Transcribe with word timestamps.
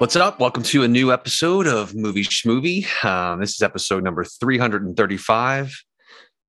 What's 0.00 0.16
up? 0.16 0.40
Welcome 0.40 0.62
to 0.62 0.82
a 0.82 0.88
new 0.88 1.12
episode 1.12 1.66
of 1.66 1.94
Movie 1.94 2.24
Schmovie. 2.24 2.86
Um, 3.04 3.38
this 3.38 3.50
is 3.54 3.60
episode 3.60 4.02
number 4.02 4.24
335. 4.24 5.84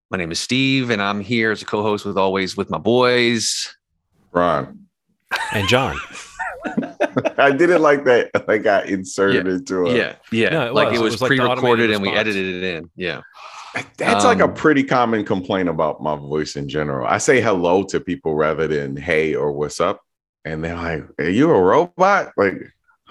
My 0.09 0.18
name 0.18 0.31
is 0.31 0.39
Steve, 0.39 0.89
and 0.89 1.01
I'm 1.01 1.20
here 1.20 1.51
as 1.51 1.61
a 1.61 1.65
co 1.65 1.82
host 1.83 2.05
with 2.05 2.18
always 2.18 2.55
with 2.55 2.69
my 2.69 2.77
boys. 2.77 3.75
Ron. 4.32 4.86
And 5.54 5.68
John. 5.68 5.97
I 7.37 7.51
didn't 7.51 7.82
like 7.82 8.06
that. 8.06 8.32
I 8.47 8.57
got 8.57 8.86
inserted 8.86 9.45
Yeah. 9.45 9.51
into 9.54 9.86
it. 9.87 9.97
Yeah, 9.97 10.15
yeah. 10.31 10.50
No, 10.50 10.68
it 10.68 10.73
like 10.73 10.92
was. 10.92 11.00
it 11.00 11.01
It 11.01 11.04
was, 11.04 11.14
was 11.20 11.28
pre 11.28 11.39
recorded 11.39 11.59
automated 11.59 11.92
and 11.92 12.01
we 12.01 12.09
edited 12.09 12.56
it 12.56 12.75
in. 12.78 12.89
Yeah. 12.95 13.20
That's 13.97 14.23
like 14.23 14.39
a 14.39 14.45
Um, 14.45 14.54
pretty 14.54 14.83
common 14.83 15.25
complaint 15.25 15.68
about 15.68 16.01
my 16.01 16.15
voice 16.15 16.56
in 16.56 16.70
general. 16.70 17.06
I 17.06 17.18
say 17.18 17.42
hello 17.42 17.83
to 17.83 18.00
people 18.00 18.33
rather 18.36 18.65
than 18.68 18.95
hey 18.95 19.36
or 19.36 19.51
what's 19.51 19.81
up. 19.81 20.00
And 20.45 20.64
they're 20.64 20.75
like, 20.75 21.04
Are 21.20 21.29
you 21.29 21.51
a 21.51 21.61
robot? 21.61 22.31
Like, 22.37 22.56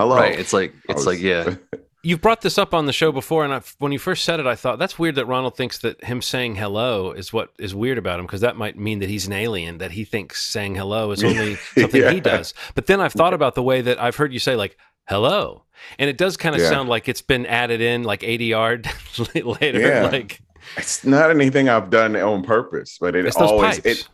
hello. 0.00 0.16
Right. 0.16 0.38
It's 0.38 0.52
like, 0.52 0.74
it's 0.88 0.94
was- 0.96 1.06
like, 1.06 1.20
yeah. 1.20 1.54
You've 2.02 2.22
brought 2.22 2.40
this 2.40 2.56
up 2.56 2.72
on 2.72 2.86
the 2.86 2.94
show 2.94 3.12
before, 3.12 3.44
and 3.44 3.52
I, 3.52 3.60
when 3.78 3.92
you 3.92 3.98
first 3.98 4.24
said 4.24 4.40
it, 4.40 4.46
I 4.46 4.54
thought 4.56 4.78
that's 4.78 4.98
weird 4.98 5.16
that 5.16 5.26
Ronald 5.26 5.54
thinks 5.54 5.76
that 5.80 6.02
him 6.02 6.22
saying 6.22 6.56
hello 6.56 7.12
is 7.12 7.30
what 7.30 7.50
is 7.58 7.74
weird 7.74 7.98
about 7.98 8.18
him 8.18 8.24
because 8.24 8.40
that 8.40 8.56
might 8.56 8.78
mean 8.78 9.00
that 9.00 9.10
he's 9.10 9.26
an 9.26 9.34
alien, 9.34 9.76
that 9.78 9.90
he 9.90 10.04
thinks 10.06 10.40
saying 10.42 10.76
hello 10.76 11.10
is 11.10 11.22
only 11.22 11.56
something 11.76 12.00
Yeah. 12.00 12.10
he 12.12 12.20
does. 12.20 12.54
But 12.74 12.86
then 12.86 13.02
I've 13.02 13.12
thought 13.12 13.34
about 13.34 13.54
the 13.54 13.62
way 13.62 13.82
that 13.82 14.00
I've 14.00 14.16
heard 14.16 14.32
you 14.32 14.38
say, 14.38 14.56
like, 14.56 14.78
hello. 15.10 15.64
And 15.98 16.08
it 16.08 16.16
does 16.16 16.38
kind 16.38 16.54
of 16.54 16.62
Yeah. 16.62 16.70
sound 16.70 16.88
like 16.88 17.06
it's 17.06 17.20
been 17.20 17.44
added 17.44 17.82
in 17.82 18.02
like 18.04 18.22
80 18.24 18.44
yard 18.56 18.88
later. 19.34 19.80
Yeah. 19.80 20.08
Like, 20.10 20.40
It's 20.78 21.04
not 21.04 21.30
anything 21.30 21.68
I've 21.68 21.90
done 21.90 22.16
on 22.16 22.42
purpose, 22.44 22.96
but 22.98 23.14
it 23.14 23.26
it's 23.26 23.36
those 23.36 23.50
always 23.50 23.74
pipes. 23.78 23.86
it 24.00 24.08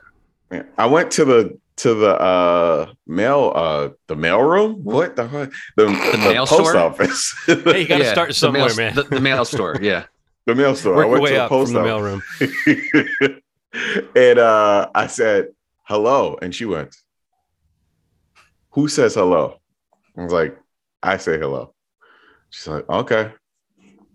I 0.78 0.86
went 0.86 1.10
to 1.12 1.24
the 1.24 1.58
to 1.78 1.94
the 1.94 2.14
uh 2.20 2.92
mail 3.06 3.52
uh 3.54 3.90
the 4.06 4.16
mail 4.16 4.40
room. 4.42 4.82
What 4.84 5.16
the 5.16 5.28
fuck? 5.28 5.52
The, 5.76 5.84
the, 5.86 6.18
mail 6.18 6.46
post 6.46 6.70
store? 6.70 6.76
office. 6.76 7.34
hey, 7.46 7.82
you 7.82 7.88
got 7.88 7.98
to 7.98 8.04
Yeah, 8.04 8.12
start 8.12 8.28
the 8.28 8.34
somewhere, 8.34 8.68
mail, 8.68 8.76
man. 8.76 8.94
The, 8.94 9.02
the 9.04 9.20
mail 9.20 9.44
store. 9.44 9.76
Yeah. 9.82 10.04
the 10.46 10.54
mail 10.54 10.74
store. 10.76 10.94
I 10.94 11.06
Work 11.06 11.06
your 11.06 11.10
went 11.12 11.22
way 11.24 11.30
to 11.30 11.36
the 11.36 11.42
up 11.42 11.48
from 11.48 11.58
post 11.58 11.72
the 11.72 11.80
office. 11.80 12.22
mailroom. 12.40 13.40
and 14.16 14.38
uh, 14.38 14.88
I 14.94 15.06
said 15.08 15.48
hello, 15.84 16.38
and 16.40 16.54
she 16.54 16.64
went, 16.64 16.96
"Who 18.70 18.88
says 18.88 19.14
hello?" 19.14 19.60
I 20.16 20.22
was 20.22 20.32
like, 20.32 20.56
"I 21.02 21.16
say 21.18 21.38
hello." 21.38 21.74
She's 22.50 22.66
like, 22.68 22.88
"Okay, 22.88 23.32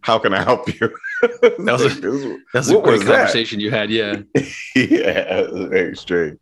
how 0.02 0.18
can 0.20 0.34
I 0.34 0.42
help 0.44 0.68
you?" 0.74 0.90
That 1.22 1.58
was 1.58 1.84
a- 2.04 2.38
That's 2.54 2.70
a 2.70 2.74
What 2.76 2.84
great 2.84 2.94
was 3.00 3.06
that? 3.06 3.16
conversation 3.18 3.60
you 3.60 3.72
had. 3.72 3.90
Yeah. 3.90 4.18
yeah, 4.36 4.42
it 4.76 5.52
was 5.54 5.70
very 5.70 5.96
strange. 5.96 6.40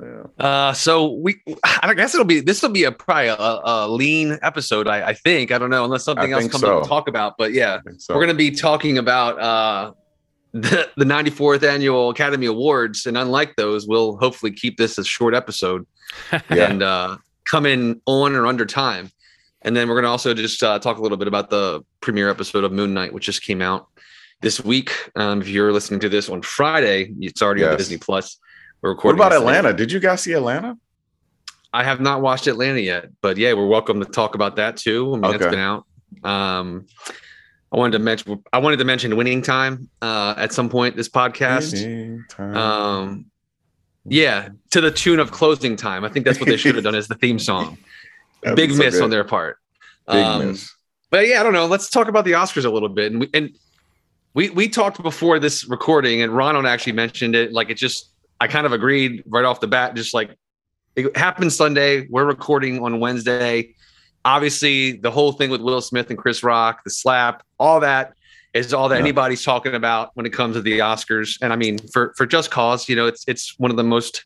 Yeah. 0.00 0.22
Uh, 0.38 0.72
so 0.72 1.10
we, 1.12 1.42
I 1.82 1.92
guess 1.92 2.14
it'll 2.14 2.24
be 2.24 2.40
this 2.40 2.62
will 2.62 2.70
be 2.70 2.84
a 2.84 2.92
probably 2.92 3.28
a, 3.28 3.36
a 3.36 3.88
lean 3.88 4.38
episode. 4.40 4.88
I, 4.88 5.08
I 5.08 5.14
think 5.14 5.52
I 5.52 5.58
don't 5.58 5.68
know 5.68 5.84
unless 5.84 6.04
something 6.04 6.32
I 6.32 6.38
else 6.38 6.48
comes 6.48 6.64
up 6.64 6.82
to 6.82 6.88
talk 6.88 7.08
about. 7.08 7.34
But 7.36 7.52
yeah, 7.52 7.80
so. 7.98 8.14
we're 8.14 8.22
gonna 8.22 8.32
be 8.34 8.52
talking 8.52 8.96
about 8.96 9.38
uh 9.38 9.92
the, 10.54 10.88
the 10.98 11.04
94th 11.06 11.62
annual 11.62 12.10
Academy 12.10 12.46
Awards, 12.46 13.04
and 13.06 13.16
unlike 13.18 13.56
those, 13.56 13.86
we'll 13.86 14.16
hopefully 14.18 14.52
keep 14.52 14.76
this 14.78 14.96
a 14.98 15.04
short 15.04 15.34
episode 15.34 15.86
Yeah. 16.32 16.70
and 16.70 16.82
uh, 16.82 17.16
come 17.50 17.64
in 17.66 18.00
on 18.06 18.34
or 18.34 18.46
under 18.46 18.64
time. 18.66 19.10
And 19.64 19.76
then 19.76 19.88
we're 19.88 19.94
gonna 19.96 20.10
also 20.10 20.34
just 20.34 20.62
uh, 20.62 20.78
talk 20.78 20.98
a 20.98 21.02
little 21.02 21.16
bit 21.18 21.28
about 21.28 21.50
the 21.50 21.84
premiere 22.00 22.28
episode 22.28 22.64
of 22.64 22.72
Moon 22.72 22.92
Knight, 22.94 23.12
which 23.12 23.24
just 23.26 23.42
came 23.42 23.62
out 23.62 23.88
this 24.40 24.62
week. 24.64 24.92
Um, 25.16 25.40
if 25.40 25.48
you're 25.48 25.72
listening 25.72 26.00
to 26.00 26.08
this 26.08 26.28
on 26.28 26.42
Friday, 26.42 27.12
it's 27.20 27.42
already 27.42 27.64
on 27.64 27.76
Disney 27.76 27.96
Plus. 27.98 28.38
We're 28.80 28.90
recording. 28.90 29.18
What 29.18 29.28
about. 29.28 29.38
Atlanta? 29.40 29.72
Did 29.72 29.92
you 29.92 30.00
guys 30.00 30.22
see 30.22 30.32
Atlanta? 30.32 30.76
I 31.72 31.84
have 31.84 32.00
not 32.00 32.20
watched 32.20 32.46
Atlanta 32.48 32.80
yet, 32.80 33.06
but 33.22 33.36
yeah, 33.38 33.52
we're 33.54 33.66
welcome 33.68 34.00
to 34.00 34.06
talk 34.06 34.34
about 34.34 34.56
that 34.56 34.76
too. 34.76 35.14
I 35.14 35.18
mean, 35.18 35.34
it's 35.34 35.44
Okay. 35.44 35.50
been 35.50 35.60
out. 35.60 35.86
Um, 36.24 36.86
I 37.72 37.78
wanted 37.78 37.92
to 37.92 37.98
mention. 38.00 38.42
I 38.52 38.58
wanted 38.58 38.78
to 38.78 38.84
mention 38.84 39.16
Winning 39.16 39.40
Time 39.42 39.88
uh, 40.02 40.34
at 40.36 40.52
some 40.52 40.68
point 40.68 40.96
this 40.96 41.08
podcast. 41.08 41.72
Um, 42.38 43.26
yeah, 44.04 44.48
to 44.70 44.80
the 44.80 44.90
tune 44.90 45.20
of 45.20 45.30
Closing 45.30 45.76
Time. 45.76 46.04
I 46.04 46.08
think 46.08 46.26
that's 46.26 46.40
what 46.40 46.48
they 46.48 46.56
should 46.56 46.74
have 46.74 46.84
done 46.84 46.94
as 46.96 47.08
the 47.08 47.14
theme 47.14 47.38
song. 47.38 47.78
That'd 48.42 48.56
Big 48.56 48.72
so 48.72 48.78
miss 48.78 48.94
good. 48.94 49.04
on 49.04 49.10
their 49.10 49.24
part. 49.24 49.58
Big 50.08 50.16
Um, 50.16 50.48
miss. 50.50 50.70
But 51.10 51.28
yeah, 51.28 51.40
I 51.40 51.42
don't 51.42 51.52
know. 51.52 51.66
Let's 51.66 51.88
talk 51.90 52.08
about 52.08 52.24
the 52.24 52.32
Oscars 52.32 52.64
a 52.64 52.70
little 52.70 52.88
bit. 52.88 53.12
And 53.12 53.20
we, 53.20 53.30
and 53.34 53.50
we 54.34 54.50
we 54.50 54.68
talked 54.68 55.02
before 55.02 55.38
this 55.38 55.68
recording, 55.68 56.22
and 56.22 56.34
Ronald 56.34 56.66
actually 56.66 56.94
mentioned 56.94 57.34
it. 57.36 57.52
Like 57.52 57.70
it 57.70 57.74
just, 57.76 58.10
I 58.40 58.46
kind 58.48 58.66
of 58.66 58.72
agreed 58.72 59.22
right 59.26 59.44
off 59.44 59.60
the 59.60 59.66
bat. 59.68 59.94
Just 59.94 60.14
like 60.14 60.36
it 60.96 61.14
happened 61.16 61.52
Sunday. 61.52 62.06
We're 62.08 62.24
recording 62.24 62.82
on 62.82 62.98
Wednesday. 62.98 63.74
Obviously, 64.24 64.92
the 64.92 65.10
whole 65.10 65.32
thing 65.32 65.50
with 65.50 65.60
Will 65.60 65.80
Smith 65.80 66.08
and 66.10 66.18
Chris 66.18 66.42
Rock, 66.42 66.82
the 66.84 66.90
slap, 66.90 67.42
all 67.58 67.80
that 67.80 68.14
is 68.54 68.72
all 68.72 68.88
that 68.88 68.96
Yeah. 68.96 69.00
anybody's 69.02 69.42
talking 69.44 69.74
about 69.74 70.10
when 70.14 70.26
it 70.26 70.32
comes 70.32 70.54
to 70.56 70.62
the 70.62 70.78
Oscars. 70.78 71.38
And 71.42 71.52
I 71.52 71.56
mean, 71.56 71.78
for 71.92 72.14
for 72.16 72.24
just 72.26 72.50
cause, 72.50 72.88
you 72.88 72.96
know, 72.96 73.06
it's 73.06 73.24
it's 73.28 73.58
one 73.58 73.70
of 73.70 73.76
the 73.76 73.84
most 73.84 74.24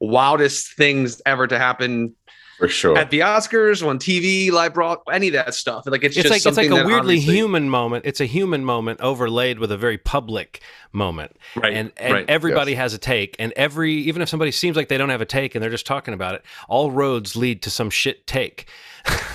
wildest 0.00 0.74
things 0.76 1.20
ever 1.26 1.46
to 1.46 1.58
happen 1.58 2.14
For 2.58 2.68
sure. 2.68 2.98
at 2.98 3.10
the 3.10 3.20
Oscars, 3.20 3.86
on 3.86 3.98
TV, 4.00 4.50
live 4.50 4.74
broad, 4.74 4.98
any 5.12 5.28
of 5.28 5.32
that 5.34 5.54
stuff. 5.54 5.84
Like 5.86 6.02
it's, 6.02 6.16
it's 6.16 6.28
just 6.28 6.44
like 6.44 6.44
it's 6.46 6.56
like 6.56 6.70
a 6.70 6.84
weirdly 6.84 7.16
obviously- 7.16 7.34
human 7.36 7.70
moment. 7.70 8.04
It's 8.04 8.20
a 8.20 8.24
human 8.26 8.64
moment 8.64 9.00
overlaid 9.00 9.58
with 9.60 9.70
a 9.70 9.76
very 9.76 9.96
public 9.96 10.60
moment. 10.92 11.36
right? 11.54 11.72
and 11.72 11.92
and 11.96 12.12
right. 12.14 12.24
everybody 12.28 12.74
has 12.74 12.94
a 12.94 12.98
take 12.98 13.36
and 13.38 13.52
every 13.56 13.92
even 13.94 14.22
if 14.22 14.28
somebody 14.28 14.50
seems 14.50 14.76
like 14.76 14.88
they 14.88 14.98
don't 14.98 15.10
have 15.10 15.20
a 15.20 15.26
take 15.26 15.54
and 15.54 15.62
they're 15.62 15.70
just 15.70 15.86
talking 15.86 16.14
about 16.14 16.34
it 16.34 16.42
all 16.68 16.90
roads 16.90 17.36
lead 17.36 17.62
to 17.62 17.70
some 17.70 17.90
shit 17.90 18.26
take 18.26 18.66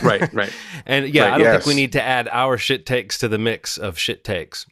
right, 0.01 0.33
right. 0.33 0.51
and 0.87 1.13
yeah 1.13 1.23
Right, 1.25 1.33
i 1.33 1.37
don't 1.37 1.45
yes. 1.45 1.63
think 1.63 1.67
we 1.67 1.79
need 1.81 1.91
to 1.93 2.01
add 2.01 2.27
our 2.29 2.57
shit 2.57 2.85
takes 2.87 3.19
to 3.19 3.27
the 3.27 3.37
mix 3.37 3.77
of 3.77 3.97
shit 3.99 4.23
takes 4.23 4.65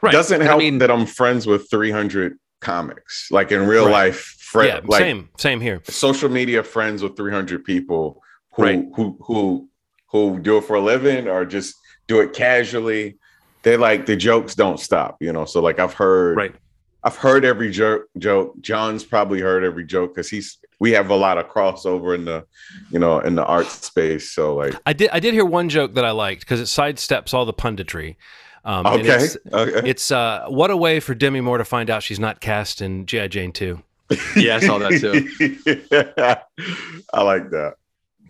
Right. 0.00 0.12
Doesn't 0.12 0.40
I 0.40 0.44
help 0.44 0.58
mean- 0.60 0.78
that 0.78 0.90
I'm 0.90 1.04
friends 1.04 1.46
with 1.46 1.68
300 1.68 2.38
comics. 2.60 3.28
Like 3.30 3.50
in 3.52 3.66
real 3.66 3.84
Right. 3.86 4.06
life, 4.06 4.33
friend, 4.54 4.82
yeah 4.84 4.90
like 4.90 5.00
same 5.00 5.28
same 5.36 5.60
here 5.60 5.82
social 5.84 6.28
media 6.28 6.62
friends 6.62 7.02
with 7.02 7.16
300 7.16 7.64
people 7.64 8.22
who 8.54 8.62
Right. 8.62 8.84
who 8.94 9.18
who 9.20 9.68
who 10.10 10.38
do 10.38 10.58
it 10.58 10.64
for 10.64 10.76
a 10.76 10.80
living 10.80 11.28
or 11.28 11.44
just 11.44 11.74
do 12.06 12.20
it 12.20 12.32
casually. 12.32 13.18
They 13.62 13.76
like 13.76 14.06
the 14.06 14.14
jokes 14.14 14.54
don't 14.54 14.78
stop, 14.78 15.16
you 15.20 15.32
know. 15.32 15.44
So 15.44 15.60
like 15.60 15.78
I've 15.78 15.94
heard 15.94 16.36
Right. 16.36 16.54
I've 17.02 17.16
heard 17.16 17.44
every 17.44 17.70
joke 17.70 18.04
joke. 18.18 18.54
John's 18.60 19.04
probably 19.04 19.40
heard 19.40 19.64
every 19.64 19.84
joke 19.84 20.14
because 20.14 20.30
he's 20.30 20.58
we 20.78 20.92
have 20.92 21.10
a 21.10 21.16
lot 21.16 21.36
of 21.38 21.48
crossover 21.48 22.14
in 22.14 22.24
the 22.24 22.44
you 22.90 22.98
know 22.98 23.18
in 23.20 23.34
the 23.34 23.44
art 23.44 23.66
space. 23.66 24.30
So 24.30 24.54
like 24.54 24.74
i 24.86 24.92
did 24.92 25.10
i 25.10 25.20
did 25.20 25.34
hear 25.34 25.44
one 25.44 25.68
joke 25.68 25.94
that 25.94 26.04
i 26.04 26.12
liked 26.12 26.40
because 26.40 26.60
it 26.60 26.64
sidesteps 26.64 27.34
all 27.34 27.44
the 27.44 27.54
punditry 27.54 28.16
um, 28.64 28.86
okay. 28.86 29.24
it's, 29.24 29.36
okay. 29.52 29.88
it's 29.88 30.10
uh, 30.10 30.46
what 30.48 30.70
a 30.70 30.76
way 30.76 30.98
for 30.98 31.14
Demi 31.14 31.42
Moore 31.42 31.58
to 31.58 31.64
find 31.64 31.90
out 31.90 32.02
she's 32.02 32.18
not 32.18 32.40
cast 32.40 32.80
in 32.80 33.04
G.I. 33.04 33.28
Jane 33.28 33.52
2. 33.52 33.82
Yeah, 34.36 34.56
I 34.56 34.60
saw 34.60 34.78
that 34.78 35.00
too. 35.00 36.36
I 37.12 37.22
like 37.22 37.50
that. 37.50 37.74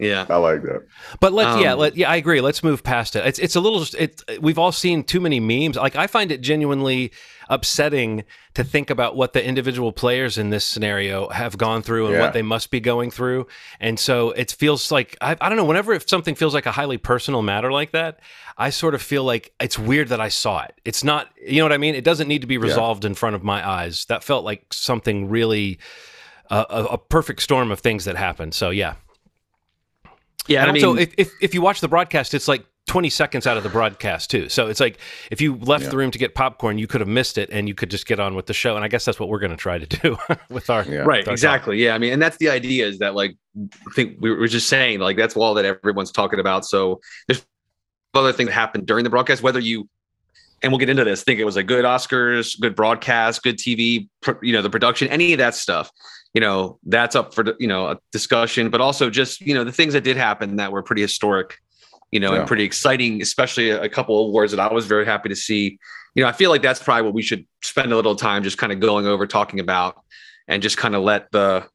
Yeah. 0.00 0.26
I 0.28 0.36
like 0.36 0.62
that. 0.62 0.86
But 1.20 1.32
let's 1.32 1.60
yeah, 1.60 1.74
Um, 1.74 1.78
let, 1.78 1.96
yeah, 1.96 2.10
I 2.10 2.16
agree. 2.16 2.40
Let's 2.40 2.64
move 2.64 2.82
past 2.82 3.14
it. 3.16 3.24
It's 3.26 3.38
it's 3.38 3.54
a 3.54 3.60
little 3.60 3.84
it 3.98 4.22
we've 4.40 4.58
all 4.58 4.72
seen 4.72 5.04
too 5.04 5.20
many 5.20 5.38
memes. 5.40 5.76
Like 5.76 5.96
I 5.96 6.06
find 6.08 6.32
it 6.32 6.40
genuinely 6.40 7.12
upsetting 7.48 8.24
to 8.54 8.64
think 8.64 8.90
about 8.90 9.16
what 9.16 9.32
the 9.32 9.44
individual 9.44 9.92
players 9.92 10.38
in 10.38 10.50
this 10.50 10.64
scenario 10.64 11.28
have 11.28 11.58
gone 11.58 11.82
through 11.82 12.06
and 12.06 12.14
Yeah. 12.14 12.20
what 12.20 12.32
they 12.32 12.42
must 12.42 12.70
be 12.70 12.80
going 12.80 13.10
through. 13.10 13.46
And 13.80 13.98
so 13.98 14.30
it 14.32 14.52
feels 14.52 14.90
like 14.92 15.16
I, 15.20 15.36
I 15.40 15.48
don't 15.48 15.56
know, 15.56 15.64
whenever 15.64 15.92
if 15.92 16.08
something 16.08 16.34
feels 16.34 16.54
like 16.54 16.66
a 16.66 16.72
highly 16.72 16.98
personal 16.98 17.42
matter 17.42 17.70
like 17.72 17.92
that, 17.92 18.20
I 18.56 18.70
sort 18.70 18.94
of 18.94 19.02
feel 19.02 19.24
like 19.24 19.52
it's 19.60 19.78
weird 19.78 20.08
that 20.08 20.20
I 20.20 20.28
saw 20.28 20.62
it. 20.62 20.74
It's 20.84 21.02
not, 21.02 21.28
you 21.44 21.58
know 21.58 21.64
what 21.64 21.72
I 21.72 21.78
mean? 21.78 21.94
It 21.94 22.04
doesn't 22.04 22.28
need 22.28 22.40
to 22.42 22.46
be 22.46 22.58
resolved 22.58 23.04
in 23.04 23.14
front 23.14 23.34
of 23.34 23.42
my 23.42 23.66
eyes. 23.68 24.04
That 24.06 24.22
felt 24.22 24.44
like 24.44 24.72
something 24.72 25.28
really 25.28 25.78
uh, 26.50 26.64
a, 26.70 26.84
a 26.84 26.98
perfect 26.98 27.42
storm 27.42 27.70
of 27.70 27.80
things 27.80 28.04
that 28.04 28.16
happened. 28.16 28.54
So 28.54 28.70
yeah. 28.70 28.94
Yeah. 30.46 30.60
And 30.62 30.70
I 30.70 30.74
mean, 30.74 30.84
also, 30.84 31.00
if, 31.00 31.14
if 31.16 31.32
if 31.40 31.54
you 31.54 31.62
watch 31.62 31.80
the 31.80 31.88
broadcast, 31.88 32.34
it's 32.34 32.48
like 32.48 32.64
20 32.86 33.08
seconds 33.10 33.46
out 33.46 33.56
of 33.56 33.62
the 33.62 33.68
broadcast 33.70 34.30
too. 34.30 34.48
So 34.48 34.66
it's 34.68 34.80
like 34.80 34.98
if 35.30 35.40
you 35.40 35.56
left 35.56 35.84
Yeah. 35.84 35.90
the 35.90 35.96
room 35.96 36.10
to 36.10 36.18
get 36.18 36.34
popcorn, 36.34 36.76
you 36.78 36.86
could 36.86 37.00
have 37.00 37.08
missed 37.08 37.38
it, 37.38 37.48
and 37.50 37.66
you 37.68 37.74
could 37.74 37.90
just 37.90 38.06
get 38.06 38.20
on 38.20 38.34
with 38.34 38.46
the 38.46 38.52
show. 38.52 38.76
And 38.76 38.84
I 38.84 38.88
guess 38.88 39.04
that's 39.04 39.18
what 39.18 39.28
we're 39.30 39.38
going 39.38 39.50
to 39.52 39.56
try 39.56 39.78
to 39.78 39.86
do 39.86 40.16
with 40.50 40.68
our 40.70 40.84
Yeah. 40.84 40.98
right. 40.98 41.20
with 41.20 41.28
our 41.28 41.32
Exactly. 41.34 41.82
Yeah. 41.82 41.94
I 41.94 41.98
mean, 41.98 42.12
and 42.12 42.20
that's 42.22 42.36
the 42.36 42.50
idea 42.50 42.86
is 42.86 42.98
that 42.98 43.14
like, 43.14 43.36
I 43.58 43.90
think 43.94 44.18
we 44.20 44.30
were 44.30 44.48
just 44.48 44.68
saying 44.68 45.00
like 45.00 45.16
that's 45.16 45.36
all 45.36 45.54
that 45.54 45.64
everyone's 45.64 46.12
talking 46.12 46.40
about. 46.40 46.66
So 46.66 47.00
there's 47.26 47.44
other 48.12 48.32
things 48.32 48.48
that 48.48 48.54
happened 48.54 48.86
during 48.86 49.04
the 49.04 49.10
broadcast, 49.10 49.42
whether 49.42 49.60
you 49.60 49.88
and 50.62 50.72
we'll 50.72 50.78
get 50.78 50.88
into 50.88 51.04
this. 51.04 51.22
Think 51.24 51.40
it 51.40 51.44
was 51.44 51.56
a 51.56 51.62
good 51.62 51.84
Oscars, 51.84 52.58
good 52.58 52.74
broadcast, 52.74 53.42
good 53.42 53.58
TV, 53.58 54.08
pr- 54.22 54.42
you 54.42 54.52
know, 54.52 54.62
the 54.62 54.70
production, 54.70 55.08
any 55.08 55.32
of 55.34 55.38
that 55.38 55.54
stuff. 55.54 55.90
You 56.32 56.40
know, 56.40 56.78
that's 56.84 57.14
up 57.14 57.34
for 57.34 57.44
you 57.60 57.66
know 57.68 57.88
a 57.88 57.98
discussion, 58.12 58.70
but 58.70 58.80
also 58.80 59.08
just 59.10 59.40
you 59.40 59.52
know 59.54 59.62
the 59.64 59.72
things 59.72 59.92
that 59.92 60.02
did 60.04 60.16
happen 60.16 60.56
that 60.56 60.72
were 60.72 60.82
pretty 60.82 61.02
historic, 61.02 61.58
you 62.14 62.20
know, 62.20 62.32
Yeah. 62.32 62.38
and 62.40 62.46
pretty 62.48 62.62
exciting, 62.64 63.20
especially 63.20 63.70
a, 63.70 63.82
a 63.82 63.88
couple 63.88 64.18
of 64.22 64.28
awards 64.28 64.52
that 64.52 64.60
I 64.60 64.72
was 64.72 64.86
very 64.86 65.04
happy 65.04 65.28
to 65.28 65.36
see. 65.36 65.78
You 66.14 66.22
know, 66.22 66.28
I 66.28 66.32
feel 66.32 66.48
like 66.48 66.62
that's 66.62 66.80
probably 66.80 67.02
what 67.02 67.12
we 67.12 67.22
should 67.22 67.44
spend 67.62 67.92
a 67.92 67.96
little 67.96 68.14
time 68.14 68.44
just 68.44 68.56
kind 68.56 68.72
of 68.72 68.78
going 68.78 69.04
over, 69.06 69.26
talking 69.26 69.58
about, 69.58 70.00
and 70.46 70.62
just 70.62 70.76
kind 70.76 70.94
of 70.94 71.02
let 71.02 71.30
the 71.32 71.66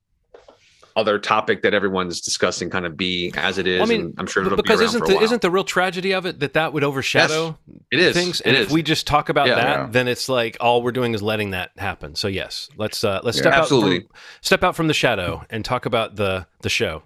other 0.96 1.20
topic 1.20 1.62
that 1.64 1.74
everyone's 1.74 2.20
discussing 2.22 2.70
kind 2.70 2.86
of 2.86 2.96
be 2.96 3.32
as 3.36 3.58
it 3.58 3.68
is. 3.68 3.82
I 3.82 3.86
mean, 3.86 4.14
I'm 4.18 4.28
sure 4.28 4.44
it'll 4.46 4.56
because 4.56 4.80
be 4.80 4.86
isn't 4.86 5.00
for 5.02 5.08
the 5.08 5.14
a 5.14 5.16
while. 5.18 5.24
isn't 5.26 5.42
the 5.42 5.52
real 5.52 5.64
tragedy 5.66 6.14
of 6.14 6.26
it 6.26 6.40
that 6.40 6.54
that 6.54 6.72
would 6.74 6.84
overshadow 6.86 7.58
it 7.92 8.00
is 8.00 8.14
things? 8.16 8.40
It 8.42 8.48
And 8.48 8.58
is. 8.58 8.68
if 8.68 8.72
we 8.72 8.82
just 8.82 9.06
talk 9.08 9.28
about 9.30 9.48
Yeah. 9.48 9.56
that, 9.56 9.78
Yeah. 9.78 9.88
then 9.92 10.08
it's 10.08 10.28
like 10.30 10.56
all 10.62 10.82
we're 10.82 10.92
doing 10.94 11.14
is 11.14 11.22
letting 11.22 11.52
that 11.52 11.72
happen. 11.78 12.16
So 12.16 12.28
yes, 12.30 12.70
let's 12.78 13.04
uh, 13.04 13.20
let's 13.24 13.38
Yeah. 13.38 13.42
step 13.44 13.54
Absolutely. 13.56 13.98
out 13.98 14.02
from, 14.04 14.12
step 14.42 14.64
out 14.64 14.76
from 14.76 14.88
the 14.88 14.94
shadow 14.94 15.46
and 15.50 15.64
talk 15.66 15.86
about 15.86 16.16
the 16.16 16.48
the 16.62 16.70
show. 16.70 17.04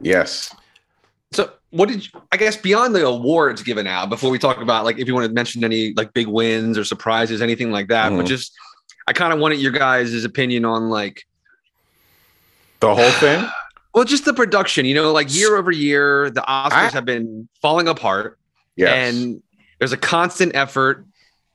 Yes. 0.00 0.54
So, 1.32 1.50
what 1.74 1.88
did 1.88 2.04
you, 2.06 2.20
I 2.30 2.36
guess 2.36 2.56
beyond 2.56 2.94
the 2.94 3.04
awards 3.04 3.60
given 3.64 3.88
out 3.88 4.08
before 4.08 4.30
we 4.30 4.38
talk 4.38 4.58
about 4.58 4.84
like 4.84 4.96
if 4.98 5.08
you 5.08 5.14
want 5.14 5.26
to 5.26 5.32
mention 5.32 5.64
any 5.64 5.92
like 5.94 6.12
big 6.12 6.28
wins 6.28 6.78
or 6.78 6.84
surprises, 6.84 7.42
anything 7.42 7.72
like 7.72 7.88
that? 7.88 8.10
But 8.10 8.24
Mhm. 8.24 8.28
just 8.28 8.52
I 9.08 9.12
kind 9.12 9.32
of 9.32 9.40
wanted 9.40 9.58
your 9.58 9.72
guys' 9.72 10.24
opinion 10.24 10.64
on 10.64 10.88
like 10.88 11.26
The 12.78 12.94
whole 12.94 13.10
thing. 13.12 13.44
well, 13.94 14.04
just 14.04 14.24
the 14.24 14.32
production. 14.34 14.86
You 14.86 14.94
know, 14.94 15.10
like 15.12 15.34
year 15.34 15.56
over 15.56 15.72
year, 15.72 16.30
the 16.30 16.42
Oscars 16.42 16.72
I- 16.72 16.90
have 16.90 17.04
been 17.04 17.48
falling 17.60 17.88
apart, 17.88 18.38
Yes. 18.76 18.92
and 19.12 19.42
there's 19.80 19.92
a 19.92 19.96
constant 19.96 20.54
effort. 20.54 21.04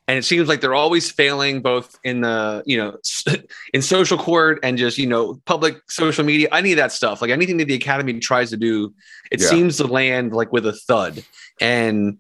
And 0.10 0.18
it 0.18 0.26
seems 0.26 0.48
like 0.50 0.60
they're 0.60 0.74
always 0.74 1.12
failing, 1.12 1.62
both 1.62 2.00
in 2.04 2.22
the 2.22 2.64
you 2.66 2.78
know 2.78 2.98
in 3.76 3.84
social 3.84 4.18
court 4.18 4.58
and 4.64 4.76
just 4.76 4.98
you 4.98 5.06
know 5.06 5.40
public 5.46 5.76
social 5.88 6.26
media, 6.26 6.48
any 6.52 6.72
of 6.72 6.78
that 6.78 6.92
stuff. 6.92 7.22
Like 7.22 7.30
anything 7.30 7.58
that 7.58 7.68
the 7.68 7.76
Academy 7.76 8.20
tries 8.20 8.50
to 8.50 8.58
do, 8.58 8.92
it 9.32 9.40
Yeah. 9.40 9.50
seems 9.50 9.78
to 9.78 9.86
land 9.86 10.34
like 10.34 10.52
with 10.52 10.66
a 10.66 10.74
thud. 10.74 11.24
And 11.62 12.18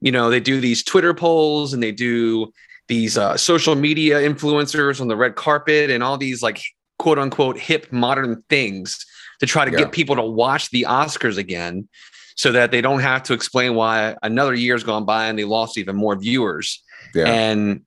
you 0.00 0.12
know 0.12 0.30
they 0.30 0.38
do 0.38 0.60
these 0.60 0.84
Twitter 0.84 1.14
polls 1.14 1.74
and 1.74 1.82
they 1.82 1.90
do 1.90 2.52
these 2.86 3.18
uh, 3.18 3.36
social 3.36 3.74
media 3.74 4.20
influencers 4.20 5.00
on 5.00 5.08
the 5.08 5.16
red 5.16 5.34
carpet 5.34 5.90
and 5.90 6.04
all 6.04 6.16
these 6.16 6.44
like 6.44 6.62
quote 7.00 7.18
unquote 7.18 7.58
hip 7.58 7.90
modern 7.90 8.44
things 8.48 9.04
to 9.40 9.46
try 9.46 9.64
to 9.64 9.72
Yeah. 9.72 9.78
get 9.78 9.90
people 9.90 10.14
to 10.14 10.22
watch 10.22 10.70
the 10.70 10.82
Oscars 10.88 11.38
again 11.38 11.88
so 12.36 12.52
that 12.52 12.70
they 12.70 12.80
don't 12.80 13.00
have 13.00 13.24
to 13.24 13.32
explain 13.32 13.74
why 13.74 14.14
another 14.22 14.54
year's 14.54 14.84
gone 14.84 15.04
by 15.04 15.26
and 15.26 15.36
they 15.36 15.44
lost 15.44 15.76
even 15.76 15.96
more 15.96 16.14
viewers. 16.14 16.84
Yeah. 17.16 17.26
And 17.26 17.82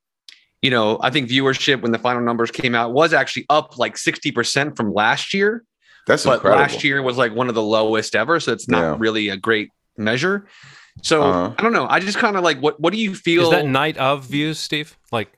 you 0.61 0.69
know, 0.71 0.99
I 1.01 1.09
think 1.09 1.29
viewership 1.29 1.81
when 1.81 1.91
the 1.93 1.99
final 1.99 2.21
numbers 2.21 2.51
came 2.51 2.75
out 2.75 2.91
was 2.91 3.13
actually 3.13 3.45
up 3.49 3.77
like 3.77 3.95
60% 3.95 4.75
from 4.75 4.93
last 4.93 5.33
year, 5.33 5.63
That's 6.05 6.25
but 6.25 6.35
incredible. 6.35 6.61
last 6.63 6.83
year 6.83 7.01
was 7.01 7.15
like 7.17 7.33
one 7.33 7.47
of 7.47 7.55
the 7.55 7.61
lowest 7.63 8.13
ever, 8.13 8.41
so 8.41 8.51
it's 8.51 8.67
not 8.67 8.81
Yeah. 8.81 8.95
really 8.99 9.29
a 9.29 9.37
great 9.37 9.69
measure. 9.97 10.47
So 11.01 11.21
Uh-huh. 11.23 11.53
I 11.57 11.61
don't 11.63 11.71
know. 11.71 11.87
I 11.89 11.99
just 12.01 12.17
kind 12.17 12.35
of 12.35 12.43
like 12.43 12.59
what 12.59 12.77
what 12.79 12.91
do 12.91 12.99
you 12.99 13.15
feel? 13.15 13.43
Is 13.43 13.49
that 13.51 13.65
night 13.67 13.97
of 13.97 14.25
views, 14.25 14.59
Steve? 14.59 14.97
Like 15.13 15.29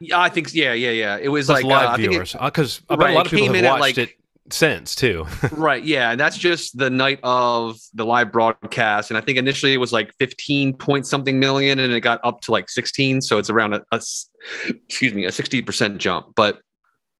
yeah, 0.00 0.20
I 0.20 0.28
think 0.28 0.52
yeah, 0.52 0.72
yeah, 0.74 0.90
yeah. 0.90 1.16
It 1.16 1.28
was 1.28 1.46
that's 1.46 1.62
like 1.62 1.72
uh, 1.72 1.74
I 1.74 1.86
live 1.86 1.96
think 1.96 2.06
it- 2.06 2.10
viewers? 2.10 2.32
Because 2.38 2.82
I 2.90 2.96
bet 2.96 3.04
Right, 3.04 3.10
a 3.12 3.14
lot 3.14 3.26
of 3.26 3.30
people 3.32 3.46
came 3.46 3.64
have 3.64 3.64
watched 3.80 3.80
like- 3.80 3.98
it 3.98 4.10
since 4.50 4.94
too. 4.94 5.24
right 5.52 5.84
yeah 5.84 6.10
and 6.10 6.18
that's 6.20 6.36
just 6.36 6.76
the 6.76 6.90
night 6.90 7.20
of 7.22 7.78
the 7.94 8.04
live 8.04 8.32
broadcast 8.32 9.10
and 9.10 9.16
i 9.16 9.20
think 9.20 9.38
initially 9.38 9.72
it 9.72 9.76
was 9.78 9.92
like 9.92 10.12
15 10.18 10.74
point 10.74 11.06
something 11.06 11.38
million 11.38 11.78
and 11.78 11.92
it 11.92 12.00
got 12.00 12.20
up 12.24 12.40
to 12.42 12.50
like 12.50 12.68
16 12.68 13.20
so 13.20 13.38
it's 13.38 13.48
around 13.50 13.72
a, 13.74 13.82
a 13.92 13.96
s- 13.96 14.28
excuse 14.68 15.14
me 15.14 15.24
a 15.24 15.30
60% 15.30 15.96
jump 15.98 16.26
but 16.34 16.60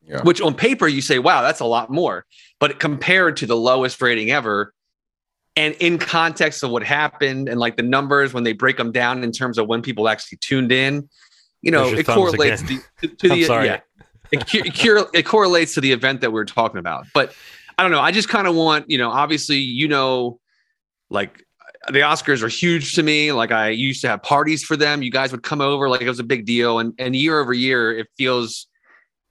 Yeah. 0.02 0.20
which 0.24 0.40
on 0.40 0.54
paper 0.54 0.88
you 0.88 1.00
say 1.00 1.20
wow 1.20 1.42
that's 1.42 1.60
a 1.60 1.64
lot 1.64 1.90
more 1.90 2.26
but 2.58 2.80
compared 2.80 3.36
to 3.38 3.46
the 3.46 3.56
lowest 3.56 4.02
rating 4.02 4.30
ever 4.32 4.74
and 5.54 5.74
in 5.80 5.98
context 5.98 6.62
of 6.64 6.70
what 6.70 6.82
happened 6.82 7.48
and 7.48 7.60
like 7.60 7.76
the 7.76 7.82
numbers 7.84 8.34
when 8.34 8.42
they 8.42 8.52
break 8.52 8.76
them 8.78 8.90
down 8.90 9.22
in 9.22 9.30
terms 9.30 9.58
of 9.58 9.68
when 9.68 9.80
people 9.80 10.08
actually 10.08 10.38
tuned 10.38 10.72
in 10.72 11.08
you 11.60 11.70
know 11.70 11.86
it 11.94 12.04
correlates 12.04 12.62
again. 12.62 12.82
to, 13.00 13.08
to 13.08 13.28
the 13.34 13.44
sorry. 13.44 13.66
yeah 13.66 13.80
it, 14.32 14.48
cu- 14.48 15.06
it, 15.12 15.22
correlates 15.22 15.74
to 15.74 15.80
the 15.80 15.92
event 15.92 16.20
that 16.22 16.32
we 16.32 16.40
are 16.40 16.44
talking 16.44 16.78
about. 16.78 17.06
But 17.14 17.34
I 17.78 17.82
don't 17.82 17.92
know. 17.92 18.00
I 18.00 18.10
just 18.10 18.28
kind 18.28 18.46
of 18.46 18.54
want, 18.54 18.90
you 18.90 18.98
know, 18.98 19.10
obviously, 19.10 19.58
you 19.58 19.88
know, 19.88 20.40
like 21.10 21.44
the 21.88 22.00
Oscars 22.00 22.42
are 22.42 22.48
huge 22.48 22.94
to 22.94 23.02
me. 23.02 23.32
Like 23.32 23.52
I 23.52 23.68
used 23.68 24.00
to 24.02 24.08
have 24.08 24.22
parties 24.22 24.62
for 24.62 24.76
them. 24.76 25.02
You 25.02 25.10
guys 25.10 25.32
would 25.32 25.42
come 25.42 25.60
over, 25.60 25.88
like 25.88 26.00
it 26.00 26.08
was 26.08 26.20
a 26.20 26.24
big 26.24 26.46
deal. 26.46 26.78
And 26.78 26.94
and 26.98 27.14
year 27.14 27.38
over 27.40 27.52
year, 27.52 27.96
it 27.96 28.08
feels 28.16 28.66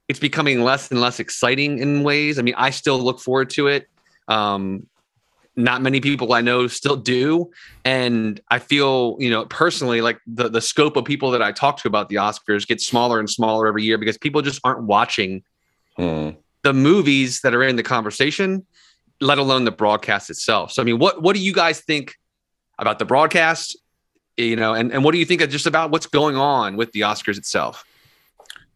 it's 0.08 0.18
becoming 0.18 0.62
less 0.62 0.90
and 0.90 1.00
less 1.00 1.20
exciting 1.20 1.78
in 1.78 2.02
ways. 2.02 2.38
I 2.38 2.42
mean, 2.42 2.54
I 2.56 2.70
still 2.70 2.98
look 2.98 3.20
forward 3.20 3.50
to 3.50 3.68
it. 3.68 3.88
Um, 4.28 4.86
not 5.54 5.82
many 5.82 6.00
people 6.00 6.32
I 6.32 6.40
know 6.40 6.66
still 6.66 6.96
do. 6.96 7.50
And 7.84 8.40
I 8.50 8.58
feel, 8.58 9.16
you 9.18 9.28
know, 9.30 9.44
personally, 9.46 10.00
like 10.00 10.18
the, 10.26 10.48
the 10.48 10.60
scope 10.60 10.96
of 10.96 11.04
people 11.04 11.30
that 11.32 11.42
I 11.42 11.52
talk 11.52 11.76
to 11.78 11.88
about 11.88 12.08
the 12.08 12.16
Oscars 12.16 12.66
gets 12.66 12.86
smaller 12.86 13.18
and 13.18 13.28
smaller 13.28 13.66
every 13.66 13.82
year 13.82 13.98
because 13.98 14.16
people 14.16 14.42
just 14.42 14.60
aren't 14.64 14.84
watching 14.84 15.42
Hmm. 15.98 16.30
the 16.62 16.72
movies 16.72 17.40
that 17.42 17.54
are 17.54 17.62
in 17.62 17.76
the 17.76 17.82
conversation, 17.82 18.64
let 19.20 19.36
alone 19.36 19.64
the 19.64 19.70
broadcast 19.70 20.30
itself. 20.30 20.72
So, 20.72 20.80
I 20.80 20.86
mean, 20.86 20.98
what, 20.98 21.20
what 21.20 21.36
do 21.36 21.42
you 21.42 21.52
guys 21.52 21.80
think 21.80 22.14
about 22.78 22.98
the 22.98 23.04
broadcast? 23.04 23.76
You 24.38 24.56
know, 24.56 24.72
and, 24.72 24.90
and 24.90 25.04
what 25.04 25.12
do 25.12 25.18
you 25.18 25.26
think 25.26 25.42
of 25.42 25.50
just 25.50 25.66
about 25.66 25.90
what's 25.90 26.06
going 26.06 26.36
on 26.36 26.76
with 26.76 26.92
the 26.92 27.00
Oscars 27.00 27.36
itself? 27.36 27.84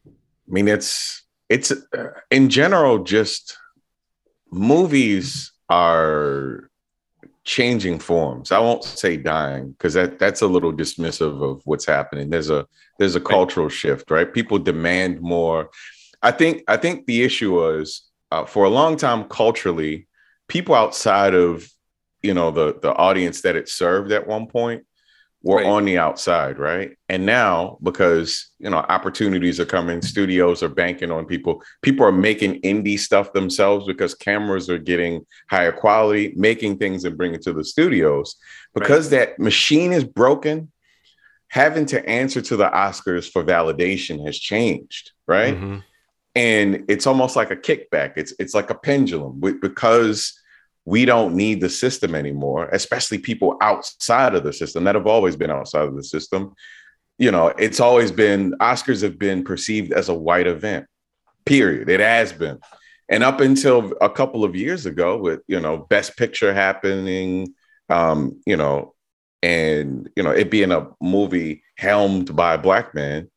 I 0.06 0.10
mean, 0.46 0.68
it's 0.68 1.22
it's 1.48 1.70
uh, 1.72 2.08
in 2.30 2.50
general 2.50 3.02
just 3.02 3.56
movies 4.50 5.52
are 5.68 6.65
changing 7.46 8.00
forms. 8.00 8.50
I 8.50 8.58
won't 8.58 8.84
say 8.84 9.16
dying 9.16 9.70
because 9.70 9.94
that 9.94 10.18
that's 10.18 10.42
a 10.42 10.46
little 10.46 10.72
dismissive 10.72 11.42
of 11.42 11.62
what's 11.64 11.86
happening. 11.86 12.28
There's 12.28 12.50
a 12.50 12.66
there's 12.98 13.14
a 13.14 13.20
cultural 13.20 13.68
shift, 13.68 14.10
right? 14.10 14.30
People 14.30 14.58
demand 14.58 15.22
more. 15.22 15.70
I 16.22 16.32
think 16.32 16.64
I 16.68 16.76
think 16.76 17.06
the 17.06 17.22
issue 17.22 17.54
was 17.54 18.02
uh, 18.32 18.44
for 18.44 18.64
a 18.64 18.68
long 18.68 18.96
time 18.96 19.24
culturally, 19.28 20.08
people 20.48 20.74
outside 20.74 21.34
of 21.34 21.70
you 22.20 22.34
know 22.34 22.50
the 22.50 22.78
the 22.82 22.92
audience 22.92 23.42
that 23.42 23.56
it 23.56 23.68
served 23.68 24.12
at 24.12 24.26
one 24.26 24.48
point 24.48 24.84
were 25.46 25.58
Right. 25.58 25.66
on 25.66 25.84
the 25.84 25.96
outside, 25.96 26.58
right? 26.58 26.90
And 27.08 27.24
now 27.24 27.78
because 27.82 28.50
you 28.58 28.68
know 28.68 28.78
opportunities 28.78 29.60
are 29.60 29.64
coming, 29.76 30.02
studios 30.02 30.62
are 30.64 30.68
banking 30.82 31.12
on 31.12 31.24
people. 31.24 31.62
People 31.82 32.04
are 32.04 32.12
making 32.30 32.60
indie 32.62 32.98
stuff 32.98 33.32
themselves 33.32 33.86
because 33.86 34.12
cameras 34.14 34.68
are 34.68 34.78
getting 34.92 35.24
higher 35.48 35.70
quality, 35.72 36.32
making 36.36 36.78
things 36.78 37.04
and 37.04 37.16
bringing 37.16 37.40
to 37.42 37.52
the 37.52 37.64
studios. 37.64 38.34
Because 38.74 39.10
that 39.10 39.38
machine 39.38 39.92
is 39.92 40.04
broken, 40.04 40.72
having 41.48 41.86
to 41.86 41.98
answer 42.08 42.40
to 42.42 42.56
the 42.56 42.68
Oscars 42.68 43.30
for 43.30 43.44
validation 43.44 44.26
has 44.26 44.36
changed, 44.38 45.12
right? 45.28 45.54
Mhm. 45.56 45.82
and 46.50 46.84
it's 46.88 47.06
almost 47.06 47.34
like 47.34 47.50
a 47.50 47.56
kickback 47.56 48.10
it's 48.16 48.32
it's 48.38 48.54
like 48.54 48.68
a 48.68 48.74
pendulum 48.74 49.40
because 49.68 50.38
we 50.86 51.04
don't 51.04 51.34
need 51.34 51.60
the 51.60 51.68
system 51.68 52.14
anymore 52.14 52.68
especially 52.72 53.18
people 53.18 53.58
outside 53.60 54.34
of 54.34 54.44
the 54.44 54.52
system 54.52 54.84
that 54.84 54.94
have 54.94 55.06
always 55.06 55.36
been 55.36 55.50
outside 55.50 55.86
of 55.86 55.96
the 55.96 56.04
system. 56.04 56.54
You 57.18 57.30
know 57.30 57.48
it's 57.48 57.80
always 57.80 58.10
been 58.10 58.52
oscars 58.60 59.02
have 59.02 59.18
been 59.18 59.44
perceived 59.44 59.92
as 59.92 60.08
a 60.08 60.14
white 60.14 60.46
event 60.46 60.86
period. 61.44 61.88
It 61.88 62.00
has 62.00 62.32
been. 62.32 62.58
And 63.08 63.22
up 63.22 63.40
until 63.40 63.92
a 64.00 64.10
couple 64.10 64.44
of 64.44 64.56
years 64.56 64.86
ago 64.86 65.16
with 65.18 65.40
you 65.46 65.60
know 65.60 65.76
best 65.76 66.16
picture 66.16 66.54
happening 66.54 67.54
um 67.88 68.40
you 68.46 68.56
know 68.56 68.94
and 69.42 70.10
you 70.16 70.22
know 70.22 70.30
it 70.30 70.50
being 70.50 70.72
a 70.72 70.88
movie 71.00 71.62
helmed 71.76 72.34
by 72.34 72.54
a 72.54 72.58
black 72.58 72.94
man 72.94 73.30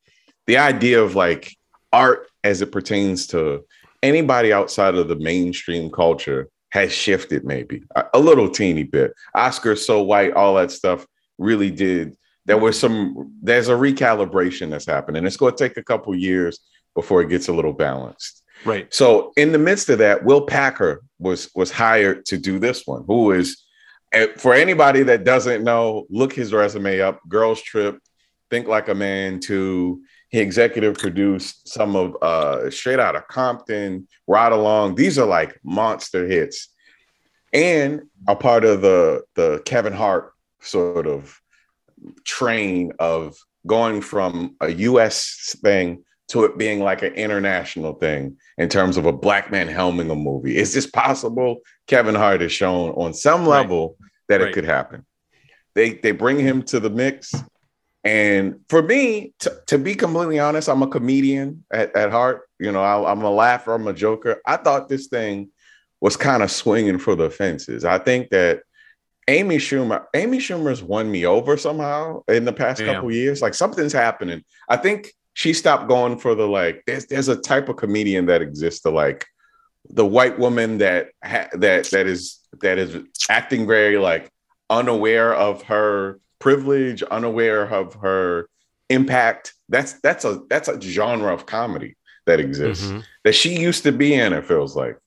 the 0.47 0.57
idea 0.57 1.01
of 1.01 1.15
like 1.15 1.55
art 1.93 2.27
as 2.43 2.61
it 2.61 2.71
pertains 2.71 3.27
to 3.27 3.63
anybody 4.01 4.51
outside 4.51 4.95
of 4.95 5.07
the 5.07 5.15
mainstream 5.15 5.91
culture 5.91 6.49
has 6.71 6.91
shifted 6.93 7.43
maybe 7.43 7.83
a, 7.95 8.05
a 8.15 8.19
little 8.19 8.49
teeny 8.49 8.83
bit 8.83 9.13
oscar 9.35 9.75
so 9.75 10.01
white 10.01 10.33
all 10.33 10.55
that 10.55 10.71
stuff 10.71 11.05
really 11.37 11.71
did 11.71 12.15
there 12.45 12.57
was 12.57 12.79
some 12.79 13.33
there's 13.41 13.69
a 13.69 13.73
recalibration 13.73 14.69
that's 14.69 14.85
happening 14.85 15.19
and 15.19 15.27
it's 15.27 15.37
going 15.37 15.55
to 15.55 15.67
take 15.67 15.77
a 15.77 15.83
couple 15.83 16.13
years 16.15 16.59
before 16.95 17.21
it 17.21 17.29
gets 17.29 17.47
a 17.47 17.53
little 17.53 17.73
balanced 17.73 18.43
Right. 18.65 18.93
so 18.93 19.31
in 19.37 19.53
the 19.53 19.57
midst 19.57 19.89
of 19.89 19.99
that, 19.99 20.25
Will 20.25 20.41
Packer 20.41 21.01
was 21.17 21.49
was 21.55 21.71
hired 21.71 22.25
to 22.25 22.37
do 22.37 22.59
this 22.59 22.85
one. 22.85 23.05
Who 23.07 23.31
is 23.31 23.63
eh, 24.11 24.27
for 24.37 24.53
anybody 24.53 25.03
that 25.03 25.23
doesn't 25.23 25.63
know, 25.63 26.05
look 26.09 26.33
his 26.33 26.51
resume 26.51 26.99
up. 26.99 27.21
Girls 27.29 27.61
Trip, 27.61 27.99
Think 28.49 28.67
Like 28.67 28.89
a 28.89 28.95
Man. 28.95 29.39
To 29.41 30.01
he 30.29 30.39
executive 30.39 30.95
produced 30.95 31.67
some 31.67 31.95
of 31.95 32.15
uh, 32.21 32.69
Straight 32.69 32.99
Out 32.99 33.15
of 33.15 33.27
Compton, 33.27 34.07
Ride 34.27 34.51
Along. 34.51 34.95
These 34.95 35.17
are 35.19 35.25
like 35.25 35.59
monster 35.63 36.27
hits, 36.27 36.69
and 37.51 38.03
a 38.27 38.35
part 38.35 38.63
of 38.63 38.81
the 38.81 39.23
the 39.35 39.61
Kevin 39.65 39.93
Hart 39.93 40.31
sort 40.61 41.07
of 41.07 41.39
train 42.25 42.91
of 42.99 43.35
going 43.67 44.01
from 44.01 44.55
a 44.61 44.69
U.S. 44.71 45.55
thing 45.61 46.03
to 46.29 46.45
it 46.45 46.57
being 46.57 46.79
like 46.79 47.01
an 47.01 47.13
international 47.13 47.93
thing 47.93 48.37
in 48.59 48.69
terms 48.69 48.97
of 48.97 49.05
a 49.07 49.11
black 49.11 49.49
man 49.51 49.67
helming 49.67 50.11
a 50.11 50.15
movie. 50.15 50.55
Is 50.57 50.73
this 50.73 50.85
possible? 50.85 51.57
Kevin 51.87 52.13
Hart 52.15 52.41
has 52.41 52.51
shown 52.51 52.91
on 52.91 53.13
some 53.13 53.41
Right. 53.41 53.61
level 53.61 53.97
that 54.27 54.39
Right. 54.41 54.49
it 54.49 54.53
could 54.53 54.65
happen. 54.65 55.05
They 55.73 55.93
they 55.93 56.11
bring 56.11 56.37
him 56.39 56.61
to 56.63 56.79
the 56.79 56.89
mix. 56.89 57.33
And 58.03 58.61
for 58.69 58.81
me, 58.81 59.33
t- 59.39 59.49
to 59.67 59.77
be 59.77 59.93
completely 59.95 60.39
honest, 60.39 60.69
I'm 60.69 60.81
a 60.81 60.87
comedian 60.87 61.65
at, 61.71 61.95
at 61.95 62.11
heart. 62.11 62.43
You 62.59 62.71
know, 62.71 62.81
I, 62.81 63.11
I'm 63.11 63.21
a 63.21 63.29
laugher, 63.29 63.73
I'm 63.73 63.87
a 63.87 63.93
joker. 63.93 64.41
I 64.45 64.57
thought 64.57 64.87
this 64.89 65.07
thing 65.07 65.49
was 66.01 66.15
kind 66.15 66.41
of 66.43 66.49
swinging 66.51 66.97
for 66.97 67.15
the 67.15 67.29
fences. 67.29 67.83
I 67.83 67.97
think 67.97 68.29
that 68.29 68.61
Amy 69.27 69.57
Schumer, 69.57 70.05
Amy 70.15 70.37
Schumer's 70.39 70.81
won 70.81 71.11
me 71.11 71.25
over 71.25 71.57
somehow 71.57 72.23
in 72.29 72.45
the 72.45 72.53
past 72.53 72.81
Yeah. 72.81 72.93
couple 72.95 73.11
years. 73.11 73.41
Like 73.41 73.53
something's 73.53 73.93
happening. 73.93 74.43
I 74.69 74.77
think 74.77 75.13
she 75.33 75.53
stopped 75.53 75.87
going 75.87 76.17
for 76.17 76.35
the 76.35 76.47
like. 76.47 76.83
There's 76.87 77.05
there's 77.05 77.27
a 77.27 77.35
type 77.35 77.69
of 77.69 77.75
comedian 77.75 78.25
that 78.27 78.41
exists 78.41 78.81
to 78.81 78.89
like 78.89 79.25
the 79.89 80.05
white 80.05 80.39
woman 80.39 80.79
that 80.79 81.09
ha- 81.23 81.49
that 81.53 81.85
that 81.91 82.07
is 82.07 82.39
that 82.61 82.77
is 82.77 82.97
acting 83.29 83.67
very 83.67 83.97
like 83.97 84.31
unaware 84.69 85.33
of 85.33 85.63
her 85.63 86.19
privilege, 86.39 87.03
unaware 87.03 87.63
of 87.65 87.93
her 87.95 88.47
impact. 88.89 89.53
That's 89.69 89.93
that's 90.01 90.25
a 90.25 90.41
that's 90.49 90.67
a 90.67 90.79
genre 90.81 91.33
of 91.33 91.45
comedy 91.45 91.95
that 92.25 92.39
exists 92.39 92.85
Mhm. 92.85 93.03
that 93.23 93.33
she 93.35 93.57
used 93.59 93.83
to 93.83 93.91
be 93.91 94.13
in, 94.13 94.33
it 94.33 94.45
feels 94.45 94.75
like. 94.75 94.97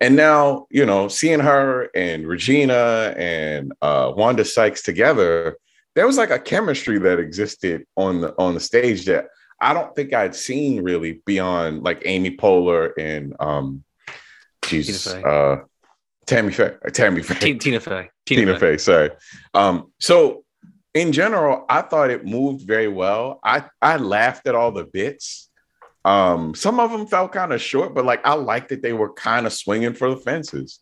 And 0.00 0.16
now, 0.16 0.66
you 0.70 0.86
know, 0.86 1.08
seeing 1.08 1.40
her 1.40 1.88
and 1.94 2.26
Regina 2.26 3.14
and 3.16 3.72
uh, 3.82 4.12
Wanda 4.16 4.44
Sykes 4.44 4.82
together, 4.82 5.56
there 5.94 6.06
was 6.06 6.16
like 6.16 6.30
a 6.30 6.38
chemistry 6.38 6.98
that 6.98 7.18
existed 7.18 7.84
on 7.96 8.20
the 8.22 8.34
on 8.38 8.54
the 8.54 8.60
stage 8.60 9.04
that 9.06 9.26
I 9.60 9.72
don't 9.74 9.94
think 9.94 10.12
I'd 10.12 10.34
seen 10.34 10.82
really 10.82 11.20
beyond 11.26 11.82
like 11.82 12.02
Amy 12.04 12.36
Poehler 12.36 12.92
and 12.98 13.34
um, 13.40 13.84
Jesus, 14.66 15.12
Tina 15.12 15.26
uh, 15.26 15.60
Tammy 16.26 16.52
Faye, 16.52 16.74
Tammy 16.92 17.22
Faye. 17.22 17.34
Tina, 17.38 17.58
Tina 17.58 17.80
Fey. 17.80 18.10
Tina, 18.26 18.58
Fey. 18.58 18.76
Sorry. 18.78 19.10
Um, 19.54 19.92
so 20.00 20.44
in 20.96 21.12
general, 21.12 21.66
I 21.68 21.82
thought 21.82 22.10
it 22.10 22.24
moved 22.24 22.66
very 22.66 22.88
well. 22.88 23.38
I 23.44 23.64
I 23.82 23.98
laughed 23.98 24.46
at 24.48 24.54
all 24.54 24.72
the 24.72 24.84
bits. 24.84 25.50
Um, 26.06 26.54
some 26.54 26.80
of 26.80 26.90
them 26.90 27.06
felt 27.06 27.32
kind 27.32 27.52
of 27.52 27.60
short, 27.60 27.94
but 27.94 28.06
like 28.06 28.24
I 28.24 28.34
liked 28.34 28.70
that 28.70 28.80
they 28.80 28.94
were 28.94 29.12
kind 29.12 29.46
of 29.46 29.52
swinging 29.52 29.92
for 29.92 30.08
the 30.08 30.16
fences. 30.16 30.80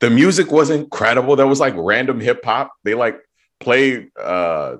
The 0.00 0.10
music 0.10 0.52
was 0.52 0.70
incredible. 0.70 1.34
There 1.34 1.46
was 1.46 1.58
like 1.58 1.74
random 1.76 2.20
hip 2.20 2.44
hop. 2.44 2.72
They 2.84 2.94
like 2.94 3.18
played 3.58 4.10
uh 4.16 4.76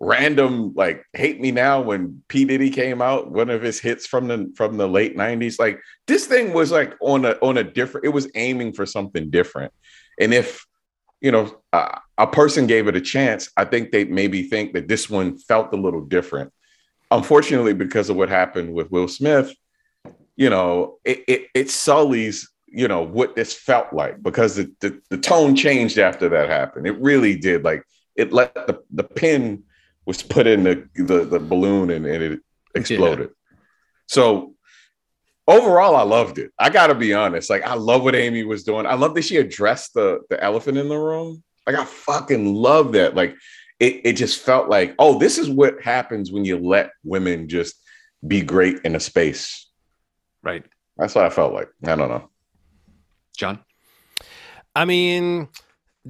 random 0.00 0.74
like 0.74 1.04
hate 1.12 1.40
me 1.40 1.50
now 1.52 1.80
when 1.80 2.22
P 2.28 2.44
Diddy 2.46 2.70
came 2.70 3.00
out, 3.00 3.30
one 3.30 3.50
of 3.50 3.62
his 3.62 3.78
hits 3.78 4.06
from 4.06 4.26
the 4.26 4.52
from 4.56 4.76
the 4.76 4.88
late 4.88 5.16
90s. 5.16 5.60
Like 5.60 5.80
this 6.08 6.26
thing 6.26 6.52
was 6.52 6.72
like 6.72 6.94
on 7.00 7.24
a 7.24 7.32
on 7.42 7.58
a 7.58 7.64
different, 7.64 8.06
it 8.06 8.10
was 8.10 8.28
aiming 8.34 8.72
for 8.72 8.86
something 8.86 9.30
different. 9.30 9.72
And 10.20 10.34
if 10.34 10.66
you 11.20 11.30
know 11.30 11.56
uh, 11.72 11.98
a 12.16 12.26
person 12.26 12.66
gave 12.66 12.88
it 12.88 12.96
a 12.96 13.00
chance, 13.00 13.50
I 13.56 13.64
think 13.64 13.90
they 13.90 14.04
maybe 14.04 14.42
think 14.42 14.72
that 14.72 14.88
this 14.88 15.08
one 15.08 15.38
felt 15.38 15.72
a 15.72 15.76
little 15.76 16.04
different. 16.04 16.52
Unfortunately, 17.10 17.74
because 17.74 18.10
of 18.10 18.16
what 18.16 18.28
happened 18.28 18.74
with 18.74 18.90
Will 18.90 19.08
Smith, 19.08 19.52
you 20.36 20.50
know, 20.50 20.98
it 21.04 21.24
it, 21.26 21.42
it 21.54 21.70
sullies 21.70 22.50
you 22.70 22.86
know 22.86 23.02
what 23.02 23.34
this 23.34 23.54
felt 23.54 23.92
like 23.92 24.22
because 24.22 24.56
the, 24.56 24.72
the 24.80 25.00
the 25.08 25.16
tone 25.16 25.56
changed 25.56 25.98
after 25.98 26.28
that 26.28 26.48
happened. 26.48 26.86
It 26.86 27.00
really 27.00 27.36
did. 27.36 27.64
Like 27.64 27.82
it 28.14 28.32
let 28.32 28.54
the 28.54 28.82
the 28.90 29.04
pin 29.04 29.64
was 30.04 30.22
put 30.22 30.46
in 30.46 30.64
the 30.64 30.88
the, 30.94 31.24
the 31.24 31.38
balloon 31.38 31.90
and, 31.90 32.06
and 32.06 32.22
it 32.22 32.40
exploded. 32.74 33.30
So 34.06 34.54
overall, 35.48 35.96
I 35.96 36.02
loved 36.02 36.38
it. 36.38 36.52
I 36.58 36.70
gotta 36.70 36.94
be 36.94 37.12
honest. 37.12 37.50
Like 37.50 37.64
I 37.64 37.74
love 37.74 38.04
what 38.04 38.14
Amy 38.14 38.44
was 38.44 38.62
doing. 38.62 38.86
I 38.86 38.94
love 38.94 39.14
that 39.14 39.22
she 39.22 39.38
addressed 39.38 39.94
the 39.94 40.20
the 40.30 40.42
elephant 40.42 40.78
in 40.78 40.88
the 40.88 40.98
room. 40.98 41.42
Like 41.66 41.76
I 41.76 41.84
fucking 41.84 42.54
love 42.54 42.92
that. 42.92 43.16
Like 43.16 43.34
it, 43.80 44.02
it 44.04 44.12
just 44.14 44.40
felt 44.40 44.68
like, 44.68 44.94
oh, 44.98 45.18
this 45.18 45.38
is 45.38 45.48
what 45.48 45.82
happens 45.82 46.30
when 46.30 46.44
you 46.44 46.58
let 46.58 46.90
women 47.02 47.48
just 47.48 47.74
be 48.26 48.42
great 48.42 48.78
in 48.84 48.94
a 48.94 49.00
space. 49.00 49.66
Right. 50.42 50.64
That's 50.96 51.14
what 51.14 51.24
I 51.24 51.30
felt 51.30 51.52
like. 51.52 51.68
I 51.84 51.94
don't 51.94 52.08
know. 52.08 52.28
John. 53.36 53.60
I 54.74 54.84
mean, 54.84 55.48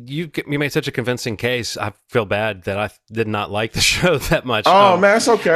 you 0.07 0.31
you 0.47 0.59
made 0.59 0.73
such 0.73 0.89
a 0.89 0.93
convincing 0.93 1.37
case. 1.37 1.77
I 1.77 1.93
feel 2.09 2.25
bad 2.25 2.65
that 2.65 2.79
I 2.79 2.91
did 3.13 3.29
not 3.29 3.51
like 3.51 3.73
the 3.73 3.81
show 3.95 4.19
that 4.19 4.45
much. 4.45 4.65
Oh 4.67 4.95
Um, 4.95 5.01
man, 5.01 5.17
it's 5.17 5.29
okay. 5.29 5.51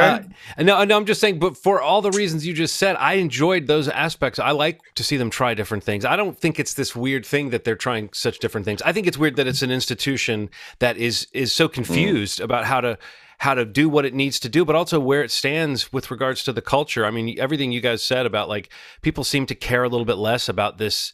Uh, 0.57 0.63
no, 0.63 0.83
no, 0.83 0.97
I'm 0.97 1.05
just 1.05 1.21
saying, 1.21 1.39
but 1.39 1.57
for 1.57 1.81
all 1.81 2.01
the 2.01 2.11
reasons 2.11 2.45
you 2.45 2.53
just 2.53 2.75
said, 2.77 2.95
I 2.97 3.13
enjoyed 3.13 3.67
those 3.67 3.87
aspects. 3.87 4.39
I 4.39 4.51
like 4.51 4.79
to 4.95 5.03
see 5.03 5.17
them 5.17 5.29
try 5.29 5.53
different 5.53 5.83
things. 5.83 6.05
I 6.05 6.15
don't 6.15 6.37
think 6.37 6.59
it's 6.59 6.73
this 6.73 6.95
weird 6.95 7.25
thing 7.25 7.49
that 7.51 7.63
they're 7.63 7.75
trying 7.75 8.09
such 8.13 8.39
different 8.39 8.65
things. 8.65 8.81
I 8.81 8.91
think 8.93 9.07
it's 9.07 9.17
weird 9.17 9.35
that 9.37 9.47
it's 9.47 9.61
an 9.61 9.71
institution 9.71 10.49
that 10.79 10.97
is 10.97 11.27
is 11.33 11.53
so 11.53 11.67
confused 11.67 12.39
about 12.39 12.65
how 12.65 12.81
to 12.81 12.97
how 13.39 13.53
to 13.53 13.65
do 13.65 13.89
what 13.89 14.05
it 14.05 14.13
needs 14.13 14.39
to 14.39 14.47
do, 14.47 14.63
but 14.63 14.75
also 14.75 14.99
where 14.99 15.21
it 15.21 15.31
stands 15.31 15.91
with 15.91 16.09
regards 16.11 16.43
to 16.45 16.53
the 16.53 16.61
culture. 16.61 17.05
I 17.05 17.11
mean, 17.11 17.37
everything 17.37 17.73
you 17.73 17.81
guys 17.81 18.01
said 18.01 18.25
about 18.25 18.47
like 18.47 18.69
people 19.01 19.23
seem 19.23 19.45
to 19.47 19.55
care 19.55 19.83
a 19.83 19.89
little 19.89 20.05
bit 20.05 20.15
less 20.17 20.47
about 20.47 20.77
this 20.77 21.11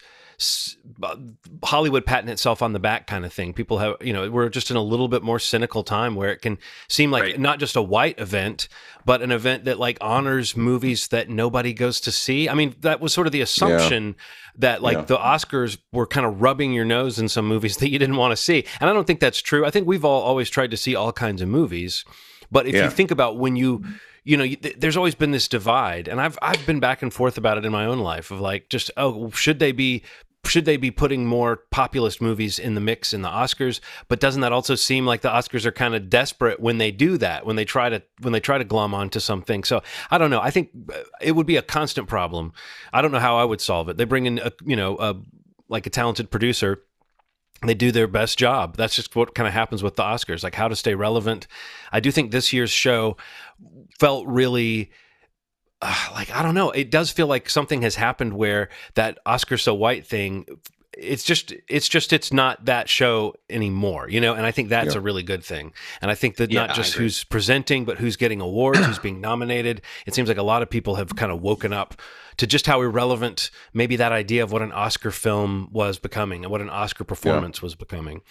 Hollywood 1.63 2.05
patting 2.05 2.29
itself 2.29 2.61
on 2.61 2.73
the 2.73 2.79
back 2.79 3.07
kind 3.07 3.25
of 3.25 3.33
thing. 3.33 3.53
People 3.53 3.77
have, 3.79 3.95
you 4.01 4.13
know, 4.13 4.29
we're 4.29 4.49
just 4.49 4.71
in 4.71 4.77
a 4.77 4.81
little 4.81 5.07
bit 5.07 5.23
more 5.23 5.39
cynical 5.39 5.83
time 5.83 6.15
where 6.15 6.31
it 6.31 6.41
can 6.41 6.57
seem 6.87 7.11
like 7.11 7.23
Right. 7.23 7.39
not 7.39 7.59
just 7.59 7.75
a 7.75 7.81
white 7.81 8.19
event, 8.19 8.67
but 9.05 9.21
an 9.21 9.31
event 9.31 9.65
that 9.65 9.79
like 9.79 9.97
honors 10.01 10.55
movies 10.55 11.07
that 11.09 11.29
nobody 11.29 11.73
goes 11.73 11.99
to 12.01 12.11
see. 12.11 12.47
I 12.49 12.53
mean, 12.53 12.75
that 12.81 13.01
was 13.01 13.13
sort 13.13 13.27
of 13.27 13.33
the 13.33 13.41
assumption 13.41 14.15
that 14.57 14.81
like 14.81 14.97
Yeah. 14.97 15.03
the 15.05 15.17
Oscars 15.17 15.77
were 15.91 16.07
kind 16.07 16.25
of 16.25 16.41
rubbing 16.41 16.73
your 16.73 16.85
nose 16.85 17.19
in 17.19 17.29
some 17.29 17.45
movies 17.47 17.77
that 17.77 17.89
you 17.89 17.99
didn't 17.99 18.17
want 18.17 18.31
to 18.31 18.37
see. 18.37 18.65
And 18.79 18.89
I 18.89 18.93
don't 18.93 19.05
think 19.07 19.19
that's 19.19 19.41
true. 19.41 19.65
I 19.65 19.71
think 19.71 19.87
we've 19.87 20.05
all 20.05 20.21
always 20.21 20.49
tried 20.49 20.71
to 20.71 20.77
see 20.77 20.95
all 20.95 21.11
kinds 21.11 21.41
of 21.41 21.47
movies. 21.49 22.03
But 22.51 22.65
if 22.67 22.75
Yeah. 22.75 22.85
you 22.85 22.89
think 22.89 23.11
about 23.11 23.37
when 23.37 23.55
you 23.55 23.83
you 24.25 24.35
know, 24.37 24.45
th- 24.45 24.75
there's 24.77 24.97
always 24.97 25.15
been 25.15 25.31
this 25.31 25.47
divide, 25.47 26.07
and 26.07 26.19
I've 26.21 26.37
I've 26.41 26.63
been 26.67 26.79
back 26.81 27.01
and 27.01 27.11
forth 27.11 27.37
about 27.37 27.57
it 27.57 27.65
in 27.65 27.71
my 27.71 27.85
own 27.85 27.99
life 27.99 28.29
of 28.31 28.39
like, 28.41 28.69
just 28.69 28.91
oh, 28.97 29.31
should 29.31 29.59
they 29.59 29.71
be 29.71 30.03
should 30.45 30.65
they 30.65 30.77
be 30.77 30.91
putting 30.91 31.25
more 31.25 31.57
populist 31.69 32.21
movies 32.21 32.59
in 32.59 32.75
the 32.75 32.81
mix 32.81 33.13
in 33.13 33.21
the 33.21 33.29
Oscars? 33.29 33.79
But 34.07 34.19
doesn't 34.19 34.41
that 34.41 34.51
also 34.51 34.75
seem 34.75 35.05
like 35.05 35.21
the 35.21 35.29
Oscars 35.29 35.65
are 35.65 35.71
kind 35.71 35.95
of 35.95 36.09
desperate 36.09 36.59
when 36.59 36.77
they 36.77 36.91
do 36.91 37.17
that, 37.17 37.45
when 37.45 37.55
they 37.55 37.65
try 37.65 37.89
to 37.89 38.01
when 38.21 38.33
they 38.33 38.39
try 38.39 38.57
to 38.57 38.63
glom 38.63 38.93
onto 38.93 39.19
something? 39.19 39.63
So 39.63 39.83
I 40.09 40.17
don't 40.17 40.29
know. 40.29 40.41
I 40.41 40.49
think 40.49 40.69
uh, 40.93 40.99
it 41.21 41.33
would 41.33 41.47
be 41.47 41.57
a 41.57 41.61
constant 41.61 42.07
problem. 42.07 42.53
I 42.93 43.01
don't 43.01 43.11
know 43.11 43.19
how 43.19 43.37
I 43.37 43.43
would 43.43 43.61
solve 43.61 43.89
it. 43.89 43.97
They 43.97 44.05
bring 44.05 44.25
in 44.25 44.39
a 44.39 44.51
you 44.65 44.75
know 44.75 44.97
a 44.97 45.15
like 45.67 45.85
a 45.85 45.91
talented 45.91 46.31
producer 46.31 46.83
they 47.65 47.73
do 47.73 47.91
their 47.91 48.07
best 48.07 48.39
job. 48.39 48.77
That's 48.77 48.95
just 48.95 49.15
what 49.15 49.35
kind 49.35 49.47
of 49.47 49.53
happens 49.53 49.83
with 49.83 49.97
the 49.97 50.03
Oscars, 50.03 50.43
like 50.43 50.55
how 50.55 50.69
to 50.69 50.75
stay 50.75 50.95
relevant. 50.95 51.45
I 51.91 51.99
do 51.99 52.09
think 52.11 52.31
this 52.31 52.53
year's 52.53 52.71
show 52.71 53.17
felt 53.99 54.25
really 54.27 54.91
uh, 55.81 55.95
like 56.13 56.31
I 56.31 56.43
don't 56.43 56.55
know. 56.55 56.71
It 56.71 56.91
does 56.91 57.11
feel 57.11 57.27
like 57.27 57.49
something 57.49 57.81
has 57.83 57.95
happened 57.95 58.33
where 58.33 58.69
that 58.95 59.19
Oscar 59.25 59.57
so 59.57 59.73
white 59.73 60.05
thing. 60.05 60.45
It's 61.01 61.23
just, 61.23 61.53
it's 61.69 61.87
just, 61.87 62.11
it's 62.11 62.33
not 62.33 62.65
that 62.65 62.89
show 62.89 63.33
anymore, 63.49 64.09
you 64.09 64.19
know. 64.19 64.33
And 64.33 64.45
I 64.45 64.51
think 64.51 64.67
that's 64.67 64.95
Yeah. 64.95 64.99
a 64.99 65.01
really 65.01 65.23
good 65.23 65.45
thing. 65.45 65.71
And 66.01 66.11
I 66.11 66.15
think 66.15 66.35
that 66.37 66.51
Yeah, 66.51 66.65
not 66.65 66.75
just 66.75 66.93
who's 66.95 67.23
presenting, 67.23 67.85
but 67.85 67.99
who's 67.99 68.17
getting 68.17 68.41
awards, 68.41 68.79
who's 68.85 68.99
being 68.99 69.21
nominated. 69.21 69.81
It 70.05 70.13
seems 70.13 70.27
like 70.27 70.37
a 70.37 70.43
lot 70.43 70.61
of 70.61 70.69
people 70.69 70.95
have 70.95 71.15
kind 71.15 71.31
of 71.31 71.41
woken 71.41 71.71
up 71.71 72.01
to 72.39 72.47
just 72.47 72.65
how 72.65 72.81
irrelevant 72.81 73.51
maybe 73.73 73.97
that 73.97 74.13
idea 74.13 74.41
of 74.43 74.51
what 74.51 74.61
an 74.61 74.71
Oscar 74.71 75.11
film 75.11 75.67
was 75.71 75.99
becoming 75.99 76.45
and 76.45 76.51
what 76.51 76.61
an 76.61 76.69
Oscar 76.69 77.03
performance 77.03 77.61
was 77.61 77.75
becoming. 77.75 78.21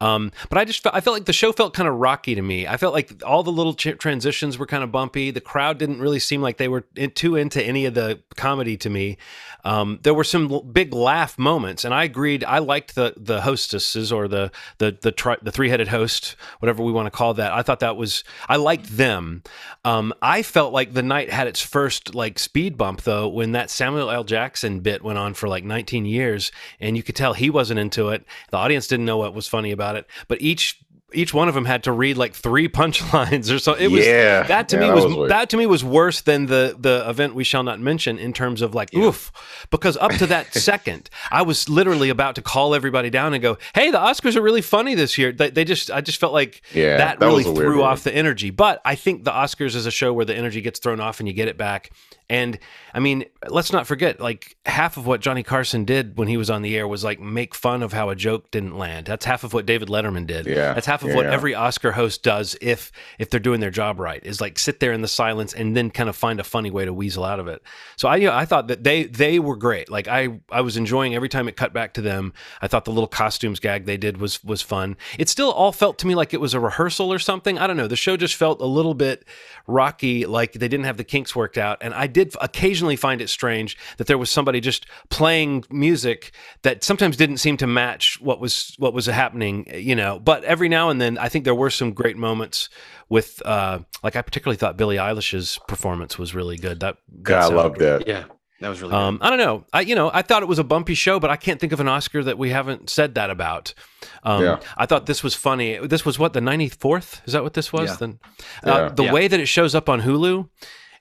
Um, 0.00 0.32
but 0.48 0.56
I 0.56 0.64
just 0.64 0.82
felt, 0.82 0.94
I 0.94 1.02
felt 1.02 1.14
like 1.14 1.26
the 1.26 1.34
show 1.34 1.52
felt 1.52 1.74
kind 1.74 1.86
of 1.86 1.96
rocky 1.96 2.34
to 2.34 2.40
me. 2.40 2.66
I 2.66 2.78
felt 2.78 2.94
like 2.94 3.22
all 3.24 3.42
the 3.42 3.52
little 3.52 3.74
ch- 3.74 3.98
transitions 3.98 4.56
were 4.58 4.64
kind 4.64 4.82
of 4.82 4.90
bumpy. 4.90 5.30
The 5.30 5.42
crowd 5.42 5.76
didn't 5.76 6.00
really 6.00 6.18
seem 6.18 6.40
like 6.40 6.56
they 6.56 6.68
were 6.68 6.86
in, 6.96 7.10
too 7.10 7.36
into 7.36 7.62
any 7.62 7.84
of 7.84 7.92
the 7.92 8.22
comedy 8.34 8.78
to 8.78 8.88
me. 8.88 9.18
Um, 9.62 9.98
there 10.04 10.14
were 10.14 10.24
some 10.24 10.50
l- 10.50 10.62
big 10.62 10.94
laugh 10.94 11.38
moments, 11.38 11.84
and 11.84 11.92
I 11.92 12.04
agreed. 12.04 12.44
I 12.44 12.60
liked 12.60 12.94
the 12.94 13.12
the 13.18 13.42
hostesses 13.42 14.10
or 14.10 14.26
the 14.26 14.50
the 14.78 14.96
the, 14.98 15.12
tri- 15.12 15.36
the 15.42 15.52
three 15.52 15.68
headed 15.68 15.88
host, 15.88 16.34
whatever 16.60 16.82
we 16.82 16.92
want 16.92 17.06
to 17.06 17.10
call 17.10 17.34
that. 17.34 17.52
I 17.52 17.60
thought 17.60 17.80
that 17.80 17.96
was 17.96 18.24
I 18.48 18.56
liked 18.56 18.96
them. 18.96 19.42
Um, 19.84 20.14
I 20.22 20.42
felt 20.42 20.72
like 20.72 20.94
the 20.94 21.02
night 21.02 21.30
had 21.30 21.46
its 21.46 21.60
first 21.60 22.14
like 22.14 22.38
speed 22.38 22.78
bump 22.78 23.02
though 23.02 23.28
when 23.28 23.49
that 23.52 23.70
Samuel 23.70 24.10
L. 24.10 24.24
Jackson 24.24 24.80
bit 24.80 25.02
went 25.02 25.18
on 25.18 25.34
for 25.34 25.48
like 25.48 25.64
19 25.64 26.04
years, 26.06 26.52
and 26.80 26.96
you 26.96 27.02
could 27.02 27.16
tell 27.16 27.32
he 27.34 27.50
wasn't 27.50 27.80
into 27.80 28.08
it. 28.10 28.24
The 28.50 28.56
audience 28.56 28.86
didn't 28.86 29.06
know 29.06 29.16
what 29.18 29.34
was 29.34 29.46
funny 29.48 29.70
about 29.72 29.96
it, 29.96 30.06
but 30.28 30.40
each 30.40 30.78
each 31.12 31.34
one 31.34 31.48
of 31.48 31.54
them 31.54 31.64
had 31.64 31.82
to 31.82 31.90
read 31.90 32.16
like 32.16 32.32
three 32.34 32.68
punchlines 32.80 33.52
or 33.52 33.58
so. 33.58 33.74
It 33.74 33.88
was 33.88 34.06
Yeah. 34.06 34.44
that 34.44 34.68
to 34.68 34.76
Yeah, 34.76 34.82
me 34.82 34.86
that 34.86 34.94
was, 34.94 35.06
was 35.16 35.28
that 35.30 35.50
to 35.50 35.56
me 35.56 35.66
was 35.66 35.82
worse 35.82 36.20
than 36.20 36.46
the 36.46 36.76
the 36.78 37.04
event 37.10 37.34
we 37.34 37.42
shall 37.42 37.64
not 37.64 37.80
mention 37.80 38.16
in 38.16 38.32
terms 38.32 38.62
of 38.62 38.76
like 38.76 38.94
oof 38.94 39.32
because 39.70 39.96
up 39.96 40.12
to 40.12 40.26
that 40.28 40.54
second 40.54 41.10
I 41.32 41.42
was 41.42 41.68
literally 41.68 42.10
about 42.10 42.36
to 42.36 42.42
call 42.42 42.76
everybody 42.76 43.10
down 43.10 43.34
and 43.34 43.42
go 43.42 43.58
hey 43.74 43.90
the 43.90 43.98
Oscars 43.98 44.36
are 44.36 44.40
really 44.40 44.62
funny 44.62 44.94
this 44.94 45.18
year 45.18 45.32
they, 45.32 45.50
they 45.50 45.64
just 45.64 45.90
I 45.90 46.00
just 46.00 46.20
felt 46.20 46.32
like 46.32 46.62
Yeah, 46.72 46.98
that, 46.98 47.18
that 47.18 47.26
really 47.26 47.38
was 47.38 47.46
a 47.46 47.52
weird 47.54 47.66
threw 47.66 47.82
off 47.82 48.04
the 48.04 48.14
energy 48.14 48.50
but 48.50 48.80
I 48.84 48.94
think 48.94 49.24
the 49.24 49.32
Oscars 49.32 49.74
is 49.74 49.86
a 49.86 49.90
show 49.90 50.12
where 50.12 50.24
the 50.24 50.36
energy 50.36 50.60
gets 50.60 50.78
thrown 50.78 51.00
off 51.00 51.18
and 51.18 51.26
you 51.28 51.34
get 51.34 51.48
it 51.48 51.58
back 51.58 51.90
And 52.30 52.58
I 52.94 53.00
mean, 53.00 53.24
let's 53.48 53.72
not 53.72 53.86
forget, 53.88 54.20
like 54.20 54.56
half 54.64 54.96
of 54.96 55.04
what 55.04 55.20
Johnny 55.20 55.42
Carson 55.42 55.84
did 55.84 56.16
when 56.16 56.28
he 56.28 56.36
was 56.36 56.48
on 56.48 56.62
the 56.62 56.76
air 56.76 56.86
was 56.86 57.02
like 57.02 57.18
make 57.20 57.56
fun 57.56 57.82
of 57.82 57.92
how 57.92 58.08
a 58.08 58.14
joke 58.14 58.50
didn't 58.52 58.78
land. 58.78 59.06
That's 59.06 59.24
half 59.24 59.42
of 59.42 59.52
what 59.52 59.66
David 59.66 59.88
Letterman 59.88 60.26
did. 60.28 60.46
Yeah. 60.46 60.72
That's 60.72 60.86
half 60.86 61.02
of 61.02 61.08
Yeah, 61.10 61.16
what 61.16 61.26
yeah. 61.26 61.32
every 61.32 61.54
Oscar 61.56 61.90
host 61.90 62.22
does 62.22 62.56
if 62.60 62.92
if 63.18 63.30
they're 63.30 63.40
doing 63.40 63.58
their 63.58 63.70
job 63.72 63.98
right 63.98 64.24
is 64.24 64.40
like 64.40 64.58
sit 64.60 64.78
there 64.78 64.92
in 64.92 65.02
the 65.02 65.08
silence 65.08 65.52
and 65.52 65.76
then 65.76 65.90
kind 65.90 66.08
of 66.08 66.14
find 66.14 66.38
a 66.38 66.44
funny 66.44 66.70
way 66.70 66.84
to 66.84 66.92
weasel 66.92 67.24
out 67.24 67.40
of 67.40 67.48
it. 67.48 67.62
So 67.96 68.08
I 68.08 68.16
you 68.16 68.28
know, 68.28 68.34
I 68.34 68.44
thought 68.44 68.68
that 68.68 68.84
they 68.84 69.04
they 69.04 69.40
were 69.40 69.56
great. 69.56 69.90
Like 69.90 70.06
I 70.06 70.38
I 70.52 70.60
was 70.60 70.76
enjoying 70.76 71.16
every 71.16 71.28
time 71.28 71.48
it 71.48 71.56
cut 71.56 71.72
back 71.72 71.94
to 71.94 72.00
them. 72.00 72.32
I 72.62 72.68
thought 72.68 72.84
the 72.84 72.92
little 72.92 73.08
costumes 73.08 73.58
gag 73.58 73.86
they 73.86 73.96
did 73.96 74.18
was 74.18 74.42
was 74.44 74.62
fun. 74.62 74.96
It 75.18 75.28
still 75.28 75.50
all 75.50 75.72
felt 75.72 75.98
to 75.98 76.06
me 76.06 76.14
like 76.14 76.32
it 76.32 76.40
was 76.40 76.54
a 76.54 76.60
rehearsal 76.60 77.12
or 77.12 77.18
something. 77.18 77.58
I 77.58 77.66
don't 77.66 77.76
know. 77.76 77.88
The 77.88 77.96
show 77.96 78.16
just 78.16 78.36
felt 78.36 78.60
a 78.60 78.66
little 78.66 78.94
bit 78.94 79.24
rocky, 79.66 80.26
like 80.26 80.52
they 80.52 80.68
didn't 80.68 80.84
have 80.84 80.96
the 80.96 81.04
kinks 81.04 81.34
worked 81.34 81.58
out. 81.58 81.78
And 81.80 81.92
I 81.94 82.06
did 82.06 82.19
occasionally 82.40 82.96
find 82.96 83.20
it 83.20 83.28
strange 83.28 83.76
that 83.96 84.06
there 84.06 84.18
was 84.18 84.30
somebody 84.30 84.60
just 84.60 84.86
playing 85.08 85.64
music 85.70 86.32
that 86.62 86.82
sometimes 86.84 87.16
didn't 87.16 87.38
seem 87.38 87.56
to 87.58 87.66
match 87.66 88.18
what 88.20 88.40
was 88.40 88.74
what 88.78 88.92
was 88.94 89.06
happening, 89.06 89.66
you 89.74 89.94
know. 89.96 90.18
But 90.18 90.44
every 90.44 90.68
now 90.68 90.90
and 90.90 91.00
then, 91.00 91.18
I 91.18 91.28
think 91.28 91.44
there 91.44 91.54
were 91.54 91.70
some 91.70 91.92
great 91.92 92.16
moments 92.16 92.68
with, 93.08 93.42
uh, 93.44 93.80
like 94.02 94.16
I 94.16 94.22
particularly 94.22 94.56
thought 94.56 94.76
Billie 94.76 94.96
Eilish's 94.96 95.58
performance 95.68 96.18
was 96.18 96.34
really 96.34 96.56
good. 96.56 96.80
That, 96.80 96.96
that 97.08 97.22
God, 97.22 97.38
I 97.38 97.40
sounded 97.42 97.56
love 97.56 97.78
that. 97.78 98.06
Yeah, 98.06 98.24
that 98.60 98.68
was 98.68 98.80
really. 98.82 98.94
um, 98.94 99.18
I 99.20 99.30
don't 99.30 99.38
know. 99.38 99.64
I 99.72 99.80
you 99.80 99.94
know 99.94 100.10
I 100.12 100.22
thought 100.22 100.42
it 100.42 100.48
was 100.48 100.58
a 100.58 100.64
bumpy 100.64 100.94
show, 100.94 101.18
but 101.18 101.30
I 101.30 101.36
can't 101.36 101.58
think 101.60 101.72
of 101.72 101.80
an 101.80 101.88
Oscar 101.88 102.22
that 102.24 102.38
we 102.38 102.50
haven't 102.50 102.88
said 102.90 103.14
that 103.16 103.30
about. 103.30 103.74
Um, 104.22 104.42
Yeah. 104.44 104.60
I 104.76 104.86
thought 104.86 105.06
this 105.06 105.22
was 105.22 105.34
funny. 105.34 105.78
This 105.78 106.04
was 106.04 106.18
what 106.18 106.32
the 106.34 106.40
ninety 106.40 106.68
fourth. 106.68 107.22
Is 107.26 107.32
that 107.32 107.42
what 107.42 107.54
this 107.54 107.72
was? 107.72 107.90
Yeah. 107.90 107.96
Then 107.98 108.18
Yeah. 108.64 108.72
uh, 108.72 108.88
the 108.90 109.04
Yeah. 109.04 109.12
way 109.12 109.28
that 109.28 109.40
it 109.40 109.46
shows 109.46 109.74
up 109.74 109.88
on 109.88 110.02
Hulu 110.02 110.48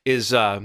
is. 0.05 0.33
Uh, 0.33 0.61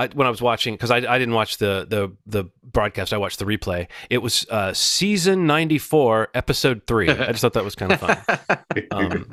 I, 0.00 0.08
when 0.08 0.26
I 0.26 0.30
was 0.30 0.40
watching, 0.40 0.74
because 0.74 0.90
I, 0.90 0.96
I 0.96 1.18
didn't 1.18 1.34
watch 1.34 1.58
the, 1.58 1.86
the 1.88 2.12
the 2.26 2.50
broadcast, 2.64 3.12
I 3.12 3.18
watched 3.18 3.38
the 3.38 3.44
replay. 3.44 3.86
It 4.08 4.18
was 4.18 4.46
uh, 4.48 4.72
season 4.72 5.46
ninety 5.46 5.78
four, 5.78 6.28
episode 6.34 6.86
three. 6.86 7.10
I 7.10 7.26
just 7.32 7.42
thought 7.42 7.52
that 7.52 7.64
was 7.64 7.74
kind 7.74 7.92
of 7.92 8.00
fun. 8.00 8.18
Um, 8.92 9.26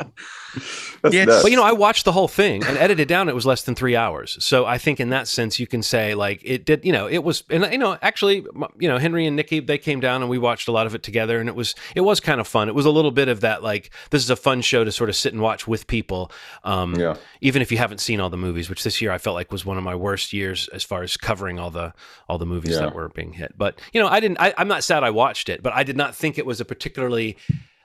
That's 1.02 1.14
Yeah, 1.14 1.26
but 1.26 1.52
you 1.52 1.58
know, 1.58 1.64
I 1.64 1.72
watched 1.72 2.06
the 2.06 2.12
whole 2.12 2.28
thing 2.28 2.64
and 2.66 2.76
edited 2.78 3.08
down. 3.08 3.30
It 3.30 3.36
was 3.36 3.46
less 3.46 3.64
than 3.64 3.76
three 3.76 3.96
hours. 3.96 4.44
So 4.44 4.66
I 4.66 4.78
think 4.80 5.00
in 5.00 5.10
that 5.10 5.28
sense, 5.28 5.60
you 5.60 5.68
can 5.68 5.84
say 5.84 6.16
like 6.16 6.42
it 6.44 6.66
did. 6.66 6.84
You 6.84 6.92
know, 6.92 7.08
it 7.08 7.20
was, 7.20 7.44
and 7.50 7.68
you 7.72 7.78
know, 7.78 7.98
actually, 8.02 8.46
you 8.80 8.88
know, 8.88 8.98
Henry 8.98 9.28
and 9.28 9.36
Nikki 9.36 9.60
they 9.60 9.78
came 9.78 10.00
down 10.00 10.22
and 10.22 10.30
we 10.30 10.38
watched 10.40 10.68
a 10.68 10.72
lot 10.72 10.88
of 10.88 10.96
it 10.96 11.04
together, 11.04 11.40
and 11.40 11.48
it 11.48 11.56
was 11.56 11.76
it 11.96 12.02
was 12.02 12.20
kind 12.20 12.42
of 12.42 12.48
fun. 12.48 12.68
It 12.68 12.76
was 12.76 12.86
a 12.86 12.92
little 12.92 13.12
bit 13.12 13.28
of 13.28 13.42
that 13.42 13.62
like 13.62 13.92
this 14.10 14.24
is 14.24 14.30
a 14.30 14.36
fun 14.36 14.62
show 14.62 14.84
to 14.84 14.92
sort 14.92 15.10
of 15.10 15.16
sit 15.16 15.34
and 15.34 15.42
watch 15.42 15.68
with 15.68 15.86
people. 15.86 16.32
Um, 16.64 16.96
Yeah. 16.96 17.16
Even 17.42 17.62
if 17.62 17.72
you 17.72 17.78
haven't 17.78 18.00
seen 18.00 18.20
all 18.20 18.32
the 18.32 18.38
movies, 18.38 18.70
which 18.70 18.84
this 18.84 19.02
year 19.02 19.12
I 19.12 19.20
felt 19.20 19.36
like 19.36 19.52
was 19.52 19.66
one 19.66 19.78
of 19.78 19.84
my 19.84 19.96
worst 19.96 20.34
years 20.34 20.57
as 20.74 20.84
far 20.84 21.04
as 21.04 21.16
covering 21.18 21.60
all 21.60 21.70
the 21.70 21.94
all 22.28 22.38
the 22.38 22.46
movies 22.46 22.72
Yeah. 22.74 22.82
that 22.82 22.96
were 22.96 23.10
being 23.10 23.34
hit. 23.34 23.54
But 23.58 23.80
you 23.94 24.02
know, 24.02 24.08
I 24.08 24.20
didn't. 24.20 24.40
I, 24.40 24.54
I'm 24.58 24.68
not 24.68 24.84
sad 24.84 25.04
I 25.04 25.10
watched 25.12 25.50
it, 25.50 25.62
but 25.62 25.74
I 25.74 25.84
did 25.84 25.98
not 25.98 26.16
think 26.16 26.38
it 26.38 26.46
was 26.46 26.60
a 26.60 26.66
particularly 26.66 27.38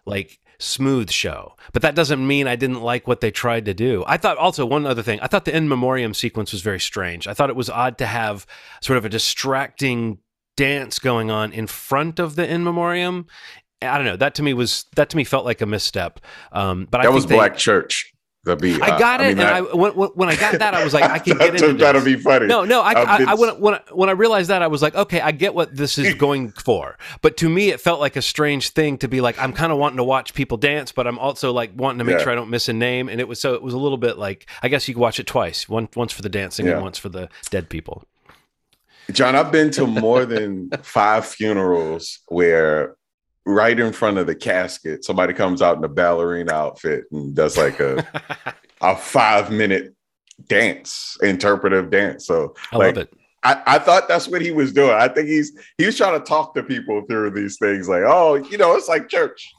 like 0.07 0.39
smooth 0.59 1.11
show. 1.11 1.55
But 1.73 1.83
that 1.83 1.95
doesn't 1.95 2.25
mean 2.27 2.47
I 2.49 2.57
didn't 2.57 2.83
like 2.83 3.07
what 3.09 3.21
they 3.21 3.31
tried 3.31 3.65
to 3.67 3.75
do. 3.75 4.05
I 4.07 4.17
thought 4.17 4.37
also 4.39 4.65
one 4.65 4.87
other 4.87 5.03
thing. 5.03 5.19
I 5.21 5.27
thought 5.27 5.45
the 5.45 5.57
in 5.57 5.69
memoriam 5.69 6.15
sequence 6.15 6.53
was 6.53 6.63
very 6.63 6.81
strange. 6.81 7.27
I 7.29 7.35
thought 7.35 7.51
it 7.51 7.57
was 7.57 7.69
odd 7.71 7.99
to 7.99 8.07
have 8.07 8.47
sort 8.81 8.97
of 8.97 9.05
a 9.05 9.09
distracting 9.09 10.19
dance 10.57 10.99
going 10.99 11.31
on 11.31 11.53
in 11.53 11.67
front 11.67 12.19
of 12.19 12.37
the 12.37 12.49
in 12.49 12.63
memoriam. 12.65 13.27
I 13.81 13.97
don't 13.97 14.07
know. 14.07 14.17
That 14.17 14.37
to 14.37 14.43
me 14.45 14.55
was 14.55 14.85
that 14.97 15.11
to 15.11 15.17
me 15.17 15.25
felt 15.25 15.45
like 15.45 15.61
a 15.61 15.67
misstep. 15.67 16.21
Um, 16.53 16.87
but 16.91 17.01
I 17.01 17.05
that 17.05 17.09
think 17.09 17.15
was 17.17 17.27
they- 17.27 17.35
Black 17.35 17.57
Church. 17.57 18.12
The 18.45 18.57
beat. 18.57 18.83
I 18.83 18.97
uh, 18.97 18.99
got 18.99 19.21
it, 19.21 19.25
mean, 19.25 19.31
and 19.33 19.41
that- 19.41 19.55
I 19.55 19.61
when, 19.61 19.93
when- 19.93 20.29
I 20.29 20.35
got 20.35 20.59
that, 20.59 20.75
I 20.75 20.83
was 20.83 20.93
like, 20.93 21.05
I 21.05 21.19
can 21.21 21.39
get 21.39 21.51
into 21.55 21.59
turned 21.69 21.83
out 21.83 21.93
to 21.93 22.01
this. 22.01 22.17
be 22.17 22.21
funny. 22.21 22.47
No, 22.49 22.65
no, 22.65 22.81
I, 22.81 22.91
I've 22.91 23.29
I, 23.29 23.31
I 23.31 23.35
when, 23.35 23.51
I- 23.51 23.53
when 23.53 23.75
I, 23.75 23.81
when 23.93 24.09
I 24.09 24.13
realized 24.13 24.51
that, 24.51 24.63
I 24.63 24.67
was 24.67 24.83
like, 24.83 24.97
okay, 24.97 25.21
I 25.21 25.31
get 25.31 25.55
what 25.55 25.77
this 25.77 25.97
is 25.97 26.15
going 26.17 26.51
for. 26.51 26.99
But 27.21 27.37
to 27.37 27.49
me, 27.49 27.69
it 27.71 27.81
felt 27.81 28.01
like 28.01 28.17
a 28.17 28.23
strange 28.23 28.71
thing 28.71 28.99
to 28.99 29.07
be 29.07 29.21
like, 29.21 29.39
I'm 29.39 29.53
kind 29.53 29.71
of 29.71 29.79
wanting 29.79 29.99
to 29.99 30.05
watch 30.05 30.35
people 30.35 30.57
dance, 30.59 30.91
but 30.91 31.07
I'm 31.07 31.21
also 31.21 31.53
like 31.53 31.71
wanting 31.77 31.99
to 31.99 32.05
make 32.05 32.17
Yeah. 32.19 32.25
sure 32.25 32.33
I 32.33 32.35
don't 32.35 32.51
miss 32.51 32.69
a 32.69 32.73
name. 32.73 33.09
And 33.09 33.21
it 33.21 33.29
was 33.29 33.41
so 33.41 33.55
it 33.55 33.63
was 33.63 33.75
a 33.75 33.79
little 33.79 33.97
bit 33.99 34.19
like, 34.19 34.47
I 34.61 34.67
guess 34.69 34.89
you 34.89 34.95
could 34.95 35.01
watch 35.01 35.21
it 35.21 35.27
twice, 35.29 35.69
one 35.69 35.89
once 35.95 36.13
for 36.13 36.23
the 36.23 36.29
dancing 36.29 36.67
Yeah. 36.67 36.73
and 36.73 36.83
once 36.83 36.99
for 36.99 37.11
the 37.11 37.29
dead 37.51 37.69
people. 37.69 38.03
John, 39.13 39.37
I've 39.37 39.53
been 39.53 39.71
to 39.73 39.87
more 39.87 40.25
than 40.25 40.71
five 40.83 41.27
funerals 41.27 42.19
where 42.27 42.97
right 43.45 43.79
in 43.79 43.93
front 43.93 44.19
of 44.19 44.27
the 44.27 44.35
casket, 44.35 45.05
somebody 45.05 45.33
comes 45.33 45.63
out 45.63 45.77
in 45.77 45.85
a 45.85 45.89
ballerina 45.89 46.53
outfit 46.53 47.05
and 47.13 47.35
does 47.35 47.57
like 47.57 47.81
a 47.81 48.07
a 48.81 48.97
five 48.97 49.51
minute 49.51 49.95
dance, 50.49 51.17
interpretive 51.23 51.91
dance. 51.91 52.27
So 52.27 52.55
I 52.73 52.77
like, 52.77 52.97
love 52.97 53.05
it. 53.05 53.15
I, 53.45 53.63
I 53.67 53.79
thought 53.79 54.07
that's 54.07 54.29
what 54.29 54.41
he 54.41 54.53
was 54.53 54.73
doing. 54.73 54.93
I 54.93 55.09
think 55.09 55.29
he's 55.29 55.53
he 55.79 55.87
was 55.87 55.97
trying 55.97 56.19
to 56.19 56.25
talk 56.25 56.55
to 56.55 56.63
people 56.63 57.03
through 57.09 57.31
these 57.31 57.59
things, 57.59 57.89
like, 57.89 58.03
oh, 58.07 58.37
you 58.37 58.59
know, 58.59 58.75
it's 58.75 58.89
like 58.89 59.09
church. 59.09 59.53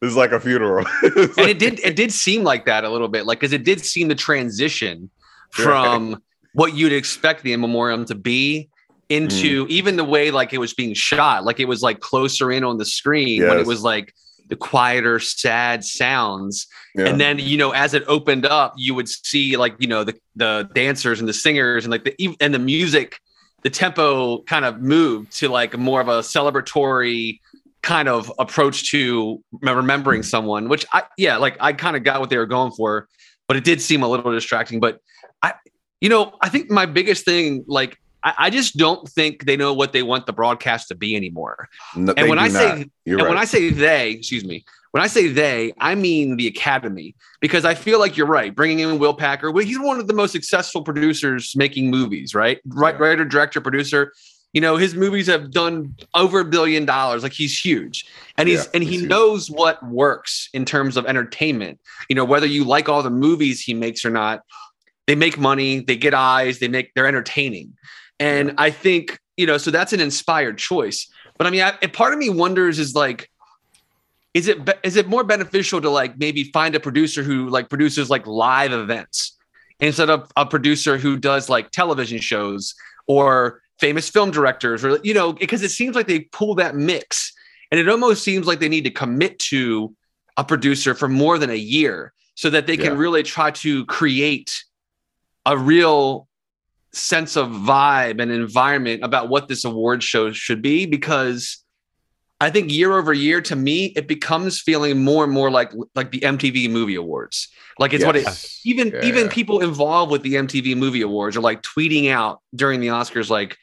This 0.00 0.10
is 0.10 0.16
like 0.16 0.32
a 0.32 0.40
funeral. 0.40 0.84
And 1.02 1.36
like- 1.36 1.48
it 1.48 1.58
did 1.58 1.80
it 1.80 1.96
did 1.96 2.12
seem 2.12 2.42
like 2.42 2.66
that 2.66 2.84
a 2.84 2.90
little 2.90 3.08
bit 3.08 3.26
like 3.26 3.38
because 3.38 3.52
it 3.52 3.64
did 3.64 3.84
seem 3.84 4.08
the 4.08 4.16
transition 4.16 5.10
from 5.50 6.20
what 6.54 6.74
you'd 6.74 6.92
expect 6.92 7.42
the 7.42 7.52
in 7.52 7.60
memoriam 7.60 8.04
to 8.06 8.14
be 8.14 8.68
into 9.12 9.66
mm. 9.66 9.70
even 9.70 9.96
the 9.96 10.04
way 10.04 10.30
like 10.30 10.52
it 10.52 10.58
was 10.58 10.72
being 10.72 10.94
shot 10.94 11.44
like 11.44 11.60
it 11.60 11.66
was 11.66 11.82
like 11.82 12.00
closer 12.00 12.50
in 12.50 12.64
on 12.64 12.78
the 12.78 12.84
screen 12.84 13.46
when 13.46 13.58
it 13.58 13.66
was 13.66 13.82
like 13.82 14.12
the 14.48 14.56
quieter 14.56 15.18
sad 15.18 15.84
sounds. 15.84 16.66
Yeah. 16.94 17.06
and 17.06 17.18
then 17.18 17.38
you 17.38 17.56
know 17.56 17.70
as 17.70 17.94
it 17.94 18.04
opened 18.06 18.44
up 18.44 18.74
you 18.76 18.94
would 18.94 19.08
see 19.08 19.56
like 19.56 19.74
you 19.78 19.86
know 19.86 20.04
the 20.04 20.14
the 20.36 20.68
dancers 20.74 21.20
and 21.20 21.28
the 21.28 21.32
singers 21.32 21.84
and 21.84 21.90
like 21.90 22.04
the 22.04 22.36
and 22.38 22.52
the 22.52 22.58
music 22.58 23.18
the 23.62 23.70
tempo 23.70 24.42
kind 24.42 24.66
of 24.66 24.82
moved 24.82 25.32
to 25.38 25.48
like 25.48 25.78
more 25.78 26.02
of 26.02 26.08
a 26.08 26.18
celebratory 26.18 27.38
kind 27.82 28.10
of 28.10 28.30
approach 28.38 28.90
to 28.90 29.42
remembering 29.62 30.22
someone 30.22 30.68
which 30.68 30.84
i 30.92 31.02
yeah 31.16 31.38
like 31.38 31.56
i 31.60 31.72
kind 31.72 31.96
of 31.96 32.04
got 32.04 32.20
what 32.20 32.28
they 32.28 32.36
were 32.36 32.44
going 32.44 32.72
for 32.72 33.08
but 33.48 33.56
it 33.56 33.64
did 33.64 33.80
seem 33.80 34.02
a 34.02 34.08
little 34.08 34.32
distracting. 34.32 34.80
But 34.80 34.98
i 35.40 35.54
you 36.02 36.10
know 36.10 36.36
i 36.42 36.50
think 36.50 36.70
my 36.70 36.84
biggest 36.84 37.24
thing 37.24 37.64
like 37.66 37.96
I, 38.24 38.34
I 38.38 38.50
just 38.50 38.76
don't 38.76 39.08
think 39.08 39.44
they 39.46 39.56
know 39.56 39.72
what 39.74 39.92
they 39.92 40.02
want 40.02 40.26
the 40.26 40.32
broadcast 40.32 40.88
to 40.88 40.94
be 40.94 41.16
anymore 41.16 41.68
No, 41.96 42.14
and 42.16 42.28
when 42.28 42.38
I 42.38 42.48
say. 42.48 42.70
And 43.06 43.16
right. 43.16 43.28
when 43.28 43.38
I 43.38 43.44
say 43.44 43.70
they, 43.70 44.10
excuse 44.10 44.44
me, 44.44 44.64
when 44.92 45.02
I 45.02 45.06
say 45.06 45.28
they, 45.28 45.72
I 45.78 45.94
mean 45.94 46.36
the 46.36 46.46
Academy, 46.46 47.14
because 47.40 47.64
I 47.64 47.74
feel 47.74 47.98
like 47.98 48.16
you're 48.16 48.26
right. 48.26 48.54
Bringing 48.54 48.80
in 48.80 48.98
Will 48.98 49.14
Packer, 49.14 49.50
well, 49.50 49.64
he's 49.64 49.78
one 49.78 49.98
of 49.98 50.06
the 50.06 50.12
most 50.14 50.32
successful 50.32 50.82
producers 50.82 51.54
making 51.56 51.90
movies, 51.90 52.34
right? 52.34 52.60
Writer, 52.66 53.24
director, 53.24 53.60
producer. 53.60 54.12
You 54.52 54.60
know, 54.60 54.76
his 54.76 54.94
movies 54.94 55.28
have 55.28 55.50
done 55.50 55.96
over 56.14 56.40
a 56.40 56.44
billion 56.44 56.84
dollars. 56.84 57.22
Like 57.22 57.32
he's 57.32 57.58
huge, 57.58 58.04
and 58.36 58.48
he's 58.50 58.64
Yeah, 58.64 58.70
and 58.74 58.84
he 58.84 58.98
huge. 58.98 59.08
knows 59.08 59.50
what 59.50 59.82
works 59.82 60.50
in 60.52 60.66
terms 60.66 60.98
of 60.98 61.06
entertainment. 61.06 61.80
You 62.10 62.16
know, 62.16 62.26
whether 62.26 62.46
you 62.46 62.64
like 62.64 62.86
all 62.90 63.02
the 63.02 63.08
movies 63.08 63.62
he 63.62 63.72
makes 63.72 64.04
or 64.04 64.10
not, 64.10 64.42
they 65.06 65.14
make 65.14 65.38
money, 65.38 65.80
they 65.80 65.96
get 65.96 66.12
eyes, 66.12 66.58
they 66.58 66.68
make 66.68 66.92
they're 66.94 67.06
entertaining. 67.06 67.72
And 68.22 68.54
I 68.56 68.70
think, 68.70 69.18
you 69.36 69.46
know, 69.46 69.58
so 69.58 69.72
that's 69.72 69.92
an 69.92 70.00
inspired 70.00 70.56
choice. 70.56 71.10
But 71.38 71.48
I 71.48 71.50
mean, 71.50 71.62
I, 71.62 71.72
part 71.88 72.12
of 72.12 72.20
me 72.20 72.30
wonders 72.30 72.78
is 72.78 72.94
like, 72.94 73.28
is 74.32 74.46
it 74.46 74.64
be- 74.64 74.72
is 74.84 74.96
it 74.96 75.08
more 75.08 75.24
beneficial 75.24 75.80
to 75.80 75.90
like 75.90 76.16
maybe 76.18 76.44
find 76.44 76.74
a 76.74 76.80
producer 76.80 77.22
who 77.22 77.48
like 77.48 77.68
produces 77.68 78.08
like 78.08 78.26
live 78.26 78.72
events 78.72 79.36
instead 79.80 80.08
of 80.08 80.30
a 80.36 80.46
producer 80.46 80.96
who 80.96 81.16
does 81.16 81.48
like 81.48 81.70
television 81.70 82.20
shows 82.20 82.74
or 83.08 83.60
famous 83.78 84.08
film 84.08 84.30
directors 84.30 84.84
or 84.84 84.98
you 85.02 85.12
know 85.12 85.32
because 85.32 85.62
it 85.62 85.70
seems 85.70 85.96
like 85.96 86.06
they 86.06 86.20
pull 86.20 86.54
that 86.54 86.76
mix. 86.76 87.32
And 87.70 87.80
it 87.80 87.88
almost 87.88 88.22
seems 88.22 88.46
like 88.46 88.60
they 88.60 88.68
need 88.68 88.84
to 88.84 88.90
commit 88.90 89.38
to 89.50 89.94
a 90.36 90.44
producer 90.44 90.94
for 90.94 91.08
more 91.08 91.38
than 91.38 91.50
a 91.50 91.54
year 91.54 92.12
so 92.34 92.50
that 92.50 92.66
they 92.66 92.76
can 92.76 92.96
really 92.98 93.22
try 93.22 93.50
to 93.50 93.86
create 93.86 94.62
a 95.46 95.56
real 95.56 96.28
sense 96.92 97.36
of 97.36 97.48
vibe 97.48 98.20
and 98.20 98.30
environment 98.30 99.02
about 99.02 99.28
what 99.28 99.48
this 99.48 99.64
award 99.64 100.02
show 100.02 100.30
should 100.32 100.60
be 100.60 100.84
because 100.86 101.58
I 102.40 102.50
think 102.50 102.72
year 102.72 102.92
over 102.98 103.12
year 103.12 103.40
to 103.42 103.56
me 103.56 103.86
it 103.96 104.06
becomes 104.08 104.60
feeling 104.60 105.02
more 105.02 105.24
and 105.24 105.32
more 105.32 105.50
like 105.50 105.72
like 105.94 106.10
the 106.10 106.20
MTV 106.20 106.68
Movie 106.70 106.96
Awards. 106.96 107.48
Like 107.78 107.92
it's 107.94 108.04
what 108.04 108.16
it 108.16 108.26
even 108.64 108.88
Yeah. 108.88 109.04
even 109.04 109.28
people 109.28 109.60
involved 109.60 110.12
with 110.12 110.22
the 110.22 110.34
MTV 110.34 110.76
Movie 110.76 111.02
Awards 111.02 111.36
are 111.36 111.40
like 111.40 111.62
tweeting 111.62 112.10
out 112.10 112.40
during 112.54 112.80
the 112.80 112.88
Oscars 112.88 113.30
like 113.30 113.56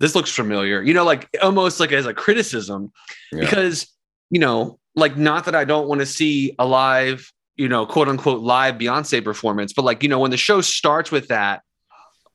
this 0.00 0.14
looks 0.14 0.30
familiar. 0.30 0.80
You 0.80 0.94
know 0.94 1.04
like 1.04 1.28
almost 1.42 1.80
like 1.80 1.92
as 1.92 2.06
a 2.06 2.14
criticism 2.14 2.92
Yeah. 3.32 3.40
because 3.40 3.86
you 4.30 4.40
know 4.40 4.78
like 4.94 5.16
not 5.18 5.44
that 5.44 5.54
I 5.54 5.64
don't 5.64 5.88
want 5.88 6.00
to 6.00 6.06
see 6.06 6.54
a 6.58 6.64
live 6.64 7.30
you 7.56 7.68
know 7.68 7.84
quote 7.84 8.08
unquote 8.08 8.40
live 8.40 8.76
Beyonce 8.76 9.22
performance 9.22 9.72
but 9.74 9.84
like 9.84 10.02
you 10.02 10.08
know 10.08 10.20
when 10.20 10.30
the 10.30 10.36
show 10.36 10.60
starts 10.60 11.10
with 11.10 11.28
that 11.28 11.62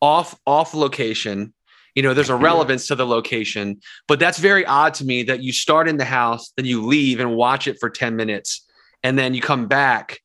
off 0.03 0.37
off 0.45 0.73
location 0.73 1.53
you 1.95 2.03
know 2.03 2.13
there's 2.13 2.29
a 2.29 2.35
relevance 2.35 2.87
to 2.87 2.95
the 2.95 3.05
location 3.05 3.79
but 4.07 4.19
that's 4.19 4.37
very 4.37 4.65
odd 4.65 4.93
to 4.93 5.05
me 5.05 5.23
that 5.23 5.41
you 5.41 5.53
start 5.53 5.87
in 5.87 5.95
the 5.95 6.05
house 6.05 6.51
then 6.57 6.65
you 6.65 6.85
leave 6.85 7.21
and 7.21 7.35
watch 7.35 7.67
it 7.67 7.77
for 7.79 7.89
10 7.89 8.17
minutes 8.17 8.67
and 9.01 9.17
then 9.17 9.33
you 9.33 9.41
come 9.41 9.67
back 9.67 10.19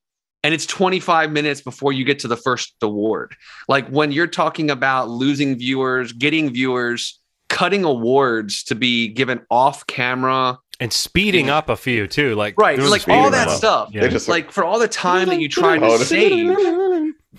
and 0.45 0.55
it's 0.55 0.67
25 0.67 1.33
minutes 1.33 1.61
before 1.61 1.93
you 1.93 2.05
get 2.05 2.21
to 2.21 2.29
the 2.29 2.37
first 2.37 2.75
award. 2.83 3.35
Like 3.69 3.89
when 3.89 4.13
you're 4.13 4.29
talking 4.29 4.71
about 4.71 5.11
losing 5.11 5.59
viewers, 5.59 6.13
getting 6.13 6.53
viewers, 6.53 7.21
cutting 7.49 7.85
awards 7.85 8.63
to 8.65 8.75
be 8.75 9.09
given 9.09 9.41
off 9.51 9.87
camera 9.87 10.59
and 10.81 10.93
speeding 10.93 11.51
up 11.51 11.69
a 11.69 11.77
few 11.77 12.07
too, 12.07 12.35
like 12.35 12.55
right, 12.59 12.79
like 12.79 13.09
all 13.09 13.31
that 13.31 13.49
up. 13.49 13.57
stuff. 13.57 13.91
Yeah. 13.93 14.03
They 14.03 14.09
just 14.09 14.29
Like 14.29 14.53
for 14.53 14.65
all 14.65 14.79
the 14.79 14.89
time 14.89 15.29
that 15.29 15.41
you 15.41 15.49
tried 15.49 15.81
to 15.81 15.99
save, 15.99 16.57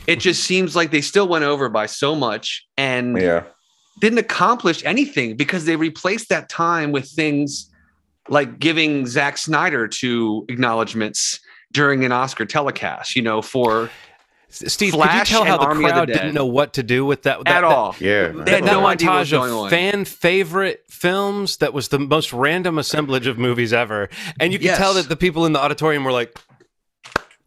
it 0.08 0.18
just 0.18 0.44
seems 0.44 0.76
like 0.76 0.92
they 0.92 1.02
still 1.02 1.28
went 1.28 1.46
over 1.46 1.70
by 1.70 1.86
so 1.86 2.16
much 2.16 2.66
and 2.78 3.20
yeah, 3.20 3.44
didn't 4.02 4.20
accomplish 4.20 4.84
anything 4.84 5.38
because 5.38 5.66
they 5.66 5.76
replaced 5.76 6.30
that 6.30 6.50
time 6.50 6.92
with 6.92 7.10
things 7.10 7.70
like 8.28 8.60
giving 8.60 9.08
Zack 9.08 9.38
Snyder 9.38 9.88
two 9.88 10.46
acknowledgments 10.50 11.40
during 11.72 12.04
an 12.04 12.12
Oscar 12.12 12.46
telecast, 12.46 13.16
you 13.16 13.22
know, 13.22 13.42
for 13.42 13.90
Steve, 14.52 14.94
Flash 14.94 15.12
could 15.12 15.30
you 15.30 15.36
tell 15.38 15.46
how 15.46 15.58
the 15.58 15.66
Army 15.66 15.84
of 15.86 15.90
the 15.90 15.94
crowd 15.94 16.08
didn't 16.08 16.34
know 16.34 16.46
what 16.48 16.74
to 16.74 16.84
do 16.84 17.06
with 17.06 17.24
that, 17.24 17.38
that 17.46 17.48
at 17.48 17.62
that- 17.62 17.64
all. 17.64 17.96
yeah. 18.00 18.30
They 18.30 18.52
had 18.56 18.64
no 18.66 18.86
idea 18.86 19.10
what 19.10 19.28
montage 19.28 19.64
of 19.66 19.70
fan 19.70 20.06
favorite 20.06 20.84
films 20.90 21.58
that 21.58 21.72
was 21.74 21.90
the 21.90 22.00
most 22.00 22.34
random 22.34 22.78
assemblage 22.80 23.28
of 23.28 23.38
movies 23.38 23.74
ever, 23.74 24.10
and 24.40 24.52
you 24.52 24.60
can 24.60 24.66
Yes. 24.68 24.78
tell 24.78 24.94
that 24.96 25.08
the 25.08 25.16
people 25.16 25.46
in 25.46 25.54
the 25.54 25.60
auditorium 25.60 26.04
were 26.04 26.12
like, 26.12 26.36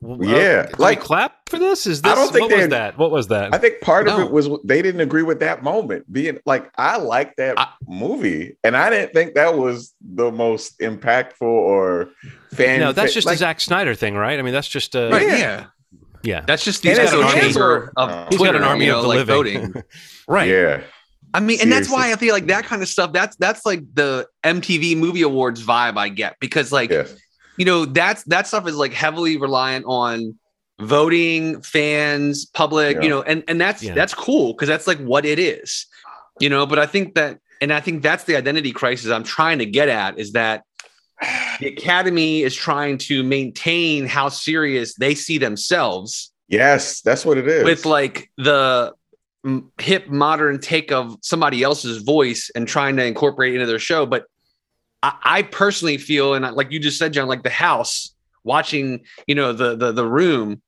"W- 0.00 0.32
uh, 0.32 0.36
Yeah, 0.38 0.66
like- 0.78 1.00
we 1.00 1.04
clap 1.06 1.48
for 1.48 1.58
this? 1.58 1.86
Is 1.86 2.02
this 2.02 2.12
I 2.12 2.14
don't 2.14 2.32
think 2.32 2.50
what 2.50 2.58
was 2.60 2.68
that? 2.68 2.98
What 2.98 3.10
was 3.10 3.28
that? 3.28 3.52
I 3.54 3.58
think 3.58 3.80
part 3.80 4.06
of 4.08 4.20
it 4.20 4.30
was 4.30 4.48
they 4.64 4.80
didn't 4.82 5.00
agree 5.00 5.22
with 5.24 5.40
that 5.40 5.62
moment. 5.62 6.10
Being 6.12 6.38
like, 6.46 6.70
I 6.78 6.98
like 6.98 7.34
that 7.36 7.58
I- 7.58 7.68
movie, 7.88 8.56
and 8.64 8.76
I 8.76 8.90
didn't 8.90 9.12
think 9.12 9.34
that 9.34 9.56
was 9.58 9.92
the 10.00 10.30
most 10.30 10.78
impactful 10.78 11.42
or 11.42 12.10
fan. 12.52 12.80
no, 12.80 12.92
that's 12.92 13.10
fa- 13.12 13.14
just 13.14 13.26
like, 13.26 13.34
a 13.34 13.38
Zack 13.38 13.60
Snyder 13.60 13.94
thing, 13.94 14.14
right? 14.14 14.38
I 14.38 14.42
mean, 14.42 14.54
that's 14.54 14.68
just 14.68 14.94
a 14.94 15.08
Right, 15.10 15.26
Yeah. 15.26 15.64
Yeah. 16.22 16.36
yeah. 16.38 16.44
That's 16.46 16.64
just 16.64 16.82
the 16.82 16.90
And 16.90 16.98
an 17.00 17.14
army- 17.22 17.40
chamber 17.40 17.92
of 17.96 18.10
He's 18.10 18.18
He's 18.30 18.38
Twitter, 18.38 18.52
got 18.54 18.62
an 18.62 18.68
army 18.68 18.84
you 18.86 18.90
know, 18.92 18.98
of 18.98 19.02
the 19.02 19.08
like 19.08 19.26
living. 19.26 19.34
voting. 19.72 19.82
Right. 20.28 20.48
Yeah, 20.48 20.82
I 21.34 21.40
mean, 21.40 21.58
and 21.60 21.70
that's 21.72 21.90
why 21.90 22.12
I 22.12 22.16
feel 22.16 22.32
like 22.34 22.46
that 22.46 22.64
kind 22.64 22.80
of 22.82 22.88
stuff. 22.88 23.12
That's 23.12 23.34
that's 23.36 23.66
like 23.66 23.82
the 23.94 24.26
MTV 24.44 24.96
Movie 24.96 25.22
Awards 25.22 25.64
vibe 25.64 25.96
I 25.96 26.08
get 26.10 26.36
because 26.40 26.70
like 26.72 26.90
yes, 26.90 27.14
you 27.58 27.64
know 27.64 27.84
that's 27.86 28.22
that 28.24 28.46
stuff 28.46 28.66
is 28.68 28.76
like 28.76 28.92
heavily 28.92 29.36
reliant 29.36 29.84
on 29.88 30.38
voting, 30.80 31.60
fans, 31.62 32.46
public, 32.46 32.96
Yeah. 32.96 33.02
you 33.02 33.08
know, 33.08 33.22
and 33.22 33.42
and 33.48 33.60
that's 33.60 33.82
Yeah. 33.82 33.94
that's 33.94 34.14
cool 34.14 34.52
because 34.52 34.68
that's 34.68 34.86
like 34.86 34.98
what 34.98 35.24
it 35.24 35.38
is, 35.38 35.86
you 36.40 36.48
know. 36.48 36.66
But 36.66 36.78
I 36.78 36.86
think 36.86 37.14
that, 37.14 37.38
and 37.60 37.72
I 37.72 37.80
think 37.80 38.02
that's 38.02 38.24
the 38.24 38.36
identity 38.36 38.72
crisis 38.72 39.10
I'm 39.10 39.24
trying 39.24 39.58
to 39.58 39.66
get 39.66 39.88
at 39.88 40.18
is 40.18 40.32
that 40.32 40.62
the 41.60 41.68
Academy 41.68 42.42
is 42.42 42.54
trying 42.54 42.98
to 42.98 43.22
maintain 43.22 44.06
how 44.06 44.28
serious 44.28 44.94
they 44.96 45.14
see 45.14 45.38
themselves 45.38 46.32
yes, 46.48 47.00
that's 47.00 47.24
what 47.24 47.38
it 47.38 47.48
is. 47.48 47.64
with 47.64 47.86
like 47.86 48.30
the 48.36 48.92
hip 49.78 50.08
modern 50.08 50.60
take 50.60 50.92
of 50.92 51.16
somebody 51.22 51.62
else's 51.62 52.02
voice 52.02 52.50
and 52.54 52.68
trying 52.68 52.96
to 52.96 53.04
incorporate 53.04 53.54
into 53.54 53.66
their 53.66 53.78
show. 53.78 54.06
But 54.06 54.26
I, 55.02 55.14
I 55.22 55.42
personally 55.42 55.98
feel, 55.98 56.34
and 56.34 56.46
I- 56.46 56.50
like 56.50 56.70
you 56.70 56.78
just 56.78 56.98
said, 56.98 57.12
John, 57.12 57.26
like 57.26 57.42
the 57.42 57.50
house 57.50 58.14
watching, 58.44 59.04
you 59.26 59.34
know, 59.34 59.52
the 59.52 59.74
the 59.76 59.92
the 59.92 60.06
room, 60.06 60.62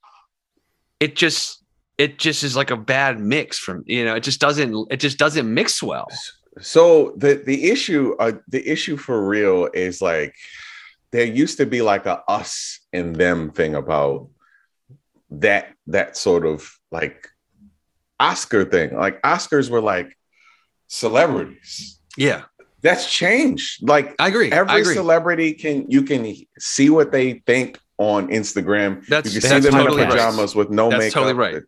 it 1.01 1.17
just 1.17 1.63
it 1.99 2.19
just 2.19 2.43
is 2.43 2.57
like 2.57 2.71
a 2.71 2.77
bad 2.77 3.21
mix 3.21 3.59
from 3.59 3.85
you 3.87 4.05
know 4.05 4.15
it 4.17 4.23
just 4.25 4.41
doesn't 4.41 4.89
it 4.91 4.97
just 4.97 5.19
doesn't 5.19 5.53
mix 5.53 5.81
well 5.83 6.09
So 6.61 7.15
the 7.17 7.35
the 7.35 7.71
issue 7.71 8.15
uh, 8.19 8.33
the 8.49 8.67
issue 8.69 8.97
for 8.97 9.27
real 9.27 9.69
is 9.75 10.01
like 10.01 10.35
there 11.13 11.25
used 11.27 11.59
to 11.59 11.67
be 11.67 11.83
like 11.83 12.07
a 12.07 12.23
us 12.29 12.81
and 12.93 13.17
them 13.17 13.51
thing 13.51 13.75
about 13.75 14.29
that 15.31 15.75
that 15.89 16.17
sort 16.17 16.47
of 16.47 16.79
like 16.91 17.29
Oscar 18.21 18.65
thing. 18.65 18.97
Like 18.97 19.21
Oscars 19.23 19.69
were 19.71 19.81
like 19.81 20.17
celebrities. 20.87 21.99
yeah 22.17 22.43
That's 22.83 23.11
changed. 23.11 23.87
Like 23.89 24.15
i 24.19 24.29
agree 24.29 24.53
i 24.53 24.57
every 24.57 24.81
agree 24.83 24.95
celebrity 24.95 25.55
can 25.55 25.91
you 25.91 26.03
can 26.03 26.35
see 26.59 26.91
what 26.91 27.11
they 27.13 27.43
think 27.47 27.79
on 27.99 28.29
Instagram. 28.29 29.07
That's- 29.09 29.35
you 29.35 29.41
can 29.41 29.51
that's 29.51 29.65
see 29.65 29.71
them 29.71 29.81
totally 29.81 30.03
in 30.03 30.09
right. 30.09 30.17
pajamas 30.19 30.55
with 30.55 30.71
no 30.71 30.91
That's 30.91 31.01
makeup. 31.01 31.15
totally 31.15 31.35
right. 31.35 31.63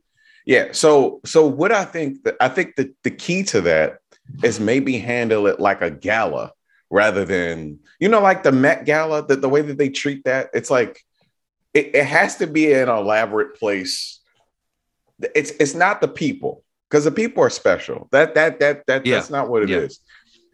Yeah. 0.45 0.67
So 0.73 1.21
so 1.25 1.47
what 1.47 1.73
I 1.73 1.85
think 1.85 2.23
that 2.25 2.37
I 2.41 2.49
think 2.49 2.77
that 2.77 2.95
the 3.03 3.11
key 3.11 3.43
to 3.45 3.61
that 3.63 3.99
is 4.43 4.61
maybe 4.61 4.99
handle 4.99 5.47
it 5.47 5.61
like 5.61 5.83
a 5.83 5.91
gala 5.91 6.53
rather 6.91 7.25
than 7.25 7.79
you 8.01 8.09
know 8.09 8.21
like 8.21 8.43
the 8.43 8.53
Met 8.53 8.85
Gala 8.85 9.27
that 9.27 9.41
the 9.41 9.49
way 9.49 9.63
that 9.63 9.79
they 9.79 9.89
treat 9.89 10.25
that 10.25 10.51
it's 10.55 10.71
like 10.71 11.01
it, 11.75 11.95
it 11.95 12.07
has 12.07 12.37
to 12.37 12.47
be 12.47 12.73
an 12.73 12.89
elaborate 12.89 13.55
place. 13.59 14.21
It's 15.35 15.51
it's 15.53 15.75
not 15.75 16.01
the 16.01 16.09
people 16.09 16.65
because 16.89 17.05
the 17.05 17.11
people 17.11 17.43
are 17.43 17.51
special. 17.51 18.09
That 18.13 18.35
that 18.35 18.61
that 18.61 18.87
that 18.87 19.05
Yeah. 19.07 19.17
that's 19.17 19.31
not 19.31 19.49
what 19.49 19.63
it 19.63 19.69
Yeah. 19.71 19.79
is. 19.79 20.01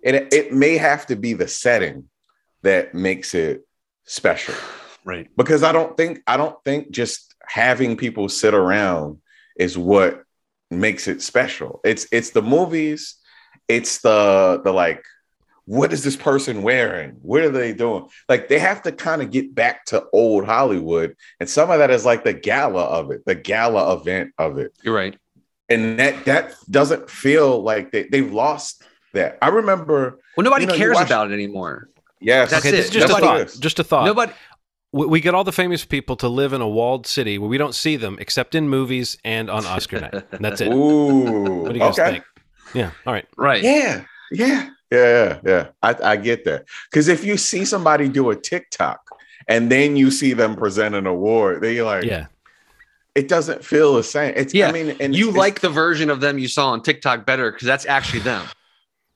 And 0.05 0.17
it, 0.17 0.33
it 0.33 0.53
may 0.53 0.77
have 0.79 1.07
to 1.07 1.17
be 1.17 1.33
the 1.33 1.47
setting 1.47 2.09
that 2.63 2.93
makes 2.95 3.35
it 3.35 3.67
special 4.05 4.55
right 5.05 5.29
because 5.37 5.63
I 5.63 5.71
don't 5.73 5.97
think 5.97 6.21
I 6.27 6.37
don't 6.37 6.57
think 6.65 6.91
just 6.91 7.35
having 7.45 7.97
people 7.97 8.29
sit 8.29 8.53
around 8.55 9.21
is 9.57 9.77
what 9.79 10.23
makes 10.71 11.07
it 11.07 11.23
special. 11.23 11.81
It's 11.85 12.07
it's 12.11 12.31
the 12.31 12.43
movies, 12.43 13.17
it's 13.69 13.99
the 14.01 14.61
the 14.65 14.73
like 14.73 15.05
what 15.65 15.93
is 15.93 16.03
this 16.03 16.17
person 16.17 16.63
wearing? 16.63 17.11
What 17.23 17.43
are 17.43 17.49
they 17.49 17.73
doing? 17.73 18.09
Like 18.29 18.49
they 18.49 18.59
have 18.59 18.83
to 18.83 18.91
kind 18.91 19.23
of 19.23 19.31
get 19.31 19.55
back 19.55 19.85
to 19.87 20.05
old 20.13 20.45
Hollywood 20.45 21.15
and 21.39 21.49
some 21.49 21.71
of 21.71 21.79
that 21.79 21.91
is 21.91 22.05
like 22.05 22.25
the 22.25 22.33
gala 22.33 22.83
of 22.85 23.11
it, 23.13 23.25
the 23.27 23.37
gala 23.37 23.95
event 23.97 24.33
of 24.39 24.59
it. 24.59 24.73
you're 24.83 24.95
right 24.95 25.17
And 25.69 25.99
that 26.01 26.25
that 26.25 26.55
doesn't 26.71 27.09
feel 27.09 27.63
like 27.63 27.93
they 27.93 28.05
they've 28.05 28.33
lost 28.33 28.83
that. 29.13 29.39
I 29.41 29.49
remember 29.49 30.19
well 30.37 30.45
nobody 30.45 30.65
You 30.65 30.71
know, 30.73 30.77
cares 30.77 30.97
watch- 30.97 31.07
about 31.07 31.31
it 31.31 31.35
anymore 31.35 31.89
yes, 32.21 32.51
That's 32.51 32.67
okay, 32.67 32.75
it. 32.77 32.79
this 32.79 32.87
is 32.87 32.91
just 32.93 33.11
a 33.11 33.21
thought. 33.21 33.41
is. 33.41 33.57
Just 33.59 33.79
a 33.79 33.85
thought. 33.85 34.05
nobody 34.05 34.33
we, 34.93 35.07
we 35.07 35.21
get 35.21 35.35
all 35.35 35.45
the 35.45 35.53
famous 35.53 35.85
people 35.85 36.17
to 36.17 36.29
live 36.29 36.53
in 36.53 36.61
a 36.61 36.69
walled 36.69 37.07
city 37.07 37.39
where 37.39 37.49
we 37.49 37.57
don't 37.57 37.75
see 37.75 37.97
them 37.97 38.17
except 38.21 38.55
in 38.55 38.69
movies 38.69 39.17
and 39.25 39.49
on 39.49 39.65
Oscar 39.65 40.01
night. 40.01 40.15
And 40.33 40.45
that's 40.45 40.61
it. 40.61 40.71
Ooh. 40.73 41.63
What 41.63 41.69
do 41.73 41.75
you 41.75 41.81
guys 41.81 41.99
okay. 41.99 42.11
think? 42.13 42.25
Yeah. 42.75 42.91
All 43.07 43.13
right. 43.13 43.27
right 43.37 43.63
Yeah, 43.63 44.05
yeah, 44.31 44.71
yeah, 44.91 45.39
yeah. 45.45 45.69
I, 45.83 45.97
I 46.03 46.17
get 46.17 46.45
that. 46.45 46.67
Because 46.91 47.09
if 47.09 47.25
you 47.25 47.37
see 47.37 47.65
somebody 47.65 48.09
do 48.09 48.31
a 48.31 48.37
TikTok 48.37 49.01
and 49.49 49.71
then 49.71 49.97
you 49.97 50.11
see 50.11 50.33
them 50.33 50.57
present 50.57 50.95
an 50.95 51.07
award, 51.07 51.63
they 51.63 51.83
like, 51.83 52.05
Yeah. 52.05 52.27
it 53.15 53.29
doesn't 53.29 53.65
feel 53.65 53.95
the 53.95 54.03
same. 54.03 54.33
It's, 54.37 54.55
Yeah, 54.55 54.69
I 54.69 54.73
mean, 54.73 54.97
and 55.01 55.15
you 55.15 55.31
like 55.31 55.61
the 55.61 55.71
version 55.71 56.11
of 56.11 56.21
them 56.21 56.39
you 56.39 56.49
saw 56.49 56.71
on 56.71 56.83
TikTok 56.83 57.27
better 57.27 57.51
because 57.51 57.67
that's 57.67 57.87
actually 57.87 58.21
them. 58.21 58.47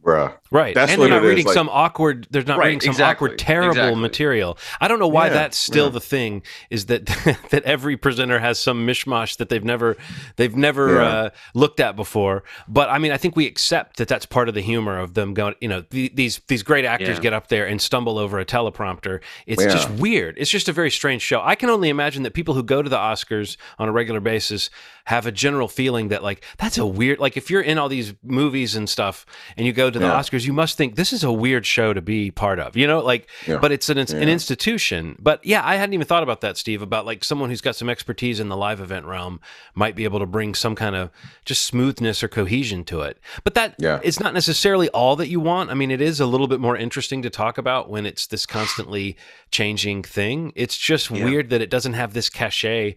Bruh. 0.02 0.34
Right. 0.52 0.74
That's 0.76 0.92
and 0.92 1.02
they're 1.02 1.08
not 1.08 1.22
reading 1.22 1.44
like- 1.46 1.54
some 1.54 1.68
awkward 1.68 2.28
they're 2.30 2.44
not 2.44 2.58
Right, 2.58 2.66
reading 2.66 2.80
some 2.82 2.90
exactly, 2.90 3.26
awkward 3.30 3.38
terrible 3.38 3.70
exactly. 3.72 4.00
material. 4.00 4.58
I 4.80 4.86
don't 4.86 5.00
know 5.00 5.08
why 5.08 5.26
Yeah, 5.26 5.32
that's 5.34 5.56
still 5.56 5.86
yeah. 5.86 5.90
the 5.90 6.00
thing 6.00 6.42
is 6.70 6.86
that 6.86 7.06
that 7.50 7.64
every 7.64 7.96
presenter 7.96 8.38
has 8.38 8.58
some 8.60 8.86
mishmash 8.86 9.36
that 9.38 9.48
they've 9.48 9.64
never 9.64 9.96
they've 10.36 10.54
never 10.54 10.94
Yeah. 11.00 11.08
uh, 11.08 11.30
looked 11.54 11.80
at 11.80 11.96
before. 11.96 12.44
But 12.68 12.88
I 12.90 12.98
mean, 12.98 13.10
I 13.10 13.16
think 13.16 13.34
we 13.34 13.46
accept 13.46 13.96
that 13.96 14.06
that's 14.06 14.24
part 14.26 14.48
of 14.48 14.54
the 14.54 14.60
humor 14.60 14.98
of 15.00 15.14
them 15.14 15.34
going, 15.34 15.56
you 15.60 15.68
know, 15.68 15.82
the, 15.90 16.10
these 16.14 16.40
these 16.46 16.62
great 16.62 16.84
actors 16.84 17.18
get 17.18 17.32
up 17.32 17.48
there 17.48 17.66
and 17.66 17.82
stumble 17.82 18.16
over 18.18 18.38
a 18.38 18.44
teleprompter. 18.44 19.20
It's 19.46 19.64
just 19.64 19.90
weird. 19.90 20.36
It's 20.38 20.50
just 20.50 20.68
a 20.68 20.72
very 20.72 20.90
strange 20.92 21.22
show. 21.22 21.40
I 21.42 21.56
can 21.56 21.68
only 21.70 21.88
imagine 21.88 22.22
that 22.22 22.34
people 22.34 22.54
who 22.54 22.62
go 22.62 22.82
to 22.82 22.88
the 22.88 22.96
Oscars 22.96 23.56
on 23.78 23.88
a 23.88 23.92
regular 23.92 24.20
basis 24.20 24.70
have 25.06 25.26
a 25.26 25.32
general 25.32 25.66
feeling 25.68 26.08
that 26.08 26.22
like 26.22 26.44
that's 26.58 26.78
a 26.78 26.86
weird 26.86 27.18
like 27.18 27.36
if 27.36 27.50
you're 27.50 27.60
in 27.60 27.78
all 27.78 27.88
these 27.88 28.14
movies 28.22 28.74
and 28.76 28.88
stuff 28.88 29.26
and 29.56 29.66
you 29.66 29.72
go 29.72 29.88
to 29.96 30.00
the 30.00 30.06
Yeah. 30.12 30.20
Oscars, 30.20 30.46
you 30.46 30.52
must 30.52 30.76
think 30.76 30.94
this 30.96 31.12
is 31.12 31.24
a 31.24 31.32
weird 31.32 31.66
show 31.66 31.92
to 31.92 32.00
be 32.00 32.30
part 32.30 32.58
of. 32.58 32.76
You 32.76 32.86
know, 32.86 33.00
like 33.00 33.28
Yeah. 33.46 33.58
but 33.58 33.72
it's 33.72 33.88
an 33.88 33.98
it's 33.98 34.12
an 34.12 34.28
institution. 34.28 35.16
But 35.18 35.44
yeah, 35.44 35.62
I 35.64 35.76
hadn't 35.76 35.94
even 35.94 36.06
thought 36.06 36.22
about 36.22 36.40
that, 36.42 36.56
Steve, 36.56 36.82
about 36.82 37.04
like 37.06 37.24
someone 37.24 37.50
who's 37.50 37.60
got 37.60 37.76
some 37.76 37.88
expertise 37.88 38.38
in 38.40 38.48
the 38.48 38.56
live 38.56 38.80
event 38.80 39.06
realm 39.06 39.40
might 39.74 39.96
be 39.96 40.04
able 40.04 40.18
to 40.20 40.26
bring 40.26 40.54
some 40.54 40.74
kind 40.74 40.94
of 40.94 41.10
just 41.44 41.64
smoothness 41.64 42.22
or 42.22 42.28
cohesion 42.28 42.84
to 42.84 43.00
it. 43.00 43.18
But 43.44 43.54
that 43.54 43.74
Yeah. 43.78 44.00
it's 44.02 44.20
not 44.20 44.34
necessarily 44.34 44.88
all 44.90 45.16
that 45.16 45.28
you 45.28 45.40
want. 45.40 45.70
I 45.70 45.74
mean, 45.74 45.90
it 45.90 46.00
is 46.00 46.20
a 46.20 46.26
little 46.26 46.46
bit 46.46 46.60
more 46.60 46.76
interesting 46.76 47.22
to 47.22 47.30
talk 47.30 47.58
about 47.58 47.90
when 47.90 48.06
it's 48.06 48.26
this 48.26 48.46
constantly 48.46 49.16
changing 49.50 50.02
thing. 50.02 50.52
It's 50.54 50.76
just 50.76 51.10
weird 51.10 51.50
that 51.50 51.60
it 51.62 51.70
doesn't 51.70 51.94
have 51.94 52.12
this 52.12 52.28
cachet 52.28 52.96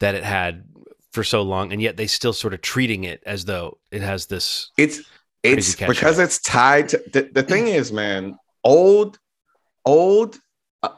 that 0.00 0.14
it 0.14 0.24
had 0.24 0.64
for 1.12 1.24
so 1.24 1.42
long, 1.42 1.72
and 1.72 1.82
yet 1.82 1.96
they 1.96 2.06
still 2.06 2.32
sort 2.32 2.54
of 2.54 2.62
treating 2.62 3.02
it 3.04 3.20
as 3.26 3.44
though 3.44 3.78
it 3.90 4.00
has 4.00 4.26
this. 4.26 4.70
It's 4.76 5.00
it's 5.42 5.74
because 5.74 6.18
it's 6.18 6.40
tied 6.40 6.90
to 6.90 7.02
the, 7.12 7.30
the 7.32 7.42
thing 7.42 7.68
is, 7.68 7.92
man, 7.92 8.36
old, 8.62 9.18
old, 9.84 10.38
uh, 10.82 10.90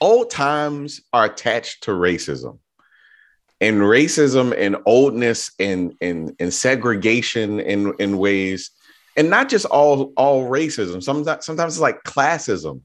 old 0.00 0.30
times 0.30 1.00
are 1.12 1.24
attached 1.24 1.84
to 1.84 1.92
racism. 1.92 2.58
And 3.60 3.78
racism 3.78 4.54
and 4.56 4.76
oldness 4.84 5.52
and 5.58 5.94
and, 6.00 6.34
and 6.38 6.52
segregation 6.52 7.60
in, 7.60 7.94
in 7.98 8.18
ways, 8.18 8.70
and 9.16 9.30
not 9.30 9.48
just 9.48 9.64
all 9.66 10.12
all 10.16 10.50
racism. 10.50 11.02
Sometimes 11.02 11.46
sometimes 11.46 11.74
it's 11.74 11.80
like 11.80 12.02
classism 12.02 12.82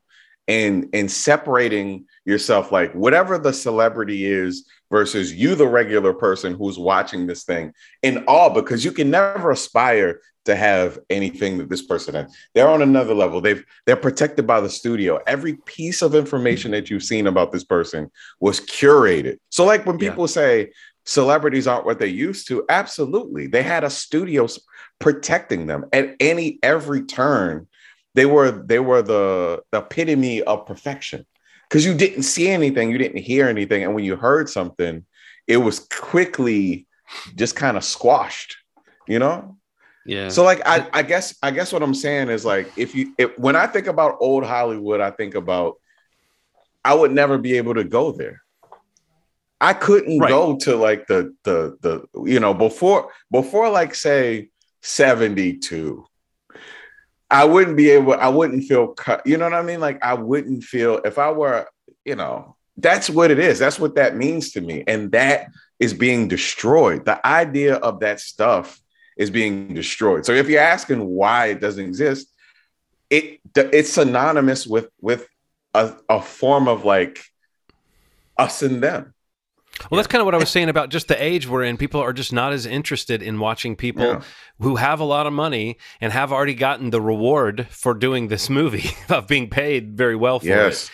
and 0.49 0.89
and 0.93 1.09
separating 1.09 2.05
yourself 2.25 2.71
like 2.71 2.91
whatever 2.93 3.37
the 3.37 3.53
celebrity 3.53 4.25
is 4.25 4.67
versus 4.89 5.31
you 5.31 5.53
the 5.55 5.67
regular 5.67 6.11
person 6.11 6.55
who's 6.55 6.79
watching 6.79 7.27
this 7.27 7.43
thing 7.43 7.71
in 8.01 8.23
awe 8.27 8.49
because 8.49 8.83
you 8.83 8.91
can 8.91 9.11
never 9.11 9.51
aspire 9.51 10.19
to 10.49 10.55
have 10.55 10.99
anything 11.09 11.57
that 11.57 11.69
this 11.69 11.81
person 11.81 12.15
has. 12.15 12.35
They're 12.53 12.67
on 12.67 12.81
another 12.81 13.13
level. 13.13 13.39
They've 13.41 13.63
they're 13.85 13.95
protected 13.95 14.45
by 14.45 14.61
the 14.61 14.69
studio. 14.69 15.19
Every 15.25 15.53
piece 15.65 16.01
of 16.01 16.15
information 16.15 16.71
that 16.71 16.89
you've 16.89 17.03
seen 17.03 17.27
about 17.27 17.51
this 17.51 17.63
person 17.63 18.11
was 18.39 18.59
curated. 18.59 19.37
So 19.49 19.65
like 19.65 19.85
when 19.85 19.97
people 19.97 20.23
yeah. 20.23 20.33
say 20.33 20.71
celebrities 21.05 21.67
aren't 21.67 21.85
what 21.85 21.99
they 21.99 22.07
used 22.07 22.47
to 22.49 22.65
absolutely. 22.69 23.47
They 23.47 23.63
had 23.63 23.83
a 23.83 23.89
studio 23.89 24.47
protecting 24.99 25.67
them 25.67 25.85
at 25.93 26.15
any 26.19 26.59
every 26.61 27.03
turn. 27.03 27.67
They 28.15 28.25
were 28.25 28.51
they 28.51 28.79
were 28.79 29.01
the, 29.01 29.63
the 29.71 29.79
epitome 29.79 30.41
of 30.41 30.65
perfection. 30.65 31.25
Because 31.69 31.85
you 31.85 31.93
didn't 31.93 32.23
see 32.23 32.49
anything, 32.49 32.89
you 32.89 32.97
didn't 32.97 33.21
hear 33.21 33.47
anything, 33.47 33.83
and 33.83 33.93
when 33.93 34.03
you 34.03 34.15
heard 34.15 34.49
something, 34.49 35.05
it 35.45 35.57
was 35.57 35.81
quickly 35.91 36.87
just 37.35 37.55
kind 37.55 37.77
of 37.77 37.83
squashed, 37.83 38.57
you 39.07 39.19
know. 39.19 39.58
Yeah. 40.09 40.29
So 40.29 40.43
like 40.43 40.59
I, 40.65 40.89
I 40.91 41.03
guess 41.03 41.37
I 41.43 41.51
guess 41.51 41.71
what 41.71 41.83
I'm 41.83 41.93
saying 41.93 42.29
is 42.29 42.43
like 42.43 42.71
if 42.75 42.95
you 42.95 43.13
if, 43.19 43.37
when 43.37 43.55
I 43.55 43.67
think 43.67 43.85
about 43.85 44.17
old 44.19 44.43
Hollywood, 44.43 45.01
I 45.01 45.11
think 45.11 45.35
about 45.35 45.75
I 46.83 46.95
would 46.95 47.11
never 47.11 47.37
be 47.37 47.57
able 47.57 47.75
to 47.75 47.83
go 47.83 48.11
there. 48.11 48.41
I 49.61 49.73
couldn't 49.73 50.17
right. 50.17 50.29
go 50.29 50.57
to 50.57 50.75
like 50.75 51.05
the 51.05 51.35
the 51.43 51.77
the 51.81 52.23
you 52.27 52.39
know 52.39 52.55
before 52.55 53.11
before 53.29 53.69
like 53.69 53.93
say 53.93 54.49
72 54.81 56.03
I 57.31 57.45
wouldn't 57.45 57.77
be 57.77 57.91
able, 57.91 58.15
I 58.15 58.29
wouldn't 58.29 58.63
feel, 58.63 58.87
cut, 58.87 59.21
you 59.23 59.37
know 59.37 59.45
what 59.45 59.53
I 59.53 59.61
mean? 59.61 59.79
Like, 59.79 60.03
I 60.03 60.15
wouldn't 60.15 60.63
feel 60.63 60.99
if 61.05 61.19
I 61.19 61.29
were, 61.29 61.67
you 62.03 62.15
know, 62.15 62.55
that's 62.75 63.07
what 63.07 63.29
it 63.29 63.37
is. 63.37 63.59
That's 63.59 63.79
what 63.79 63.93
that 63.97 64.15
means 64.15 64.53
to 64.53 64.61
me. 64.61 64.83
And 64.87 65.11
that 65.11 65.49
is 65.77 65.93
being 65.93 66.27
destroyed. 66.27 67.05
The 67.05 67.23
idea 67.23 67.75
of 67.75 67.99
that 67.99 68.19
stuff 68.19 68.81
is 69.19 69.29
being 69.29 69.73
destroyed. 69.73 70.25
So 70.25 70.31
if 70.31 70.49
you're 70.49 70.61
asking 70.61 71.05
why 71.05 71.47
it 71.47 71.59
doesn't 71.59 71.83
exist, 71.83 72.33
it 73.11 73.39
it's 73.55 73.91
synonymous 73.91 74.65
with 74.65 74.89
with 75.01 75.27
a, 75.75 75.93
a 76.07 76.21
form 76.21 76.67
of 76.67 76.85
like 76.85 77.23
us 78.37 78.63
and 78.63 78.81
them. 78.81 79.13
Well, 79.89 79.97
that's 79.97 80.07
kind 80.07 80.21
of 80.21 80.25
what 80.25 80.35
I 80.35 80.39
was 80.39 80.49
saying 80.49 80.67
about 80.67 80.89
just 80.89 81.07
the 81.07 81.21
age 81.21 81.47
we're 81.47 81.63
in. 81.63 81.77
People 81.77 82.01
are 82.01 82.11
just 82.11 82.33
not 82.33 82.51
as 82.51 82.65
interested 82.65 83.21
in 83.21 83.39
watching 83.39 83.75
people 83.75 84.03
yeah. 84.03 84.21
who 84.59 84.75
have 84.75 84.99
a 84.99 85.05
lot 85.05 85.27
of 85.27 85.31
money 85.31 85.77
and 86.01 86.11
have 86.11 86.33
already 86.33 86.53
gotten 86.53 86.89
the 86.89 86.99
reward 86.99 87.67
for 87.69 87.93
doing 87.93 88.27
this 88.27 88.49
movie 88.49 88.89
of 89.09 89.27
being 89.27 89.49
paid 89.49 89.95
very 89.95 90.15
well 90.15 90.39
for 90.39 90.47
yes. 90.47 90.85
it. 90.85 90.91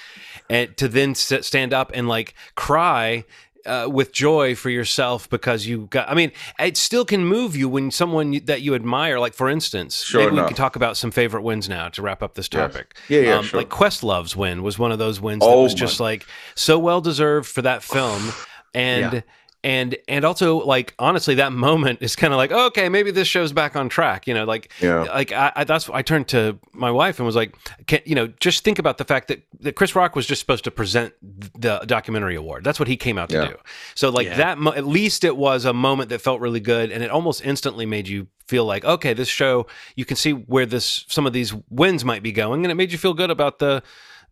And 0.48 0.78
to 0.78 0.88
then 0.88 1.16
sit, 1.16 1.46
stand 1.46 1.74
up 1.74 1.92
and 1.96 2.08
like 2.08 2.36
cry 2.54 3.24
uh, 3.66 3.88
with 3.92 4.12
joy 4.12 4.56
for 4.56 4.70
yourself 4.70 5.30
because 5.30 5.66
you 5.66 5.88
got. 5.88 6.10
I 6.10 6.14
mean, 6.14 6.32
it 6.60 6.78
still 6.78 7.06
can 7.06 7.26
move 7.26 7.56
you 7.56 7.68
when 7.70 7.92
someone 7.92 8.40
that 8.46 8.62
you 8.62 8.76
admire, 8.76 9.20
like 9.20 9.34
for 9.34 9.50
instance, 9.50 10.04
sure 10.04 10.22
maybe 10.22 10.34
enough. 10.34 10.46
we 10.46 10.48
could 10.50 10.58
talk 10.58 10.76
about 10.76 10.98
some 10.98 11.12
favorite 11.12 11.42
wins 11.42 11.68
now 11.70 11.90
to 11.90 12.02
wrap 12.02 12.24
up 12.24 12.36
this 12.36 12.48
topic. 12.48 12.96
Yes. 13.08 13.24
Yeah, 13.24 13.30
yeah, 13.30 13.38
um, 13.38 13.46
sure. 13.46 13.60
Like 13.60 13.70
Questlove's 13.70 14.36
win 14.36 14.64
was 14.64 14.80
one 14.80 14.92
of 14.92 15.00
those 15.00 15.20
wins 15.20 15.44
oh, 15.46 15.50
that 15.50 15.64
was 15.64 15.74
just 15.74 16.00
like 16.00 16.26
so 16.56 16.80
well 16.80 17.02
deserved 17.02 17.48
for 17.48 17.62
that 17.62 17.84
film 17.84 18.32
and 18.74 19.14
yeah. 19.14 19.22
And 19.66 19.98
and 20.08 20.24
also 20.24 20.64
like 20.64 20.94
honestly 21.00 21.34
that 21.34 21.52
moment 21.52 22.00
is 22.00 22.16
kind 22.16 22.32
of 22.32 22.38
like 22.38 22.52
oh, 22.52 22.68
okay 22.68 22.88
maybe 22.88 23.10
this 23.10 23.28
show's 23.28 23.52
back 23.52 23.76
on 23.76 23.90
track 23.90 24.28
you 24.28 24.34
know 24.34 24.46
like 24.46 24.72
yeah. 24.80 25.02
like 25.02 25.32
I, 25.32 25.52
I, 25.56 25.64
that's 25.64 25.90
I 25.90 26.04
turned 26.04 26.28
to 26.30 26.60
my 26.72 26.92
wife 26.92 27.18
and 27.18 27.26
was 27.26 27.36
like 27.36 27.56
can, 27.88 28.00
you 28.06 28.14
know 28.14 28.28
just 28.40 28.64
think 28.64 28.78
about 28.78 29.00
the 29.00 29.06
fact 29.06 29.28
that 29.30 29.42
that 29.62 29.76
Chris 29.76 29.96
Rock 29.96 30.16
was 30.16 30.28
just 30.28 30.40
supposed 30.40 30.66
to 30.66 30.72
present 30.72 31.16
the 31.60 31.80
documentary 31.88 32.36
award 32.36 32.64
that's 32.64 32.78
what 32.78 32.88
he 32.88 32.96
came 32.96 33.18
out 33.18 33.30
to 33.30 33.38
yeah. 33.38 33.48
do 33.48 33.56
so 33.96 34.10
like 34.10 34.28
yeah. 34.28 34.38
that 34.38 34.60
mo- 34.60 34.74
at 34.74 34.86
least 34.86 35.24
it 35.24 35.36
was 35.36 35.66
a 35.66 35.74
moment 35.74 36.10
that 36.10 36.22
felt 36.22 36.42
really 36.42 36.60
good 36.60 36.92
and 36.92 37.04
it 37.04 37.10
almost 37.10 37.44
instantly 37.44 37.88
made 37.88 38.08
you 38.08 38.28
feel 38.48 38.66
like 38.66 38.86
okay 38.86 39.14
this 39.16 39.28
show 39.28 39.66
you 39.96 40.06
can 40.06 40.16
see 40.16 40.32
where 40.32 40.68
this 40.68 41.06
some 41.08 41.26
of 41.26 41.34
these 41.34 41.56
wins 41.72 42.06
might 42.06 42.22
be 42.22 42.32
going 42.32 42.64
and 42.64 42.72
it 42.72 42.76
made 42.76 42.92
you 42.92 43.00
feel 43.00 43.16
good 43.16 43.32
about 43.32 43.58
the 43.58 43.82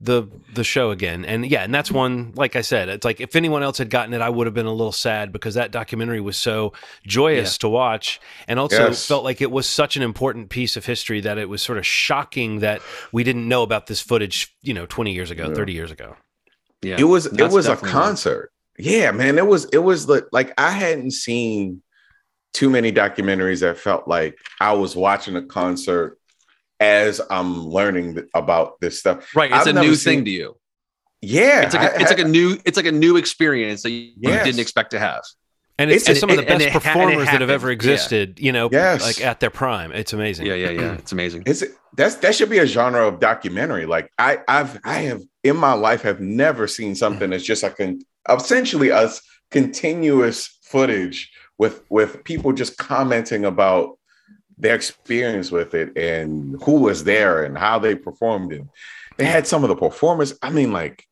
the 0.03 0.27
the 0.53 0.63
show 0.63 0.91
again. 0.91 1.23
And 1.23 1.45
yeah, 1.45 1.63
and 1.63 1.73
that's 1.73 1.89
one 1.89 2.33
like 2.35 2.55
I 2.55 2.61
said, 2.61 2.89
it's 2.89 3.05
like 3.05 3.21
if 3.21 3.35
anyone 3.35 3.63
else 3.63 3.77
had 3.77 3.89
gotten 3.89 4.13
it, 4.13 4.21
I 4.21 4.29
would 4.29 4.47
have 4.47 4.53
been 4.53 4.65
a 4.65 4.71
little 4.71 4.91
sad 4.91 5.31
because 5.31 5.55
that 5.55 5.71
documentary 5.71 6.19
was 6.19 6.37
so 6.37 6.73
joyous 7.07 7.55
yeah. 7.55 7.59
to 7.59 7.69
watch 7.69 8.19
and 8.47 8.59
also 8.59 8.87
yes. 8.87 9.07
felt 9.07 9.23
like 9.23 9.41
it 9.41 9.49
was 9.49 9.67
such 9.67 9.95
an 9.95 10.03
important 10.03 10.49
piece 10.49 10.75
of 10.75 10.85
history 10.85 11.21
that 11.21 11.37
it 11.37 11.47
was 11.47 11.61
sort 11.61 11.77
of 11.77 11.85
shocking 11.85 12.59
that 12.59 12.81
we 13.11 13.23
didn't 13.23 13.47
know 13.47 13.63
about 13.63 13.87
this 13.87 14.01
footage, 14.01 14.53
you 14.61 14.73
know, 14.73 14.85
20 14.85 15.13
years 15.13 15.31
ago, 15.31 15.47
yeah. 15.47 15.55
30 15.55 15.73
years 15.73 15.91
ago. 15.91 16.15
Yeah. 16.81 16.97
It 16.99 17.05
was 17.05 17.27
it 17.27 17.51
was 17.51 17.67
a 17.67 17.77
concert. 17.77 18.51
Yeah, 18.77 19.11
man, 19.11 19.37
it 19.37 19.47
was 19.47 19.65
it 19.71 19.77
was 19.77 20.09
like 20.31 20.53
I 20.57 20.71
hadn't 20.71 21.11
seen 21.11 21.81
too 22.53 22.69
many 22.69 22.91
documentaries 22.91 23.61
that 23.61 23.77
felt 23.77 24.07
like 24.07 24.37
I 24.59 24.73
was 24.73 24.95
watching 24.95 25.35
a 25.35 25.43
concert 25.43 26.19
as 26.79 27.21
I'm 27.29 27.65
learning 27.67 28.27
about 28.33 28.79
this 28.79 28.99
stuff. 28.99 29.35
Right, 29.35 29.51
it's 29.51 29.67
I've 29.67 29.75
a 29.75 29.81
new 29.81 29.95
seen, 29.95 30.17
thing 30.17 30.25
to 30.25 30.31
you. 30.31 30.57
Yeah, 31.21 31.61
it's 31.61 31.73
like 31.73 31.91
a, 31.91 31.95
I, 31.95 32.01
it's 32.01 32.11
like 32.11 32.19
a 32.19 32.27
new 32.27 32.57
it's 32.65 32.77
like 32.77 32.85
a 32.85 32.91
new 32.91 33.15
experience 33.15 33.83
that 33.83 33.91
you, 33.91 34.11
yes. 34.17 34.39
you 34.39 34.51
didn't 34.51 34.61
expect 34.61 34.91
to 34.91 34.99
have. 34.99 35.23
And 35.79 35.89
it's, 35.89 36.07
it's 36.07 36.19
some 36.19 36.29
of 36.29 36.37
the 36.37 36.43
best 36.43 36.69
performers 36.69 37.25
that 37.25 37.41
have 37.41 37.49
ever 37.49 37.71
existed, 37.71 38.39
yeah. 38.39 38.45
you 38.45 38.51
know, 38.51 38.69
yes. 38.71 39.01
like 39.01 39.25
at 39.25 39.39
their 39.39 39.49
prime. 39.49 39.91
It's 39.91 40.13
amazing. 40.13 40.45
Yeah, 40.45 40.53
yeah, 40.53 40.69
yeah. 40.69 40.93
It's 40.99 41.11
amazing. 41.11 41.43
It's 41.47 41.63
that's 41.95 42.15
that 42.15 42.35
should 42.35 42.49
be 42.49 42.59
a 42.59 42.67
genre 42.67 43.07
of 43.07 43.19
documentary. 43.19 43.85
Like 43.85 44.11
I 44.17 44.39
I've 44.47 44.79
I 44.83 44.99
have 44.99 45.21
in 45.43 45.57
my 45.57 45.73
life 45.73 46.03
have 46.03 46.19
never 46.19 46.67
seen 46.67 46.95
something 46.95 47.29
that's 47.31 47.43
just 47.43 47.63
like 47.63 47.79
an 47.79 48.01
essentially 48.29 48.89
a 48.89 49.09
continuous 49.49 50.59
footage 50.63 51.31
with 51.57 51.83
with 51.89 52.23
people 52.23 52.53
just 52.53 52.77
commenting 52.77 53.45
about 53.45 53.97
their 54.63 54.75
experience 54.75 55.51
with 55.51 55.75
it 55.75 55.95
and 55.97 56.55
who 56.63 56.79
was 56.79 57.03
there 57.03 57.43
and 57.43 57.57
how 57.57 57.77
they 57.77 57.95
performed 57.95 58.53
it. 58.53 58.63
They 59.17 59.25
had 59.25 59.45
some 59.45 59.63
of 59.63 59.69
the 59.69 59.75
performers. 59.75 60.33
I 60.41 60.49
mean, 60.49 60.71
like 60.71 61.05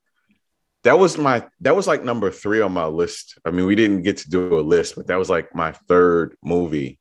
that 0.84 0.98
was 0.98 1.18
my 1.18 1.46
that 1.60 1.76
was 1.76 1.86
like 1.86 2.04
number 2.04 2.32
three 2.32 2.62
on 2.62 2.72
my 2.72 2.86
list. 2.86 3.38
I 3.46 3.52
mean, 3.52 3.66
we 3.66 3.76
didn't 3.76 4.04
get 4.04 4.18
to 4.18 4.30
do 4.30 4.58
a 4.58 4.62
list, 4.62 4.96
but 4.96 5.08
that 5.08 5.20
was 5.20 5.30
like 5.30 5.54
my 5.54 5.74
third 5.74 6.36
movie 6.42 6.98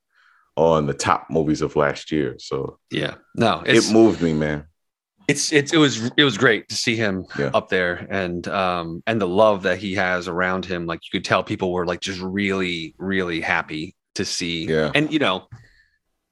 on 0.56 0.86
the 0.86 0.92
top 0.92 1.28
movies 1.30 1.62
of 1.62 1.76
last 1.76 2.10
year. 2.10 2.34
So 2.38 2.78
yeah, 2.90 3.14
no, 3.36 3.62
it 3.64 3.90
moved 3.92 4.20
me, 4.20 4.34
man. 4.34 4.66
It's 5.28 5.52
it's 5.52 5.72
it 5.72 5.78
was 5.78 6.10
it 6.16 6.24
was 6.24 6.36
great 6.36 6.68
to 6.70 6.74
see 6.74 6.96
him 6.96 7.26
yeah. 7.38 7.52
up 7.54 7.68
there 7.68 8.08
and 8.10 8.46
um 8.48 9.04
and 9.06 9.20
the 9.20 9.28
love 9.28 9.62
that 9.62 9.78
he 9.78 9.94
has 9.94 10.26
around 10.26 10.66
him. 10.66 10.84
Like 10.84 11.00
you 11.04 11.16
could 11.16 11.24
tell 11.24 11.44
people 11.44 11.72
were 11.72 11.86
like 11.86 12.00
just 12.00 12.20
really 12.20 12.96
really 12.98 13.40
happy 13.40 13.94
to 14.16 14.24
see. 14.24 14.66
Yeah, 14.66 14.90
and 14.96 15.12
you 15.12 15.20
know 15.20 15.46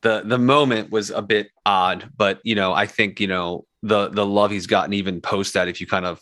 the 0.03 0.23
the 0.25 0.39
moment 0.39 0.91
was 0.91 1.11
a 1.11 1.23
bit 1.23 1.51
odd, 1.67 2.11
but 2.17 2.41
you 2.45 2.55
know, 2.55 2.73
I 2.73 2.87
think 2.87 3.21
you 3.21 3.27
know 3.27 3.65
the 3.83 4.09
the 4.09 4.27
love 4.27 4.51
he's 4.51 4.67
gotten 4.67 4.93
even 4.93 5.21
post 5.21 5.55
that. 5.55 5.69
If 5.69 5.81
you 5.81 5.87
kind 5.87 6.07
of 6.07 6.21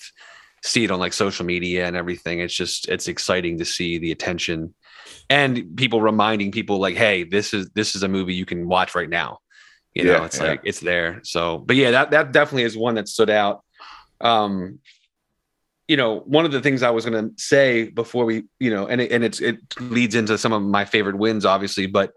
see 0.64 0.84
it 0.84 0.90
on 0.90 0.98
like 0.98 1.12
social 1.12 1.46
media 1.46 1.86
and 1.86 1.96
everything, 1.96 2.40
it's 2.40 2.54
just 2.54 2.88
it's 2.88 3.08
exciting 3.08 3.58
to 3.58 3.64
see 3.64 3.98
the 3.98 4.12
attention 4.12 4.74
and 5.28 5.76
people 5.76 6.00
reminding 6.00 6.52
people 6.52 6.78
like, 6.78 6.96
hey, 6.96 7.24
this 7.24 7.52
is 7.52 7.68
this 7.70 7.94
is 7.94 8.02
a 8.02 8.08
movie 8.08 8.34
you 8.34 8.46
can 8.46 8.68
watch 8.68 8.94
right 8.94 9.08
now. 9.08 9.38
You 9.94 10.04
know, 10.04 10.24
it's 10.24 10.38
yeah. 10.38 10.44
like 10.44 10.60
it's 10.64 10.80
there. 10.80 11.20
So, 11.24 11.58
but 11.58 11.76
yeah, 11.76 11.92
that 11.92 12.10
that 12.10 12.32
definitely 12.32 12.64
is 12.64 12.76
one 12.76 12.96
that 12.96 13.08
stood 13.08 13.30
out. 13.30 13.64
Um, 14.20 14.80
you 15.88 15.96
know, 15.96 16.20
one 16.20 16.44
of 16.44 16.52
the 16.52 16.60
things 16.60 16.82
I 16.82 16.90
was 16.90 17.06
going 17.06 17.30
to 17.30 17.42
say 17.42 17.88
before 17.88 18.24
we, 18.24 18.44
you 18.58 18.70
know, 18.70 18.86
and 18.86 19.00
it, 19.00 19.10
and 19.10 19.24
it's 19.24 19.40
it 19.40 19.58
leads 19.80 20.14
into 20.14 20.36
some 20.36 20.52
of 20.52 20.62
my 20.62 20.84
favorite 20.84 21.16
wins, 21.16 21.46
obviously, 21.46 21.86
but 21.86 22.12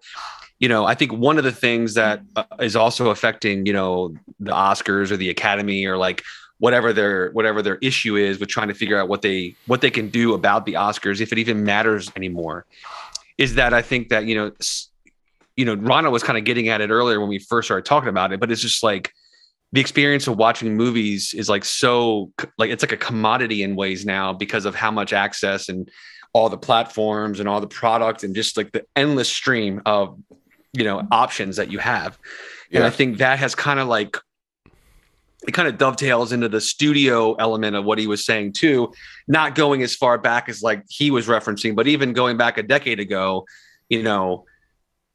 you 0.60 0.68
know, 0.68 0.86
I 0.86 0.94
think 0.94 1.14
one 1.14 1.38
of 1.38 1.44
the 1.44 1.52
things 1.52 1.94
that 1.94 2.22
uh, 2.36 2.44
is 2.60 2.76
also 2.76 3.10
affecting, 3.10 3.66
you 3.66 3.74
know, 3.74 4.14
the 4.40 4.52
Oscars 4.52 5.10
or 5.10 5.18
the 5.18 5.30
Academy 5.30 5.86
or 5.86 5.98
like 5.98 6.24
whatever 6.60 6.92
their 6.92 7.32
whatever 7.32 7.62
their 7.62 7.78
issue 7.78 8.18
is 8.18 8.40
with 8.40 8.50
trying 8.50 8.68
to 8.68 8.74
figure 8.74 9.00
out 9.00 9.08
what 9.08 9.22
they 9.22 9.56
what 9.66 9.82
they 9.82 9.90
can 9.90 10.10
do 10.10 10.34
about 10.34 10.66
the 10.66 10.74
Oscars 10.74 11.22
if 11.22 11.32
it 11.32 11.38
even 11.38 11.64
matters 11.64 12.12
anymore 12.16 12.66
is 13.38 13.56
that 13.56 13.74
I 13.74 13.82
think 13.82 14.10
that 14.10 14.26
you 14.26 14.36
know 14.36 14.52
you 15.56 15.66
know 15.66 15.76
Rana 15.76 16.12
was 16.12 16.22
kind 16.22 16.38
of 16.38 16.44
getting 16.44 16.68
at 16.68 16.82
it 16.82 16.90
earlier 16.90 17.20
when 17.20 17.30
we 17.30 17.40
first 17.40 17.68
started 17.68 17.86
talking 17.86 18.10
about 18.10 18.34
it 18.34 18.42
but 18.42 18.52
it's 18.52 18.62
just 18.62 18.84
like 18.84 19.14
the 19.72 19.80
experience 19.80 20.28
of 20.28 20.36
watching 20.38 20.76
movies 20.76 21.34
is 21.34 21.48
like 21.48 21.64
so 21.64 22.32
like 22.58 22.70
it's 22.70 22.84
like 22.84 22.92
a 22.92 22.98
commodity 22.98 23.64
in 23.64 23.76
ways 23.76 24.06
now 24.06 24.34
because 24.34 24.66
of 24.66 24.76
how 24.76 24.92
much 24.92 25.14
access 25.14 25.70
and 25.70 25.90
all 26.34 26.50
the 26.50 26.58
platforms 26.58 27.40
and 27.40 27.48
all 27.48 27.62
the 27.62 27.68
product 27.68 28.24
and 28.24 28.36
just 28.36 28.58
like 28.58 28.72
the 28.74 28.86
endless 28.96 29.30
stream 29.30 29.82
of 29.86 30.20
you 30.74 30.84
know 30.84 31.00
mm-hmm. 31.00 31.08
options 31.12 31.58
that 31.58 31.72
you 31.72 31.80
have. 31.80 32.18
And 32.72 32.84
i 32.84 32.90
think 32.92 33.18
that 33.18 33.40
has 33.40 33.56
kind 33.56 33.80
of 33.80 33.88
like 33.88 34.16
it 35.48 35.54
kind 35.54 35.68
of 35.68 35.78
dovetails 35.78 36.32
into 36.32 36.50
the 36.50 36.62
studio 36.62 37.34
element 37.36 37.76
of 37.76 37.86
what 37.86 37.98
he 37.98 38.08
was 38.08 38.26
saying 38.26 38.54
too 38.54 38.94
not 39.28 39.56
going 39.56 39.82
as 39.82 39.96
far 39.96 40.18
back 40.18 40.50
as 40.50 40.62
like 40.62 40.84
he 40.90 41.10
was 41.10 41.28
referencing 41.28 41.76
but 41.76 41.88
even 41.88 42.14
going 42.14 42.38
back 42.38 42.58
a 42.58 42.64
decade 42.64 43.00
ago 43.00 43.46
you 43.88 44.04
know 44.04 44.46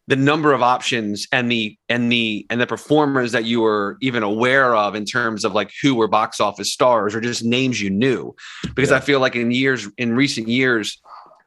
the 0.06 0.16
number 0.16 0.52
of 0.52 0.62
options 0.62 1.26
and 1.32 1.50
the 1.50 1.76
and 1.88 2.12
the 2.12 2.46
and 2.50 2.60
the 2.60 2.66
performers 2.66 3.32
that 3.32 3.44
you 3.44 3.60
were 3.60 3.96
even 4.02 4.22
aware 4.22 4.74
of 4.74 4.94
in 4.94 5.04
terms 5.04 5.44
of 5.44 5.54
like 5.54 5.70
who 5.80 5.94
were 5.94 6.08
box 6.08 6.40
office 6.40 6.72
stars 6.72 7.14
or 7.14 7.20
just 7.20 7.42
names 7.44 7.80
you 7.80 7.88
knew. 7.88 8.34
Because 8.74 8.90
Yeah. 8.90 8.98
i 8.98 9.00
feel 9.00 9.20
like 9.20 9.34
in 9.34 9.50
years 9.50 9.88
in 9.96 10.14
recent 10.14 10.48
years 10.48 11.00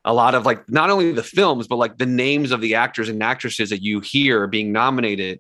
a 0.08 0.14
lot 0.14 0.34
of 0.34 0.46
like 0.46 0.68
not 0.70 0.90
only 0.90 1.12
the 1.12 1.22
films 1.22 1.68
but 1.68 1.76
like 1.76 1.98
the 1.98 2.06
names 2.06 2.52
of 2.52 2.62
the 2.62 2.74
actors 2.74 3.10
and 3.10 3.22
actresses 3.22 3.70
that 3.70 3.84
you 3.84 4.00
hear 4.00 4.48
being 4.48 4.72
nominated 4.72 5.40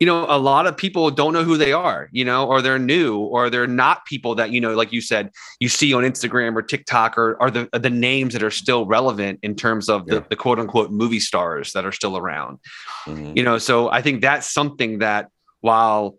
you 0.00 0.06
know 0.06 0.26
a 0.28 0.36
lot 0.38 0.66
of 0.66 0.76
people 0.76 1.10
don't 1.10 1.32
know 1.32 1.44
who 1.44 1.56
they 1.56 1.72
are 1.72 2.08
you 2.10 2.24
know 2.24 2.46
or 2.46 2.60
they're 2.60 2.78
new 2.78 3.18
or 3.18 3.48
they're 3.50 3.66
not 3.84 4.04
people 4.06 4.34
that 4.34 4.50
you 4.50 4.60
know 4.60 4.74
like 4.74 4.92
you 4.92 5.00
said 5.00 5.30
you 5.60 5.68
see 5.68 5.94
on 5.94 6.02
instagram 6.02 6.56
or 6.56 6.62
tiktok 6.62 7.16
or, 7.16 7.40
are 7.40 7.50
the 7.50 7.68
the 7.72 7.88
names 7.90 8.32
that 8.32 8.42
are 8.42 8.50
still 8.50 8.84
relevant 8.84 9.38
in 9.42 9.54
terms 9.54 9.88
of 9.88 10.06
the, 10.06 10.16
Yeah. 10.16 10.24
the 10.28 10.36
quote 10.36 10.58
unquote 10.58 10.90
movie 10.90 11.20
stars 11.20 11.72
that 11.74 11.84
are 11.86 11.92
still 11.92 12.16
around 12.16 12.58
Mhm. 13.06 13.36
you 13.36 13.42
know 13.42 13.58
so 13.58 13.90
i 13.90 14.02
think 14.02 14.20
that's 14.22 14.50
something 14.52 14.98
that 14.98 15.28
while 15.60 16.16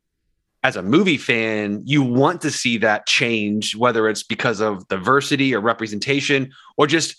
as 0.63 0.75
a 0.75 0.83
movie 0.83 1.17
fan 1.17 1.81
you 1.85 2.03
want 2.03 2.39
to 2.41 2.51
see 2.51 2.77
that 2.77 3.05
change 3.07 3.75
whether 3.75 4.07
it's 4.07 4.23
because 4.23 4.61
of 4.61 4.87
diversity 4.87 5.53
or 5.55 5.59
representation 5.59 6.51
or 6.77 6.85
just 6.87 7.15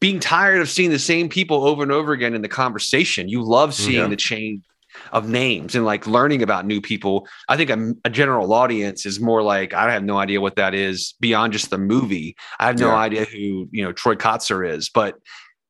being 0.00 0.18
tired 0.18 0.60
of 0.60 0.68
seeing 0.68 0.90
the 0.90 0.98
same 0.98 1.28
people 1.28 1.64
over 1.64 1.82
and 1.82 1.92
over 1.92 2.12
again 2.12 2.34
in 2.34 2.42
the 2.42 2.48
conversation 2.48 3.28
you 3.28 3.42
love 3.42 3.70
mm-hmm. 3.70 3.82
seeing 3.84 3.98
Yeah. 3.98 4.08
the 4.08 4.16
change 4.16 4.64
of 5.12 5.28
names 5.28 5.76
and 5.76 5.84
like 5.84 6.06
learning 6.06 6.42
about 6.42 6.66
new 6.66 6.80
people 6.80 7.26
i 7.48 7.56
think 7.56 7.70
a, 7.70 7.92
a 8.04 8.10
general 8.10 8.52
audience 8.52 9.06
is 9.06 9.20
more 9.20 9.40
like 9.42 9.72
i 9.72 9.90
have 9.92 10.02
no 10.02 10.18
idea 10.18 10.40
what 10.40 10.56
that 10.56 10.74
is 10.74 11.14
beyond 11.20 11.52
just 11.52 11.70
the 11.70 11.78
movie 11.78 12.34
i 12.58 12.66
have 12.66 12.78
no 12.78 12.88
Yeah. 12.88 12.96
idea 12.96 13.24
who 13.24 13.68
you 13.70 13.84
know 13.84 13.92
troy 13.92 14.16
kotsur 14.16 14.68
is 14.68 14.88
but 14.88 15.14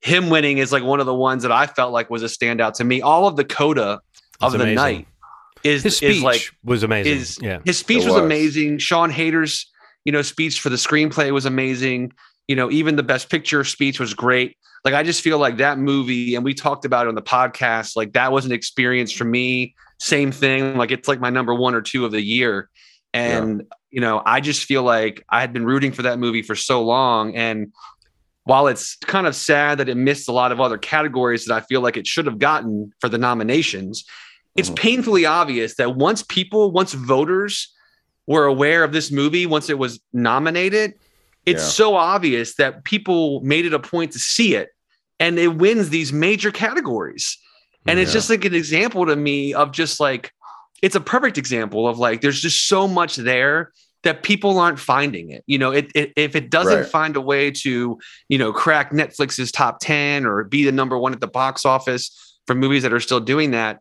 him 0.02 0.30
winning 0.30 0.56
is 0.58 0.72
like 0.72 0.82
one 0.82 0.98
of 1.00 1.04
the 1.04 1.14
ones 1.14 1.42
that 1.42 1.52
I 1.52 1.66
felt 1.66 1.92
like 1.92 2.08
was 2.08 2.22
a 2.22 2.26
standout 2.26 2.72
to 2.76 2.84
me. 2.84 3.02
All 3.02 3.26
of 3.26 3.36
the 3.36 3.44
coda 3.44 4.00
of 4.40 4.54
It's 4.54 4.56
the 4.56 4.62
amazing. 4.62 4.74
night 4.74 5.06
is 5.62 5.82
His 5.82 5.98
speech 5.98 6.16
is 6.16 6.22
like 6.22 6.40
was 6.64 6.82
amazing. 6.82 7.18
is- 7.18 7.38
yeah. 7.42 7.58
his 7.66 7.76
speech 7.78 8.04
was. 8.06 8.14
was. 8.14 8.16
amazing. 8.16 8.78
Sian 8.78 9.10
Heder's 9.10 9.70
you 10.06 10.12
know 10.12 10.22
speech 10.22 10.58
for 10.60 10.70
the 10.70 10.76
screenplay 10.76 11.30
was 11.32 11.44
amazing. 11.44 12.12
You 12.50 12.56
know, 12.56 12.68
even 12.68 12.96
the 12.96 13.04
best 13.04 13.30
picture 13.30 13.62
speech 13.62 14.00
was 14.00 14.12
great. 14.12 14.56
Like 14.84 14.92
I 14.92 15.04
just 15.04 15.22
feel 15.22 15.38
like 15.38 15.58
that 15.58 15.78
movie, 15.78 16.34
and 16.34 16.44
we 16.44 16.52
talked 16.52 16.84
about 16.84 17.06
it 17.06 17.08
on 17.08 17.14
the 17.14 17.22
podcast. 17.22 17.94
Like 17.94 18.14
that 18.14 18.32
was 18.32 18.44
an 18.44 18.50
experience 18.50 19.12
for 19.12 19.24
me. 19.24 19.76
Same 20.00 20.32
thing. 20.32 20.76
Like 20.76 20.90
it's 20.90 21.06
like 21.06 21.20
my 21.20 21.30
number 21.30 21.54
one 21.54 21.76
or 21.76 21.80
two 21.80 22.04
of 22.04 22.10
the 22.10 22.20
year, 22.20 22.68
and 23.14 23.62
you 23.92 24.00
know, 24.00 24.20
I 24.26 24.40
just 24.40 24.64
feel 24.64 24.82
like 24.82 25.24
I 25.28 25.40
had 25.40 25.52
been 25.52 25.64
rooting 25.64 25.92
for 25.92 26.02
that 26.02 26.18
movie 26.18 26.42
for 26.42 26.56
so 26.56 26.82
long, 26.82 27.36
and 27.36 27.72
while 28.42 28.66
it's 28.66 28.96
kind 28.96 29.28
of 29.28 29.36
sad 29.36 29.78
that 29.78 29.88
it 29.88 29.96
missed 29.96 30.28
a 30.28 30.32
lot 30.32 30.50
of 30.50 30.60
other 30.60 30.76
categories 30.76 31.44
that 31.44 31.54
I 31.54 31.60
feel 31.60 31.82
like 31.82 31.96
it 31.96 32.08
should 32.08 32.26
have 32.26 32.40
gotten 32.40 32.92
for 33.00 33.08
the 33.08 33.18
nominations, 33.18 34.04
it's 34.56 34.70
Mhm. 34.70 34.76
painfully 34.76 35.24
obvious 35.24 35.76
that 35.76 35.94
once 35.94 36.24
people, 36.24 36.72
once 36.72 36.94
voters 36.94 37.72
were 38.26 38.46
aware 38.46 38.82
of 38.82 38.90
this 38.90 39.12
movie, 39.12 39.46
once 39.46 39.70
it 39.70 39.78
was 39.78 40.00
nominated, 40.12 40.94
it's 41.46 41.62
Yeah. 41.62 41.68
so 41.68 41.94
obvious 41.96 42.54
that 42.56 42.84
people 42.84 43.40
made 43.42 43.66
it 43.66 43.74
a 43.74 43.78
point 43.78 44.12
to 44.12 44.18
see 44.18 44.54
it 44.54 44.68
and 45.18 45.38
it 45.38 45.56
wins 45.56 45.90
these 45.90 46.12
major 46.12 46.50
categories. 46.50 47.38
And 47.86 47.98
it's 47.98 48.12
just 48.12 48.28
like 48.28 48.44
an 48.44 48.54
example 48.54 49.06
to 49.06 49.16
me 49.16 49.54
of 49.54 49.72
just 49.72 50.00
like, 50.00 50.32
it's 50.82 50.94
a 50.94 51.00
perfect 51.00 51.38
example 51.38 51.88
of 51.88 51.98
like, 51.98 52.20
there's 52.20 52.40
just 52.40 52.68
so 52.68 52.86
much 52.86 53.16
there 53.16 53.72
that 54.02 54.22
people 54.22 54.58
aren't 54.58 54.78
finding 54.78 55.30
it. 55.30 55.42
You 55.46 55.58
know, 55.58 55.70
it, 55.72 55.90
it 55.94 56.12
if 56.16 56.36
it 56.36 56.50
doesn't 56.50 56.80
Right. 56.80 56.86
find 56.86 57.16
a 57.16 57.20
way 57.20 57.50
to, 57.50 57.98
you 58.28 58.38
know, 58.38 58.52
crack 58.52 58.92
Netflix's 58.92 59.50
top 59.50 59.78
10 59.80 60.26
or 60.26 60.44
be 60.44 60.64
the 60.64 60.72
number 60.72 60.98
one 60.98 61.12
at 61.14 61.20
the 61.20 61.26
box 61.26 61.64
office 61.64 62.38
for 62.46 62.54
movies 62.54 62.82
that 62.82 62.92
are 62.92 63.00
still 63.00 63.20
doing 63.20 63.50
that, 63.52 63.80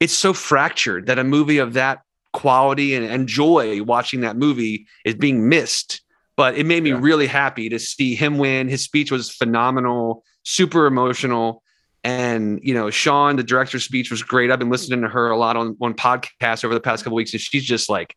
it's 0.00 0.12
so 0.14 0.32
fractured 0.34 1.06
that 1.06 1.18
a 1.18 1.24
movie 1.24 1.58
of 1.58 1.72
that 1.72 2.00
quality 2.32 2.94
and, 2.94 3.04
and 3.06 3.28
joy 3.28 3.82
watching 3.82 4.20
that 4.20 4.36
movie 4.36 4.86
is 5.06 5.14
being 5.14 5.48
missed. 5.48 6.02
But 6.36 6.56
it 6.56 6.66
made 6.66 6.82
me 6.82 6.90
Yeah. 6.90 6.98
really 7.00 7.26
happy 7.26 7.68
to 7.70 7.78
see 7.78 8.14
him 8.14 8.38
win. 8.38 8.68
His 8.68 8.82
speech 8.82 9.10
was 9.10 9.30
phenomenal, 9.30 10.24
super 10.42 10.86
emotional. 10.86 11.62
And 12.04 12.60
you 12.62 12.74
know, 12.74 12.90
Sian, 12.90 13.36
the 13.36 13.42
director's 13.42 13.84
speech 13.84 14.10
was 14.10 14.22
great. 14.22 14.50
I've 14.50 14.58
been 14.58 14.70
listening 14.70 15.02
to 15.02 15.08
her 15.08 15.30
a 15.30 15.36
lot 15.36 15.56
on 15.56 15.76
on 15.80 15.94
podcasts 15.94 16.64
over 16.64 16.74
the 16.74 16.80
past 16.80 17.02
couple 17.04 17.16
weeks, 17.16 17.32
and 17.32 17.40
she's 17.40 17.64
just 17.64 17.88
like 17.88 18.14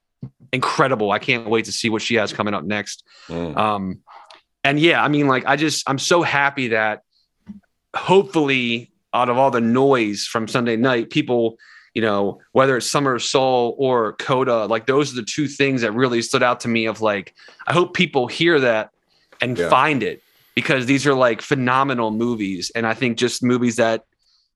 incredible. 0.52 1.12
I 1.12 1.20
can't 1.20 1.50
wait 1.50 1.66
to 1.66 1.72
see 1.72 1.90
what 1.90 2.02
she 2.02 2.16
has 2.16 2.34
coming 2.34 2.54
up 2.54 2.64
next. 2.64 3.04
Mm. 3.30 3.58
Um, 3.58 4.00
and 4.64 4.80
yeah, 4.80 5.04
I 5.04 5.08
mean, 5.08 5.28
like, 5.28 5.46
I 5.46 5.56
just, 5.56 5.90
I'm 5.90 6.00
so 6.00 6.22
happy 6.22 6.70
that 6.70 7.02
hopefully, 7.96 8.92
out 9.14 9.30
of 9.30 9.38
all 9.38 9.52
the 9.52 9.62
noise 9.62 10.26
from 10.26 10.48
Sunday 10.48 10.76
night, 10.76 11.10
people, 11.10 11.58
you 11.94 12.02
know, 12.02 12.40
whether 12.52 12.78
it's 12.78 12.90
Summer 12.90 13.16
of 13.16 13.24
Soul 13.24 13.76
or 13.78 14.14
Coda, 14.14 14.66
like, 14.66 14.86
those 14.86 15.12
are 15.12 15.16
the 15.16 15.24
two 15.24 15.48
things 15.48 15.82
that 15.82 15.92
really 15.94 16.22
stood 16.22 16.44
out 16.44 16.62
to 16.62 16.68
me. 16.68 16.86
Of 16.86 17.02
like, 17.02 17.34
I 17.68 17.74
hope 17.74 17.94
people 17.94 18.28
hear 18.28 18.60
that 18.60 18.92
and 19.42 19.58
Yeah. 19.58 19.70
find 19.70 20.04
it 20.04 20.22
because 20.56 20.86
these 20.86 21.08
are 21.08 21.14
like 21.14 21.42
phenomenal 21.42 22.12
movies. 22.12 22.72
And 22.76 22.86
I 22.86 22.94
think 22.94 23.18
just 23.18 23.42
movies 23.42 23.78
that, 23.78 24.04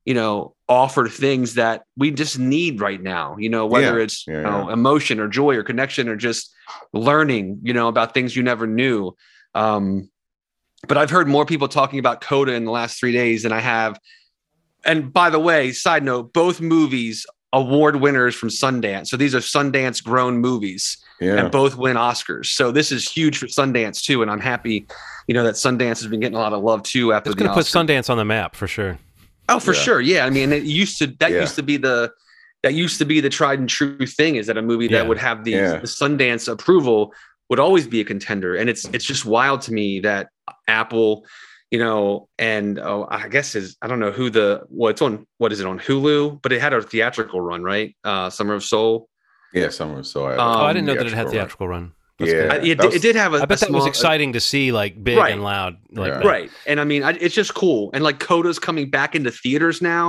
you 0.05 0.13
know, 0.13 0.53
offer 0.67 1.07
things 1.07 1.53
that 1.55 1.83
we 1.95 2.11
just 2.11 2.37
need 2.37 2.81
right 2.81 3.01
now, 3.01 3.37
you 3.39 3.49
know, 3.49 3.65
whether 3.65 3.97
Yeah. 3.97 4.03
it's, 4.03 4.25
Yeah, 4.27 4.33
you 4.35 4.41
know, 4.41 4.69
emotion 4.69 5.19
or 5.19 5.27
joy 5.27 5.55
or 5.55 5.63
connection 5.63 6.09
or 6.09 6.15
just 6.15 6.53
learning, 6.91 7.59
you 7.63 7.73
know, 7.73 7.87
about 7.87 8.13
things 8.13 8.35
you 8.35 8.43
never 8.43 8.67
knew. 8.67 9.15
Um, 9.55 10.09
but 10.87 10.97
I've 10.97 11.09
heard 11.09 11.27
more 11.29 11.45
people 11.45 11.69
talking 11.69 11.99
about 11.99 12.19
Coda 12.19 12.53
in 12.53 12.65
the 12.65 12.71
last 12.71 12.99
three 12.99 13.13
days 13.13 13.43
than 13.43 13.53
I 13.53 13.61
have. 13.61 13.97
And 14.85 15.11
by 15.13 15.29
the 15.29 15.39
way, 15.39 15.71
side 15.71 16.03
note, 16.03 16.33
both 16.33 16.59
movies 16.61 17.25
award 17.53 17.97
winners 17.97 18.33
from 18.35 18.49
Sundance. 18.49 19.07
So 19.07 19.17
these 19.17 19.35
are 19.35 19.39
Sundance 19.39 20.03
grown 20.03 20.39
movies 20.39 20.97
Yeah. 21.21 21.35
and 21.37 21.51
both 21.51 21.75
win 21.77 21.97
Oscars. 21.97 22.47
So 22.47 22.71
this 22.71 22.91
is 22.91 23.07
huge 23.09 23.37
for 23.37 23.45
Sundance 23.45 24.01
too. 24.01 24.21
And 24.23 24.31
I'm 24.31 24.39
happy, 24.39 24.87
you 25.27 25.33
know, 25.35 25.43
that 25.43 25.53
Sundance 25.55 26.01
has 26.01 26.07
been 26.07 26.19
getting 26.19 26.35
a 26.35 26.39
lot 26.39 26.53
of 26.53 26.63
love 26.63 26.81
too 26.83 27.13
after 27.13 27.29
It's 27.29 27.37
the 27.37 27.43
going 27.45 27.55
to 27.55 27.55
put 27.55 27.65
Sundance 27.67 28.09
on 28.09 28.17
the 28.17 28.25
map 28.25 28.55
for 28.55 28.65
sure. 28.67 28.97
Oh, 29.49 29.59
for 29.59 29.73
Yeah. 29.73 29.79
sure. 29.81 30.01
Yeah. 30.01 30.25
I 30.25 30.31
mean, 30.31 30.51
it 30.51 30.63
used 30.63 30.97
to 30.99 31.07
that 31.19 31.31
Yeah. 31.31 31.41
used 31.41 31.55
to 31.55 31.63
be 31.63 31.77
the 31.77 32.11
that 32.63 32.73
used 32.73 32.97
to 32.99 33.05
be 33.05 33.19
the 33.19 33.29
tried 33.29 33.59
and 33.59 33.67
true 33.69 34.05
thing 34.07 34.37
is 34.37 34.47
that 34.47 34.57
a 34.57 34.61
movie 34.61 34.85
Yeah. 34.85 34.99
that 34.99 35.07
would 35.09 35.17
have 35.17 35.43
the, 35.43 35.51
Yeah. 35.51 35.77
the 35.79 35.87
Sundance 35.87 36.51
approval 36.51 37.13
would 37.49 37.59
always 37.59 37.85
be 37.87 37.99
a 37.99 38.05
contender. 38.05 38.55
And 38.55 38.67
it's 38.69 38.85
it's 38.93 39.05
just 39.05 39.25
wild 39.25 39.61
to 39.63 39.73
me 39.73 39.99
that 39.99 40.29
Apple, 40.67 41.25
you 41.73 41.79
know, 41.79 42.29
and 42.37 42.77
oh, 42.77 43.07
I 43.09 43.27
guess 43.29 43.55
is 43.55 43.75
I 43.81 43.87
don't 43.87 43.99
know 43.99 44.11
who 44.11 44.29
the 44.29 44.61
well, 44.69 44.91
it's 44.91 45.01
on 45.01 45.25
what 45.39 45.51
is 45.51 45.59
it 45.59 45.65
on 45.65 45.79
Hulu, 45.79 46.39
but 46.43 46.53
it 46.53 46.61
had 46.61 46.71
a 46.73 46.81
theatrical 46.83 47.41
run, 47.41 47.63
right? 47.63 47.95
Uh 48.03 48.29
Summer 48.29 48.53
of 48.53 48.63
Soul. 48.63 49.09
yeah. 49.53 49.69
Summer. 49.69 50.03
So 50.03 50.25
I, 50.27 50.33
Um, 50.33 50.39
oh, 50.39 50.65
I 50.65 50.73
didn't 50.73 50.85
know 50.85 50.93
that 50.93 51.07
it 51.07 51.13
had 51.13 51.29
theatrical 51.29 51.65
theatrical 51.65 51.67
run. 51.67 51.91
That's 52.19 52.31
Yeah. 52.31 52.53
I, 52.53 52.55
it, 52.73 52.77
was- 52.85 52.95
it 52.97 53.01
did 53.01 53.15
have 53.15 53.33
a 53.33 53.37
I 53.41 53.45
bet 53.45 53.59
a 53.63 53.65
that 53.65 53.71
was 53.71 53.87
exciting 53.87 54.33
to 54.33 54.39
see, 54.39 54.71
like 54.71 55.03
big 55.03 55.17
Right. 55.17 55.33
and 55.33 55.41
loud, 55.43 55.77
like 55.93 56.13
Yeah. 56.13 56.27
right 56.35 56.49
and 56.67 56.79
i 56.79 56.83
mean 56.91 57.01
I, 57.03 57.11
it's 57.25 57.33
just 57.41 57.53
cool 57.55 57.89
and 57.95 58.03
like 58.03 58.19
coda's 58.19 58.59
coming 58.59 58.91
back 58.97 59.15
into 59.15 59.31
theaters 59.31 59.81
now 59.81 60.05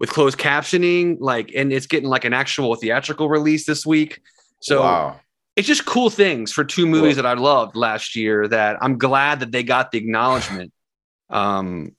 with 0.00 0.10
closed 0.10 0.36
captioning 0.38 1.16
like 1.20 1.52
and 1.54 1.72
it's 1.72 1.86
getting 1.86 2.08
like 2.08 2.24
an 2.24 2.34
actual 2.42 2.74
theatrical 2.74 3.28
release 3.28 3.64
this 3.66 3.86
week 3.86 4.20
so 4.60 4.82
wow. 4.82 5.20
it's 5.56 5.68
just 5.68 5.84
cool 5.86 6.10
things 6.10 6.52
for 6.52 6.64
two 6.64 6.86
movies 6.86 7.14
Cool. 7.14 7.22
that 7.22 7.38
i 7.38 7.40
loved 7.40 7.76
last 7.76 8.16
year 8.16 8.48
that 8.48 8.72
i'm 8.82 8.96
glad 8.98 9.38
that 9.40 9.50
they 9.52 9.62
got 9.62 9.90
the 9.92 9.98
acknowledgement 9.98 10.72
um 11.30 11.94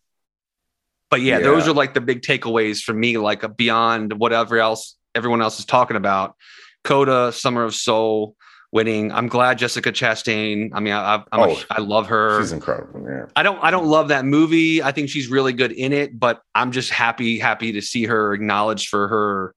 but 1.09 1.21
yeah, 1.21 1.39
those 1.39 1.67
are 1.67 1.73
like 1.73 1.95
the 1.95 2.01
big 2.01 2.21
takeaways 2.21 2.81
for 2.81 2.93
me 2.93 3.17
like 3.17 3.57
beyond 3.57 4.13
whatever 4.13 4.57
else 4.59 4.95
everyone 5.15 5.41
else 5.41 5.57
is 5.59 5.65
talking 5.65 5.97
about 5.97 6.35
coda 6.83 7.31
summer 7.31 7.63
of 7.63 7.73
soul 7.73 8.35
winning 8.71 9.11
i'm 9.11 9.27
glad 9.27 9.57
jessica 9.57 9.91
chastain 9.91 10.69
i 10.73 10.79
mean 10.79 10.93
i, 10.93 11.15
I, 11.15 11.23
I'm 11.31 11.39
a, 11.39 11.53
Oh, 11.53 11.63
I 11.71 11.81
love 11.81 12.07
her 12.07 12.39
She's 12.39 12.51
incredible. 12.51 13.03
Yeah. 13.09 13.25
I 13.35 13.41
don't 13.41 13.57
I 13.63 13.71
don't 13.71 13.87
love 13.87 14.09
that 14.09 14.25
movie. 14.25 14.83
I 14.83 14.91
think 14.91 15.09
she's 15.09 15.27
really 15.27 15.53
good 15.53 15.71
in 15.71 15.93
it, 15.93 16.19
but 16.19 16.41
I'm 16.53 16.71
just 16.71 16.91
happy 16.91 17.39
happy 17.39 17.71
to 17.71 17.81
see 17.81 18.05
her 18.05 18.33
acknowledged 18.33 18.89
for 18.89 19.07
her 19.07 19.55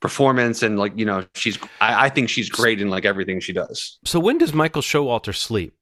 performance 0.00 0.62
and 0.62 0.78
like 0.78 0.92
you 0.96 1.04
know 1.04 1.24
she's 1.34 1.58
I, 1.80 2.06
I 2.06 2.08
think 2.10 2.28
she's 2.28 2.48
great 2.48 2.80
in 2.80 2.90
like 2.90 3.04
everything 3.04 3.40
she 3.40 3.52
does. 3.52 3.98
So 4.04 4.20
when 4.20 4.38
does 4.38 4.52
Michael 4.52 4.82
Showalter 4.82 5.34
sleep? 5.34 5.74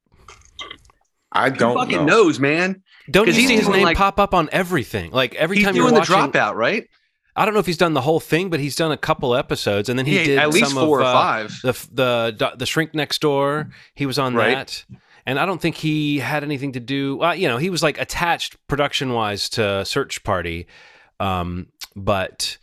I 1.32 1.50
don't 1.50 1.76
fucking 1.76 2.06
know. 2.06 2.22
knows, 2.22 2.38
man. 2.38 2.83
Don't 3.10 3.26
you 3.26 3.32
see 3.34 3.56
his 3.56 3.68
name 3.68 3.84
like- 3.84 3.96
pop 3.96 4.18
up 4.18 4.34
on 4.34 4.48
everything? 4.52 5.10
Like 5.10 5.34
every 5.34 5.56
He's 5.56 5.66
time 5.66 5.76
you're 5.76 5.84
doing 5.84 5.94
the 5.94 6.00
watching, 6.00 6.32
dropout, 6.32 6.54
right? 6.54 6.88
I 7.36 7.44
don't 7.44 7.52
know 7.54 7.60
if 7.60 7.66
he's 7.66 7.76
done 7.76 7.94
the 7.94 8.00
whole 8.00 8.20
thing, 8.20 8.48
but 8.48 8.60
he's 8.60 8.76
done 8.76 8.92
a 8.92 8.96
couple 8.96 9.34
episodes, 9.34 9.88
and 9.88 9.98
then 9.98 10.06
he 10.06 10.22
did 10.22 10.38
at 10.38 10.50
least 10.50 10.70
some 10.70 10.86
four 10.86 11.00
of, 11.00 11.06
or 11.06 11.08
uh, 11.08 11.12
five. 11.12 11.60
the 11.62 11.72
the 12.38 12.52
the 12.56 12.64
shrink 12.66 12.94
next 12.94 13.20
door. 13.20 13.70
He 13.94 14.06
was 14.06 14.18
on 14.20 14.34
Right. 14.36 14.54
that, 14.56 14.84
and 15.26 15.40
I 15.40 15.44
don't 15.44 15.60
think 15.60 15.74
he 15.76 16.20
had 16.20 16.44
anything 16.44 16.72
to 16.72 16.80
do. 16.80 17.16
Well, 17.16 17.34
you 17.34 17.48
know, 17.48 17.56
he 17.58 17.70
was 17.70 17.82
like 17.82 17.98
attached 18.00 18.56
production 18.68 19.12
wise 19.12 19.48
to 19.50 19.84
Search 19.84 20.22
Party, 20.22 20.68
um, 21.18 21.66
but 21.96 22.56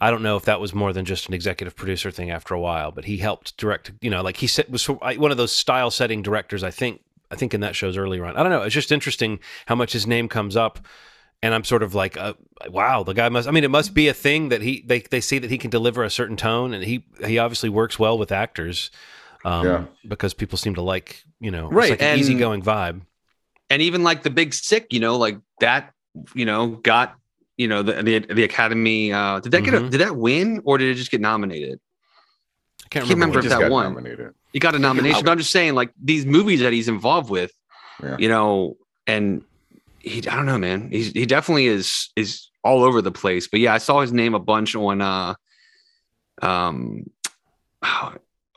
I 0.00 0.10
don't 0.10 0.22
know 0.22 0.36
if 0.36 0.44
that 0.46 0.60
was 0.60 0.74
more 0.74 0.92
than 0.92 1.04
just 1.04 1.28
an 1.28 1.34
executive 1.34 1.76
producer 1.76 2.10
thing 2.10 2.30
after 2.32 2.52
a 2.52 2.60
while. 2.60 2.90
But 2.90 3.04
he 3.04 3.18
helped 3.18 3.56
direct. 3.56 3.92
You 4.00 4.10
know, 4.10 4.22
like 4.22 4.38
he 4.38 4.48
said, 4.48 4.66
was 4.68 4.86
one 4.88 5.30
of 5.30 5.36
those 5.36 5.52
style 5.52 5.92
setting 5.92 6.20
directors. 6.22 6.64
I 6.64 6.72
think. 6.72 7.00
I 7.30 7.36
think 7.36 7.54
in 7.54 7.60
that 7.60 7.74
show's 7.76 7.96
early 7.96 8.20
run. 8.20 8.36
I 8.36 8.42
don't 8.42 8.50
know. 8.52 8.62
It's 8.62 8.74
just 8.74 8.92
interesting 8.92 9.40
how 9.66 9.74
much 9.74 9.92
his 9.92 10.06
name 10.06 10.28
comes 10.28 10.56
up 10.56 10.78
and 11.42 11.52
I'm 11.54 11.64
sort 11.64 11.82
of 11.82 11.94
like, 11.94 12.16
uh, 12.16 12.32
wow, 12.70 13.02
the 13.02 13.12
guy 13.12 13.28
must. 13.28 13.46
I 13.46 13.50
mean, 13.50 13.64
it 13.64 13.70
must 13.70 13.92
be 13.94 14.08
a 14.08 14.14
thing 14.14 14.48
that 14.48 14.62
he 14.62 14.82
they 14.86 15.00
they 15.00 15.20
see 15.20 15.38
that 15.38 15.50
he 15.50 15.58
can 15.58 15.70
deliver 15.70 16.02
a 16.02 16.10
certain 16.10 16.36
tone, 16.36 16.72
and 16.72 16.82
he 16.82 17.04
he 17.26 17.38
obviously 17.38 17.68
works 17.68 17.98
well 17.98 18.16
with 18.16 18.32
actors, 18.32 18.90
um, 19.44 19.66
Yeah. 19.66 19.84
because 20.08 20.32
people 20.32 20.56
seem 20.56 20.74
to 20.76 20.82
like 20.82 21.22
you 21.38 21.50
know, 21.50 21.68
Right, 21.68 21.90
it's 21.92 22.00
like 22.00 22.02
an 22.02 22.08
and- 22.12 22.20
easygoing 22.20 22.62
vibe. 22.62 23.02
and 23.68 23.82
even 23.82 24.02
like 24.02 24.22
the 24.22 24.30
big 24.30 24.54
sick, 24.54 24.86
you 24.90 25.00
know, 25.00 25.18
like 25.18 25.36
that, 25.60 25.92
you 26.34 26.46
know, 26.46 26.68
got 26.68 27.16
you 27.58 27.68
know 27.68 27.82
the 27.82 28.02
the, 28.02 28.18
the 28.20 28.44
Academy. 28.44 29.12
Uh, 29.12 29.40
did 29.40 29.52
that 29.52 29.62
get 29.62 29.74
a, 29.74 29.80
Mhm. 29.80 29.90
did 29.90 30.00
that 30.00 30.16
win 30.16 30.62
or 30.64 30.78
did 30.78 30.88
it 30.88 30.94
just 30.94 31.10
get 31.10 31.20
nominated? 31.20 31.80
I 32.86 32.88
can't 32.88 33.02
can't 33.04 33.14
remember. 33.14 33.38
remember 33.38 33.54
if 33.54 33.60
that 33.60 33.70
won. 33.70 33.84
nominated. 33.94 34.32
He 34.52 34.58
got 34.58 34.74
a 34.74 34.78
nomination, 34.78 35.22
but 35.24 35.30
I'm 35.32 35.38
just 35.38 35.50
saying, 35.50 35.74
like 35.74 35.90
these 36.02 36.24
movies 36.24 36.60
that 36.60 36.72
he's 36.72 36.88
involved 36.88 37.28
with, 37.30 37.52
Yeah. 38.02 38.16
you 38.18 38.28
know, 38.28 38.76
and 39.06 39.42
he, 40.00 40.18
I 40.28 40.36
don't 40.36 40.46
know, 40.46 40.56
man, 40.58 40.88
he's 40.90 41.12
he 41.12 41.26
definitely 41.26 41.66
is 41.66 42.10
is 42.16 42.48
all 42.64 42.82
over 42.84 43.02
the 43.02 43.12
place. 43.12 43.48
But 43.48 43.60
yeah, 43.60 43.74
I 43.74 43.78
saw 43.78 44.00
his 44.00 44.12
name 44.12 44.34
a 44.34 44.38
bunch 44.38 44.74
on 44.74 45.02
uh, 45.02 45.34
um, 46.42 47.10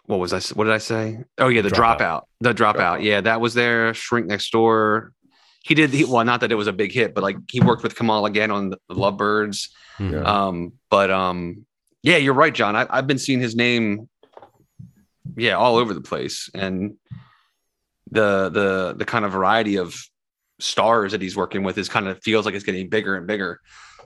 what 0.06 0.20
was 0.20 0.34
I? 0.34 0.40
What 0.56 0.66
did 0.66 0.74
I 0.74 0.78
say? 0.80 1.24
Oh 1.38 1.48
yeah, 1.50 1.62
the 1.62 1.70
Dropout. 1.70 1.98
dropout, 2.00 2.22
the 2.42 2.54
dropout. 2.54 2.76
Dropout. 2.76 3.04
Yeah, 3.04 3.22
that 3.22 3.42
was 3.42 3.54
there. 3.54 3.94
Shrink 3.94 4.28
next 4.28 4.52
door. 4.52 5.12
He 5.64 5.76
did. 5.76 5.90
He, 5.92 6.04
well, 6.06 6.24
not 6.26 6.42
that 6.42 6.52
it 6.52 6.56
was 6.56 6.68
a 6.68 6.74
big 6.74 6.92
hit, 6.92 7.14
but 7.14 7.22
like 7.24 7.38
he 7.50 7.60
worked 7.62 7.84
with 7.84 7.96
Kumail 7.96 8.28
again 8.28 8.50
on 8.52 8.70
the 8.70 8.78
Lovebirds. 8.90 9.70
Yeah. 10.00 10.22
Um, 10.22 10.74
but 10.90 11.12
um, 11.12 11.66
yeah, 12.02 12.18
you're 12.18 12.34
right, 12.34 12.54
John. 12.54 12.76
I, 12.76 12.88
I've 12.90 13.06
been 13.08 13.20
seeing 13.20 13.40
his 13.42 13.56
name, 13.56 14.08
yeah, 15.38 15.54
all 15.54 15.78
over 15.78 15.94
the 15.94 16.02
place, 16.02 16.50
and 16.54 16.96
the 18.12 18.50
the 18.50 18.96
the 18.98 19.06
kind 19.06 19.26
of 19.26 19.32
variety 19.32 19.78
of 19.78 19.96
stars 20.60 21.12
that 21.14 21.22
he's 21.22 21.38
working 21.38 21.64
with 21.64 21.78
is 21.78 21.88
kind 21.88 22.08
of 22.08 22.22
feels 22.24 22.46
like 22.46 22.56
it's 22.56 22.66
getting 22.66 22.90
bigger 22.90 23.16
and 23.16 23.28
bigger. 23.28 23.60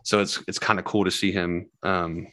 So 0.03 0.19
it's 0.21 0.43
it's 0.47 0.59
kind 0.59 0.79
of 0.79 0.85
cool 0.85 1.05
to 1.05 1.11
see 1.11 1.31
him. 1.31 1.69
Um, 1.83 2.27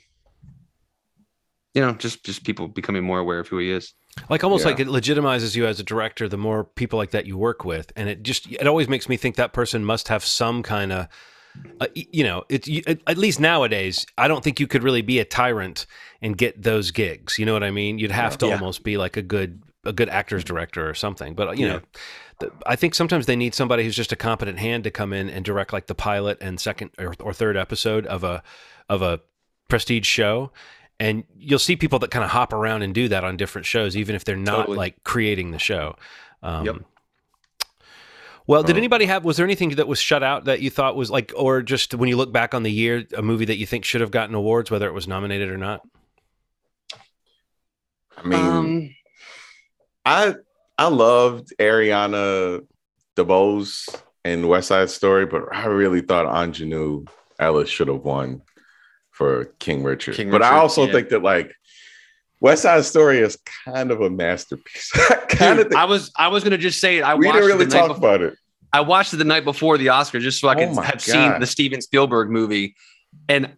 you 1.75 1.81
know, 1.81 1.93
just 1.93 2.25
just 2.25 2.45
people 2.45 2.67
becoming 2.69 3.05
more 3.05 3.19
aware 3.21 3.39
of 3.39 3.47
who 3.49 3.59
he 3.59 3.71
is. 3.71 3.95
like 4.29 4.43
almost 4.43 4.65
Yeah. 4.65 4.73
like 4.73 4.81
it 4.81 4.89
legitimizes 4.89 5.55
you 5.55 5.67
as 5.67 5.79
a 5.79 5.85
director 5.85 6.29
the 6.29 6.37
more 6.37 6.65
people 6.65 6.99
like 6.99 7.13
that 7.13 7.27
you 7.27 7.39
work 7.39 7.65
with 7.65 7.93
and 7.95 8.09
it 8.09 8.25
just 8.25 8.51
it 8.51 8.67
always 8.67 8.89
makes 8.89 9.09
me 9.09 9.17
think 9.17 9.37
that 9.37 9.53
person 9.53 9.85
must 9.85 10.09
have 10.09 10.25
some 10.25 10.65
kind 10.65 10.91
of 10.93 11.07
uh, 11.81 11.87
you 11.95 12.23
know 12.25 12.45
it's 12.49 12.69
you, 12.69 12.83
at 12.87 13.19
least 13.19 13.41
nowadays 13.41 14.07
i 14.19 14.29
don't 14.29 14.45
think 14.45 14.61
you 14.61 14.67
could 14.67 14.83
really 14.83 15.03
be 15.03 15.19
a 15.19 15.25
tyrant 15.25 15.87
and 16.23 16.37
get 16.37 16.61
those 16.63 16.91
gigs 16.91 17.39
you 17.39 17.45
know 17.47 17.53
what 17.53 17.63
i 17.65 17.71
mean 17.71 17.99
you'd 17.99 18.11
have 18.11 18.39
to 18.39 18.47
Yeah. 18.47 18.55
almost 18.55 18.83
be 18.85 18.97
like 18.97 19.17
a 19.17 19.23
good 19.23 19.63
a 19.85 19.93
good 19.93 20.09
actors 20.09 20.45
director 20.45 20.89
or 20.89 20.95
something 20.95 21.35
but 21.35 21.49
uh, 21.49 21.53
you 21.53 21.67
Yeah. 21.67 21.73
know 21.75 21.81
the, 22.41 22.51
I 22.67 22.77
think 22.77 22.95
sometimes 22.95 23.27
they 23.27 23.37
need 23.37 23.55
somebody 23.55 23.85
who's 23.85 23.97
just 23.97 24.13
a 24.13 24.17
competent 24.17 24.59
hand 24.59 24.85
to 24.85 24.91
come 24.91 25.13
in 25.13 25.29
and 25.29 25.45
direct 25.45 25.73
like 25.73 25.87
the 25.89 25.95
pilot 25.95 26.39
and 26.41 26.59
second 26.61 26.91
or, 26.99 27.15
or 27.21 27.33
third 27.35 27.57
episode 27.57 28.07
of 28.07 28.25
a 28.25 28.43
of 28.89 29.03
a 29.03 29.21
prestige 29.69 30.07
show 30.07 30.53
and 30.99 31.25
you'll 31.37 31.59
see 31.59 31.77
people 31.77 31.99
that 32.01 32.11
kind 32.11 32.25
of 32.25 32.31
hop 32.31 32.53
around 32.53 32.83
and 32.83 32.95
do 32.95 33.09
that 33.09 33.25
on 33.25 33.37
different 33.37 33.67
shows 33.67 33.97
even 33.97 34.15
if 34.15 34.25
they're 34.25 34.37
not 34.37 34.57
Totally. 34.67 34.77
like 34.79 35.05
creating 35.05 35.51
the 35.51 35.59
show 35.59 35.97
um, 36.43 36.65
Yep. 36.67 36.77
Well 38.51 38.65
did 38.65 38.73
Um, 38.73 38.79
anybody 38.79 39.05
have 39.07 39.25
was 39.25 39.37
there 39.37 39.47
anything 39.47 39.69
that 39.77 39.87
was 39.87 40.01
shut 40.01 40.25
out 40.25 40.47
that 40.47 40.61
you 40.61 40.71
thought 40.71 40.97
was 40.97 41.09
like 41.09 41.33
or 41.37 41.63
just 41.63 41.95
when 41.95 42.09
you 42.09 42.17
look 42.17 42.33
back 42.33 42.53
on 42.53 42.65
the 42.65 42.73
year 42.73 43.07
a 43.17 43.23
movie 43.23 43.45
that 43.45 43.59
you 43.59 43.65
think 43.67 43.85
should 43.85 44.01
have 44.01 44.11
gotten 44.11 44.35
awards 44.35 44.73
whether 44.73 44.89
it 44.89 44.93
was 44.93 45.07
nominated 45.07 45.49
or 45.49 45.57
not 45.57 45.83
I 48.19 48.27
mean, 48.27 48.41
um, 48.41 48.95
I 50.05 50.35
I 50.77 50.89
loved 50.89 51.53
Ariana 51.59 52.67
DeBose 53.17 53.89
and 54.25 54.49
West 54.49 54.69
Side 54.69 54.91
Story, 54.91 55.27
but 55.27 55.45
I 55.55 55.67
really 55.67 56.01
thought 56.01 56.27
Aunjanue 56.27 57.09
Ellis 57.39 57.71
should 57.71 57.89
have 57.89 58.03
won 58.03 58.43
for 59.11 59.47
King 59.59 59.83
Richard. 59.85 60.17
King 60.17 60.31
but 60.31 60.43
I 60.43 60.59
also 60.59 60.87
yeah. 60.87 60.93
think 60.93 61.09
that 61.11 61.23
like 61.23 61.55
West 62.41 62.63
Side 62.63 62.85
Story 62.85 63.19
is 63.19 63.39
kind 63.65 63.91
of 63.91 64.01
a 64.01 64.11
masterpiece. 64.11 64.91
kind 65.29 65.59
dude, 65.59 65.67
of. 65.69 65.73
I 65.75 65.85
was 65.85 66.11
I 66.17 66.29
was 66.29 66.43
gonna 66.45 66.59
just 66.59 66.81
say 66.81 66.99
it. 66.99 67.03
I 67.03 67.15
we 67.15 67.27
watched 67.27 67.37
didn't 67.37 67.49
really 67.49 67.65
the 67.67 67.75
night 67.75 67.81
talk 67.81 67.97
before- 67.97 68.15
about 68.17 68.23
it. 68.23 68.39
I 68.73 68.81
watched 68.83 69.13
it 69.13 69.17
the 69.17 69.25
night 69.25 69.45
before 69.45 69.79
the 69.79 69.87
Oscars 69.89 70.21
just 70.21 70.41
so 70.41 70.49
I 70.49 70.55
Oh 70.55 70.59
could 70.67 70.75
my 70.77 70.85
have 70.85 70.95
God. 70.95 71.01
seen 71.01 71.41
the 71.41 71.47
Steven 71.47 71.81
Spielberg 71.81 72.31
movie, 72.31 72.77
and 73.29 73.55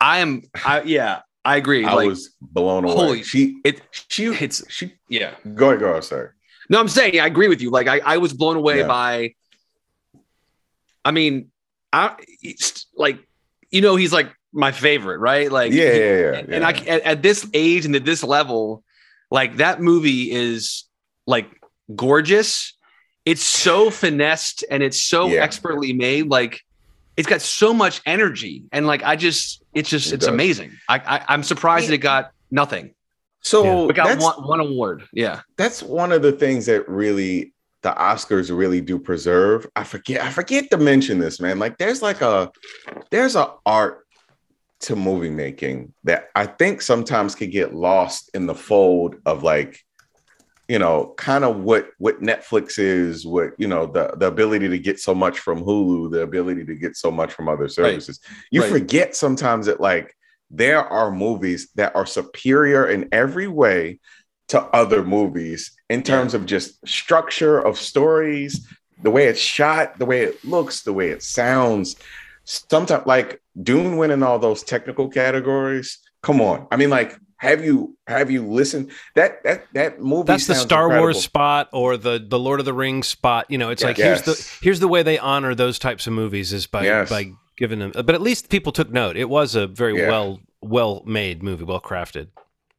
I 0.00 0.20
am, 0.20 0.42
I 0.64 0.82
yeah, 0.82 1.20
I 1.44 1.56
agree. 1.56 1.84
I 1.84 1.92
like 1.94 2.08
was 2.08 2.34
blown 2.40 2.84
away. 2.84 2.94
holy- 2.94 3.22
she 3.22 3.60
it, 3.64 3.82
she 3.92 4.26
it's 4.26 4.64
she 4.72 4.94
yeah. 5.08 5.34
go 5.54 5.68
ahead, 5.68 5.80
go 5.80 5.90
ahead, 5.90 6.04
sorry. 6.04 6.28
No, 6.70 6.78
I'm 6.80 6.88
saying 6.88 7.18
I 7.20 7.26
agree 7.26 7.48
with 7.48 7.60
you. 7.60 7.70
Like 7.70 7.88
I, 7.88 7.98
I 8.04 8.16
was 8.18 8.32
blown 8.32 8.56
away 8.56 8.78
Yeah. 8.78 8.86
by. 8.86 9.34
I 11.04 11.10
mean, 11.10 11.50
I 11.92 12.16
like 12.94 13.18
you 13.70 13.80
know 13.80 13.96
he's 13.96 14.12
like 14.12 14.32
my 14.52 14.72
favorite, 14.72 15.18
right? 15.18 15.50
Like 15.50 15.72
Yeah, 15.72 15.92
yeah, 15.92 16.18
yeah. 16.20 16.32
and, 16.38 16.54
and 16.54 16.64
I 16.64 16.70
at, 16.72 17.02
at 17.02 17.22
this 17.22 17.46
age 17.54 17.84
and 17.84 17.94
at 17.96 18.04
this 18.04 18.22
level, 18.22 18.82
like 19.30 19.56
that 19.58 19.80
movie 19.80 20.30
is 20.30 20.84
like 21.26 21.48
gorgeous. 21.94 22.74
It's 23.30 23.44
so 23.44 23.90
finessed 23.90 24.64
and 24.70 24.82
it's 24.82 25.00
so 25.00 25.28
Yeah. 25.28 25.42
expertly 25.42 25.92
made. 25.92 26.26
Like 26.26 26.60
it's 27.16 27.28
got 27.28 27.42
so 27.42 27.72
much 27.74 28.00
energy, 28.06 28.64
and 28.72 28.86
like 28.86 29.02
I 29.02 29.14
just, 29.16 29.62
it's 29.74 29.90
just, 29.90 30.08
It 30.08 30.14
it's 30.16 30.26
does. 30.26 30.34
amazing. 30.34 30.70
I, 30.88 30.96
I 31.14 31.24
I'm 31.32 31.42
surprised 31.42 31.88
that 31.88 31.94
it 31.94 31.98
got 31.98 32.30
nothing. 32.50 32.94
so 33.42 33.88
It 33.90 33.94
got 33.94 34.06
that's, 34.08 34.24
one, 34.24 34.46
one 34.46 34.60
award. 34.60 34.98
Yeah, 35.12 35.40
that's 35.56 35.82
one 35.82 36.12
of 36.12 36.22
the 36.22 36.32
things 36.32 36.66
that 36.66 36.88
really 36.88 37.52
the 37.82 37.90
Oscars 37.92 38.54
really 38.56 38.80
do 38.80 38.98
preserve. 38.98 39.66
I 39.76 39.84
forget 39.84 40.22
I 40.22 40.30
forget 40.30 40.70
to 40.70 40.76
mention 40.76 41.18
this, 41.18 41.40
man. 41.40 41.58
Like 41.58 41.78
there's 41.78 42.02
like 42.02 42.20
a 42.22 42.50
there's 43.10 43.36
a 43.36 43.46
art 43.64 44.06
to 44.80 44.96
movie 44.96 45.30
making 45.30 45.92
that 46.04 46.28
I 46.34 46.46
think 46.46 46.80
sometimes 46.82 47.34
could 47.34 47.50
get 47.52 47.74
lost 47.74 48.30
in 48.34 48.46
the 48.46 48.54
fold 48.54 49.16
of 49.26 49.42
like 49.42 49.78
you 50.70 50.78
know 50.78 51.12
kind 51.16 51.42
of 51.42 51.56
what 51.56 51.90
what 51.98 52.22
Netflix 52.22 52.78
is, 52.78 53.26
what 53.26 53.50
you 53.58 53.66
know 53.66 53.86
the 53.86 54.14
the 54.16 54.26
ability 54.26 54.68
to 54.68 54.78
get 54.78 55.00
so 55.00 55.12
much 55.12 55.40
from 55.40 55.64
Hulu, 55.64 56.12
the 56.12 56.22
ability 56.22 56.64
to 56.64 56.76
get 56.76 56.96
so 56.96 57.10
much 57.10 57.32
from 57.32 57.48
other 57.48 57.68
services. 57.68 58.20
You 58.52 58.62
Right. 58.62 58.70
forget 58.70 59.16
sometimes 59.16 59.66
that 59.66 59.80
like 59.80 60.14
there 60.48 60.84
are 60.84 61.10
movies 61.10 61.70
that 61.74 61.96
are 61.96 62.06
superior 62.06 62.86
in 62.86 63.08
every 63.10 63.48
way 63.48 63.98
to 64.52 64.60
other 64.82 65.02
movies 65.02 65.72
in 65.88 66.04
terms 66.04 66.34
of 66.34 66.46
just 66.46 66.86
structure 66.86 67.58
of 67.58 67.76
stories, 67.76 68.64
the 69.02 69.10
way 69.10 69.26
it's 69.26 69.40
shot, 69.40 69.98
the 69.98 70.06
way 70.06 70.20
it 70.22 70.44
looks, 70.44 70.82
the 70.82 70.92
way 70.92 71.08
it 71.08 71.22
sounds. 71.24 71.96
Sometimes, 72.44 73.06
like 73.06 73.42
Dune 73.60 73.96
winning 73.96 74.22
all 74.22 74.38
those 74.38 74.62
technical 74.62 75.08
categories. 75.08 75.98
Come 76.22 76.40
on, 76.40 76.68
I 76.70 76.76
mean, 76.76 76.90
like, 76.90 77.18
have 77.40 77.64
you 77.64 77.96
have 78.06 78.30
you 78.30 78.46
listened? 78.46 78.90
That 79.14 79.42
that 79.44 79.64
that 79.72 80.00
movie. 80.00 80.26
that's 80.26 80.46
the 80.46 80.54
Star 80.54 80.84
incredible. 80.84 81.06
Wars 81.06 81.22
spot 81.22 81.70
or 81.72 81.96
the 81.96 82.18
the 82.24 82.38
Lord 82.38 82.60
of 82.60 82.66
the 82.66 82.74
Rings 82.74 83.08
spot. 83.08 83.46
You 83.48 83.56
know, 83.56 83.70
it's 83.70 83.82
like 83.82 83.96
here's 83.96 84.22
the 84.22 84.34
here's 84.62 84.78
the 84.80 84.88
way 84.88 85.02
they 85.02 85.18
honor 85.18 85.54
those 85.54 85.78
types 85.78 86.06
of 86.06 86.12
movies 86.12 86.52
is 86.52 86.66
by 86.66 86.84
Yes. 86.84 87.08
by 87.08 87.32
giving 87.56 87.78
them. 87.78 87.92
But 87.94 88.10
at 88.10 88.20
least 88.20 88.50
people 88.50 88.72
took 88.72 88.90
note. 88.90 89.16
It 89.16 89.30
was 89.30 89.54
a 89.54 89.66
very 89.66 89.98
Yeah. 89.98 90.08
well 90.08 90.40
well 90.60 91.02
made 91.06 91.42
movie, 91.42 91.64
well 91.64 91.80
crafted. 91.80 92.28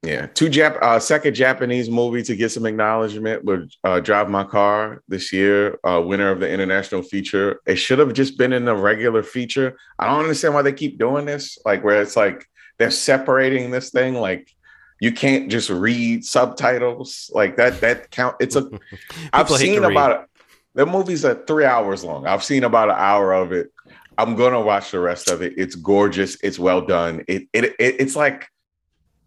Yeah, 0.03 0.25
two 0.27 0.49
Jap 0.49 0.81
uh, 0.81 0.99
second 0.99 1.35
Japanese 1.35 1.87
movie 1.89 2.23
to 2.23 2.35
get 2.35 2.49
some 2.51 2.65
acknowledgement 2.65 3.43
would 3.45 3.71
uh, 3.83 3.99
Drive 3.99 4.29
My 4.29 4.43
Car 4.43 5.03
this 5.07 5.31
year, 5.33 5.77
uh, 5.83 6.01
winner 6.03 6.29
of 6.31 6.39
the 6.39 6.49
international 6.49 7.03
feature. 7.03 7.61
It 7.67 7.75
should 7.75 7.99
have 7.99 8.13
just 8.13 8.35
been 8.37 8.51
in 8.51 8.65
the 8.65 8.75
regular 8.75 9.21
feature. 9.21 9.77
I 9.99 10.07
don't 10.07 10.21
understand 10.21 10.55
why 10.55 10.61
they 10.63 10.73
keep 10.73 10.97
doing 10.97 11.25
this. 11.25 11.57
Like 11.65 11.83
where 11.83 12.01
it's 12.01 12.15
like 12.15 12.47
they're 12.81 12.89
separating 12.89 13.69
this 13.69 13.91
thing. 13.91 14.15
Like 14.15 14.51
you 14.99 15.11
can't 15.11 15.51
just 15.51 15.69
read 15.69 16.25
subtitles 16.25 17.29
like 17.31 17.57
that. 17.57 17.79
That 17.81 18.09
count. 18.09 18.37
It's 18.39 18.55
a. 18.55 18.61
I've 19.33 19.45
People 19.45 19.57
hate 19.57 19.67
to 19.67 19.73
seen 19.73 19.83
about 19.83 20.27
the 20.73 20.87
movie's 20.87 21.23
at 21.23 21.45
three 21.45 21.65
hours 21.65 22.03
long. 22.03 22.25
I've 22.25 22.43
seen 22.43 22.63
about 22.63 22.89
an 22.89 22.95
hour 22.97 23.33
of 23.33 23.51
it. 23.51 23.71
I'm 24.17 24.35
gonna 24.35 24.59
watch 24.61 24.89
the 24.89 24.99
rest 24.99 25.29
of 25.29 25.43
it. 25.43 25.53
It's 25.57 25.75
gorgeous. 25.75 26.37
It's 26.41 26.57
well 26.57 26.81
done. 26.81 27.23
It 27.27 27.43
it, 27.53 27.65
it 27.65 27.75
it's 27.99 28.15
like 28.15 28.47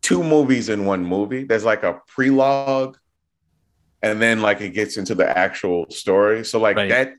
two 0.02 0.24
movies 0.24 0.68
in 0.68 0.84
one 0.84 1.04
movie. 1.04 1.44
There's 1.44 1.64
like 1.64 1.84
a 1.84 2.00
prelogue, 2.18 2.96
and 4.02 4.20
then 4.20 4.42
like 4.42 4.60
it 4.62 4.70
gets 4.70 4.96
into 4.96 5.14
the 5.14 5.38
actual 5.38 5.88
story. 5.90 6.44
So 6.44 6.58
like 6.58 6.76
Right. 6.76 6.88
that, 6.88 7.14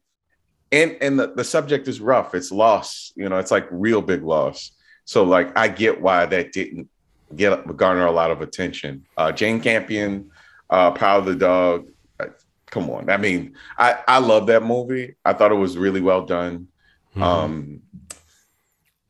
and 0.73 0.97
and 0.99 1.17
the, 1.17 1.27
the 1.33 1.45
subject 1.45 1.87
is 1.87 2.01
rough. 2.01 2.35
It's 2.35 2.51
loss. 2.51 3.13
You 3.15 3.29
know, 3.29 3.37
it's 3.37 3.51
like 3.51 3.67
real 3.71 4.01
big 4.01 4.21
loss. 4.21 4.71
So 5.05 5.23
like 5.23 5.57
I 5.57 5.67
get 5.67 6.01
why 6.01 6.25
that 6.25 6.51
didn't 6.51 6.89
get 7.35 7.77
garner 7.77 8.05
a 8.05 8.11
lot 8.11 8.31
of 8.31 8.41
attention. 8.41 9.05
Uh, 9.17 9.31
Jane 9.31 9.61
Campion, 9.61 10.31
uh, 10.69 10.91
Power 10.91 11.19
of 11.19 11.25
the 11.25 11.35
Dog. 11.35 11.87
uh, 12.19 12.25
Come 12.67 12.89
on, 12.89 13.09
I 13.09 13.17
mean, 13.17 13.55
I 13.77 13.97
I 14.07 14.17
love 14.19 14.47
that 14.47 14.63
movie. 14.63 15.15
I 15.23 15.33
thought 15.33 15.51
it 15.51 15.55
was 15.55 15.77
really 15.77 16.01
well 16.01 16.25
done. 16.25 16.67
Mhm. 17.15 17.21
Um, 17.21 17.81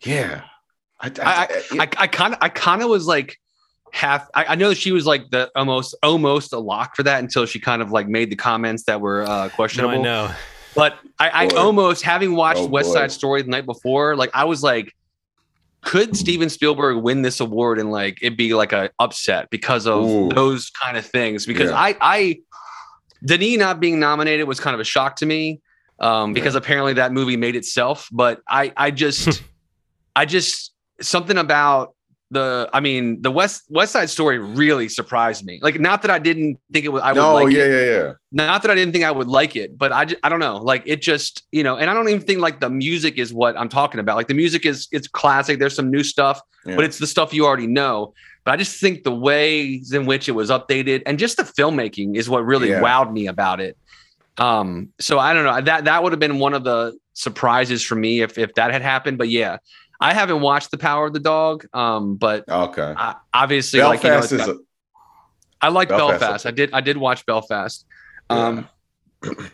yeah, 0.02 0.42
I, 1.00 1.12
I 1.22 1.48
I, 1.72 1.90
I 1.98 2.08
kind 2.08 2.34
of 2.34 2.40
I 2.42 2.50
kind 2.50 2.82
of 2.84 2.90
was 2.90 3.08
like 3.08 3.40
half. 3.92 4.28
I, 4.36 4.46
I 4.50 4.56
know 4.56 4.70
that 4.70 4.78
she 4.78 4.92
was 4.92 5.06
like 5.06 5.30
the 5.32 5.50
almost 5.56 5.96
almost 6.04 6.54
a 6.54 6.60
lock 6.60 6.96
for 6.96 7.04
that 7.04 7.20
until 7.24 7.46
she 7.46 7.60
kind 7.60 7.82
of 7.82 7.92
like 7.92 8.08
made 8.08 8.30
the 8.30 8.36
comments 8.36 8.84
that 8.84 9.02
were 9.02 9.24
uh, 9.24 9.46
no, 9.46 9.50
questionable. 9.50 10.00
I 10.00 10.02
know. 10.02 10.32
But 10.76 11.00
I, 11.18 11.30
I 11.30 11.48
almost 11.56 12.04
having 12.04 12.36
watched 12.36 12.60
Oh, 12.60 12.66
West 12.68 12.90
boy. 12.90 12.96
Side 12.96 13.12
Story 13.14 13.42
the 13.42 13.50
night 13.50 13.66
before, 13.66 14.16
like 14.18 14.30
I 14.34 14.44
was 14.44 14.62
like, 14.62 14.94
could 15.86 16.18
Steven 16.18 16.50
Spielberg 16.50 16.98
win 16.98 17.22
this 17.22 17.40
award 17.40 17.80
and 17.80 17.92
like 17.92 18.18
it 18.22 18.36
be 18.36 18.54
like 18.54 18.74
a 18.74 18.90
upset 19.00 19.50
because 19.50 19.88
of 19.88 20.04
Ooh. 20.04 20.30
those 20.30 20.70
kind 20.72 20.98
of 20.98 21.06
things? 21.06 21.46
Because 21.46 21.70
Yeah. 21.70 21.78
I 21.80 21.96
I 22.02 22.40
Denis 23.24 23.58
not 23.58 23.80
being 23.80 24.00
nominated 24.00 24.48
was 24.48 24.60
kind 24.60 24.74
of 24.74 24.80
a 24.82 24.84
shock 24.84 25.16
to 25.18 25.26
me. 25.26 25.62
Um, 25.98 26.34
because 26.34 26.56
apparently 26.56 26.94
that 26.94 27.14
movie 27.14 27.38
made 27.38 27.56
itself, 27.56 28.10
but 28.12 28.42
I 28.50 28.74
I 28.76 28.92
just 28.92 29.42
I 30.16 30.26
just 30.26 30.74
something 31.02 31.38
about 31.38 31.95
the 32.32 32.70
I 32.74 32.80
mean 32.80 33.22
the 33.22 33.32
West 33.32 33.64
West 33.70 33.94
Side 33.94 34.10
Story 34.10 34.40
really 34.40 34.90
surprised 34.90 35.46
me. 35.46 35.60
Like 35.62 35.80
not 35.80 36.02
that 36.02 36.12
I 36.12 36.20
didn't 36.20 36.60
think 36.74 36.86
it 36.86 36.90
was 36.90 37.02
I 37.04 37.14
would 37.14 37.20
no, 37.20 37.34
like 37.36 37.54
yeah, 37.54 37.64
it. 37.64 37.70
yeah, 37.70 37.80
yeah. 37.80 38.04
Yeah. 38.04 38.14
Not 38.32 38.62
that 38.64 38.72
I 38.72 38.76
didn't 38.76 38.92
think 38.94 39.06
I 39.06 39.12
would 39.12 39.28
like 39.28 39.56
it, 39.56 39.78
but 39.78 39.92
I 39.94 40.06
just, 40.06 40.20
I 40.24 40.30
don't 40.30 40.40
know. 40.40 40.58
Like 40.58 40.84
it 40.86 41.02
just, 41.02 41.44
you 41.52 41.64
know, 41.64 41.78
and 41.78 41.90
I 41.90 41.94
don't 41.94 42.10
even 42.10 42.22
think 42.22 42.42
like 42.42 42.60
the 42.60 42.70
music 42.70 43.18
is 43.18 43.34
what 43.34 43.58
I'm 43.58 43.70
talking 43.70 44.00
about. 44.00 44.18
Like 44.18 44.28
the 44.28 44.34
music 44.34 44.66
is 44.66 44.88
it's 44.92 45.08
classic. 45.08 45.60
There's 45.60 45.76
some 45.76 45.90
new 45.92 46.04
stuff, 46.04 46.42
Yeah. 46.66 46.76
but 46.76 46.84
it's 46.84 46.98
the 46.98 47.08
stuff 47.08 47.34
you 47.34 47.46
already 47.46 47.68
know. 47.68 48.14
But 48.44 48.52
I 48.54 48.58
just 48.58 48.80
think 48.80 49.04
the 49.04 49.16
ways 49.16 49.94
in 49.94 50.06
which 50.06 50.28
it 50.28 50.34
was 50.34 50.50
updated 50.50 51.04
and 51.06 51.18
just 51.18 51.38
the 51.38 51.44
filmmaking 51.44 52.16
is 52.16 52.30
what 52.30 52.46
really 52.46 52.70
Yeah. 52.70 52.82
wowed 52.82 53.12
me 53.14 53.28
about 53.28 53.60
it. 53.62 53.78
Um, 54.38 54.90
so 55.00 55.18
I 55.20 55.34
don't 55.34 55.46
know. 55.46 55.62
That 55.62 55.86
that 55.86 56.04
would 56.04 56.12
have 56.12 56.20
been 56.20 56.40
one 56.40 56.54
of 56.54 56.64
the 56.64 56.98
surprises 57.14 57.82
for 57.84 57.96
me 57.96 58.22
if 58.22 58.38
if 58.38 58.54
that 58.56 58.72
had 58.72 58.82
happened. 58.82 59.18
But 59.18 59.30
yeah, 59.30 59.58
I 60.00 60.14
haven't 60.14 60.42
watched 60.42 60.72
The 60.72 60.78
Power 60.78 61.08
of 61.08 61.14
the 61.14 61.20
Dog. 61.20 61.66
Um, 61.74 62.16
but 62.16 62.48
Okay. 62.50 62.94
I, 62.98 63.16
obviously, 63.34 63.82
like 63.82 64.04
you 64.04 64.10
know, 64.10 64.20
Belfast 64.20 64.32
is 64.34 64.48
a, 64.48 64.58
I 65.62 65.70
like 65.70 65.90
Belfast, 65.90 66.20
Belfast. 66.20 66.46
I 66.46 66.52
did. 66.52 66.74
I 66.74 66.82
did 66.82 66.98
watch 66.98 67.26
Belfast. 67.26 67.86
Yeah. 68.30 68.38
Um, 68.48 68.70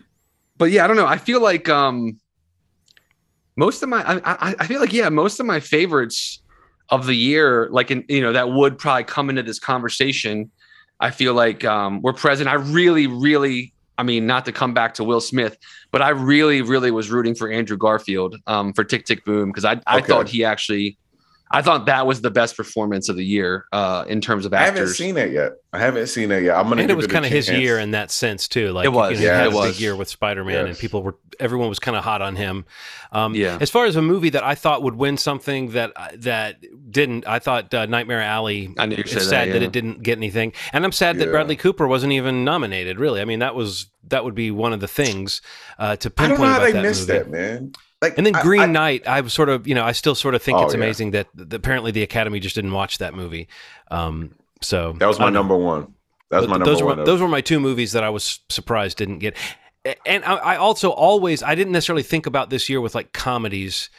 but 0.58 0.72
yeah, 0.72 0.84
I 0.84 0.88
don't 0.88 0.98
know. 0.98 1.08
I 1.08 1.18
feel 1.18 1.42
like 1.42 1.70
um, 1.70 2.20
most 3.56 3.84
of 3.84 3.90
my. 3.90 4.04
I, 4.04 4.20
I, 4.26 4.56
I 4.60 4.68
feel 4.68 4.80
like 4.80 4.94
yeah, 4.94 5.10
most 5.10 5.40
of 5.40 5.46
my 5.46 5.60
favorites 5.60 6.42
of 6.90 7.06
the 7.06 7.16
year, 7.16 7.70
like 7.72 7.92
in 7.92 8.04
you 8.10 8.22
know, 8.22 8.34
that 8.34 8.52
would 8.52 8.78
probably 8.78 9.04
come 9.04 9.30
into 9.30 9.44
this 9.44 9.60
conversation. 9.60 10.52
I 11.00 11.12
feel 11.12 11.34
like 11.34 11.64
um, 11.66 12.02
we're 12.02 12.14
present. 12.14 12.50
I 12.50 12.56
really, 12.56 13.08
really. 13.08 13.74
I 14.02 14.04
mean, 14.04 14.26
not 14.26 14.46
to 14.46 14.52
come 14.52 14.74
back 14.74 14.96
to 14.96 15.04
Will 15.04 15.22
Smith, 15.22 15.56
but 15.92 16.02
I 16.02 16.10
really, 16.10 16.64
really 16.64 16.90
was 16.90 17.12
rooting 17.12 17.36
for 17.36 17.52
Andrew 17.52 17.78
Garfield 17.78 18.36
um, 18.48 18.74
for 18.74 18.84
Tick 18.84 19.06
Tick 19.06 19.24
Boom 19.26 19.50
because 19.50 19.64
I, 19.64 19.80
I 19.86 20.00
Okay. 20.00 20.08
thought 20.08 20.28
he 20.28 20.44
actually, 20.44 20.98
I 21.54 21.62
thought 21.62 21.86
that 21.88 22.08
was 22.08 22.22
the 22.22 22.32
best 22.32 22.56
performance 22.58 23.10
of 23.10 23.16
the 23.18 23.26
year 23.26 23.66
uh, 23.72 24.06
in 24.08 24.22
terms 24.22 24.46
of 24.46 24.54
actors. 24.54 24.72
I 24.78 24.80
haven't 24.80 24.94
seen 24.96 25.18
it 25.18 25.32
yet. 25.32 25.54
I 25.74 25.80
haven't 25.80 26.08
seen 26.08 26.32
it 26.32 26.44
yet. 26.44 26.56
I'm 26.58 26.64
gonna. 26.70 26.82
and 26.82 26.88
give 26.88 26.92
it 26.92 26.96
was 26.98 27.08
kind 27.08 27.26
of 27.26 27.32
his 27.32 27.50
year 27.50 27.78
in 27.80 27.92
that 27.92 28.12
sense 28.12 28.48
too. 28.48 28.72
Like 28.72 28.86
It 28.86 28.90
was, 28.90 29.20
you 29.20 29.26
know, 29.28 29.32
yeah, 29.34 29.38
had 29.38 29.48
it 29.48 29.54
a 29.54 29.56
was. 29.56 29.74
big 29.74 29.82
year 29.82 29.96
with 29.96 30.10
Spider 30.10 30.44
Man, 30.44 30.68
and 30.68 30.78
people 30.78 31.04
were 31.04 31.16
everyone 31.40 31.70
was 31.70 31.80
kind 31.80 31.96
of 31.98 32.04
hot 32.04 32.22
on 32.22 32.36
him. 32.36 32.66
Um, 33.12 33.36
Yeah. 33.36 33.58
As 33.60 33.70
far 33.70 33.86
as 33.86 33.96
a 33.96 34.02
movie 34.02 34.30
that 34.30 34.44
I 34.44 34.56
thought 34.56 34.84
would 34.84 34.96
win 34.96 35.18
something 35.18 35.72
that 35.72 35.92
that 36.22 36.58
didn't, 36.92 37.28
I 37.28 37.40
thought 37.40 37.74
uh, 37.74 37.86
Nightmare 37.86 38.22
Alley. 38.22 38.74
I 38.78 38.86
knew 38.86 38.96
you 38.96 39.02
It's 39.04 39.12
said 39.12 39.22
sad 39.24 39.48
that, 39.50 39.54
that 39.54 39.62
it 39.62 39.72
didn't 39.72 40.04
get 40.04 40.18
anything, 40.18 40.54
and 40.74 40.84
I'm 40.86 40.92
sad 40.92 41.18
that 41.20 41.30
Bradley 41.32 41.56
Cooper 41.56 41.88
wasn't 41.88 42.14
even 42.14 42.44
nominated. 42.44 43.00
Really, 43.00 43.22
I 43.22 43.26
mean 43.26 43.40
that 43.40 43.56
was 43.56 43.88
that 44.08 44.24
would 44.26 44.36
be 44.36 44.52
one 44.52 44.74
of 44.74 44.80
the 44.80 44.88
things 44.88 45.42
uh, 45.80 45.96
to 45.98 46.10
I 46.10 46.12
pinpoint 46.12 46.30
don't 46.40 46.48
know 46.48 46.54
how 46.54 46.60
they 46.60 46.82
missed 46.82 47.08
movie. 47.08 47.20
that, 47.20 47.30
man. 47.30 47.74
Like, 48.02 48.18
And 48.18 48.26
then 48.26 48.36
I- 48.36 48.42
Green 48.42 48.62
I- 48.62 48.66
Knight, 48.66 49.08
I 49.08 49.22
was 49.22 49.32
sort 49.34 49.50
of, 49.50 49.68
you 49.68 49.76
know, 49.76 49.84
I 49.84 49.92
still 49.92 50.16
sort 50.16 50.34
of 50.36 50.42
think 50.42 50.58
Oh, 50.58 50.64
it's 50.66 50.74
yeah. 50.74 50.80
amazing 50.80 51.12
that, 51.12 51.28
that 51.36 51.54
apparently 51.54 51.92
the 51.92 52.02
Academy 52.04 52.40
just 52.40 52.56
didn't 52.56 52.72
watch 52.72 52.98
that 52.98 53.14
movie. 53.14 53.48
Um, 53.92 54.36
so 54.62 54.94
That 55.00 55.06
was 55.08 55.20
my 55.20 55.26
don't 55.26 55.34
number 55.34 55.56
one. 55.58 55.94
That 56.30 56.40
was 56.40 56.48
my 56.48 56.54
number 56.54 56.66
those 56.66 56.82
one. 56.82 56.98
Were, 56.98 57.06
those 57.06 57.22
were 57.22 57.28
my 57.28 57.42
two 57.42 57.60
movies 57.60 57.92
that 57.92 58.04
I 58.04 58.10
was 58.10 58.40
surprised 58.50 58.98
didn't 58.98 59.20
get. 59.20 59.36
And 60.06 60.24
I, 60.24 60.36
I 60.36 60.56
also 60.58 60.90
always 60.92 61.42
I 61.44 61.56
didn't 61.56 61.74
necessarily 61.74 62.04
think 62.04 62.26
about 62.26 62.50
this 62.50 62.70
year 62.70 62.80
with 62.82 62.96
like 62.96 63.14
comedies 63.14 63.90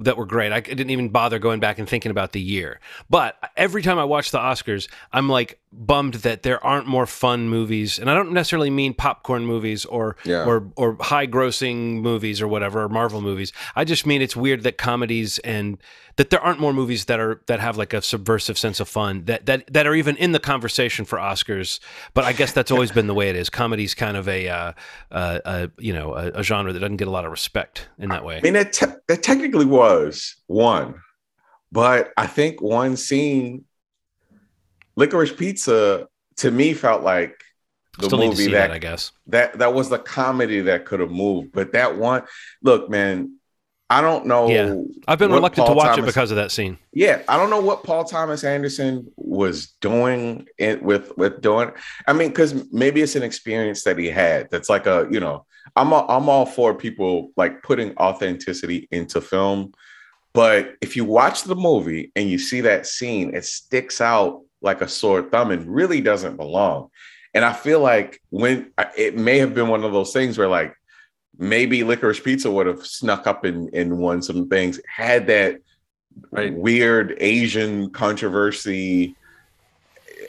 that 0.00 0.16
were 0.16 0.26
great. 0.26 0.52
I 0.52 0.60
didn't 0.60 0.90
even 0.90 1.08
bother 1.10 1.38
going 1.38 1.60
back 1.60 1.78
and 1.78 1.88
thinking 1.88 2.10
about 2.10 2.32
the 2.32 2.40
year. 2.40 2.80
But 3.10 3.36
every 3.56 3.82
time 3.82 3.98
I 3.98 4.04
watch 4.04 4.30
the 4.30 4.38
Oscars, 4.38 4.88
I'm 5.12 5.28
like 5.28 5.58
bummed 5.72 6.14
that 6.14 6.42
there 6.42 6.62
aren't 6.64 6.86
more 6.86 7.06
fun 7.06 7.48
movies. 7.48 7.98
And 7.98 8.10
I 8.10 8.14
don't 8.14 8.32
necessarily 8.32 8.68
mean 8.70 8.92
popcorn 8.94 9.46
movies 9.46 9.84
or 9.86 10.16
Yeah. 10.24 10.44
or 10.44 10.70
or 10.76 10.96
high 11.00 11.26
grossing 11.26 12.00
movies 12.02 12.42
or 12.42 12.48
whatever, 12.48 12.82
or 12.82 12.88
Marvel 12.88 13.20
movies. 13.22 13.52
I 13.74 13.84
just 13.84 14.06
mean 14.06 14.20
it's 14.20 14.36
weird 14.36 14.62
that 14.64 14.76
comedies 14.76 15.38
and 15.40 15.78
that 16.16 16.28
there 16.28 16.40
aren't 16.40 16.60
more 16.60 16.74
movies 16.74 17.06
that 17.06 17.18
are 17.18 17.40
that 17.46 17.58
have 17.60 17.78
like 17.78 17.94
a 17.94 18.02
subversive 18.02 18.58
sense 18.58 18.80
of 18.80 18.88
fun 18.88 19.24
that 19.24 19.46
that 19.46 19.72
that 19.72 19.86
are 19.86 19.94
even 19.94 20.14
in 20.16 20.32
the 20.32 20.38
conversation 20.40 21.06
for 21.06 21.18
Oscars. 21.18 21.80
But 22.12 22.24
I 22.24 22.32
guess 22.34 22.52
that's 22.52 22.70
always 22.70 22.92
been 22.92 23.06
the 23.06 23.14
way 23.14 23.30
it 23.30 23.36
is. 23.36 23.48
Comedy's 23.48 23.94
kind 23.94 24.16
of 24.18 24.28
a 24.28 24.48
uh, 24.50 24.72
uh, 25.10 25.38
uh, 25.44 25.66
you 25.78 25.94
know 25.94 26.14
a, 26.14 26.26
a 26.40 26.42
genre 26.42 26.72
that 26.74 26.80
doesn't 26.80 26.98
get 26.98 27.08
a 27.08 27.10
lot 27.10 27.24
of 27.24 27.30
respect 27.30 27.88
in 27.98 28.10
that 28.10 28.24
way. 28.24 28.36
I 28.36 28.40
mean, 28.42 28.52
te- 28.70 28.86
that 29.08 29.22
technically 29.22 29.64
was 29.64 30.36
one, 30.48 30.96
but 31.70 32.12
I 32.18 32.26
think 32.26 32.60
one 32.60 32.96
scene, 32.98 33.64
Licorice 34.96 35.32
Pizza, 35.32 36.08
to 36.36 36.50
me 36.50 36.74
felt 36.74 37.02
like 37.02 37.42
the 37.98 38.06
Still 38.06 38.18
movie 38.18 38.46
that, 38.46 38.52
that, 38.52 38.70
I 38.70 38.78
guess. 38.78 39.12
that 39.26 39.58
that 39.58 39.74
was 39.74 39.90
the 39.90 39.98
comedy 39.98 40.60
that 40.62 40.86
could 40.86 41.00
have 41.00 41.10
moved. 41.10 41.52
But 41.52 41.72
that 41.72 41.98
one, 41.98 42.22
look, 42.62 42.88
man, 42.88 43.38
I 43.90 44.00
don't 44.00 44.24
know. 44.24 44.48
Yeah. 44.48 44.74
I've 45.06 45.18
been 45.18 45.30
reluctant 45.30 45.66
to 45.66 45.74
Paul 45.74 45.76
watch 45.76 45.98
it 45.98 46.06
because 46.06 46.30
of 46.30 46.36
that 46.38 46.50
scene. 46.50 46.78
Yeah, 46.94 47.20
I 47.28 47.36
don't 47.36 47.50
know 47.50 47.60
what 47.60 47.84
Paul 47.84 48.04
Thomas 48.04 48.44
Anderson 48.44 49.12
was 49.16 49.72
doing 49.82 50.46
it 50.56 50.82
with 50.82 51.16
with 51.18 51.42
doing. 51.42 51.72
I 52.06 52.14
mean, 52.14 52.28
because 52.28 52.72
maybe 52.72 53.02
it's 53.02 53.16
an 53.16 53.22
experience 53.22 53.84
that 53.84 53.98
he 53.98 54.06
had. 54.06 54.50
That's 54.50 54.70
like 54.70 54.86
a 54.86 55.06
you 55.10 55.20
know, 55.20 55.44
I'm 55.76 55.92
all, 55.92 56.10
I'm 56.10 56.30
all 56.30 56.46
for 56.46 56.74
people 56.74 57.32
like 57.36 57.62
putting 57.62 57.94
authenticity 57.98 58.88
into 58.90 59.20
film, 59.20 59.74
but 60.32 60.76
if 60.80 60.96
you 60.96 61.04
watch 61.04 61.42
the 61.42 61.56
movie 61.56 62.10
and 62.16 62.30
you 62.30 62.38
see 62.38 62.62
that 62.62 62.86
scene, 62.86 63.34
it 63.34 63.44
sticks 63.44 64.00
out 64.00 64.40
like 64.62 64.80
a 64.80 64.88
sore 64.88 65.22
thumb 65.22 65.50
and 65.50 65.66
really 65.66 66.00
doesn't 66.00 66.36
belong. 66.36 66.88
And 67.34 67.44
I 67.44 67.52
feel 67.52 67.80
like 67.80 68.20
when 68.30 68.72
it 68.96 69.16
may 69.16 69.38
have 69.38 69.54
been 69.54 69.68
one 69.68 69.84
of 69.84 69.92
those 69.92 70.12
things 70.12 70.36
where 70.38 70.48
like 70.48 70.74
maybe 71.38 71.82
licorice 71.82 72.20
pizza 72.20 72.50
would 72.50 72.66
have 72.66 72.86
snuck 72.86 73.26
up 73.26 73.44
and, 73.44 73.72
and 73.74 73.98
won 73.98 74.22
some 74.22 74.48
things 74.48 74.80
had 74.86 75.26
that 75.28 75.58
Right. 76.30 76.52
weird 76.52 77.16
Asian 77.20 77.90
controversy 77.90 79.16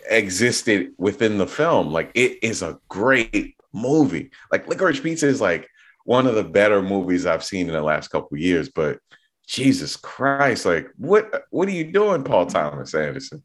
existed 0.10 0.94
within 0.98 1.38
the 1.38 1.48
film. 1.48 1.92
Like 1.92 2.12
it 2.14 2.40
is 2.42 2.62
a 2.62 2.80
great 2.90 3.56
movie. 3.74 4.32
Like 4.52 4.68
Licorice 4.68 5.02
Pizza 5.02 5.28
is 5.28 5.42
like 5.42 5.68
one 6.06 6.28
of 6.28 6.36
the 6.36 6.44
better 6.44 6.82
movies 6.82 7.26
I've 7.26 7.44
seen 7.44 7.68
in 7.68 7.74
the 7.74 7.82
last 7.82 8.10
couple 8.10 8.36
of 8.36 8.42
years. 8.42 8.70
But 8.70 9.00
Jesus 9.48 9.96
Christ, 9.96 10.66
like 10.66 10.90
what 10.98 11.44
what 11.52 11.68
are 11.68 11.72
you 11.72 11.92
doing, 11.92 12.24
Paul 12.24 12.46
Thomas 12.46 12.94
Anderson? 12.94 13.44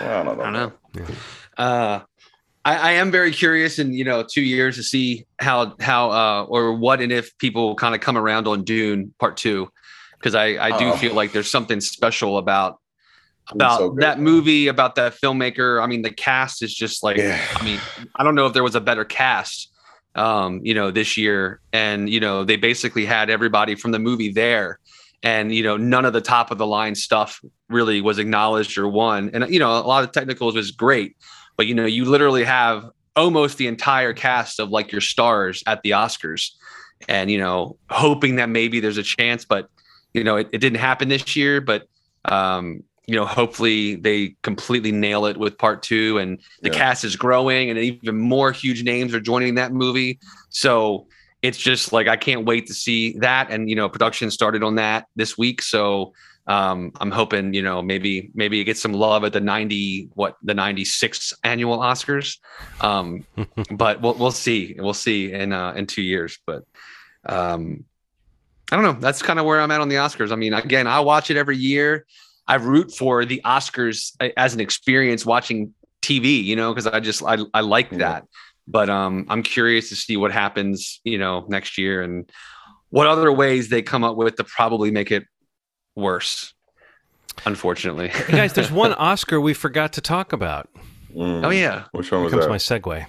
Well, 0.00 0.10
I 0.20 0.24
don't 0.24 0.36
know. 0.38 0.42
I 0.42 0.50
don't 0.50 0.52
know. 0.52 0.72
Yeah. 1.58 1.64
Uh, 1.64 2.00
I, 2.64 2.76
I 2.76 2.90
am 2.92 3.10
very 3.10 3.30
curious 3.32 3.78
in 3.78 3.92
you 3.92 4.04
know 4.04 4.22
two 4.22 4.42
years 4.42 4.76
to 4.76 4.82
see 4.82 5.24
how 5.38 5.74
how 5.80 6.10
uh, 6.10 6.44
or 6.44 6.74
what 6.74 7.00
and 7.00 7.10
if 7.12 7.36
people 7.38 7.74
kind 7.74 7.94
of 7.94 8.00
come 8.00 8.16
around 8.18 8.46
on 8.46 8.64
Dune 8.64 9.14
Part 9.18 9.36
Two 9.36 9.70
because 10.18 10.34
I 10.34 10.46
I 10.58 10.78
do 10.78 10.88
Oh. 10.90 10.96
feel 10.96 11.14
like 11.14 11.32
there's 11.32 11.50
something 11.50 11.80
special 11.80 12.36
about 12.38 12.78
about 13.50 13.78
so 13.78 13.90
good. 13.90 14.02
that 14.02 14.20
movie 14.20 14.68
about 14.68 14.94
that 14.96 15.14
filmmaker. 15.14 15.82
I 15.82 15.86
mean 15.86 16.02
the 16.02 16.12
cast 16.12 16.62
is 16.62 16.74
just 16.74 17.02
like 17.02 17.16
Yeah. 17.16 17.40
I 17.56 17.64
mean 17.64 17.80
I 18.16 18.24
don't 18.24 18.34
know 18.34 18.46
if 18.46 18.52
there 18.52 18.62
was 18.64 18.74
a 18.74 18.80
better 18.80 19.04
cast 19.04 19.68
um 20.16 20.60
you 20.64 20.74
know 20.74 20.90
this 20.90 21.16
year 21.16 21.60
and 21.72 22.10
you 22.10 22.18
know 22.20 22.44
they 22.44 22.56
basically 22.56 23.06
had 23.06 23.30
everybody 23.30 23.74
from 23.76 23.92
the 23.92 23.98
movie 23.98 24.32
there 24.32 24.78
and 25.22 25.54
you 25.54 25.62
know 25.62 25.76
none 25.76 26.04
of 26.04 26.12
the 26.12 26.20
top 26.20 26.50
of 26.50 26.58
the 26.58 26.66
line 26.66 26.94
stuff 26.94 27.40
really 27.68 28.00
was 28.00 28.18
acknowledged 28.18 28.78
or 28.78 28.88
won 28.88 29.30
and 29.32 29.52
you 29.52 29.58
know 29.58 29.70
a 29.78 29.80
lot 29.86 30.02
of 30.04 30.12
technicals 30.12 30.54
was 30.54 30.70
great 30.70 31.16
but 31.56 31.66
you 31.66 31.74
know 31.74 31.86
you 31.86 32.04
literally 32.04 32.44
have 32.44 32.88
almost 33.16 33.58
the 33.58 33.66
entire 33.66 34.12
cast 34.12 34.60
of 34.60 34.70
like 34.70 34.92
your 34.92 35.00
stars 35.00 35.62
at 35.66 35.82
the 35.82 35.90
oscars 35.90 36.50
and 37.08 37.30
you 37.30 37.38
know 37.38 37.76
hoping 37.90 38.36
that 38.36 38.48
maybe 38.48 38.80
there's 38.80 38.98
a 38.98 39.02
chance 39.02 39.44
but 39.44 39.68
you 40.14 40.24
know 40.24 40.36
it, 40.36 40.48
it 40.52 40.58
didn't 40.58 40.78
happen 40.78 41.08
this 41.08 41.36
year 41.36 41.60
but 41.60 41.86
um 42.26 42.82
you 43.06 43.16
know 43.16 43.26
hopefully 43.26 43.96
they 43.96 44.36
completely 44.42 44.92
nail 44.92 45.26
it 45.26 45.36
with 45.36 45.58
part 45.58 45.82
two 45.82 46.18
and 46.18 46.38
the 46.62 46.70
Yeah. 46.70 46.76
cast 46.78 47.04
is 47.04 47.16
growing 47.16 47.68
and 47.68 47.78
even 47.78 48.16
more 48.18 48.52
huge 48.52 48.82
names 48.84 49.12
are 49.14 49.20
joining 49.20 49.56
that 49.56 49.72
movie 49.72 50.18
so 50.50 51.06
it's 51.42 51.58
just 51.58 51.92
like 51.92 52.08
i 52.08 52.16
can't 52.16 52.44
wait 52.44 52.66
to 52.66 52.74
see 52.74 53.18
that. 53.18 53.50
And 53.50 53.68
you 53.68 53.76
know 53.76 53.88
production 53.88 54.30
started 54.30 54.62
on 54.62 54.76
that 54.76 55.06
this 55.16 55.38
week. 55.38 55.62
So 55.62 56.12
um 56.46 56.90
i'm 57.00 57.10
hoping 57.10 57.52
you 57.52 57.62
know 57.62 57.82
maybe 57.82 58.30
maybe 58.34 58.60
it 58.60 58.64
gets 58.64 58.80
some 58.80 58.94
love 58.94 59.24
at 59.24 59.32
the 59.34 59.40
90 59.40 60.08
what 60.14 60.36
the 60.42 60.54
96 60.54 61.34
annual 61.44 61.78
oscars. 61.78 62.38
Um 62.80 63.26
but 63.70 64.00
we'll, 64.00 64.14
we'll 64.14 64.30
see 64.30 64.76
we'll 64.78 64.94
see 64.94 65.32
in 65.32 65.52
uh 65.52 65.72
in 65.72 65.86
two 65.86 66.02
years. 66.02 66.38
But 66.46 66.64
um 67.26 67.84
i 68.72 68.76
don't 68.76 68.84
know. 68.84 69.00
That's 69.00 69.22
kind 69.22 69.38
of 69.38 69.46
where 69.46 69.60
i'm 69.60 69.70
at 69.70 69.80
on 69.80 69.88
the 69.88 69.96
oscars. 69.96 70.32
I 70.32 70.36
mean 70.36 70.54
again 70.54 70.86
i 70.86 71.00
watch 71.00 71.30
it 71.30 71.36
every 71.36 71.56
year. 71.56 72.06
I 72.46 72.56
root 72.56 72.92
for 72.92 73.24
the 73.24 73.40
oscars 73.44 74.16
as 74.36 74.54
an 74.54 74.60
experience 74.60 75.24
watching 75.24 75.74
tv 76.02 76.42
you 76.42 76.56
know 76.56 76.72
because 76.72 76.86
i 76.86 76.98
just 76.98 77.22
i, 77.22 77.36
I 77.52 77.60
like 77.60 77.90
that 77.90 78.26
but 78.66 78.88
um, 78.90 79.26
I'm 79.28 79.42
curious 79.42 79.88
to 79.90 79.96
see 79.96 80.16
what 80.16 80.32
happens, 80.32 81.00
you 81.04 81.18
know, 81.18 81.44
next 81.48 81.78
year 81.78 82.02
and 82.02 82.30
what 82.90 83.06
other 83.06 83.32
ways 83.32 83.68
they 83.68 83.82
come 83.82 84.04
up 84.04 84.16
with 84.16 84.36
to 84.36 84.44
probably 84.44 84.90
make 84.90 85.10
it 85.10 85.24
worse. 85.96 86.52
Unfortunately, 87.46 88.08
hey 88.08 88.32
guys, 88.36 88.52
there's 88.52 88.70
one 88.70 88.92
Oscar 88.98 89.40
we 89.40 89.54
forgot 89.54 89.94
to 89.94 90.00
talk 90.00 90.32
about. 90.32 90.68
Mm. 91.14 91.44
oh 91.44 91.50
yeah, 91.50 91.84
Which 91.92 92.10
one 92.12 92.20
Here 92.20 92.24
was 92.24 92.32
comes 92.32 92.44
that? 92.44 92.50
my 92.50 92.56
segue. 92.56 93.06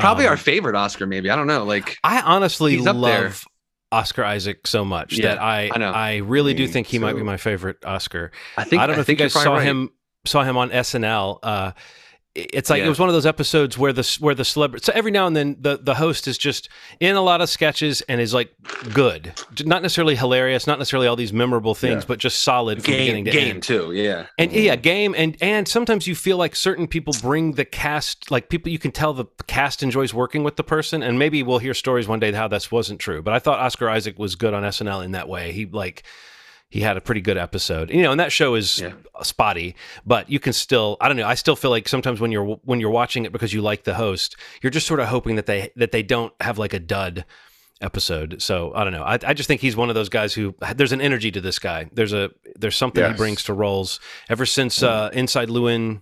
probably 0.00 0.24
Um, 0.26 0.30
our 0.30 0.36
favorite 0.36 0.74
Oscar. 0.74 1.06
Maybe 1.06 1.30
I 1.30 1.36
don't 1.36 1.46
know. 1.46 1.64
Like 1.64 1.96
I 2.02 2.20
honestly 2.22 2.76
He's 2.76 2.86
up 2.86 2.94
there. 3.00 3.24
love 3.24 3.44
Oscar 3.92 4.24
Isaac 4.24 4.66
so 4.66 4.84
much 4.84 5.18
Yeah, 5.18 5.28
that 5.28 5.42
I 5.42 5.70
I 5.72 5.78
know. 5.78 5.92
I 5.92 6.16
really 6.16 6.54
do 6.54 6.66
think 6.66 6.86
he 6.86 6.98
might 6.98 7.14
be 7.14 7.22
my 7.22 7.36
favorite 7.36 7.84
Oscar. 7.84 8.32
I 8.56 8.64
think 8.64 8.82
I 8.82 8.86
don't 8.86 8.96
know 8.96 9.02
if 9.02 9.08
you 9.08 9.16
think 9.16 9.20
you're 9.20 9.28
guys 9.28 9.42
saw 9.42 9.54
right. 9.56 9.64
him 9.64 9.90
saw 10.24 10.42
him 10.44 10.56
on 10.56 10.70
SNL. 10.70 11.38
Uh, 11.42 11.72
it's 12.34 12.70
like 12.70 12.78
Yeah. 12.80 12.86
it 12.86 12.88
was 12.88 12.98
one 12.98 13.10
of 13.10 13.14
those 13.14 13.26
episodes 13.26 13.76
where 13.76 13.92
the 13.92 14.16
where 14.20 14.34
the 14.34 14.44
celebrity. 14.44 14.84
So 14.84 14.92
every 14.94 15.10
now 15.10 15.26
and 15.26 15.36
then 15.36 15.56
the 15.60 15.76
the 15.76 15.96
host 15.96 16.26
is 16.26 16.38
just 16.38 16.68
in 16.98 17.14
a 17.14 17.20
lot 17.20 17.40
of 17.42 17.50
sketches 17.50 18.00
and 18.02 18.20
is 18.20 18.32
like 18.32 18.54
good, 18.94 19.32
not 19.64 19.82
necessarily 19.82 20.16
hilarious, 20.16 20.66
not 20.66 20.78
necessarily 20.78 21.06
all 21.06 21.16
these 21.16 21.32
memorable 21.32 21.74
things, 21.74 22.04
Yeah. 22.04 22.08
but 22.08 22.18
just 22.18 22.42
solid 22.42 22.82
from 22.82 22.92
game 22.92 23.00
beginning 23.00 23.24
to 23.26 23.30
game 23.32 23.50
end. 23.56 23.62
too. 23.62 23.92
Yeah, 23.92 24.26
And 24.38 24.50
yeah, 24.52 24.74
mm-hmm. 24.74 24.80
game 24.82 25.14
and 25.16 25.36
and 25.42 25.68
sometimes 25.68 26.06
you 26.06 26.14
feel 26.14 26.36
like 26.38 26.56
certain 26.56 26.86
people 26.86 27.14
bring 27.20 27.52
the 27.52 27.64
cast, 27.66 28.30
like 28.30 28.48
people 28.48 28.72
you 28.72 28.78
can 28.78 28.92
tell 28.92 29.12
the 29.12 29.26
cast 29.46 29.82
enjoys 29.82 30.14
working 30.14 30.42
with 30.42 30.56
the 30.56 30.64
person, 30.64 31.02
and 31.02 31.18
maybe 31.18 31.42
we'll 31.42 31.58
hear 31.58 31.74
stories 31.74 32.08
one 32.08 32.18
day 32.20 32.32
how 32.32 32.48
this 32.48 32.72
wasn't 32.72 32.98
true. 32.98 33.20
But 33.20 33.34
I 33.34 33.40
thought 33.40 33.58
Oscar 33.58 33.90
Isaac 33.90 34.18
was 34.18 34.36
good 34.36 34.54
on 34.54 34.62
SNL 34.62 35.04
in 35.04 35.10
that 35.12 35.28
way. 35.28 35.52
He 35.52 35.66
like 35.66 36.02
he 36.72 36.80
had 36.80 36.96
a 36.96 37.00
pretty 37.02 37.20
good 37.20 37.36
episode, 37.36 37.90
you 37.90 38.02
know, 38.02 38.10
and 38.12 38.18
that 38.18 38.32
show 38.32 38.54
is 38.54 38.80
Yeah. 38.80 38.92
spotty, 39.22 39.76
but 40.06 40.30
you 40.30 40.40
can 40.40 40.52
still 40.54 40.96
I 41.00 41.08
don't 41.08 41.16
know. 41.18 41.26
I 41.26 41.34
still 41.34 41.54
feel 41.56 41.70
like 41.70 41.86
sometimes 41.88 42.18
when 42.20 42.32
you're 42.32 42.56
when 42.64 42.80
you're 42.80 42.90
watching 42.90 43.24
it 43.26 43.32
because 43.32 43.52
you 43.52 43.60
like 43.60 43.84
the 43.84 43.94
host, 43.94 44.36
you're 44.62 44.70
just 44.70 44.86
sort 44.86 44.98
of 45.00 45.08
hoping 45.08 45.36
that 45.36 45.46
they 45.46 45.70
that 45.76 45.92
they 45.92 46.02
don't 46.02 46.32
have 46.40 46.56
like 46.58 46.72
a 46.72 46.78
dud 46.80 47.24
episode. 47.82 48.40
So 48.40 48.72
I 48.74 48.84
don't 48.84 48.92
know. 48.92 49.02
I, 49.02 49.18
I 49.26 49.34
just 49.34 49.48
think 49.48 49.60
he's 49.60 49.76
one 49.76 49.88
of 49.90 49.94
those 49.94 50.08
guys 50.08 50.32
who 50.34 50.54
there's 50.76 50.92
an 50.92 51.00
energy 51.00 51.30
to 51.32 51.40
this 51.40 51.58
guy. 51.58 51.90
There's 51.92 52.12
a 52.12 52.30
there's 52.56 52.76
something 52.76 53.04
he 53.04 53.12
brings 53.16 53.42
to 53.44 53.52
roles. 53.54 54.00
Ever 54.30 54.46
since 54.46 54.82
uh, 54.82 55.10
Inside 55.12 55.48
Llewyn 55.50 56.00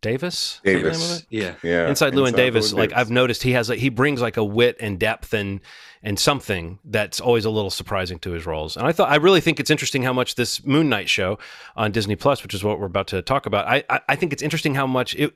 Davis, 0.00 0.60
Is 0.64 0.72
that 0.72 0.72
the 0.72 0.72
name 0.72 0.86
of 0.86 0.92
Davis. 0.92 1.20
it? 1.20 1.56
Yeah. 1.62 1.88
Inside 1.88 2.14
Llewyn 2.14 2.34
Davis, 2.34 2.72
Llewyn 2.72 2.76
like 2.78 2.90
Davis. 2.90 3.00
I've 3.00 3.10
noticed, 3.10 3.42
he 3.42 3.52
has 3.52 3.68
like 3.68 3.78
he 3.78 3.90
brings 3.90 4.20
like 4.22 4.38
a 4.38 4.44
wit 4.44 4.76
and 4.80 4.98
depth 4.98 5.34
and 5.34 5.60
and 6.02 6.18
something 6.18 6.78
that's 6.84 7.20
always 7.20 7.44
a 7.44 7.50
little 7.50 7.70
surprising 7.70 8.18
to 8.20 8.30
his 8.30 8.46
roles. 8.46 8.76
And 8.76 8.86
I 8.86 8.92
thought 8.92 9.10
I 9.10 9.16
really 9.16 9.40
think 9.40 9.60
it's 9.60 9.70
interesting 9.70 10.02
how 10.02 10.12
much 10.12 10.34
this 10.34 10.64
Moon 10.64 10.88
Knight 10.88 11.08
show 11.08 11.38
on 11.76 11.92
Disney 11.92 12.16
Plus, 12.16 12.42
which 12.42 12.54
is 12.54 12.64
what 12.64 12.80
we're 12.80 12.86
about 12.86 13.06
to 13.08 13.22
talk 13.22 13.46
about, 13.46 13.66
I 13.66 13.84
I, 13.90 14.00
I 14.10 14.16
think 14.16 14.32
it's 14.32 14.42
interesting 14.42 14.74
how 14.74 14.86
much 14.86 15.14
it 15.16 15.34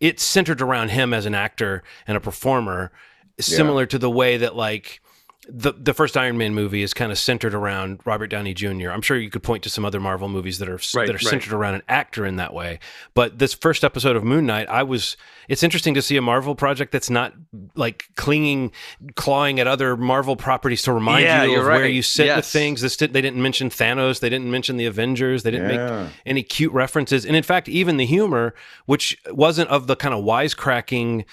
it's 0.00 0.22
centered 0.22 0.60
around 0.60 0.90
him 0.90 1.12
as 1.12 1.26
an 1.26 1.34
actor 1.34 1.82
and 2.06 2.16
a 2.16 2.20
performer, 2.20 2.92
similar 3.40 3.86
to 3.86 3.98
the 3.98 4.10
way 4.10 4.36
that 4.36 4.54
like 4.54 5.00
the 5.48 5.72
the 5.72 5.94
first 5.94 6.16
Iron 6.16 6.38
Man 6.38 6.54
movie 6.54 6.82
is 6.82 6.94
kind 6.94 7.12
of 7.12 7.18
centered 7.18 7.54
around 7.54 8.00
Robert 8.04 8.28
Downey 8.28 8.54
Jr. 8.54 8.90
I'm 8.90 9.02
sure 9.02 9.16
you 9.16 9.30
could 9.30 9.42
point 9.42 9.62
to 9.64 9.70
some 9.70 9.84
other 9.84 10.00
Marvel 10.00 10.28
movies 10.28 10.58
that 10.58 10.68
are 10.68 10.78
Right, 10.94 11.06
that 11.06 11.10
are 11.10 11.12
right. 11.14 11.20
centered 11.22 11.52
around 11.52 11.74
an 11.74 11.82
actor 11.88 12.26
in 12.26 12.36
that 12.36 12.52
way. 12.52 12.78
But 13.14 13.38
this 13.38 13.54
first 13.54 13.84
episode 13.84 14.16
of 14.16 14.24
Moon 14.24 14.46
Knight, 14.46 14.68
I 14.68 14.82
was 14.82 15.16
it's 15.48 15.62
interesting 15.62 15.94
to 15.94 16.02
see 16.02 16.16
a 16.16 16.22
Marvel 16.22 16.54
project 16.54 16.92
that's 16.92 17.10
not 17.10 17.34
like 17.74 18.06
clinging 18.16 18.72
clawing 19.14 19.60
at 19.60 19.66
other 19.66 19.96
Marvel 19.96 20.36
properties 20.36 20.82
to 20.82 20.92
remind 20.92 21.24
Yeah, 21.24 21.44
you 21.44 21.52
you're 21.52 21.60
of 21.60 21.66
where 21.66 21.86
you 21.86 22.02
sit 22.02 22.34
with 22.34 22.46
things. 22.46 22.80
This 22.80 22.96
did, 22.96 23.12
they 23.12 23.20
didn't 23.20 23.42
mention 23.42 23.70
Thanos, 23.70 24.20
they 24.20 24.28
didn't 24.30 24.50
mention 24.50 24.76
the 24.76 24.86
Avengers, 24.86 25.42
they 25.42 25.50
didn't 25.50 25.68
make 25.68 26.10
any 26.24 26.42
cute 26.42 26.72
references. 26.72 27.24
And 27.26 27.36
in 27.36 27.42
fact, 27.42 27.68
even 27.68 27.96
the 27.96 28.06
humor, 28.06 28.54
which 28.86 29.18
wasn't 29.30 29.68
of 29.70 29.86
the 29.86 29.96
kind 29.96 30.14
of 30.14 30.24
wisecracking 30.24 31.24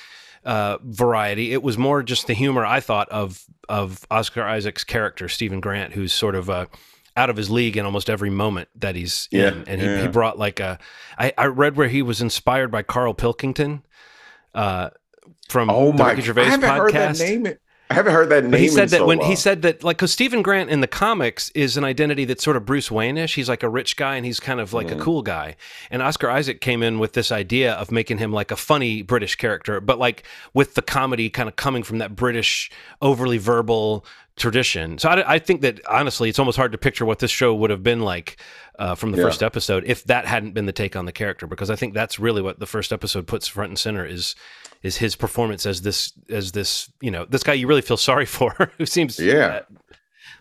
uh, 0.46 0.78
variety, 0.84 1.54
it 1.54 1.62
was 1.64 1.78
more 1.78 2.04
just 2.04 2.28
the 2.28 2.34
humor 2.34 2.66
I 2.66 2.80
thought 2.80 3.10
of 3.10 3.44
of 3.70 4.06
Oscar 4.12 4.44
Isaac's 4.44 4.84
character, 4.84 5.30
Stephen 5.30 5.60
Grant, 5.62 5.94
who's 5.94 6.12
sort 6.14 6.36
of 6.36 6.50
uh, 6.50 6.66
out 7.16 7.30
of 7.30 7.38
his 7.38 7.50
league 7.50 7.78
in 7.78 7.86
almost 7.86 8.10
every 8.10 8.30
moment 8.30 8.68
that 8.76 8.96
he's 8.96 9.28
Yeah, 9.32 9.50
in. 9.50 9.64
And 9.68 9.82
he, 9.82 9.88
yeah. 9.88 10.02
he 10.02 10.08
brought 10.08 10.38
like 10.40 10.60
a, 10.60 10.78
I, 11.18 11.34
I 11.38 11.46
read 11.46 11.78
where 11.78 11.88
he 11.88 12.02
was 12.02 12.22
inspired 12.22 12.70
by 12.72 12.84
Karl 12.84 13.14
Pilkington 13.14 13.84
uh, 14.54 14.90
from 15.50 15.70
Oh 15.70 15.92
the 15.92 16.04
my! 16.04 16.10
Ricky 16.12 16.22
Gervais 16.24 16.42
I 16.44 16.46
haven't 16.50 16.70
podcast. 16.70 16.78
heard 16.78 16.94
that 16.94 17.20
name. 17.20 17.58
I 17.92 17.94
haven't 17.94 18.14
heard 18.14 18.30
that 18.30 18.44
name. 18.44 18.52
But 18.52 18.60
he 18.62 18.68
said 18.70 18.84
in 18.86 18.90
that 18.90 18.98
so 19.00 19.06
when 19.06 19.20
he 19.22 19.36
said 19.36 19.62
that, 19.64 19.84
like, 19.84 19.98
because 19.98 20.12
Stephen 20.12 20.42
Grant 20.42 20.70
in 20.70 20.82
the 20.82 20.88
comics 20.88 21.50
is 21.52 21.76
an 21.78 21.84
identity 21.84 22.26
that's 22.26 22.44
sort 22.44 22.56
of 22.58 22.66
Bruce 22.66 22.90
Wayne-ish. 22.90 23.36
He's 23.36 23.50
like 23.50 23.64
a 23.64 23.70
rich 23.70 23.98
guy 23.98 24.16
and 24.16 24.26
he's 24.26 24.40
kind 24.40 24.60
of 24.60 24.72
like 24.74 24.88
Mhm. 24.88 24.98
a 25.00 25.04
cool 25.04 25.22
guy. 25.22 25.56
And 25.90 26.02
Oscar 26.02 26.30
Isaac 26.30 26.62
came 26.62 26.82
in 26.82 27.00
with 27.00 27.14
this 27.14 27.32
idea 27.32 27.74
of 27.74 27.92
making 27.92 28.18
him 28.20 28.32
like 28.32 28.50
a 28.52 28.56
funny 28.56 29.02
British 29.02 29.36
character, 29.36 29.80
but 29.82 30.00
like 30.00 30.24
with 30.54 30.76
the 30.76 30.82
comedy 30.82 31.30
kind 31.30 31.50
of 31.50 31.56
coming 31.56 31.84
from 31.84 31.98
that 32.00 32.16
British 32.16 32.72
overly 33.02 33.38
verbal 33.38 34.06
tradition. 34.38 34.98
So 34.98 35.10
I, 35.10 35.34
I 35.36 35.40
think 35.40 35.62
that 35.62 35.82
honestly, 35.88 36.30
it's 36.30 36.40
almost 36.40 36.58
hard 36.58 36.72
to 36.72 36.78
picture 36.78 37.06
what 37.06 37.20
this 37.20 37.30
show 37.32 37.54
would 37.54 37.70
have 37.70 37.84
been 37.84 38.00
like 38.02 38.38
uh, 38.80 38.96
from 38.96 39.12
the 39.12 39.18
Yeah. 39.18 39.26
first 39.26 39.44
episode 39.44 39.84
if 39.86 40.06
that 40.06 40.26
hadn't 40.26 40.54
been 40.54 40.66
the 40.66 40.72
take 40.72 40.96
on 40.96 41.06
the 41.06 41.12
character. 41.12 41.46
Because 41.46 41.70
I 41.70 41.76
think 41.76 41.94
that's 41.94 42.18
really 42.18 42.42
what 42.42 42.60
the 42.60 42.66
first 42.66 42.92
episode 42.94 43.28
puts 43.28 43.48
front 43.48 43.70
and 43.70 43.78
center 43.78 44.06
is 44.06 44.34
is 44.84 44.98
his 44.98 45.16
performance 45.16 45.66
as 45.66 45.82
this 45.82 46.12
as 46.30 46.52
this 46.54 46.92
you 47.02 47.12
know 47.12 47.26
this 47.26 47.44
guy 47.44 47.54
you 47.54 47.68
really 47.68 47.82
feel 47.82 47.98
sorry 47.98 48.26
for 48.38 48.72
who 48.78 48.86
seems 48.86 49.20
Yeah. 49.20 49.62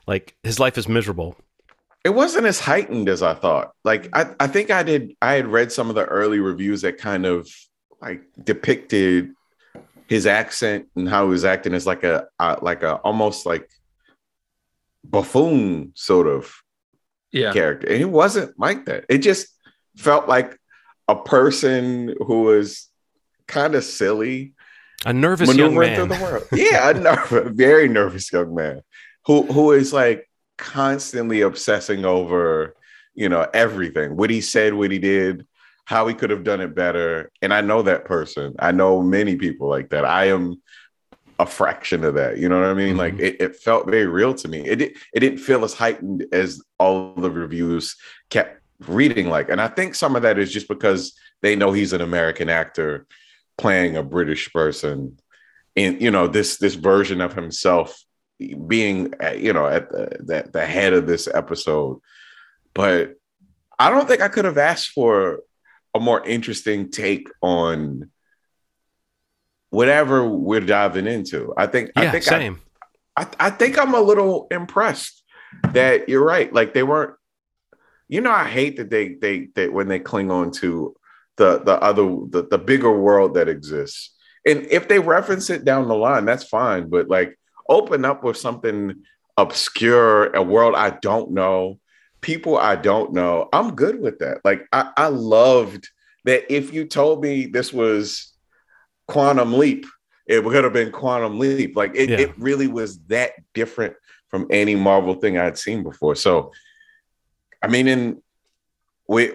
like 0.06 0.34
his 0.42 0.58
life 0.58 0.78
is 0.78 0.88
miserable. 0.88 1.36
it 2.04 2.10
wasn't 2.10 2.46
as 2.46 2.60
heightened 2.60 3.08
as 3.08 3.22
I 3.22 3.34
thought. 3.34 3.72
Like 3.84 4.08
I, 4.14 4.34
I 4.40 4.46
think 4.46 4.70
I 4.70 4.82
did. 4.82 5.12
I 5.20 5.34
had 5.34 5.46
read 5.46 5.70
some 5.70 5.88
of 5.90 5.94
the 5.94 6.04
early 6.06 6.40
reviews 6.40 6.80
that 6.82 6.96
kind 6.98 7.26
of 7.26 7.48
like 8.00 8.22
depicted 8.42 9.32
his 10.08 10.26
accent 10.26 10.86
and 10.96 11.06
how 11.08 11.24
he 11.26 11.30
was 11.30 11.44
acting 11.44 11.74
as 11.74 11.86
like 11.86 12.02
a 12.02 12.26
uh, 12.38 12.56
like 12.62 12.82
a 12.82 12.94
almost 12.96 13.44
like 13.46 13.68
buffoon 15.04 15.92
sort 15.94 16.26
of 16.26 16.52
yeah. 17.32 17.52
character. 17.52 17.86
And 17.86 18.00
it 18.02 18.10
wasn't 18.10 18.58
like 18.58 18.86
that. 18.86 19.04
It 19.08 19.18
just 19.18 19.46
felt 19.96 20.28
like 20.28 20.56
a 21.08 21.16
person 21.16 22.14
who 22.26 22.42
was 22.42 22.88
kind 23.50 23.74
of 23.74 23.84
silly 23.84 24.54
A 25.04 25.12
nervous 25.12 25.54
young 25.54 25.74
man. 25.78 25.96
through 25.96 26.16
the 26.16 26.22
world. 26.22 26.44
Yeah, 26.52 26.90
a 26.90 26.94
nervous, 26.94 27.52
very 27.54 27.88
nervous 27.88 28.32
young 28.32 28.54
man 28.54 28.80
who 29.26 29.42
who 29.42 29.72
is 29.72 29.92
like 29.92 30.28
constantly 30.56 31.40
obsessing 31.40 32.04
over, 32.04 32.74
you 33.14 33.28
know, 33.28 33.46
everything. 33.54 34.16
What 34.16 34.30
he 34.30 34.40
said, 34.40 34.74
what 34.74 34.90
he 34.90 34.98
did, 34.98 35.46
how 35.86 36.06
he 36.06 36.14
could 36.14 36.30
have 36.30 36.44
done 36.44 36.60
it 36.60 36.74
better. 36.74 37.30
And 37.42 37.52
I 37.52 37.60
know 37.62 37.82
that 37.82 38.04
person. 38.04 38.54
I 38.58 38.72
know 38.72 39.02
many 39.02 39.36
people 39.36 39.68
like 39.68 39.90
that. 39.90 40.04
I 40.04 40.26
am 40.26 40.60
a 41.38 41.46
fraction 41.46 42.04
of 42.04 42.14
that. 42.14 42.36
You 42.38 42.48
know 42.50 42.60
what 42.60 42.68
I 42.68 42.74
mean? 42.74 42.94
Mhm. 42.96 42.98
Like 42.98 43.18
it, 43.18 43.40
it 43.40 43.56
felt 43.56 43.86
very 43.90 44.06
real 44.06 44.34
to 44.34 44.48
me. 44.48 44.60
It 44.66 44.80
it 44.82 45.20
didn't 45.20 45.38
feel 45.38 45.64
as 45.64 45.72
heightened 45.74 46.26
as 46.32 46.62
all 46.78 47.14
the 47.14 47.30
reviews 47.30 47.96
kept 48.28 48.60
reading 48.86 49.28
like. 49.30 49.48
And 49.48 49.60
I 49.60 49.68
think 49.68 49.94
some 49.94 50.14
of 50.16 50.22
that 50.22 50.38
is 50.38 50.52
just 50.52 50.68
because 50.68 51.14
they 51.42 51.56
know 51.56 51.72
he's 51.72 51.92
an 51.94 52.02
American 52.02 52.48
actor 52.50 53.06
playing 53.60 53.96
a 53.96 54.02
British 54.02 54.52
person 54.52 55.18
in 55.76 56.00
you 56.00 56.10
know 56.10 56.26
this 56.26 56.56
this 56.56 56.74
version 56.74 57.20
of 57.20 57.34
himself 57.34 58.02
being 58.66 59.14
uh, 59.22 59.32
you 59.32 59.52
know 59.52 59.66
at 59.66 59.90
the, 59.90 60.16
the 60.20 60.50
the 60.52 60.66
head 60.66 60.92
of 60.92 61.06
this 61.06 61.28
episode. 61.32 62.00
But 62.74 63.16
i 63.78 63.88
don't 63.88 64.06
think 64.06 64.20
i 64.20 64.28
could 64.28 64.44
have 64.44 64.58
asked 64.58 64.90
for 64.90 65.40
a 65.94 65.98
more 65.98 66.24
interesting 66.24 66.90
take 66.90 67.28
on 67.40 68.10
whatever 69.70 70.24
we're 70.24 70.60
diving 70.60 71.06
into. 71.06 71.52
I 71.56 71.66
think 71.66 71.90
i 71.96 72.04
yeah, 72.04 72.10
think 72.12 72.24
I, 72.28 72.38
same. 72.38 72.60
I, 73.16 73.26
I 73.38 73.50
think 73.50 73.78
i'm 73.78 73.94
a 73.94 74.00
little 74.00 74.46
impressed 74.50 75.22
that 75.72 76.08
you're 76.08 76.24
right. 76.24 76.52
Like 76.52 76.74
they 76.74 76.82
weren't 76.82 77.14
you 78.08 78.20
know 78.20 78.30
i 78.30 78.44
hate 78.44 78.76
that 78.76 78.90
they 78.90 79.14
they 79.14 79.48
that 79.54 79.72
when 79.72 79.88
they 79.88 79.98
cling 79.98 80.30
on 80.30 80.50
to 80.50 80.94
the 81.40 81.50
the 81.68 81.76
other 81.88 82.04
the, 82.34 82.46
the 82.50 82.58
bigger 82.58 82.92
world 83.06 83.34
that 83.34 83.48
exists. 83.48 84.14
And 84.46 84.66
if 84.70 84.88
they 84.88 84.98
reference 84.98 85.50
it 85.50 85.64
down 85.64 85.88
the 85.88 85.94
line 86.08 86.24
that's 86.24 86.44
fine 86.44 86.88
but 86.94 87.08
like 87.08 87.30
open 87.68 88.04
up 88.04 88.22
with 88.24 88.36
something 88.36 88.78
obscure 89.36 90.34
a 90.34 90.42
world 90.42 90.74
i 90.86 90.90
don't 91.08 91.30
know 91.30 91.78
people 92.20 92.56
i 92.58 92.74
don't 92.76 93.12
know 93.12 93.48
i'm 93.52 93.74
good 93.74 94.00
with 94.00 94.18
that. 94.20 94.36
Like 94.44 94.60
i, 94.72 94.82
I 94.96 95.08
loved 95.08 95.88
that 96.24 96.52
if 96.52 96.72
you 96.74 96.84
told 96.84 97.22
me 97.22 97.46
this 97.46 97.72
was 97.72 98.32
quantum 99.08 99.52
leap 99.62 99.86
it 100.26 100.44
would 100.44 100.62
have 100.62 100.72
been 100.72 100.92
quantum 100.92 101.40
leap. 101.40 101.76
Like 101.76 101.92
it, 101.96 102.08
Yeah. 102.10 102.20
it 102.24 102.38
really 102.38 102.68
was 102.68 102.98
that 103.08 103.32
different 103.52 103.94
from 104.28 104.46
any 104.50 104.76
marvel 104.76 105.14
thing 105.14 105.36
I'd 105.38 105.58
seen 105.58 105.82
before. 105.82 106.14
So 106.14 106.52
i 107.62 107.66
mean 107.74 107.86
in 107.88 108.22
we 109.08 109.32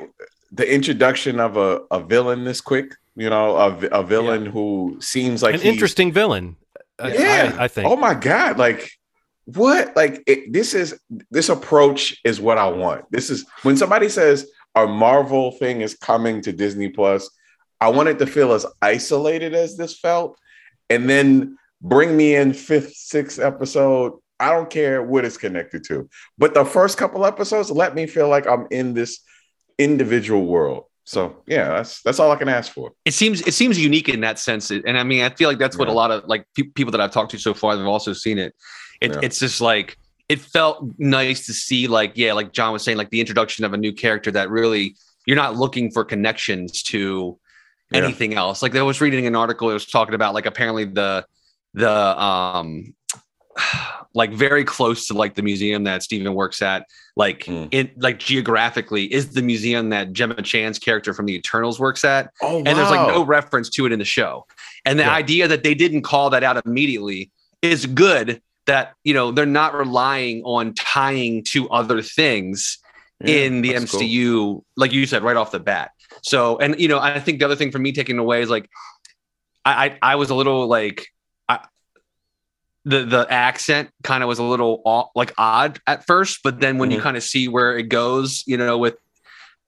the 0.56 0.74
introduction 0.74 1.40
of 1.40 1.58
a, 1.58 1.82
a 1.92 2.02
villain 2.02 2.44
this 2.44 2.62
quick 2.62 2.96
you 3.16 3.30
know 3.30 3.56
a, 3.56 3.76
a 3.88 4.04
villain 4.04 4.46
who 4.46 4.98
seems 5.00 5.42
like 5.44 5.56
An 5.56 5.62
interesting 5.62 6.12
villain. 6.12 6.56
Yeah 7.00 7.56
I, 7.58 7.66
I 7.66 7.68
think. 7.68 7.88
oh 7.90 7.96
my 7.96 8.14
god 8.14 8.58
like 8.58 8.92
what 9.46 9.96
like 9.96 10.24
it, 10.28 10.52
this 10.52 10.74
is 10.74 11.00
this 11.30 11.50
approach 11.50 12.20
is 12.24 12.42
what 12.42 12.58
i 12.58 12.68
want 12.68 13.06
this 13.12 13.30
is 13.30 13.46
when 13.62 13.78
somebody 13.78 14.10
says 14.10 14.50
a 14.74 14.88
marvel 14.88 15.52
thing 15.52 15.82
is 15.82 15.94
coming 15.94 16.42
to 16.42 16.52
disney 16.52 16.90
plus 16.90 17.30
i 17.80 17.88
want 17.88 18.10
it 18.10 18.18
to 18.20 18.26
feel 18.26 18.54
as 18.54 18.66
isolated 18.82 19.54
as 19.54 19.78
this 19.78 20.00
felt 20.00 20.40
and 20.90 21.10
then 21.10 21.58
bring 21.82 22.16
me 22.16 22.36
in 22.36 22.54
fifth, 22.54 22.96
sixth 22.96 23.40
episode. 23.40 24.14
I 24.40 24.52
don't 24.52 24.70
care 24.70 25.02
what 25.02 25.24
it's 25.24 25.38
connected 25.38 25.86
to, 25.86 26.10
but 26.38 26.54
the 26.54 26.66
first 26.66 26.98
couple 26.98 27.26
episodes 27.26 27.72
let 27.72 27.96
me 27.96 28.06
feel 28.06 28.28
like 28.28 28.48
I'm 28.48 28.68
in 28.70 28.94
this 28.94 29.20
individual 29.78 30.46
world. 30.46 30.86
So 31.04 31.44
yeah, 31.46 31.70
that's 31.70 32.02
that's 32.02 32.20
all 32.20 32.32
I 32.32 32.36
can 32.36 32.50
ask 32.50 32.72
for. 32.72 32.92
It 33.06 33.14
seems 33.14 33.42
it 33.42 33.54
seems 33.54 33.80
unique 33.80 34.10
in 34.10 34.22
that 34.22 34.40
sense, 34.40 34.72
and 34.72 34.98
I 34.98 35.04
mean, 35.04 35.22
I 35.24 35.30
feel 35.30 35.48
like 35.50 35.60
that's 35.60 35.78
what 35.78 35.88
Yeah. 35.88 35.94
a 35.94 35.96
lot 35.96 36.10
of 36.12 36.26
like 36.26 36.46
pe- 36.56 36.64
people 36.64 36.92
that 36.94 37.02
I've 37.02 37.12
talked 37.12 37.32
to 37.32 37.38
so 37.38 37.54
far 37.54 37.78
have 37.78 37.86
also 37.86 38.12
seen 38.14 38.40
it. 38.40 38.56
it 39.02 39.12
Yeah. 39.14 39.20
It's 39.22 39.38
just 39.40 39.62
like 39.62 39.98
it 40.30 40.40
felt 40.40 40.84
nice 40.98 41.46
to 41.46 41.54
see, 41.54 41.86
like 41.88 42.14
yeah, 42.16 42.34
like 42.34 42.54
John 42.54 42.74
was 42.74 42.82
saying, 42.84 42.98
like 42.98 43.12
the 43.12 43.20
introduction 43.20 43.64
of 43.66 43.74
a 43.74 43.78
new 43.78 43.94
character 43.94 44.32
that 44.32 44.50
really 44.50 44.96
you're 45.28 45.36
not 45.38 45.56
looking 45.56 45.92
for 45.92 46.04
connections 46.04 46.82
to 46.84 47.38
Yeah. 47.92 48.04
anything 48.04 48.34
else. 48.34 48.64
Like 48.64 48.76
I 48.76 48.82
was 48.82 49.00
reading 49.00 49.28
an 49.28 49.36
article, 49.36 49.70
it 49.70 49.74
was 49.74 49.86
talking 49.86 50.16
about 50.16 50.34
like 50.34 50.48
apparently 50.48 50.86
the 50.86 51.24
the 51.76 51.92
um 52.20 52.96
like 54.16 54.32
very 54.32 54.64
close 54.64 55.08
to 55.08 55.14
like 55.14 55.36
the 55.36 55.42
museum 55.44 55.84
that 55.84 56.02
Stephen 56.02 56.34
works 56.34 56.62
at, 56.62 56.88
like 57.16 57.46
Mm. 57.46 57.68
in 57.72 57.92
like 57.98 58.18
geographically 58.18 59.12
is 59.14 59.34
the 59.34 59.42
museum 59.42 59.90
that 59.90 60.14
Gemma 60.14 60.42
Chan's 60.42 60.80
character 60.80 61.14
from 61.14 61.26
the 61.26 61.36
Eternals 61.36 61.80
works 61.80 62.04
at. 62.06 62.32
Oh, 62.42 62.58
And 62.58 62.68
there's 62.78 62.90
like 62.90 63.08
no 63.08 63.24
reference 63.26 63.70
to 63.72 63.86
it 63.86 63.92
in 63.92 64.00
the 64.00 64.06
show. 64.06 64.46
And 64.86 64.98
the 64.98 65.04
Yeah. 65.04 65.14
idea 65.14 65.48
that 65.50 65.64
they 65.64 65.76
didn't 65.76 66.04
call 66.04 66.30
that 66.32 66.44
out 66.44 66.66
immediately 66.66 67.30
is 67.62 67.86
good 67.86 68.42
that 68.68 68.94
you 69.04 69.14
know 69.14 69.32
they're 69.32 69.46
not 69.46 69.76
relying 69.76 70.42
on 70.44 70.74
tying 70.74 71.44
to 71.52 71.70
other 71.70 72.02
things 72.02 72.80
in 73.24 73.62
the 73.62 73.74
MCU, 73.74 74.62
like 74.76 74.92
you 74.92 75.06
said, 75.06 75.24
right 75.24 75.38
off 75.38 75.52
the 75.52 75.60
bat. 75.60 75.92
So, 76.22 76.58
and 76.58 76.80
you 76.80 76.88
know, 76.88 77.00
I 77.00 77.20
think 77.20 77.40
the 77.40 77.46
other 77.46 77.56
thing 77.56 77.72
for 77.72 77.80
me 77.80 77.92
taking 77.92 78.18
away 78.18 78.42
is 78.42 78.50
like, 78.50 78.70
I 79.64 79.86
I, 79.86 80.14
I 80.14 80.16
was 80.16 80.30
a 80.30 80.36
little 80.36 80.68
like, 80.68 81.08
the 82.86 83.04
the 83.04 83.26
accent 83.32 83.90
kind 84.04 84.24
of 84.24 84.28
was 84.28 84.40
a 84.40 84.44
little 84.44 84.82
off, 84.86 85.10
like 85.16 85.34
odd 85.38 85.80
at 85.88 86.06
first, 86.06 86.40
but 86.44 86.60
then 86.60 86.78
when 86.78 86.92
you 86.92 87.00
Mhm. 87.00 87.04
kind 87.04 87.18
of 87.18 87.24
see 87.24 87.48
where 87.48 87.78
it 87.78 87.90
goes, 87.90 88.44
you 88.46 88.58
know, 88.58 88.78
with 88.78 88.96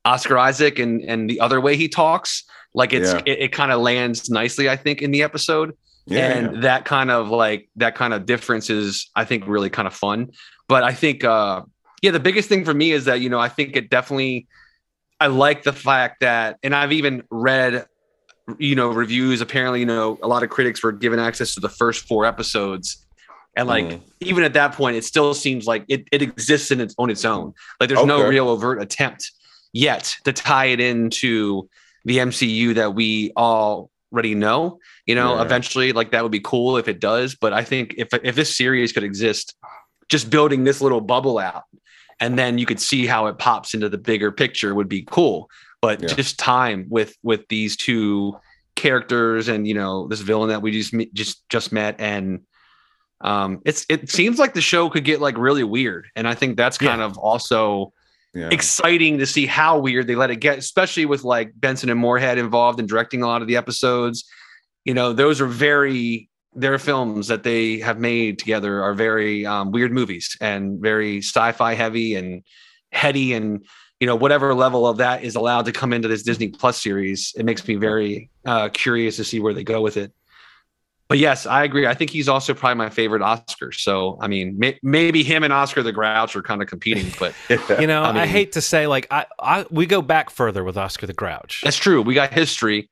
Oscar 0.06 0.38
Isaac 0.38 0.80
and 0.80 1.02
and 1.02 1.30
the 1.30 1.40
other 1.40 1.60
way 1.60 1.76
he 1.76 1.88
talks, 1.90 2.44
like 2.74 2.94
it's 2.94 3.14
Yeah. 3.14 3.22
it, 3.26 3.40
it 3.40 3.52
kind 3.52 3.72
of 3.72 3.82
lands 3.82 4.30
nicely, 4.30 4.70
I 4.70 4.76
think, 4.76 5.02
in 5.02 5.12
the 5.12 5.24
episode. 5.24 5.74
Yeah, 6.10 6.32
and 6.32 6.64
that 6.64 6.86
kind 6.86 7.12
of 7.12 7.30
like 7.30 7.68
that 7.76 7.96
kind 7.96 8.14
of 8.14 8.26
difference 8.26 8.70
is 8.70 9.10
i 9.18 9.26
think 9.26 9.44
really 9.46 9.70
kind 9.70 9.88
of 9.90 9.94
fun. 9.94 10.30
But 10.70 10.84
i 10.84 10.94
think 10.94 11.24
uh 11.26 11.64
yeah 12.02 12.12
the 12.12 12.20
biggest 12.20 12.48
thing 12.48 12.64
for 12.64 12.74
me 12.74 12.92
is 12.94 13.06
that 13.06 13.20
you 13.20 13.30
know 13.30 13.40
i 13.40 13.50
think 13.50 13.76
it 13.76 13.90
definitely 13.90 14.48
i 15.20 15.28
like 15.28 15.64
the 15.64 15.74
fact 15.74 16.22
that 16.22 16.60
and 16.64 16.74
i've 16.76 16.94
even 16.94 17.24
read 17.30 17.86
you 18.58 18.76
know 18.76 18.88
reviews. 18.88 19.42
Apparently 19.42 19.82
you 19.82 19.86
know 19.86 20.18
a 20.24 20.28
lot 20.30 20.44
of 20.44 20.50
critics 20.50 20.82
were 20.82 20.94
given 20.94 21.20
access 21.20 21.54
to 21.56 21.60
the 21.60 21.68
first 21.70 22.08
four 22.08 22.24
episodes 22.26 23.06
and 23.58 23.68
like 23.68 23.86
Mhm. 23.86 24.02
even 24.22 24.44
at 24.44 24.54
that 24.54 24.74
point 24.74 24.96
it 24.96 25.04
still 25.04 25.34
seems 25.34 25.66
like 25.66 25.84
it, 25.90 26.08
it 26.12 26.22
exists 26.22 26.72
in 26.72 26.80
its 26.80 26.96
on 26.98 27.10
its 27.10 27.26
own 27.26 27.54
like 27.80 27.90
there's 27.90 28.06
no 28.06 28.26
real 28.26 28.48
overt 28.48 28.82
attempt 28.82 29.32
yet 29.74 30.16
to 30.24 30.32
tie 30.32 30.66
it 30.66 30.80
into 30.80 31.68
the 32.06 32.18
mcu 32.20 32.76
that 32.76 32.94
we 32.94 33.32
all 33.36 33.90
already 34.14 34.36
know 34.36 34.80
you 35.06 35.16
know 35.16 35.36
Yeah. 35.36 35.42
eventually 35.42 35.92
like 35.92 36.12
that 36.12 36.24
would 36.24 36.32
be 36.32 36.40
cool 36.40 36.78
if 36.78 36.88
it 36.88 37.00
does 37.02 37.36
but 37.36 37.52
i 37.52 37.64
think 37.64 37.96
if 37.98 38.08
if 38.24 38.36
this 38.36 38.56
series 38.56 38.94
could 38.94 39.04
exist 39.04 39.56
just 40.08 40.30
building 40.30 40.64
this 40.64 40.80
little 40.80 41.02
bubble 41.02 41.38
out 41.40 41.64
and 42.20 42.40
then 42.40 42.58
you 42.58 42.66
could 42.66 42.80
see 42.80 43.06
how 43.06 43.28
it 43.28 43.38
pops 43.38 43.74
into 43.74 43.90
the 43.90 43.98
bigger 43.98 44.32
picture 44.32 44.74
would 44.74 44.88
be 44.88 45.02
cool 45.10 45.50
but 45.82 46.02
Yeah. 46.02 46.08
just 46.16 46.40
time 46.40 46.86
with 46.90 47.16
with 47.24 47.42
these 47.50 47.76
two 47.76 48.38
characters 48.76 49.48
and 49.48 49.68
you 49.68 49.74
know 49.74 50.08
this 50.08 50.22
villain 50.22 50.50
that 50.50 50.62
we 50.62 50.72
just 50.72 50.94
just 51.14 51.44
just 51.50 51.72
met 51.74 51.96
and 52.00 52.42
um 53.22 53.62
it's 53.66 53.86
it 53.90 54.10
seems 54.10 54.38
like 54.38 54.54
the 54.54 54.62
show 54.62 54.90
could 54.90 55.04
get 55.04 55.20
like 55.20 55.38
really 55.38 55.64
weird 55.64 56.08
and 56.16 56.28
i 56.28 56.34
think 56.34 56.56
that's 56.56 56.78
kind 56.78 57.02
of 57.02 57.18
also 57.18 57.92
yeah. 58.38 58.50
exciting 58.52 59.18
to 59.18 59.26
see 59.26 59.46
how 59.46 59.80
weird 59.80 60.08
they 60.08 60.16
let 60.16 60.30
it 60.30 60.38
get, 60.38 60.58
especially 60.58 61.06
with 61.06 61.24
like 61.24 61.52
Benson 61.56 61.90
and 61.90 62.00
Moorhead 62.00 62.38
involved 62.38 62.80
in 62.80 62.86
directing 62.86 63.24
a 63.24 63.28
lot 63.28 63.42
of 63.42 63.48
the 63.48 63.58
episodes. 63.58 64.26
You 64.86 64.94
know, 64.94 65.14
those 65.14 65.42
are 65.42 65.48
very 65.48 66.30
their 66.54 66.80
films 66.80 67.28
that 67.28 67.44
they 67.44 67.80
have 67.80 68.00
made 68.00 68.40
together 68.40 68.82
are 68.82 68.94
very 68.94 69.46
um, 69.46 69.72
weird 69.72 69.92
movies 69.92 70.36
and 70.42 70.82
very 70.82 71.20
sci-fi 71.20 71.76
heavy 71.76 72.16
and 72.16 72.42
heady 72.92 73.34
and 73.34 73.64
you 74.00 74.08
know 74.08 74.16
whatever 74.16 74.56
level 74.56 74.88
of 74.88 74.98
that 74.98 75.24
is 75.24 75.36
allowed 75.36 75.66
to 75.66 75.72
come 75.72 75.94
into 75.94 76.08
this 76.08 76.24
Disney 76.24 76.50
Plus 76.50 76.82
series. 76.82 77.34
It 77.38 77.46
makes 77.46 77.68
me 77.68 77.76
very 77.76 78.30
uh, 78.46 78.70
curious 78.70 79.18
to 79.18 79.24
see 79.24 79.40
where 79.40 79.54
they 79.54 79.64
go 79.64 79.82
with 79.82 79.98
it. 79.98 80.12
But 81.10 81.20
yes, 81.20 81.46
I 81.46 81.64
agree. 81.64 81.88
I 81.88 81.94
think 81.94 82.12
he's 82.12 82.28
also 82.28 82.54
probably 82.54 82.76
my 82.76 82.90
favorite 82.90 83.22
Oscar. 83.22 83.72
So 83.72 84.18
I 84.22 84.28
mean, 84.28 84.56
may- 84.60 84.78
maybe 84.84 85.24
him 85.24 85.44
and 85.44 85.54
Oscar 85.54 85.82
the 85.84 85.94
Grouch 85.94 86.36
are 86.36 86.42
kind 86.42 86.62
of 86.62 86.68
competing, 86.68 87.12
but 87.20 87.34
You 87.80 87.88
know, 87.88 88.04
I 88.04 88.24
I, 88.24 88.28
hate 88.28 88.52
to 88.54 88.62
say, 88.62 88.88
like, 88.88 89.08
I, 89.10 89.26
I 89.40 89.66
we 89.72 89.86
go 89.86 90.02
back 90.02 90.30
further 90.30 90.64
with 90.64 90.78
Oscar 90.78 91.08
the 91.08 91.14
Grouch. 91.14 91.62
That's 91.64 91.78
true. 91.78 92.02
We 92.02 92.14
got 92.14 92.34
history, 92.34 92.90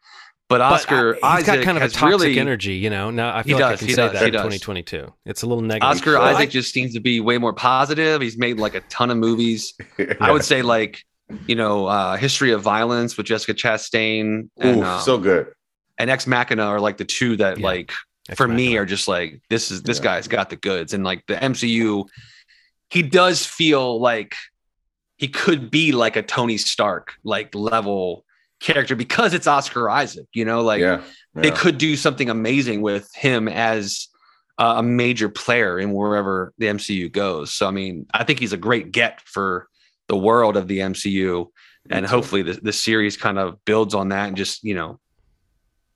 but 0.47 0.59
But 0.59 0.61
Oscar 0.61 1.17
I- 1.23 1.37
he's 1.37 1.45
got 1.45 1.53
Isaac 1.55 1.65
kind 1.65 1.77
of 1.77 1.81
a 1.81 1.85
has 1.85 1.93
toxic 1.93 2.09
really 2.19 2.39
energy, 2.39 2.75
you 2.75 2.89
know. 2.89 3.11
Now 3.11 3.35
I 3.35 3.43
He 3.43 3.49
feel 3.49 3.59
like 3.59 3.71
does, 3.71 3.73
I 3.73 3.77
can 3.79 3.87
he 3.87 3.93
say 3.95 4.01
does, 4.03 4.13
that 4.13 4.21
he 4.21 4.27
in 4.27 4.33
does. 4.33 4.41
2022. 4.43 5.13
It's 5.25 5.41
a 5.43 5.47
little 5.47 5.61
negative. 5.63 5.89
Oscar 5.89 6.13
Well, 6.13 6.21
Isaac 6.23 6.49
I- 6.49 6.51
just 6.51 6.71
seems 6.73 6.93
to 6.93 7.01
be 7.01 7.19
way 7.19 7.37
more 7.37 7.51
positive. 7.53 8.21
He's 8.21 8.37
made 8.37 8.57
like 8.59 8.75
a 8.75 8.81
ton 8.81 9.11
of 9.11 9.17
movies. 9.17 9.73
I 10.21 10.31
would 10.31 10.45
say 10.45 10.61
like 10.61 11.03
you 11.47 11.55
know, 11.55 11.87
uh, 11.87 12.15
History 12.17 12.51
of 12.51 12.61
Violence 12.61 13.17
with 13.17 13.25
Jessica 13.25 13.55
Chastain 13.55 14.47
and 14.59 14.77
Ooh, 14.79 14.83
um, 14.83 15.01
so 15.01 15.17
good. 15.17 15.47
And 15.97 16.09
Ex 16.09 16.27
Machina 16.27 16.63
are 16.63 16.79
like 16.79 16.97
the 16.97 17.05
two 17.05 17.35
that 17.37 17.57
Yeah. 17.59 17.65
like 17.65 17.91
Ex 18.29 18.37
for 18.37 18.47
me 18.47 18.77
are 18.77 18.85
just 18.85 19.07
like 19.07 19.41
this 19.49 19.71
is 19.71 19.83
this 19.83 19.97
Yeah. 19.97 20.03
guy's 20.03 20.27
got 20.27 20.49
the 20.49 20.55
goods 20.55 20.93
and 20.93 21.03
like 21.03 21.25
the 21.27 21.35
MCU. 21.35 22.05
He 22.89 23.01
does 23.01 23.45
feel 23.45 23.99
like 23.99 24.35
he 25.17 25.27
could 25.27 25.71
be 25.71 25.91
like 25.91 26.15
a 26.15 26.21
Tony 26.21 26.57
Stark 26.57 27.13
like 27.23 27.53
level 27.55 28.25
character 28.59 28.95
because 28.95 29.33
it's 29.33 29.47
Oscar 29.47 29.89
Isaac. 29.89 30.27
You 30.33 30.45
know, 30.45 30.61
like 30.61 30.81
yeah, 30.81 31.01
they 31.33 31.51
could 31.51 31.77
do 31.77 31.95
something 31.95 32.29
amazing 32.29 32.81
with 32.81 33.09
him 33.15 33.47
as 33.47 34.07
uh, 34.57 34.75
a 34.77 34.83
major 34.83 35.27
player 35.29 35.79
in 35.79 35.91
wherever 35.93 36.53
the 36.57 36.67
MCU 36.67 37.11
goes. 37.11 37.53
So 37.53 37.67
I 37.67 37.71
mean, 37.71 38.05
I 38.13 38.23
think 38.23 38.39
he's 38.39 38.53
a 38.53 38.57
great 38.57 38.91
get 38.91 39.21
for 39.21 39.67
the 40.07 40.15
world 40.17 40.55
of 40.55 40.67
the 40.67 40.79
MCU, 40.79 41.47
and 41.89 42.05
hopefully 42.05 42.41
the, 42.41 42.53
the 42.53 42.71
series 42.73 43.17
kind 43.17 43.37
of 43.39 43.63
builds 43.65 43.93
on 43.93 44.09
that 44.09 44.27
and 44.27 44.37
just 44.37 44.63
you 44.63 44.75
know 44.75 44.99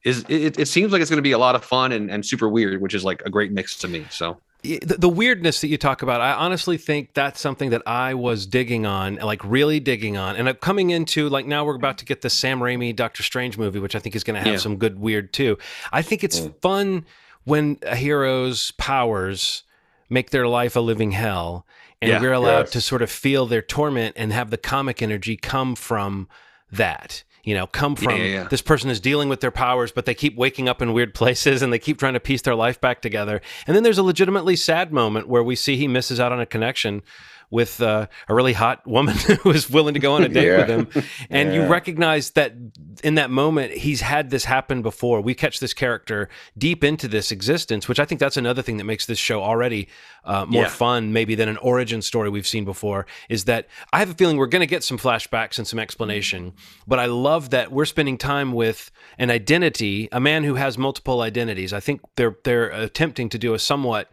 is 0.03 0.25
it, 0.29 0.57
it 0.59 0.67
seems 0.67 0.91
like 0.91 1.01
it's 1.01 1.09
going 1.09 1.17
to 1.17 1.21
be 1.21 1.31
a 1.33 1.37
lot 1.37 1.55
of 1.55 1.63
fun 1.65 1.91
and, 1.91 2.09
and 2.09 2.25
super 2.25 2.47
weird, 2.47 2.81
which 2.81 2.93
is 2.93 3.03
like 3.03 3.21
a 3.25 3.29
great 3.29 3.51
mix 3.51 3.75
to 3.79 3.87
me. 3.87 4.05
So 4.09 4.37
the, 4.61 4.79
the 4.79 5.09
weirdness 5.09 5.61
that 5.61 5.67
you 5.67 5.77
talk 5.77 6.01
about, 6.01 6.19
I 6.21 6.31
honestly 6.33 6.77
think 6.77 7.13
that's 7.13 7.39
something 7.39 7.69
that 7.71 7.81
I 7.85 8.13
was 8.13 8.45
digging 8.45 8.85
on, 8.85 9.15
like 9.15 9.43
really 9.43 9.79
digging 9.79 10.17
on. 10.17 10.35
And 10.35 10.47
I'm 10.49 10.55
coming 10.55 10.89
into 10.89 11.29
like 11.29 11.45
now 11.45 11.63
we're 11.65 11.75
about 11.75 11.97
to 11.99 12.05
get 12.05 12.21
the 12.21 12.29
Sam 12.29 12.59
Raimi 12.59 12.95
Doctor 12.95 13.23
Strange 13.23 13.57
movie, 13.57 13.79
which 13.79 13.95
I 13.95 13.99
think 13.99 14.15
is 14.15 14.23
going 14.23 14.35
to 14.35 14.41
have 14.41 14.53
Yeah. 14.53 14.59
some 14.59 14.77
good 14.77 14.99
weird 14.99 15.33
too. 15.33 15.57
I 15.91 16.01
think 16.01 16.23
it's 16.23 16.39
Mm. 16.41 16.61
fun 16.61 17.05
when 17.45 17.77
a 17.83 17.95
hero's 17.95 18.71
powers 18.71 19.63
make 20.09 20.29
their 20.31 20.47
life 20.47 20.75
a 20.75 20.79
living 20.81 21.11
hell, 21.11 21.65
and 22.01 22.09
Yeah. 22.09 22.21
we're 22.21 22.33
allowed 22.33 22.61
Yes. 22.65 22.71
to 22.71 22.81
sort 22.81 23.01
of 23.01 23.09
feel 23.11 23.45
their 23.45 23.61
torment 23.61 24.15
and 24.17 24.33
have 24.33 24.49
the 24.49 24.57
comic 24.57 25.01
energy 25.01 25.35
come 25.37 25.75
from 25.75 26.27
that. 26.71 27.23
You 27.43 27.55
know, 27.55 27.67
come 27.67 27.95
from 27.95 28.17
yeah, 28.17 28.23
yeah. 28.23 28.43
this 28.49 28.61
person 28.61 28.89
is 28.89 28.99
dealing 28.99 29.29
with 29.29 29.39
their 29.41 29.51
powers, 29.51 29.91
but 29.91 30.05
they 30.05 30.13
keep 30.13 30.35
waking 30.35 30.67
up 30.67 30.81
in 30.81 30.93
weird 30.93 31.13
places 31.15 31.61
and 31.61 31.71
they 31.71 31.79
keep 31.79 31.97
trying 31.97 32.13
to 32.13 32.19
piece 32.19 32.41
their 32.41 32.55
life 32.55 32.79
back 32.79 33.01
together. 33.01 33.41
And 33.65 33.75
then 33.75 33.83
there's 33.83 33.97
a 33.97 34.03
legitimately 34.03 34.55
sad 34.55 34.91
moment 34.91 35.27
where 35.27 35.43
we 35.43 35.55
see 35.55 35.77
he 35.77 35.87
misses 35.87 36.19
out 36.19 36.31
on 36.31 36.39
a 36.39 36.45
connection 36.45 37.01
with 37.51 37.81
uh, 37.81 38.07
a 38.27 38.33
really 38.35 38.53
hot 38.53 38.85
woman 38.87 39.15
who 39.43 39.51
is 39.51 39.69
willing 39.69 39.93
to 39.95 39.99
go 39.99 40.13
on 40.13 40.23
a 40.23 40.29
date 40.29 40.45
Yeah. 40.47 40.57
with 40.57 40.95
him. 40.95 41.03
And 41.29 41.53
you 41.53 41.65
recognize 41.65 42.31
that 42.31 42.53
in 43.03 43.15
that 43.15 43.29
moment, 43.29 43.71
he's 43.73 44.01
had 44.01 44.29
this 44.29 44.45
happen 44.45 44.81
before. 44.81 45.21
We 45.21 45.33
catch 45.33 45.59
this 45.59 45.73
character 45.73 46.29
deep 46.57 46.83
into 46.83 47.07
this 47.07 47.31
existence, 47.31 47.87
which 47.87 47.99
I 47.99 48.05
think 48.05 48.19
that's 48.19 48.37
another 48.37 48.61
thing 48.61 48.77
that 48.77 48.83
makes 48.83 49.05
this 49.05 49.17
show 49.19 49.41
already 49.41 49.87
uh, 50.25 50.45
more 50.45 50.63
Yeah. 50.63 50.69
fun, 50.69 51.13
maybe 51.13 51.35
than 51.35 51.49
an 51.49 51.57
origin 51.57 52.01
story 52.01 52.29
we've 52.29 52.47
seen 52.47 52.65
before. 52.65 53.05
Is 53.29 53.45
that 53.45 53.67
I 53.93 53.99
have 53.99 54.09
a 54.11 54.13
feeling 54.13 54.37
we're 54.37 54.47
going 54.47 54.61
to 54.61 54.67
get 54.67 54.83
some 54.83 54.97
flashbacks 54.97 55.57
and 55.57 55.67
some 55.67 55.79
explanation, 55.79 56.53
but 56.87 56.99
I 56.99 57.05
love 57.05 57.49
that 57.51 57.71
we're 57.71 57.85
spending 57.85 58.17
time 58.17 58.51
with 58.53 58.91
an 59.17 59.31
identity, 59.31 60.09
a 60.11 60.19
man 60.19 60.43
who 60.43 60.55
has 60.55 60.77
multiple 60.77 61.21
identities. 61.21 61.73
I 61.73 61.79
think 61.79 62.01
they're 62.15 62.37
they're 62.43 62.69
attempting 62.69 63.29
to 63.29 63.37
do 63.37 63.53
a 63.53 63.59
somewhat 63.59 64.11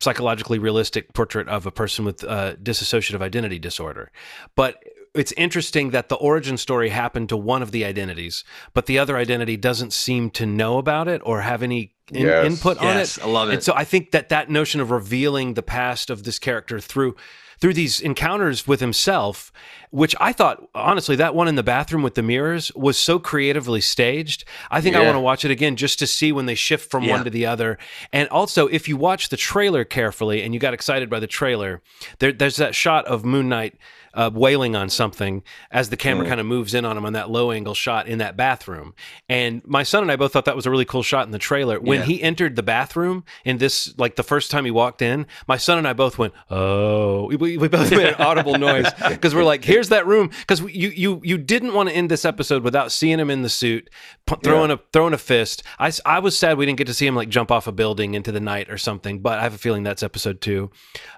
psychologically 0.00 0.58
realistic 0.58 1.12
portrait 1.14 1.48
of 1.48 1.66
a 1.66 1.70
person 1.70 2.04
with 2.04 2.22
uh, 2.24 2.56
dissociative 2.56 3.22
identity 3.22 3.58
disorder. 3.58 4.10
But 4.54 4.82
it's 5.14 5.32
interesting 5.32 5.90
that 5.90 6.08
the 6.10 6.16
origin 6.16 6.58
story 6.58 6.90
happened 6.90 7.30
to 7.30 7.36
one 7.36 7.62
of 7.62 7.70
the 7.72 7.84
identities, 7.84 8.44
but 8.74 8.86
the 8.86 8.98
other 8.98 9.16
identity 9.16 9.56
doesn't 9.56 9.92
seem 9.92 10.30
to 10.30 10.44
know 10.44 10.76
about 10.78 11.08
it 11.08 11.22
or 11.24 11.40
have 11.40 11.62
any 11.62 11.94
in- 12.12 12.26
Yes. 12.26 12.46
input 12.46 12.78
on 12.78 12.98
it. 12.98 13.18
I 13.22 13.26
love 13.26 13.48
it. 13.48 13.52
And 13.52 13.58
it. 13.60 13.64
so 13.64 13.72
I 13.74 13.84
think 13.84 14.10
that 14.10 14.28
that 14.28 14.50
notion 14.50 14.80
of 14.80 14.90
revealing 14.90 15.54
the 15.54 15.62
past 15.62 16.10
of 16.10 16.24
this 16.24 16.38
character 16.38 16.78
through 16.80 17.16
through 17.58 17.72
these 17.72 18.00
encounters 18.02 18.66
with 18.66 18.80
himself 18.80 19.50
which 19.96 20.14
I 20.20 20.34
thought 20.34 20.68
honestly 20.74 21.16
that 21.16 21.34
one 21.34 21.48
in 21.48 21.54
the 21.54 21.62
bathroom 21.62 22.02
with 22.02 22.16
the 22.16 22.22
mirrors 22.22 22.70
was 22.74 22.98
so 22.98 23.18
creatively 23.18 23.80
staged. 23.80 24.44
I 24.70 24.82
think 24.82 24.94
I 24.94 25.00
want 25.02 25.16
to 25.16 25.20
watch 25.20 25.44
it 25.46 25.50
again 25.50 25.76
just 25.76 25.98
to 26.00 26.06
see 26.06 26.32
when 26.32 26.44
they 26.44 26.54
shift 26.54 26.90
from 26.90 27.04
Yeah. 27.04 27.12
one 27.14 27.24
to 27.24 27.30
the 27.30 27.46
other. 27.46 27.78
And 28.12 28.28
also, 28.28 28.66
if 28.66 28.88
you 28.88 28.98
watch 28.98 29.30
the 29.30 29.38
trailer 29.38 29.84
carefully 29.84 30.42
and 30.42 30.52
you 30.52 30.60
got 30.60 30.74
excited 30.74 31.08
by 31.08 31.18
the 31.18 31.26
trailer, 31.26 31.80
there, 32.18 32.30
there's 32.32 32.56
that 32.56 32.74
shot 32.74 33.06
of 33.06 33.24
Moon 33.24 33.48
Knight 33.48 33.76
uh, 34.12 34.30
wailing 34.32 34.74
on 34.74 34.88
something 34.88 35.42
as 35.70 35.90
the 35.90 35.96
camera 35.96 36.26
kind 36.26 36.40
of 36.40 36.46
moves 36.46 36.72
in 36.72 36.86
on 36.86 36.96
him 36.96 37.04
on 37.04 37.12
that 37.12 37.28
low 37.30 37.50
angle 37.50 37.74
shot 37.74 38.06
in 38.08 38.16
that 38.16 38.34
bathroom. 38.34 38.94
And 39.28 39.60
my 39.66 39.82
son 39.82 40.02
and 40.02 40.10
I 40.10 40.16
both 40.16 40.32
thought 40.32 40.46
that 40.46 40.56
was 40.56 40.64
a 40.64 40.70
really 40.70 40.86
cool 40.86 41.02
shot 41.02 41.26
in 41.26 41.32
the 41.32 41.38
trailer. 41.38 41.78
When 41.78 41.98
Yeah. 42.00 42.06
he 42.06 42.22
entered 42.22 42.56
the 42.56 42.62
bathroom 42.62 43.24
in 43.44 43.58
this, 43.58 43.92
like 43.98 44.16
the 44.16 44.22
first 44.22 44.50
time 44.50 44.64
he 44.64 44.70
walked 44.70 45.02
in, 45.02 45.26
my 45.46 45.58
son 45.58 45.76
and 45.76 45.86
I 45.86 45.92
both 45.92 46.16
went, 46.16 46.32
"Oh!" 46.50 47.26
We, 47.36 47.58
we 47.58 47.68
both 47.68 47.90
made 47.90 48.06
an 48.06 48.14
audible 48.14 48.56
noise 48.70 48.86
because 49.10 49.34
we're 49.34 49.44
like, 49.44 49.62
"Here's 49.64 49.85
that 49.88 50.06
room." 50.06 50.30
Because 50.40 50.60
you 50.60 50.88
you 50.88 51.20
you 51.24 51.38
didn't 51.38 51.74
want 51.74 51.88
to 51.88 51.94
end 51.94 52.10
this 52.10 52.24
episode 52.24 52.62
without 52.62 52.92
seeing 52.92 53.18
him 53.18 53.30
in 53.30 53.42
the 53.42 53.48
suit, 53.48 53.88
pu- 54.26 54.36
throwing 54.42 54.70
a 54.70 54.80
throwing 54.92 55.14
a 55.14 55.18
fist. 55.18 55.62
I 55.78 55.92
I 56.04 56.18
was 56.18 56.36
sad 56.38 56.58
we 56.58 56.66
didn't 56.66 56.78
get 56.78 56.86
to 56.88 56.94
see 56.94 57.06
him 57.06 57.16
like 57.16 57.28
jump 57.28 57.50
off 57.50 57.66
a 57.66 57.72
building 57.72 58.14
into 58.14 58.32
the 58.32 58.40
night 58.40 58.70
or 58.70 58.78
something. 58.78 59.20
But 59.20 59.38
I 59.38 59.42
have 59.42 59.54
a 59.54 59.58
feeling 59.58 59.82
that's 59.82 60.02
episode 60.02 60.40
two. 60.40 60.70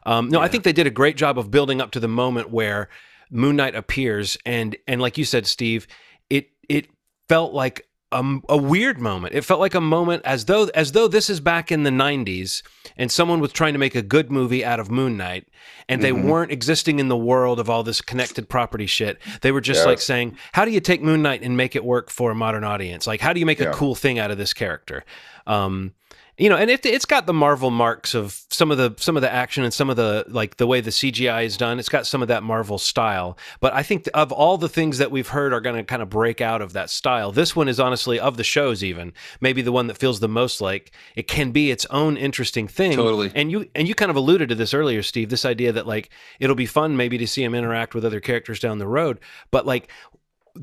Um, 0.07 0.29
no, 0.29 0.41
I 0.41 0.49
think 0.49 0.65
they 0.65 0.73
did 0.73 0.87
a 0.87 0.91
great 0.91 1.17
job 1.17 1.39
of 1.39 1.51
building 1.51 1.81
up 1.81 1.91
to 1.93 2.01
the 2.01 2.09
moment 2.09 2.51
where 2.51 2.89
Moon 3.31 3.57
Knight 3.57 3.75
appears, 3.75 4.37
and 4.47 4.77
and 4.87 5.01
like 5.01 5.19
you 5.19 5.25
said, 5.25 5.47
Steve, 5.47 5.87
it 6.31 6.51
it 6.69 6.89
felt 7.29 7.53
like 7.53 7.88
a, 8.11 8.39
a 8.49 8.57
weird 8.57 8.99
moment. 9.01 9.35
It 9.35 9.43
felt 9.45 9.61
like 9.61 9.75
a 9.75 9.81
moment 9.81 10.23
as 10.25 10.47
though 10.47 10.65
as 10.75 10.93
though 10.93 11.09
this 11.09 11.29
is 11.29 11.41
back 11.41 11.71
in 11.71 11.83
the 11.83 11.91
'90s, 11.91 12.63
and 12.97 13.13
someone 13.13 13.41
was 13.41 13.53
trying 13.53 13.75
to 13.75 13.79
make 13.79 13.95
a 13.95 14.03
good 14.03 14.31
movie 14.31 14.65
out 14.65 14.81
of 14.81 14.91
Moon 14.91 15.17
Knight, 15.17 15.47
and 15.89 16.03
they 16.03 16.13
weren't 16.13 16.51
existing 16.51 16.99
in 16.99 17.09
the 17.09 17.17
world 17.17 17.61
of 17.61 17.69
all 17.69 17.83
this 17.83 18.01
connected 18.01 18.49
property 18.49 18.87
shit. 18.87 19.19
They 19.43 19.53
were 19.53 19.61
just 19.61 19.85
like 19.87 20.01
saying, 20.01 20.37
"How 20.53 20.65
do 20.65 20.71
you 20.71 20.81
take 20.81 21.03
Moon 21.03 21.21
Knight 21.23 21.43
and 21.43 21.57
make 21.57 21.77
it 21.77 21.85
work 21.85 22.11
for 22.11 22.31
a 22.31 22.35
modern 22.35 22.65
audience? 22.65 23.07
Like, 23.07 23.21
how 23.21 23.33
do 23.33 23.41
you 23.41 23.47
make 23.47 23.59
Yeah. 23.61 23.71
a 23.71 23.75
cool 23.75 23.95
thing 23.95 24.19
out 24.19 24.31
of 24.31 24.39
this 24.39 24.55
character?" 24.55 25.05
Um, 25.47 25.93
you 26.39 26.49
know, 26.49 26.57
and 26.57 26.71
it, 26.71 26.87
it's 26.87 27.05
got 27.05 27.27
the 27.27 27.33
Marvel 27.33 27.71
marks 27.71 28.15
of 28.15 28.43
some 28.49 28.71
of 28.71 28.79
the 28.79 28.95
some 28.97 29.17
of 29.17 29.23
the 29.23 29.33
action 29.33 29.65
and 29.65 29.75
some 29.75 29.91
of 29.91 29.97
the 29.97 30.25
like 30.29 30.57
the 30.57 30.67
way 30.67 30.81
the 30.81 30.91
CGI 30.91 31.45
is 31.45 31.57
done. 31.57 31.81
It's 31.81 31.89
got 31.89 32.07
some 32.07 32.23
of 32.23 32.29
that 32.29 32.45
Marvel 32.45 32.79
style. 32.79 33.37
But 33.61 33.75
I 33.75 33.83
think 33.83 34.09
of 34.15 34.31
all 34.31 34.57
the 34.57 34.69
things 34.69 34.99
that 34.99 35.11
we've 35.11 35.29
heard 35.29 35.53
are 35.53 35.61
going 35.61 35.77
to 35.77 35.83
kind 35.83 36.01
of 36.01 36.09
break 36.09 36.41
out 36.41 36.63
of 36.63 36.73
that 36.75 36.91
style. 36.91 37.33
This 37.33 37.57
one 37.57 37.69
is 37.69 37.81
honestly 37.81 38.21
of 38.21 38.37
the 38.37 38.45
shows 38.45 38.85
even 38.85 39.13
maybe 39.41 39.63
the 39.63 39.73
one 39.73 39.89
that 39.89 39.99
feels 39.99 40.21
the 40.21 40.29
most 40.29 40.61
like 40.61 40.93
it 41.17 41.27
can 41.27 41.51
be 41.51 41.73
its 41.73 41.87
own 41.87 42.17
interesting 42.17 42.69
thing. 42.69 42.93
Totally. 42.93 43.33
And 43.35 43.51
you 43.51 43.69
and 43.75 43.89
you 43.89 43.97
kind 43.97 44.11
of 44.11 44.17
alluded 44.17 44.49
to 44.51 44.55
this 44.55 44.73
earlier, 44.73 45.03
Steve. 45.03 45.31
This 45.31 45.45
idea 45.45 45.73
that 45.73 45.89
like 45.89 46.11
it'll 46.39 46.55
be 46.55 46.67
fun 46.67 46.97
maybe 46.97 47.19
to 47.19 47.27
see 47.27 47.43
him 47.43 47.55
interact 47.55 47.97
with 47.97 48.05
other 48.05 48.21
characters 48.21 48.61
down 48.61 48.79
the 48.79 48.87
road, 48.87 49.19
but 49.51 49.67
like 49.67 49.91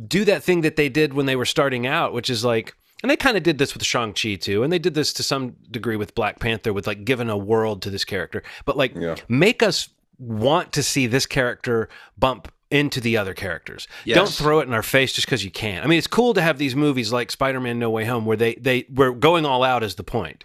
do 0.08 0.26
that 0.26 0.44
thing 0.44 0.62
that 0.62 0.76
they 0.76 0.90
did 0.90 1.14
when 1.14 1.26
they 1.26 1.36
were 1.36 1.46
starting 1.46 1.88
out, 1.88 2.14
which 2.14 2.30
is 2.30 2.44
like, 2.44 2.76
and 3.06 3.12
they 3.12 3.16
kind 3.16 3.38
of 3.38 3.44
did 3.44 3.60
this 3.60 3.76
with 3.76 3.84
Shang-Chi 3.84 4.34
too, 4.36 4.64
and 4.64 4.74
they 4.74 4.80
did 4.80 4.96
this 4.96 5.14
to 5.14 5.22
some 5.22 5.56
degree 5.70 5.96
with 5.96 6.16
Black 6.16 6.40
Panther, 6.40 6.74
with 6.74 6.88
like 6.88 7.06
giving 7.06 7.30
a 7.30 7.38
world 7.38 7.84
to 7.84 7.92
this 7.92 8.04
character, 8.04 8.42
but 8.66 8.76
like 8.76 8.96
Yeah. 8.96 9.14
make 9.30 9.62
us 9.62 9.90
want 10.18 10.74
to 10.74 10.82
see 10.82 11.06
this 11.06 11.28
character 11.28 11.88
bump 12.18 12.52
into 12.72 13.00
the 13.00 13.16
other 13.16 13.36
characters. 13.36 13.88
Yes. 14.06 14.16
Don't 14.16 14.30
throw 14.30 14.60
it 14.60 14.68
in 14.68 14.74
our 14.74 14.82
face 14.82 15.14
just 15.14 15.28
because 15.28 15.46
you 15.46 15.52
can. 15.52 15.84
I 15.84 15.88
mean, 15.88 16.00
it's 16.00 16.08
cool 16.08 16.34
to 16.34 16.42
have 16.42 16.58
these 16.58 16.76
movies 16.76 17.14
like 17.14 17.30
Spider-Man: 17.30 17.78
No 17.78 17.92
Way 17.92 18.06
Home 18.06 18.26
where 18.26 18.36
they 18.38 18.56
they 18.56 18.88
were 18.92 19.12
going 19.12 19.46
all 19.46 19.62
out 19.64 19.84
is 19.84 19.96
the 19.96 20.04
point. 20.04 20.44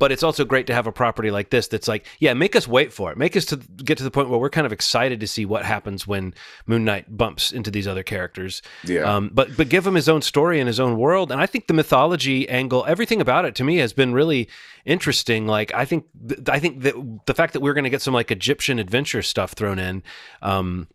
But 0.00 0.10
it's 0.10 0.24
also 0.24 0.44
great 0.44 0.66
to 0.66 0.74
have 0.74 0.88
a 0.88 0.92
property 0.92 1.30
like 1.30 1.50
this 1.50 1.68
that's 1.68 1.86
like, 1.86 2.06
yeah, 2.18 2.34
make 2.34 2.56
us 2.56 2.66
wait 2.66 2.92
for 2.92 3.12
it. 3.12 3.18
Make 3.18 3.36
us 3.36 3.44
to 3.44 3.56
get 3.56 3.98
to 3.98 4.04
the 4.04 4.10
point 4.10 4.30
where 4.30 4.40
we're 4.40 4.50
kind 4.50 4.66
of 4.66 4.72
excited 4.72 5.20
to 5.20 5.28
see 5.28 5.44
what 5.44 5.64
happens 5.64 6.06
when 6.06 6.34
Moon 6.66 6.84
Knight 6.84 7.16
bumps 7.16 7.52
into 7.52 7.70
these 7.70 7.86
other 7.86 8.02
characters. 8.02 8.62
Yeah. 8.84 9.02
Um, 9.02 9.30
but 9.32 9.56
but 9.56 9.68
give 9.68 9.86
him 9.86 9.94
his 9.94 10.08
own 10.08 10.22
story 10.22 10.58
and 10.58 10.66
his 10.66 10.80
own 10.80 10.96
world. 10.96 11.30
And 11.30 11.40
I 11.40 11.46
think 11.46 11.68
the 11.68 11.74
mythology 11.74 12.48
angle, 12.48 12.84
everything 12.88 13.20
about 13.20 13.44
it 13.44 13.54
to 13.56 13.64
me 13.64 13.76
has 13.76 13.92
been 13.92 14.12
really 14.12 14.48
interesting. 14.84 15.46
Like 15.46 15.72
I 15.74 15.84
think 15.84 16.06
th- 16.26 16.48
I 16.48 16.58
think 16.58 16.80
that 16.80 16.94
the 17.26 17.34
fact 17.34 17.52
that 17.52 17.60
we're 17.60 17.74
going 17.74 17.84
to 17.84 17.90
get 17.90 18.02
some 18.02 18.14
like 18.14 18.30
Egyptian 18.30 18.80
adventure 18.80 19.22
stuff 19.22 19.52
thrown 19.52 19.78
in. 19.78 20.02
Um, 20.42 20.88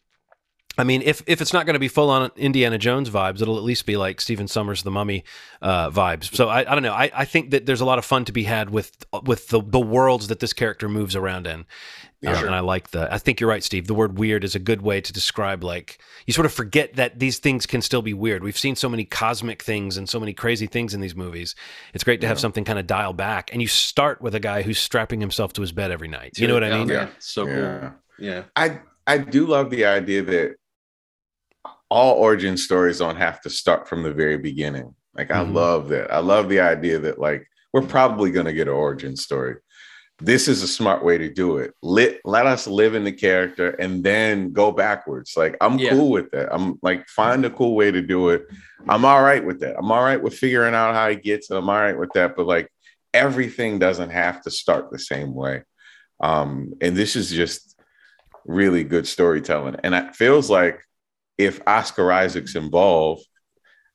I 0.77 0.83
mean, 0.83 1.01
if 1.01 1.21
if 1.27 1.41
it's 1.41 1.53
not 1.53 1.65
going 1.65 1.75
to 1.75 1.79
be 1.79 1.87
full 1.87 2.09
on 2.09 2.31
Indiana 2.35 2.77
Jones 2.77 3.09
vibes, 3.09 3.41
it'll 3.41 3.57
at 3.57 3.63
least 3.63 3.85
be 3.85 3.97
like 3.97 4.19
Stephen 4.19 4.47
Sommers' 4.47 4.83
The 4.83 4.91
Mummy 4.91 5.23
uh, 5.61 5.89
vibes. 5.89 6.35
So 6.35 6.49
I, 6.49 6.59
I 6.59 6.73
don't 6.75 6.83
know. 6.83 6.93
I, 6.93 7.11
I 7.13 7.25
think 7.25 7.51
that 7.51 7.65
there's 7.65 7.81
a 7.81 7.85
lot 7.85 7.97
of 7.97 8.05
fun 8.05 8.25
to 8.25 8.31
be 8.31 8.43
had 8.43 8.69
with 8.69 9.05
with 9.23 9.47
the 9.47 9.61
the 9.61 9.79
worlds 9.79 10.27
that 10.27 10.39
this 10.39 10.53
character 10.53 10.89
moves 10.89 11.15
around 11.15 11.47
in, 11.47 11.65
Um, 12.25 12.45
and 12.45 12.55
I 12.55 12.59
like 12.59 12.89
the. 12.91 13.13
I 13.13 13.17
think 13.19 13.39
you're 13.39 13.49
right, 13.49 13.63
Steve. 13.63 13.87
The 13.87 13.93
word 13.93 14.17
weird 14.17 14.43
is 14.43 14.55
a 14.55 14.59
good 14.59 14.81
way 14.81 14.99
to 15.01 15.13
describe 15.13 15.63
like 15.63 15.99
you 16.25 16.33
sort 16.33 16.45
of 16.45 16.53
forget 16.53 16.95
that 16.95 17.19
these 17.19 17.39
things 17.39 17.65
can 17.65 17.81
still 17.81 18.01
be 18.01 18.13
weird. 18.13 18.43
We've 18.43 18.57
seen 18.57 18.75
so 18.75 18.89
many 18.89 19.05
cosmic 19.05 19.61
things 19.61 19.95
and 19.97 20.09
so 20.09 20.19
many 20.19 20.33
crazy 20.33 20.67
things 20.67 20.93
in 20.93 21.01
these 21.01 21.15
movies. 21.15 21.55
It's 21.93 22.03
great 22.03 22.21
to 22.21 22.27
have 22.27 22.39
something 22.39 22.63
kind 22.65 22.79
of 22.79 22.87
dial 22.87 23.13
back, 23.13 23.51
and 23.53 23.61
you 23.61 23.67
start 23.67 24.21
with 24.21 24.35
a 24.35 24.39
guy 24.39 24.63
who's 24.63 24.79
strapping 24.79 25.21
himself 25.21 25.53
to 25.53 25.61
his 25.61 25.71
bed 25.71 25.91
every 25.91 26.07
night. 26.07 26.37
You 26.37 26.47
know 26.47 26.55
what 26.55 26.63
I 26.63 26.77
mean? 26.79 26.89
Yeah, 26.89 27.09
So 27.19 27.47
Yeah. 27.47 27.79
cool. 27.79 27.91
Yeah. 28.17 28.43
I 28.55 28.79
I 29.07 29.19
do 29.19 29.45
love 29.45 29.69
the 29.69 29.85
idea 29.85 30.23
that 30.23 30.55
all 31.95 32.15
origin 32.15 32.57
stories 32.57 32.99
don't 32.99 33.15
have 33.15 33.39
to 33.39 33.49
start 33.49 33.87
from 33.87 34.03
the 34.03 34.11
very 34.11 34.37
beginning. 34.37 34.93
Like 35.17 35.31
I 35.31 35.45
Mhm. 35.45 35.53
love 35.53 35.87
that. 35.89 36.11
I 36.13 36.19
love 36.19 36.49
the 36.49 36.59
idea 36.59 36.99
that 36.99 37.19
like 37.19 37.47
we're 37.71 37.83
probably 37.97 38.31
gonna 38.31 38.51
get 38.51 38.67
an 38.67 38.73
origin 38.73 39.15
story. 39.15 39.55
This 40.19 40.49
is 40.49 40.61
a 40.61 40.67
smart 40.67 41.05
way 41.05 41.17
to 41.17 41.29
do 41.29 41.57
it. 41.57 41.73
Let 41.81 42.19
let 42.25 42.45
us 42.47 42.67
live 42.67 42.95
in 42.95 43.05
the 43.05 43.13
character 43.13 43.69
and 43.79 44.03
then 44.03 44.51
go 44.51 44.73
backwards. 44.73 45.35
Like 45.37 45.55
I'm 45.61 45.79
Yeah. 45.79 45.91
cool 45.91 46.11
with 46.11 46.31
that. 46.31 46.53
I'm 46.53 46.77
like 46.81 47.07
find 47.07 47.45
a 47.45 47.49
cool 47.49 47.75
way 47.75 47.91
to 47.91 48.01
do 48.01 48.29
it. 48.29 48.45
I'm 48.89 49.05
all 49.05 49.23
right 49.23 49.43
with 49.45 49.61
that. 49.61 49.77
I'm 49.77 49.89
all 49.89 50.03
right 50.03 50.21
with 50.21 50.33
figuring 50.37 50.75
out 50.75 50.95
how 50.95 51.09
he 51.09 51.15
gets 51.15 51.49
it. 51.49 51.55
I'm 51.55 51.69
all 51.69 51.79
right 51.87 51.97
with 51.97 52.11
that. 52.13 52.35
But 52.35 52.45
like 52.45 52.67
everything 53.13 53.79
doesn't 53.79 54.09
have 54.09 54.41
to 54.41 54.51
start 54.51 54.91
the 54.91 54.99
same 54.99 55.33
way. 55.33 55.63
Um, 56.21 56.73
and 56.81 56.93
this 56.97 57.15
is 57.15 57.31
just 57.31 57.77
really 58.45 58.83
good 58.83 59.07
storytelling. 59.07 59.77
And 59.83 59.95
it 59.95 60.13
feels 60.13 60.49
like 60.49 60.81
if 61.37 61.61
Oscar 61.67 62.11
Isaac's 62.11 62.55
involved, 62.55 63.25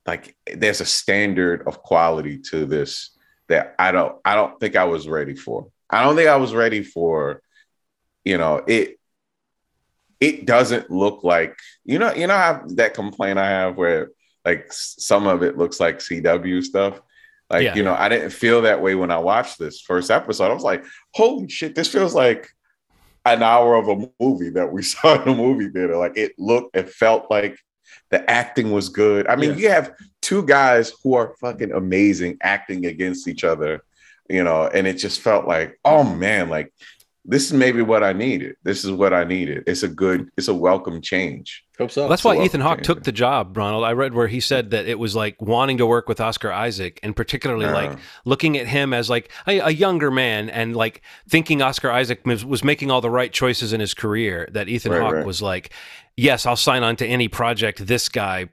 like 0.06 0.36
there's 0.54 0.80
a 0.80 0.86
standard 0.86 1.66
of 1.66 1.82
quality 1.82 2.38
to 2.50 2.66
this 2.66 3.16
that 3.48 3.74
I 3.78 3.92
don't 3.92 4.16
I 4.24 4.34
don't 4.34 4.58
think 4.60 4.76
I 4.76 4.84
was 4.84 5.08
ready 5.08 5.34
for. 5.34 5.68
I 5.88 6.02
don't 6.04 6.16
think 6.16 6.28
I 6.28 6.36
was 6.36 6.54
ready 6.54 6.82
for, 6.82 7.42
you 8.24 8.38
know, 8.38 8.62
it 8.66 8.98
it 10.20 10.46
doesn't 10.46 10.90
look 10.90 11.24
like 11.24 11.58
you 11.84 11.98
know, 11.98 12.12
you 12.14 12.26
know 12.26 12.36
how 12.36 12.62
that 12.76 12.94
complaint 12.94 13.38
I 13.38 13.48
have 13.48 13.76
where 13.76 14.10
like 14.44 14.72
some 14.72 15.26
of 15.26 15.42
it 15.42 15.58
looks 15.58 15.80
like 15.80 15.98
CW 15.98 16.62
stuff. 16.62 17.00
Like, 17.50 17.64
Yeah. 17.64 17.74
you 17.74 17.82
know, 17.82 17.94
I 17.94 18.08
didn't 18.08 18.30
feel 18.30 18.62
that 18.62 18.80
way 18.80 18.94
when 18.94 19.10
I 19.10 19.18
watched 19.18 19.58
this 19.58 19.80
first 19.80 20.10
episode. 20.10 20.50
I 20.50 20.54
was 20.54 20.62
like, 20.62 20.84
holy 21.14 21.48
shit, 21.48 21.74
this 21.74 21.88
feels 21.88 22.14
like 22.14 22.48
an 23.34 23.42
hour 23.42 23.74
of 23.76 23.88
a 23.88 24.08
movie 24.20 24.50
that 24.50 24.72
we 24.72 24.82
saw 24.92 25.20
in 25.22 25.28
a 25.28 25.34
movie 25.34 25.68
theater. 25.68 25.96
Like 25.96 26.16
it 26.16 26.32
looked, 26.38 26.76
it 26.76 26.90
felt 26.90 27.30
like 27.30 27.58
the 28.10 28.28
acting 28.30 28.72
was 28.72 28.88
good. 28.88 29.26
I 29.28 29.36
mean, 29.36 29.50
Yeah. 29.50 29.56
you 29.56 29.70
have 29.70 29.92
two 30.22 30.44
guys 30.44 30.92
who 31.02 31.14
are 31.14 31.34
fucking 31.40 31.72
amazing 31.72 32.38
acting 32.42 32.86
against 32.86 33.28
each 33.28 33.44
other, 33.44 33.82
you 34.28 34.44
know, 34.44 34.66
and 34.66 34.86
it 34.86 34.94
just 34.94 35.20
felt 35.20 35.46
like, 35.46 35.78
oh 35.84 36.04
man, 36.04 36.48
like 36.48 36.72
this 37.24 37.46
is 37.46 37.52
maybe 37.52 37.82
what 37.82 38.02
I 38.02 38.12
needed. 38.12 38.56
This 38.62 38.84
is 38.84 38.90
what 38.90 39.12
I 39.12 39.24
needed. 39.24 39.64
It's 39.66 39.82
a 39.82 39.88
good, 39.88 40.30
it's 40.36 40.48
a 40.48 40.54
welcome 40.54 41.00
change. 41.00 41.64
Hope 41.80 41.90
so. 41.90 42.02
Well, 42.02 42.10
that's 42.10 42.22
So 42.22 42.28
why 42.34 42.44
Ethan 42.44 42.60
Hawke 42.60 42.82
took 42.82 43.02
the 43.04 43.12
job, 43.12 43.56
Ronald. 43.56 43.84
I 43.84 43.92
read 43.92 44.14
where 44.14 44.28
he 44.28 44.38
said 44.40 44.70
that 44.70 44.86
it 44.86 44.98
was 44.98 45.16
like 45.16 45.40
wanting 45.40 45.78
to 45.78 45.86
work 45.86 46.08
with 46.08 46.20
Oscar 46.20 46.52
Isaac 46.52 47.00
and 47.02 47.16
particularly 47.16 47.64
Yeah. 47.64 47.72
like 47.72 47.98
looking 48.24 48.56
at 48.58 48.66
him 48.66 48.92
as 48.92 49.08
like 49.08 49.30
a, 49.48 49.58
a 49.60 49.70
younger 49.70 50.10
man 50.10 50.50
and 50.50 50.76
like 50.76 51.02
thinking 51.28 51.62
Oscar 51.62 51.90
Isaac 51.90 52.20
was, 52.26 52.44
was 52.44 52.62
making 52.62 52.90
all 52.90 53.00
the 53.00 53.10
right 53.10 53.32
choices 53.32 53.72
in 53.72 53.80
his 53.80 53.94
career 53.94 54.48
that 54.52 54.68
Ethan 54.68 54.92
Right, 54.92 55.00
Hawke 55.00 55.14
right. 55.14 55.26
was 55.26 55.40
like, 55.40 55.70
yes, 56.16 56.44
I'll 56.46 56.54
sign 56.56 56.82
on 56.82 56.96
to 56.96 57.06
any 57.06 57.28
project 57.28 57.86
this 57.86 58.08
guy 58.08 58.48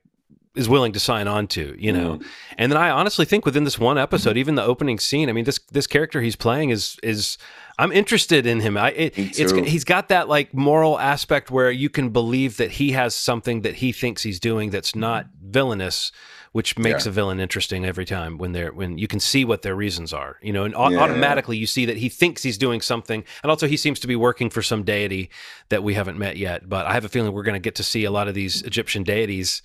is 0.57 0.67
willing 0.67 0.91
to 0.93 0.99
sign 0.99 1.27
on 1.27 1.47
to, 1.47 1.75
you 1.77 1.91
know. 1.93 2.17
Mm. 2.17 2.25
And 2.57 2.71
then 2.71 2.77
I 2.77 2.89
honestly 2.89 3.25
think 3.25 3.45
within 3.45 3.63
this 3.63 3.77
one 3.79 3.97
episode, 3.97 4.37
even 4.37 4.55
the 4.55 4.63
opening 4.63 4.99
scene, 4.99 5.29
I 5.29 5.31
mean 5.33 5.45
this 5.45 5.59
this 5.71 5.87
character 5.87 6.21
he's 6.21 6.35
playing 6.35 6.71
is 6.71 6.97
is 7.03 7.37
I'm 7.79 7.91
interested 7.91 8.45
in 8.47 8.59
him. 8.61 8.75
I 8.77 8.91
it, 8.91 9.13
it's 9.17 9.51
he's 9.51 9.83
got 9.83 10.09
that 10.09 10.27
like 10.27 10.53
moral 10.53 10.99
aspect 10.99 11.51
where 11.51 11.69
you 11.71 11.89
can 11.89 12.09
believe 12.09 12.57
that 12.57 12.71
he 12.71 12.91
has 12.91 13.13
something 13.15 13.61
that 13.61 13.75
he 13.75 13.91
thinks 13.91 14.23
he's 14.23 14.39
doing 14.39 14.71
that's 14.71 14.95
not 14.95 15.27
villainous, 15.41 16.11
which 16.53 16.77
makes 16.77 17.05
Yeah. 17.05 17.09
a 17.09 17.13
villain 17.13 17.39
interesting 17.39 17.85
every 17.85 18.05
time 18.05 18.39
when 18.39 18.51
they're 18.53 18.73
when 18.73 18.97
you 18.97 19.07
can 19.07 19.19
see 19.19 19.45
what 19.45 19.61
their 19.61 19.75
reasons 19.75 20.11
are. 20.11 20.37
You 20.41 20.53
know, 20.53 20.63
and 20.63 20.73
Yeah. 20.73 20.97
automatically 20.97 21.55
you 21.57 21.67
see 21.67 21.85
that 21.85 21.97
he 21.97 22.09
thinks 22.09 22.41
he's 22.41 22.57
doing 22.57 22.81
something, 22.81 23.23
and 23.43 23.49
also 23.51 23.67
he 23.67 23.77
seems 23.77 23.99
to 23.99 24.07
be 24.07 24.15
working 24.15 24.49
for 24.49 24.63
some 24.63 24.81
deity 24.83 25.29
that 25.69 25.83
we 25.83 25.93
haven't 25.93 26.17
met 26.17 26.35
yet. 26.37 26.67
But 26.67 26.87
I 26.87 26.93
have 26.93 27.05
a 27.05 27.09
feeling 27.09 27.31
we're 27.31 27.43
going 27.43 27.61
to 27.61 27.67
get 27.69 27.75
to 27.75 27.83
see 27.83 28.05
a 28.05 28.11
lot 28.11 28.27
of 28.27 28.33
these 28.33 28.63
Egyptian 28.63 29.03
deities 29.03 29.61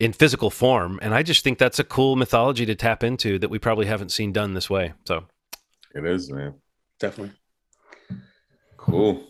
in 0.00 0.14
physical 0.14 0.50
form, 0.50 0.98
and 1.02 1.14
I 1.14 1.22
just 1.22 1.44
think 1.44 1.58
that's 1.58 1.78
a 1.78 1.84
cool 1.84 2.16
mythology 2.16 2.66
to 2.66 2.74
tap 2.74 3.04
into 3.04 3.38
that 3.38 3.50
we 3.50 3.58
probably 3.58 3.86
haven't 3.86 4.10
seen 4.10 4.32
done 4.32 4.54
this 4.54 4.68
way. 4.68 4.94
So. 5.04 5.26
It 5.94 6.04
is, 6.06 6.30
man. 6.30 6.54
Definitely. 6.98 7.34
Cool. 8.76 9.22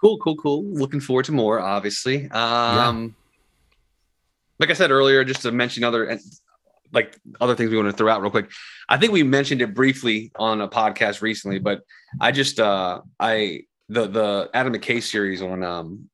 Cool, 0.00 0.18
cool, 0.18 0.36
cool. 0.36 0.64
Looking 0.64 1.00
forward 1.00 1.24
to 1.26 1.32
more, 1.32 1.58
obviously. 1.58 2.28
Um 2.30 3.16
like 4.60 4.70
I 4.70 4.74
said 4.74 4.90
earlier, 4.90 5.24
just 5.24 5.42
to 5.42 5.52
mention 5.52 5.82
other 5.84 6.18
like 6.92 7.16
other 7.40 7.54
things 7.54 7.70
we 7.70 7.76
want 7.76 7.88
to 7.88 7.96
throw 7.96 8.12
out 8.12 8.20
real 8.20 8.30
quick. 8.30 8.50
I 8.88 8.98
think 8.98 9.12
we 9.12 9.22
mentioned 9.22 9.62
it 9.62 9.74
briefly 9.74 10.30
on 10.36 10.60
a 10.60 10.68
podcast 10.68 11.22
recently, 11.22 11.58
but 11.58 11.80
I 12.20 12.32
just 12.32 12.60
uh 12.60 13.00
I 13.18 13.62
the 13.88 14.06
the 14.06 14.50
Adam 14.52 14.74
McKay 14.74 15.02
series 15.02 15.40
on 15.40 15.62
um 15.62 16.10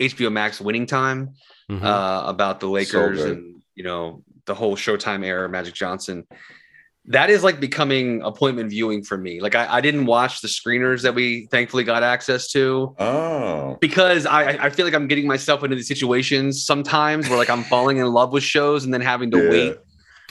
HBO 0.00 0.32
Max 0.32 0.60
Winning 0.60 0.86
Time 0.86 1.34
mm-hmm. 1.70 1.84
uh 1.84 2.24
about 2.26 2.60
the 2.60 2.66
Lakers 2.66 3.20
so 3.20 3.26
and 3.26 3.62
you 3.74 3.84
know 3.84 4.22
the 4.46 4.54
whole 4.54 4.76
Showtime 4.76 5.24
era, 5.24 5.48
Magic 5.48 5.74
Johnson. 5.74 6.26
That 7.06 7.28
is 7.28 7.44
like 7.44 7.60
becoming 7.60 8.22
appointment 8.22 8.70
viewing 8.70 9.04
for 9.04 9.18
me. 9.18 9.40
Like 9.40 9.54
I, 9.54 9.76
I 9.76 9.80
didn't 9.82 10.06
watch 10.06 10.40
the 10.40 10.48
screeners 10.48 11.02
that 11.02 11.14
we 11.14 11.46
thankfully 11.50 11.84
got 11.84 12.02
access 12.02 12.50
to. 12.52 12.94
Oh. 12.98 13.76
Because 13.80 14.24
I, 14.24 14.52
I 14.52 14.70
feel 14.70 14.86
like 14.86 14.94
I'm 14.94 15.06
getting 15.06 15.26
myself 15.26 15.62
into 15.62 15.76
these 15.76 15.88
situations 15.88 16.64
sometimes 16.64 17.28
where 17.28 17.36
like 17.36 17.50
I'm 17.50 17.62
falling 17.64 17.98
in 17.98 18.06
love 18.06 18.32
with 18.32 18.42
shows 18.42 18.84
and 18.84 18.94
then 18.94 19.02
having 19.02 19.30
to 19.32 19.42
yeah. 19.42 19.50
wait 19.50 19.76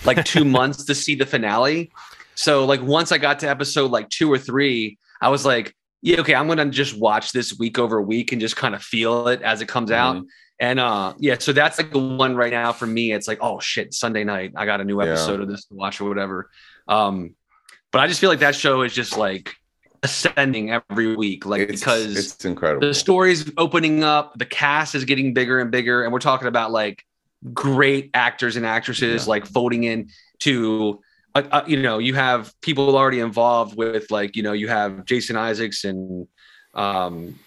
like 0.05 0.26
two 0.26 0.45
months 0.45 0.86
to 0.86 0.95
see 0.95 1.14
the 1.14 1.28
finale. 1.28 1.91
So 2.36 2.66
like 2.66 2.82
once 2.82 3.11
I 3.11 3.20
got 3.20 3.39
to 3.39 3.49
episode 3.49 3.91
like 3.91 4.09
two 4.09 4.32
or 4.32 4.39
three, 4.39 4.97
I 5.22 5.30
was 5.30 5.45
like, 5.45 5.76
yeah, 6.04 6.20
okay, 6.20 6.36
I'm 6.36 6.49
gonna 6.49 6.66
just 6.66 6.97
watch 6.97 7.32
this 7.32 7.58
week 7.58 7.80
over 7.80 8.01
week 8.01 8.34
and 8.34 8.41
just 8.41 8.58
kind 8.58 8.76
of 8.76 8.84
feel 8.84 9.30
it 9.30 9.41
as 9.41 9.62
it 9.62 9.70
comes 9.70 9.89
mm-hmm. 9.89 10.18
out. 10.18 10.26
And 10.60 10.78
uh 10.80 11.14
yeah, 11.18 11.38
so 11.39 11.54
that's 11.54 11.78
like 11.78 11.91
the 11.91 11.99
one 11.99 12.36
right 12.36 12.51
now 12.51 12.74
for 12.74 12.86
me. 12.86 13.14
It's 13.14 13.28
like, 13.28 13.39
oh 13.41 13.62
shit, 13.62 13.93
Sunday 13.93 14.26
night, 14.26 14.51
I 14.58 14.66
got 14.66 14.82
a 14.82 14.84
new 14.84 15.01
episode 15.01 15.38
yeah. 15.38 15.43
of 15.43 15.49
this 15.49 15.66
to 15.66 15.76
watch 15.76 16.01
or 16.01 16.10
whatever. 16.10 16.51
Um, 16.89 17.36
but 17.91 18.01
I 18.01 18.08
just 18.08 18.20
feel 18.20 18.30
like 18.30 18.39
that 18.39 18.54
show 18.54 18.82
is 18.82 18.93
just 18.93 19.18
like 19.18 19.56
ascending 20.04 20.72
every 20.72 21.16
week, 21.16 21.45
like 21.45 21.62
it's, 21.62 21.80
because 21.80 22.18
it's 22.18 22.43
incredible. 22.43 22.86
The 22.86 22.93
story's 22.93 23.49
opening 23.58 24.04
up, 24.04 24.38
the 24.38 24.45
cast 24.45 24.95
is 24.95 25.06
getting 25.06 25.34
bigger 25.34 25.60
and 25.60 25.72
bigger, 25.72 26.04
and 26.04 26.12
we're 26.12 26.20
talking 26.20 26.49
about 26.49 26.72
like 26.72 27.06
great 27.54 28.12
actors 28.14 28.58
and 28.58 28.66
actresses 28.66 29.24
yeah. 29.24 29.30
like 29.30 29.45
folding 29.45 29.86
in 29.86 30.10
to 30.39 30.99
uh, 31.36 31.64
you 31.68 31.82
know 31.82 31.98
you 31.98 32.14
have 32.14 32.54
people 32.62 32.96
already 32.96 33.20
involved 33.20 33.76
with 33.76 34.10
like 34.12 34.36
you 34.36 34.44
know 34.44 34.54
you 34.54 34.68
have 34.68 35.06
jason 35.06 35.36
isaacs 35.36 35.84
and 35.84 36.28
um, 36.74 37.38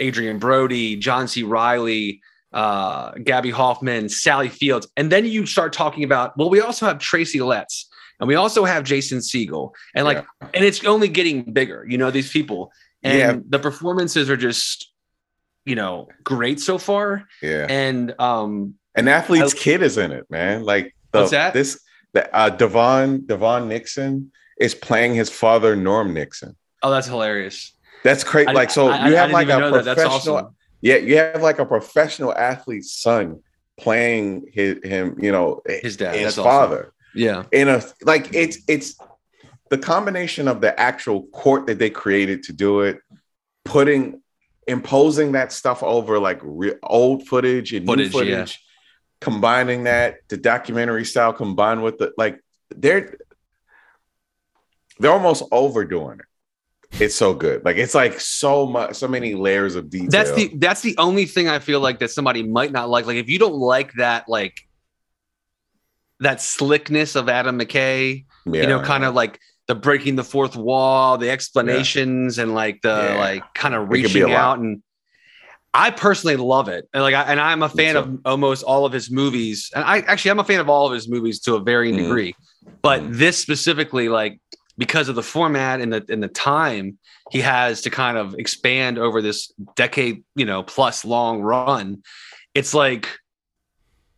adrien 0.00 0.38
brody 0.38 0.96
john 0.96 1.28
c 1.28 1.42
Reilly, 1.42 2.20
uh, 2.52 3.12
gaby 3.12 3.50
hoffmann 3.50 4.08
sally 4.08 4.48
fields 4.48 4.86
and 4.96 5.10
then 5.10 5.24
you 5.24 5.46
start 5.46 5.72
talking 5.72 6.04
about 6.04 6.36
well 6.36 6.50
we 6.50 6.60
also 6.60 6.86
have 6.86 6.98
tracy 6.98 7.40
letts 7.40 7.88
and 8.20 8.28
we 8.28 8.34
also 8.34 8.64
have 8.64 8.84
jason 8.84 9.18
segel 9.18 9.72
and 9.94 10.04
like 10.04 10.18
yeah. 10.18 10.48
and 10.54 10.64
it's 10.64 10.84
only 10.84 11.08
getting 11.08 11.52
bigger 11.52 11.86
you 11.88 11.98
know 11.98 12.10
these 12.10 12.30
people 12.30 12.70
and 13.02 13.18
yeah. 13.18 13.38
the 13.48 13.58
performances 13.58 14.28
are 14.30 14.36
just 14.36 14.90
you 15.64 15.74
know 15.74 16.08
great 16.24 16.60
so 16.60 16.78
far 16.78 17.26
yeah 17.42 17.66
and 17.68 18.14
um 18.18 18.74
an 18.94 19.08
athlete's 19.08 19.54
I, 19.54 19.58
kid 19.58 19.82
is 19.82 19.98
in 19.98 20.12
it, 20.12 20.30
man. 20.30 20.64
Like 20.64 20.94
the, 21.12 21.20
what's 21.20 21.30
that? 21.30 21.54
This 21.54 21.80
uh, 22.14 22.50
DeVaughn 22.50 23.26
DeVaughn 23.26 23.68
Nixon 23.68 24.32
is 24.58 24.74
playing 24.74 25.14
his 25.14 25.30
father 25.30 25.74
Norm 25.76 26.12
Nixon. 26.14 26.56
Oh, 26.82 26.90
that's 26.90 27.06
hilarious. 27.06 27.72
That's 28.04 28.24
crazy. 28.24 28.52
Like 28.52 28.70
so, 28.70 28.88
I, 28.88 29.08
you 29.08 29.16
have 29.16 29.30
like 29.30 29.48
a 29.48 29.70
professional. 29.70 30.36
Awesome. 30.36 30.56
Yeah, 30.80 30.96
you 30.96 31.16
have 31.16 31.42
like 31.42 31.58
a 31.58 31.66
professional 31.66 32.34
athlete's 32.34 32.92
son 32.92 33.40
playing 33.78 34.46
his 34.52 34.78
him. 34.82 35.16
You 35.20 35.32
know, 35.32 35.62
his 35.66 35.96
dad, 35.96 36.16
his 36.16 36.34
father. 36.34 36.78
Awesome. 36.78 36.92
Yeah, 37.14 37.44
in 37.52 37.68
a 37.68 37.82
like 38.02 38.34
it's 38.34 38.58
it's 38.68 38.96
the 39.70 39.78
combination 39.78 40.48
of 40.48 40.60
the 40.60 40.78
actual 40.78 41.26
court 41.28 41.66
that 41.66 41.78
they 41.78 41.90
created 41.90 42.42
to 42.44 42.52
do 42.52 42.80
it, 42.80 43.00
putting 43.64 44.20
imposing 44.66 45.32
that 45.32 45.52
stuff 45.52 45.82
over 45.82 46.18
like 46.18 46.40
re- 46.42 46.74
old 46.82 47.26
footage 47.26 47.72
and 47.72 47.86
footage, 47.86 48.12
new 48.12 48.18
footage. 48.18 48.60
Yeah 48.60 48.61
combining 49.22 49.84
that 49.84 50.16
the 50.28 50.36
documentary 50.36 51.04
style 51.04 51.32
combined 51.32 51.82
with 51.82 51.98
the 51.98 52.12
like 52.18 52.40
they're 52.70 53.16
they're 54.98 55.12
almost 55.12 55.44
overdoing 55.50 56.20
it. 56.20 56.26
It's 57.02 57.14
so 57.14 57.32
good. 57.32 57.64
Like 57.64 57.76
it's 57.76 57.94
like 57.94 58.20
so 58.20 58.66
much 58.66 58.96
so 58.96 59.08
many 59.08 59.34
layers 59.34 59.76
of 59.76 59.88
detail. 59.88 60.10
That's 60.10 60.32
the 60.32 60.52
that's 60.56 60.82
the 60.82 60.96
only 60.98 61.24
thing 61.24 61.48
i 61.48 61.58
feel 61.58 61.80
like 61.80 62.00
that 62.00 62.10
somebody 62.10 62.42
might 62.42 62.72
not 62.72 62.90
like. 62.90 63.06
Like 63.06 63.16
if 63.16 63.28
you 63.30 63.38
don't 63.38 63.54
like 63.54 63.94
that 63.94 64.28
like 64.28 64.60
that 66.20 66.40
slickness 66.40 67.16
of 67.16 67.28
adam 67.28 67.58
mckay 67.58 68.24
yeah, 68.46 68.62
you 68.62 68.68
know 68.68 68.80
kind 68.80 69.04
of 69.04 69.12
like 69.12 69.40
the 69.66 69.74
breaking 69.74 70.14
the 70.14 70.22
fourth 70.22 70.54
wall 70.54 71.18
the 71.18 71.28
explanations 71.28 72.36
yeah. 72.36 72.44
and 72.44 72.54
like 72.54 72.80
the 72.82 72.88
yeah. 72.88 73.18
like 73.18 73.54
kind 73.54 73.74
of 73.74 73.90
reaching 73.90 74.30
out 74.30 74.60
and 74.60 74.82
I 75.74 75.90
personally 75.90 76.36
love 76.36 76.68
it, 76.68 76.88
and 76.92 77.02
like, 77.02 77.14
I, 77.14 77.22
and 77.22 77.40
I'm 77.40 77.62
a 77.62 77.68
fan 77.68 77.96
of 77.96 78.18
almost 78.26 78.62
all 78.62 78.84
of 78.84 78.92
his 78.92 79.10
movies. 79.10 79.70
And 79.74 79.82
I 79.82 80.00
actually, 80.00 80.32
I'm 80.32 80.38
a 80.38 80.44
fan 80.44 80.60
of 80.60 80.68
all 80.68 80.86
of 80.86 80.92
his 80.92 81.08
movies 81.08 81.40
to 81.40 81.54
a 81.54 81.60
varying 81.60 81.94
mm. 81.94 82.02
degree. 82.02 82.34
But 82.82 83.00
mm. 83.00 83.14
this 83.14 83.38
specifically, 83.38 84.10
like, 84.10 84.38
because 84.76 85.08
of 85.08 85.14
the 85.14 85.22
format 85.22 85.80
and 85.80 85.92
the 85.92 86.04
and 86.10 86.22
the 86.22 86.28
time 86.28 86.98
he 87.30 87.40
has 87.40 87.80
to 87.82 87.90
kind 87.90 88.18
of 88.18 88.34
expand 88.34 88.98
over 88.98 89.22
this 89.22 89.50
decade, 89.74 90.22
you 90.34 90.44
know, 90.44 90.62
plus 90.62 91.06
long 91.06 91.40
run, 91.40 92.02
it's 92.54 92.74
like, 92.74 93.08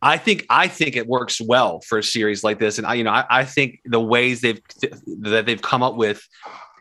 I 0.02 0.18
think 0.18 0.46
I 0.50 0.66
think 0.66 0.96
it 0.96 1.06
works 1.06 1.40
well 1.40 1.80
for 1.82 1.98
a 1.98 2.02
series 2.02 2.42
like 2.42 2.58
this, 2.58 2.78
and 2.78 2.86
I, 2.86 2.94
you 2.94 3.04
know, 3.04 3.12
I, 3.12 3.24
I 3.30 3.44
think 3.44 3.78
the 3.84 4.00
ways 4.00 4.40
they've 4.40 4.60
that 5.20 5.46
they've 5.46 5.62
come 5.62 5.84
up 5.84 5.94
with 5.94 6.26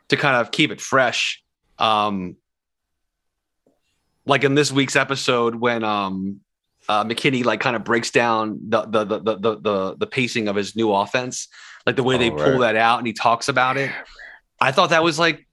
to 0.10 0.18
kind 0.18 0.36
of 0.36 0.50
keep 0.50 0.72
it 0.72 0.82
fresh. 0.82 1.44
Um, 1.78 2.38
like 4.26 4.44
in 4.44 4.56
this 4.56 4.72
week's 4.72 4.96
episode 4.96 5.56
when 5.56 5.84
um 5.84 6.40
uh, 6.90 7.04
McKinney 7.04 7.46
like 7.46 7.62
kind 7.62 7.76
of 7.76 7.84
breaks 7.84 8.12
down 8.12 8.60
the 8.68 8.82
the, 8.82 9.06
the 9.06 9.20
the 9.20 9.56
the 9.60 9.96
the 10.00 10.08
pacing 10.08 10.48
of 10.48 10.56
his 10.56 10.76
new 10.76 10.92
offense, 10.92 11.48
like 11.86 11.96
the 11.96 12.04
way 12.04 12.16
oh, 12.16 12.18
they 12.18 12.30
pull 12.30 12.60
that 12.60 12.76
out, 12.76 12.98
and 12.98 13.08
he 13.08 13.14
talks 13.14 13.48
about 13.48 13.78
it. 13.78 13.90
I 14.60 14.72
thought 14.72 14.90
that 14.90 15.04
was 15.04 15.18
like 15.18 15.48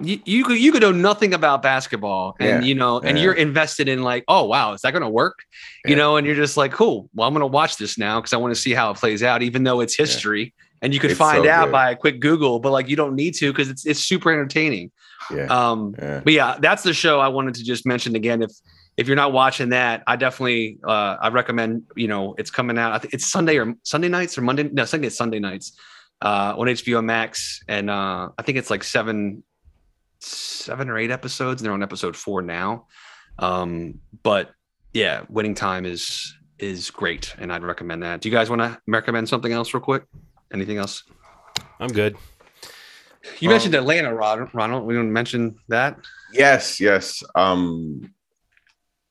you, 0.00 0.20
you 0.24 0.44
could 0.44 0.58
you 0.58 0.72
could 0.72 0.82
know 0.82 0.92
nothing 0.92 1.34
about 1.34 1.62
basketball, 1.62 2.36
and 2.38 2.62
yeah. 2.62 2.68
you 2.68 2.74
know, 2.74 3.00
and 3.00 3.16
yeah. 3.16 3.24
you're 3.24 3.32
invested 3.34 3.88
in 3.88 4.02
like, 4.02 4.24
oh 4.28 4.44
wow, 4.44 4.72
is 4.72 4.82
that 4.82 4.92
going 4.92 5.02
to 5.02 5.08
work? 5.08 5.38
Yeah. 5.84 5.90
You 5.90 5.96
know, 5.96 6.16
and 6.16 6.26
you're 6.26 6.36
just 6.36 6.56
like, 6.56 6.72
cool. 6.72 7.08
Well, 7.14 7.26
I'm 7.26 7.34
going 7.34 7.40
to 7.40 7.46
watch 7.46 7.76
this 7.76 7.98
now 7.98 8.20
because 8.20 8.32
I 8.32 8.36
want 8.36 8.54
to 8.54 8.60
see 8.60 8.72
how 8.72 8.90
it 8.90 8.96
plays 8.96 9.22
out, 9.22 9.42
even 9.42 9.64
though 9.64 9.80
it's 9.80 9.96
history, 9.96 10.54
and 10.82 10.94
you 10.94 11.00
could 11.00 11.10
it's 11.10 11.18
find 11.18 11.44
so 11.44 11.50
out 11.50 11.66
good. 11.66 11.72
by 11.72 11.90
a 11.90 11.96
quick 11.96 12.20
Google, 12.20 12.60
but 12.60 12.70
like 12.70 12.88
you 12.88 12.96
don't 12.96 13.14
need 13.16 13.34
to 13.34 13.52
because 13.52 13.68
it's 13.68 13.86
it's 13.86 14.00
super 14.00 14.30
entertaining. 14.30 14.92
Yeah. 15.34 15.46
Um, 15.46 15.94
yeah. 15.98 16.20
But 16.24 16.32
yeah, 16.32 16.56
that's 16.60 16.82
the 16.82 16.92
show 16.94 17.20
I 17.20 17.28
wanted 17.28 17.54
to 17.54 17.64
just 17.64 17.86
mention 17.86 18.14
again. 18.16 18.42
If 18.42 18.52
if 18.96 19.06
you're 19.06 19.16
not 19.16 19.32
watching 19.32 19.68
that, 19.70 20.02
I 20.06 20.16
definitely 20.16 20.78
uh, 20.86 21.16
I 21.20 21.28
recommend. 21.28 21.84
You 21.96 22.08
know, 22.08 22.34
it's 22.38 22.50
coming 22.50 22.78
out. 22.78 22.92
I 22.92 22.98
think 22.98 23.14
it's 23.14 23.26
Sunday 23.26 23.58
or 23.58 23.74
Sunday 23.82 24.08
nights 24.08 24.36
or 24.38 24.42
Monday. 24.42 24.64
No, 24.64 24.84
Sunday 24.84 25.08
Sunday 25.08 25.38
nights 25.38 25.78
uh, 26.22 26.54
on 26.56 26.66
HBO 26.66 27.04
Max, 27.04 27.60
and 27.68 27.90
uh, 27.90 28.28
I 28.36 28.42
think 28.42 28.58
it's 28.58 28.70
like 28.70 28.84
seven 28.84 29.42
seven 30.20 30.88
or 30.88 30.98
eight 30.98 31.10
episodes. 31.10 31.60
and 31.62 31.66
They're 31.66 31.74
on 31.74 31.82
episode 31.82 32.16
four 32.16 32.42
now. 32.42 32.86
Um, 33.38 34.00
but 34.22 34.50
yeah, 34.92 35.22
Winning 35.28 35.54
Time 35.54 35.84
is 35.84 36.34
is 36.58 36.90
great, 36.90 37.34
and 37.38 37.52
I'd 37.52 37.62
recommend 37.62 38.02
that. 38.02 38.20
Do 38.20 38.28
you 38.28 38.34
guys 38.34 38.50
want 38.50 38.62
to 38.62 38.80
recommend 38.86 39.28
something 39.28 39.52
else 39.52 39.72
real 39.74 39.80
quick? 39.80 40.04
Anything 40.52 40.78
else? 40.78 41.04
I'm 41.78 41.88
good. 41.90 42.16
You 43.40 43.48
um, 43.48 43.54
mentioned 43.54 43.74
Atlanta, 43.74 44.14
Rod, 44.14 44.52
Ronald. 44.54 44.84
We 44.84 44.94
to 44.94 45.02
mention 45.02 45.56
that. 45.68 45.98
Yes, 46.32 46.80
yes. 46.80 47.22
Um, 47.34 48.12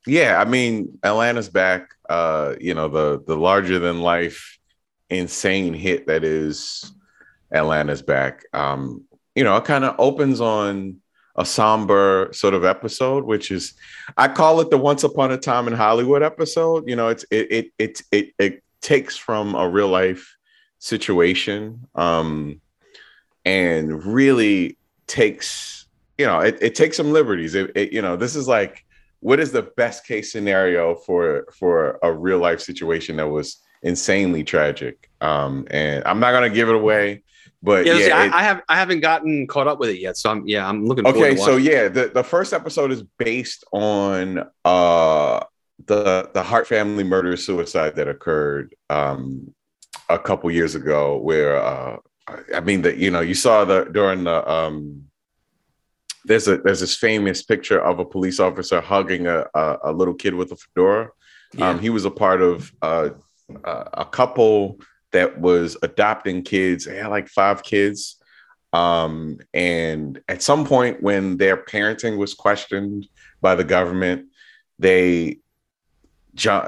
yeah, 0.06 0.40
I 0.40 0.46
mean, 0.46 1.00
Atlanta's 1.04 1.50
back. 1.50 1.90
Uh, 2.10 2.56
you 2.60 2.74
know, 2.74 2.88
the 2.88 3.24
the 3.26 3.36
larger 3.36 3.80
than 3.80 4.02
life, 4.02 4.58
insane 5.10 5.74
hit 5.74 6.08
that 6.08 6.24
is 6.24 6.92
Atlanta's 7.52 8.02
back. 8.02 8.46
Um, 8.54 9.04
you 9.36 9.44
know, 9.44 9.58
it 9.58 9.66
kind 9.66 9.84
of 9.84 9.96
opens 10.00 10.42
on 10.42 10.98
a 11.36 11.46
somber 11.46 12.30
sort 12.32 12.54
of 12.54 12.66
episode, 12.66 13.24
which 13.26 13.52
is 13.52 13.74
I 14.18 14.28
call 14.28 14.60
it 14.62 14.70
the 14.70 14.78
Once 14.78 15.04
Upon 15.04 15.32
a 15.32 15.38
Time 15.38 15.68
in 15.68 15.74
Hollywood 15.74 16.24
episode. 16.24 16.88
You 16.88 16.96
know, 16.96 17.10
it's 17.10 17.26
it 17.30 17.52
it 17.52 17.66
it 17.78 18.02
it, 18.12 18.34
it 18.40 18.64
takes 18.82 19.18
from 19.18 19.56
a 19.56 19.68
real 19.68 19.90
life 19.90 20.36
situation. 20.80 21.88
Um, 21.96 22.62
and 23.48 24.04
really 24.04 24.78
takes 25.08 25.88
you 26.18 26.26
know 26.26 26.40
it, 26.42 26.58
it 26.62 26.76
takes 26.76 26.98
some 26.98 27.14
liberties 27.14 27.56
it, 27.56 27.72
it, 27.76 27.94
you 27.94 28.02
know 28.02 28.18
this 28.18 28.36
is 28.36 28.48
like 28.48 28.86
what 29.22 29.40
is 29.40 29.54
the 29.54 29.62
best 29.78 30.06
case 30.06 30.32
scenario 30.32 30.96
for 30.96 31.48
for 31.58 31.98
a 32.04 32.12
real 32.12 32.40
life 32.40 32.60
situation 32.60 33.16
that 33.16 33.28
was 33.28 33.64
insanely 33.84 34.44
tragic 34.44 35.10
um 35.22 35.66
and 35.72 36.04
i'm 36.06 36.20
not 36.20 36.34
gonna 36.34 36.50
give 36.50 36.68
it 36.68 36.76
away 36.76 37.24
but 37.64 37.86
yeah, 37.86 37.94
yeah 37.94 38.06
see, 38.06 38.12
I, 38.12 38.40
I, 38.40 38.44
have 38.44 38.62
I 38.70 38.76
haven't 38.76 39.00
gotten 39.00 39.48
caught 39.48 39.68
up 39.68 39.80
with 39.80 39.90
it 39.90 40.00
yet, 40.00 40.16
so 40.16 40.30
I'm 40.30 40.48
yeah 40.48 40.68
I'm 40.68 40.86
looking. 40.86 41.08
Okay, 41.08 41.36
so 41.36 41.58
yeah, 41.58 41.88
the 41.88 42.08
the 42.08 42.24
first 42.24 42.54
episode 42.54 42.92
is 42.92 43.02
based 43.18 43.64
on 43.72 44.48
uh 44.64 45.44
the 45.88 46.30
the 46.36 46.44
Hart 46.44 46.68
family 46.68 47.04
murder 47.04 47.36
suicide 47.36 47.96
that 47.96 48.08
occurred 48.08 48.76
um 48.92 49.56
a 50.08 50.20
couple 50.20 50.52
years 50.52 50.76
ago, 50.76 51.18
where 51.18 51.58
uh 51.58 51.98
I 52.54 52.60
mean 52.60 52.82
that 52.82 52.98
you 52.98 53.12
know 53.12 53.22
you 53.22 53.36
saw 53.36 53.66
the 53.66 53.86
during 53.86 54.26
the 54.26 54.50
um 54.50 55.04
there's 56.26 56.48
a 56.48 56.58
there's 56.58 56.82
this 56.82 56.96
famous 56.96 57.42
picture 57.42 57.80
of 57.80 58.00
a 58.00 58.06
police 58.06 58.40
officer 58.40 58.82
hugging 58.82 59.28
a, 59.28 59.46
a, 59.54 59.78
a 59.86 59.92
little 59.94 60.14
kid 60.14 60.34
with 60.34 60.52
a 60.52 60.56
fedora 60.56 61.10
Um, 61.60 61.80
he 61.80 61.90
was 61.90 62.06
a 62.06 62.12
part 62.12 62.42
of 62.42 62.72
uh, 62.82 63.10
a 63.66 64.06
couple 64.06 64.80
that 65.12 65.40
was 65.40 65.78
adopting 65.82 66.44
kids. 66.44 66.86
They 66.86 66.98
had 66.98 67.08
like 67.08 67.30
five 67.30 67.64
kids. 67.64 68.18
Um, 68.74 69.40
and 69.54 70.22
at 70.28 70.44
some 70.44 70.66
point, 70.66 71.02
when 71.02 71.38
their 71.38 71.58
parenting 71.58 72.18
was 72.18 72.34
questioned 72.34 73.08
by 73.42 73.56
the 73.56 73.64
government, 73.64 74.28
they 74.78 75.40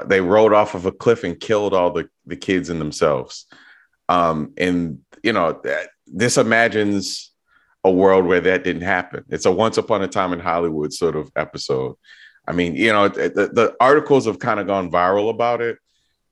they 0.06 0.20
rode 0.20 0.52
off 0.52 0.74
of 0.74 0.86
a 0.86 0.92
cliff 0.92 1.22
and 1.22 1.38
killed 1.38 1.74
all 1.74 1.92
the, 1.92 2.08
the 2.26 2.36
kids 2.36 2.70
and 2.70 2.80
themselves. 2.80 3.46
Um, 4.08 4.52
and 4.56 5.00
you 5.22 5.32
know 5.32 5.58
that 5.64 5.90
this 6.06 6.36
imagines 6.36 7.32
a 7.84 7.90
world 7.90 8.26
where 8.26 8.40
that 8.40 8.64
didn't 8.64 8.82
happen. 8.82 9.24
It's 9.28 9.46
a 9.46 9.52
once 9.52 9.78
upon 9.78 10.02
a 10.02 10.08
time 10.08 10.32
in 10.32 10.40
Hollywood 10.40 10.92
sort 10.92 11.16
of 11.16 11.30
episode. 11.36 11.96
I 12.46 12.52
mean, 12.52 12.74
you 12.74 12.92
know, 12.92 13.08
the, 13.08 13.50
the 13.52 13.74
articles 13.80 14.26
have 14.26 14.38
kind 14.38 14.60
of 14.60 14.66
gone 14.66 14.90
viral 14.90 15.30
about 15.30 15.60
it. 15.60 15.78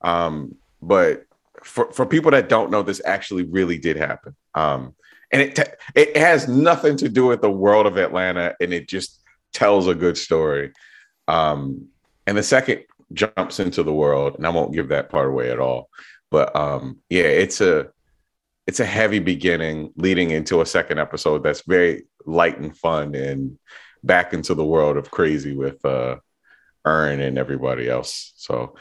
Um, 0.01 0.55
but 0.81 1.25
for, 1.63 1.91
for 1.91 2.05
people 2.05 2.31
that 2.31 2.49
don't 2.49 2.71
know, 2.71 2.83
this 2.83 3.01
actually 3.05 3.43
really 3.43 3.77
did 3.77 3.97
happen. 3.97 4.35
Um, 4.53 4.95
and 5.31 5.41
it, 5.41 5.59
it 5.95 6.17
has 6.17 6.47
nothing 6.47 6.97
to 6.97 7.09
do 7.09 7.27
with 7.27 7.41
the 7.41 7.51
world 7.51 7.85
of 7.85 7.97
Atlanta 7.97 8.55
and 8.59 8.73
it 8.73 8.87
just 8.87 9.19
tells 9.53 9.87
a 9.87 9.95
good 9.95 10.17
story. 10.17 10.71
Um, 11.27 11.87
and 12.27 12.37
the 12.37 12.43
second 12.43 12.83
jumps 13.13 13.59
into 13.59 13.83
the 13.83 13.93
world, 13.93 14.35
and 14.35 14.45
I 14.45 14.49
won't 14.49 14.73
give 14.73 14.89
that 14.89 15.09
part 15.09 15.27
away 15.27 15.51
at 15.51 15.59
all. 15.59 15.89
But 16.31 16.55
um, 16.55 16.99
yeah, 17.09 17.23
it's 17.23 17.61
a 17.61 17.89
it's 18.69 18.79
a 18.79 18.85
heavy 18.85 19.17
beginning 19.17 19.91
leading 19.95 20.29
into 20.29 20.61
a 20.61 20.65
second 20.65 20.99
episode 20.99 21.41
that's 21.41 21.63
very 21.63 22.03
light 22.27 22.59
and 22.59 22.77
fun 22.77 23.15
and 23.15 23.57
back 24.03 24.31
into 24.31 24.53
the 24.53 24.63
world 24.63 24.95
of 24.95 25.09
crazy 25.09 25.55
with 25.55 25.83
uh 25.83 26.17
and 26.85 27.37
everybody 27.39 27.89
else. 27.89 28.31
So 28.35 28.75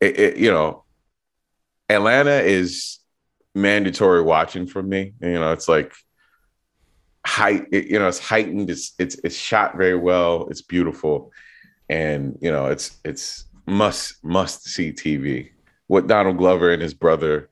it, 0.00 0.18
it 0.18 0.36
you 0.38 0.50
know, 0.50 0.84
Atlanta 1.90 2.40
is 2.40 2.98
mandatory 3.54 4.22
watching 4.22 4.66
for 4.66 4.82
me. 4.82 5.12
You 5.20 5.38
know, 5.38 5.52
it's 5.52 5.68
like 5.68 5.92
height, 7.26 7.66
it, 7.72 7.88
you 7.88 7.98
know, 7.98 8.08
it's 8.08 8.18
heightened, 8.18 8.70
it's 8.70 8.94
it's 8.98 9.16
it's 9.22 9.36
shot 9.36 9.76
very 9.76 9.98
well, 9.98 10.48
it's 10.48 10.62
beautiful, 10.62 11.30
and 11.90 12.38
you 12.40 12.50
know, 12.50 12.68
it's 12.68 12.98
it's 13.04 13.44
must 13.66 14.24
must 14.24 14.64
see 14.64 14.92
TV. 14.92 15.50
What 15.88 16.06
Donald 16.06 16.38
Glover 16.38 16.72
and 16.72 16.80
his 16.80 16.94
brother 16.94 17.50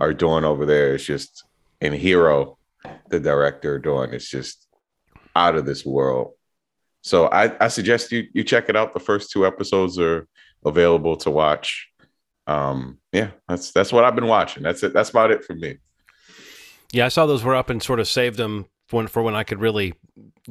are 0.00 0.14
doing 0.14 0.44
over 0.44 0.66
there 0.66 0.94
is 0.94 1.04
just 1.04 1.44
and 1.80 1.94
Hiro, 1.94 2.58
the 3.08 3.20
director, 3.20 3.78
doing 3.78 4.12
is 4.12 4.28
just 4.28 4.66
out 5.36 5.56
of 5.56 5.66
this 5.66 5.84
world. 5.84 6.32
So 7.02 7.28
I, 7.28 7.64
I 7.64 7.68
suggest 7.68 8.12
you 8.12 8.24
you 8.32 8.44
check 8.44 8.68
it 8.68 8.76
out. 8.76 8.92
The 8.92 9.00
first 9.00 9.30
two 9.30 9.46
episodes 9.46 9.98
are 9.98 10.26
available 10.64 11.16
to 11.18 11.30
watch. 11.30 11.88
Um, 12.46 12.98
yeah, 13.12 13.30
that's 13.48 13.72
that's 13.72 13.92
what 13.92 14.04
I've 14.04 14.14
been 14.14 14.26
watching. 14.26 14.62
That's 14.62 14.82
it. 14.82 14.92
That's 14.92 15.10
about 15.10 15.30
it 15.30 15.44
for 15.44 15.54
me. 15.54 15.78
Yeah, 16.92 17.06
I 17.06 17.08
saw 17.08 17.26
those 17.26 17.44
were 17.44 17.54
up 17.54 17.70
and 17.70 17.82
sort 17.82 18.00
of 18.00 18.08
saved 18.08 18.36
them 18.36 18.66
when, 18.90 19.06
for 19.06 19.22
when 19.22 19.34
I 19.34 19.44
could 19.44 19.60
really 19.60 19.94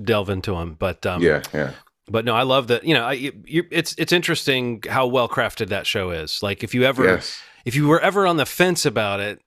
delve 0.02 0.30
into 0.30 0.54
them. 0.54 0.76
But 0.80 1.06
um, 1.06 1.22
yeah, 1.22 1.44
yeah, 1.54 1.74
but 2.08 2.26
no, 2.26 2.34
I 2.34 2.44
love 2.44 2.68
that. 2.68 2.84
You 2.84 2.96
know, 2.96 3.06
I, 3.06 3.14
you, 3.14 3.44
you, 3.46 3.66
it's 3.70 3.94
it's 3.98 4.14
interesting 4.14 4.82
how 4.90 5.08
well 5.08 5.30
crafted 5.30 5.68
that 5.68 5.86
show 5.86 6.12
is. 6.12 6.42
Like 6.42 6.64
if 6.64 6.74
you 6.74 6.84
ever 6.84 7.06
yes, 7.06 7.40
if 7.66 7.76
you 7.76 7.88
were 7.88 8.00
ever 8.00 8.26
on 8.28 8.38
the 8.38 8.46
fence 8.46 8.86
about 8.86 9.20
it 9.20 9.42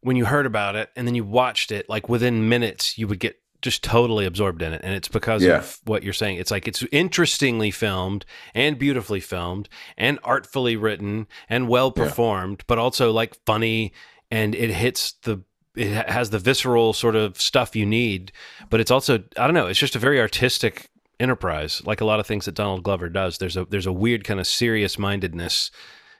when 0.00 0.16
you 0.16 0.24
heard 0.26 0.46
about 0.46 0.76
it 0.76 0.90
and 0.96 1.06
then 1.06 1.14
you 1.14 1.24
watched 1.24 1.72
it, 1.72 1.88
like 1.88 2.08
within 2.08 2.48
minutes 2.48 2.98
you 2.98 3.06
would 3.08 3.20
get 3.20 3.40
just 3.62 3.82
totally 3.82 4.26
absorbed 4.26 4.60
in 4.60 4.74
it. 4.74 4.80
And 4.84 4.94
it's 4.94 5.08
because 5.08 5.42
Yeah. 5.42 5.56
of 5.58 5.78
what 5.84 6.02
you're 6.02 6.12
saying. 6.12 6.36
It's 6.36 6.50
like 6.50 6.68
it's 6.68 6.84
interestingly 6.92 7.70
filmed 7.70 8.26
and 8.54 8.78
beautifully 8.78 9.20
filmed 9.20 9.70
and 9.96 10.18
artfully 10.22 10.76
written 10.76 11.26
and 11.48 11.66
well 11.68 11.90
Yeah. 11.96 12.04
performed, 12.04 12.64
but 12.66 12.76
also 12.78 13.10
like 13.10 13.34
funny 13.46 13.92
and 14.30 14.54
it 14.54 14.70
hits 14.70 15.12
the 15.22 15.40
it 15.76 16.08
has 16.08 16.30
the 16.30 16.38
visceral 16.38 16.92
sort 16.92 17.16
of 17.16 17.40
stuff 17.40 17.74
you 17.74 17.84
need, 17.86 18.30
but 18.70 18.78
it's 18.80 18.90
also 18.90 19.24
I 19.38 19.46
don't 19.46 19.54
know, 19.54 19.66
it's 19.66 19.80
just 19.80 19.96
a 19.96 19.98
very 19.98 20.20
artistic 20.20 20.88
enterprise 21.18 21.80
like 21.86 22.00
a 22.00 22.04
lot 22.04 22.20
of 22.20 22.26
things 22.26 22.44
that 22.44 22.54
Donald 22.54 22.82
Glover 22.82 23.08
does. 23.08 23.38
There's 23.38 23.56
a 23.56 23.64
there's 23.64 23.86
a 23.86 23.92
weird 23.92 24.24
kind 24.24 24.38
of 24.40 24.46
serious 24.46 24.98
mindedness 24.98 25.70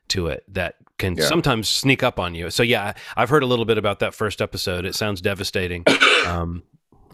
to 0.08 0.28
it 0.28 0.44
that 0.48 0.76
can 0.98 1.16
Yeah. 1.16 1.26
sometimes 1.26 1.68
sneak 1.68 2.02
up 2.02 2.18
on 2.18 2.34
you. 2.34 2.50
So 2.50 2.62
yeah, 2.62 2.94
I've 3.16 3.30
heard 3.30 3.42
a 3.42 3.46
little 3.46 3.64
bit 3.64 3.78
about 3.78 4.00
that 4.00 4.14
first 4.14 4.40
episode. 4.40 4.84
It 4.84 4.94
sounds 4.94 5.20
devastating. 5.20 5.84
um, 6.26 6.62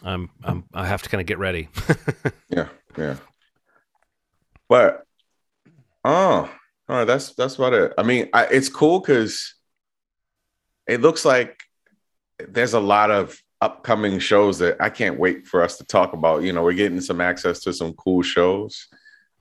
I'm, 0.03 0.31
I'm 0.43 0.65
I 0.73 0.87
have 0.87 1.03
to 1.03 1.09
kind 1.09 1.21
of 1.21 1.27
get 1.27 1.39
ready. 1.39 1.69
yeah, 2.49 2.69
yeah. 2.97 3.17
But 4.69 5.05
oh, 6.05 6.51
all 6.89 6.97
right, 6.97 7.05
that's 7.05 7.35
that's 7.35 7.57
about 7.57 7.73
it. 7.75 7.93
I 7.99 8.03
mean, 8.03 8.29
I, 8.33 8.47
it's 8.47 8.69
cool 8.69 9.01
because 9.01 9.55
it 10.87 11.01
looks 11.01 11.25
like 11.25 11.61
there's 12.49 12.75
a 12.75 12.81
lot 12.81 13.11
of 13.11 13.41
upcoming 13.61 14.19
shows 14.19 14.59
that 14.59 14.77
I 14.81 14.89
can't 14.89 15.19
wait 15.19 15.47
for 15.47 15.63
us 15.63 15.77
to 15.79 15.85
talk 15.85 16.13
about. 16.15 16.43
You 16.43 16.53
know, 16.53 16.63
we're 16.63 16.73
getting 16.73 17.01
some 17.01 17.21
access 17.21 17.61
to 17.61 17.73
some 17.73 17.93
cool 17.95 18.23
shows. 18.23 18.89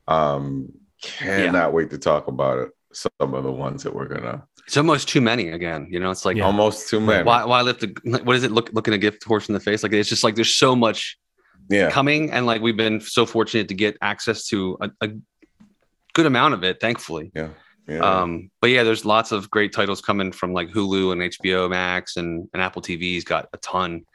Um, 0.07 0.73
cannot 1.01 1.73
wait 1.73 1.91
to 1.91 1.97
talk 1.97 2.27
about 2.27 2.59
it. 2.59 2.69
Some 2.91 3.11
of 3.19 3.43
the 3.43 3.51
ones 3.51 3.83
that 3.83 3.93
we're 3.93 4.07
gonna 4.07 4.43
It's 4.65 4.77
almost 4.77 5.07
too 5.07 5.21
many 5.21 5.49
again. 5.49 5.87
You 5.91 5.99
know, 5.99 6.09
it's 6.11 6.25
like 6.25 6.37
Yeah. 6.37 6.45
almost 6.45 6.89
too 6.89 6.99
many. 6.99 7.23
why 7.23 7.45
why 7.45 7.61
lift 7.61 7.81
the 7.81 8.21
what 8.23 8.35
is 8.35 8.43
it? 8.43 8.51
Look 8.51 8.71
looking 8.73 8.91
to 8.93 8.97
gift 8.97 9.23
horse 9.23 9.47
in 9.47 9.53
the 9.53 9.59
face. 9.59 9.83
Like 9.83 9.93
it's 9.93 10.09
just 10.09 10.23
like 10.23 10.35
there's 10.35 10.55
so 10.55 10.75
much 10.75 11.17
Yeah, 11.69 11.91
coming, 11.91 12.31
and 12.31 12.45
like 12.47 12.61
we've 12.61 12.77
been 12.77 12.99
so 12.99 13.25
fortunate 13.27 13.67
to 13.67 13.75
get 13.75 13.95
access 14.01 14.47
to 14.47 14.77
a, 14.81 14.89
a 15.01 15.09
good 16.13 16.25
amount 16.25 16.55
of 16.55 16.63
it, 16.63 16.79
thankfully. 16.81 17.31
Yeah. 17.35 17.49
Yeah. 17.87 17.99
Um, 17.99 18.51
but 18.61 18.69
yeah, 18.71 18.83
there's 18.83 19.03
lots 19.05 19.31
of 19.31 19.49
great 19.49 19.71
titles 19.73 19.99
coming 20.01 20.31
from 20.31 20.53
like 20.53 20.69
Hulu 20.69 21.11
and 21.11 21.21
HBO 21.21 21.69
Max 21.69 22.17
and, 22.17 22.47
and 22.53 22.61
Apple 22.61 22.81
TV's 22.83 23.23
got 23.23 23.49
a 23.53 23.57
ton 23.57 24.05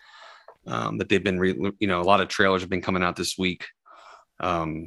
um, 0.66 0.98
that 0.98 1.08
they've 1.08 1.22
been, 1.24 1.40
re- 1.40 1.72
you 1.80 1.86
know, 1.88 2.00
a 2.00 2.02
lot 2.04 2.20
of 2.20 2.28
trailers 2.28 2.62
have 2.62 2.70
been 2.70 2.82
coming 2.82 3.02
out 3.02 3.16
this 3.16 3.36
week. 3.36 3.66
Um, 4.38 4.86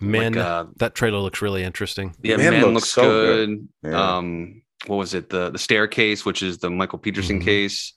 Man, 0.00 0.34
like, 0.34 0.44
uh, 0.44 0.64
that 0.76 0.94
trailer 0.94 1.18
looks 1.18 1.42
really 1.42 1.64
interesting. 1.64 2.14
yeah, 2.22 2.36
Man 2.36 2.52
Man, 2.52 2.62
looks 2.62 2.74
looks, 2.74 2.88
so 2.90 3.02
good. 3.02 3.48
good. 3.82 3.90
Yeah. 3.92 4.16
Um, 4.16 4.62
what 4.86 4.96
was 4.96 5.14
it? 5.14 5.28
The 5.28 5.50
the 5.50 5.58
staircase, 5.58 6.24
which 6.24 6.42
is 6.42 6.58
the 6.58 6.70
Michael 6.70 6.98
Peterson 6.98 7.40
Mhm. 7.40 7.44
case. 7.44 7.94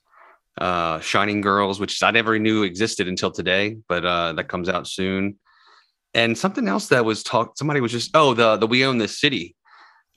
Uh, 0.59 0.99
Shining 0.99 1.39
Girls, 1.41 1.79
which 1.79 2.01
I 2.03 2.11
never 2.11 2.37
knew 2.37 2.63
existed 2.63 3.07
until 3.07 3.31
today, 3.31 3.77
but 3.87 4.03
uh, 4.05 4.33
that 4.33 4.47
comes 4.49 4.67
out 4.67 4.87
soon. 4.87 5.37
And 6.13 6.37
something 6.37 6.67
else 6.67 6.87
that 6.87 7.05
was 7.05 7.23
talked. 7.23 7.57
Somebody 7.57 7.79
was 7.81 7.91
just 7.91 8.11
oh 8.15 8.33
the 8.33 8.57
the 8.57 8.67
We 8.67 8.83
Own 8.83 8.97
This 8.97 9.19
City 9.19 9.55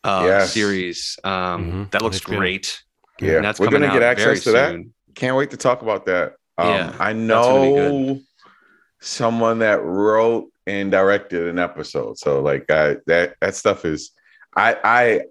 uh, 0.03 0.25
Yes. 0.27 0.53
series. 0.53 1.19
Um, 1.23 1.33
Mhm. 1.33 1.91
that 1.93 2.03
looks 2.03 2.19
HBO. 2.21 2.37
great. 2.39 2.83
yeah. 3.21 3.37
And 3.37 3.45
that's 3.45 3.61
we're 3.61 3.69
gonna 3.69 3.87
out 3.87 3.93
get 3.93 4.03
access 4.03 4.43
to 4.45 4.53
that. 4.53 4.71
soon. 4.73 4.93
Can't 5.15 5.37
wait 5.37 5.51
to 5.51 5.57
talk 5.57 5.83
about 5.83 6.07
that. 6.07 6.35
Um, 6.59 6.69
Yeah, 6.69 6.97
I 6.99 7.13
know 7.13 8.19
someone 9.01 9.61
that 9.61 9.83
wrote 9.85 10.49
and 10.67 10.91
directed 10.91 11.47
an 11.49 11.59
episode. 11.59 12.19
So 12.19 12.41
like 12.41 12.71
I, 12.71 12.97
that 13.07 13.35
that 13.41 13.55
stuff 13.55 13.85
is 13.85 14.13
I 14.57 14.77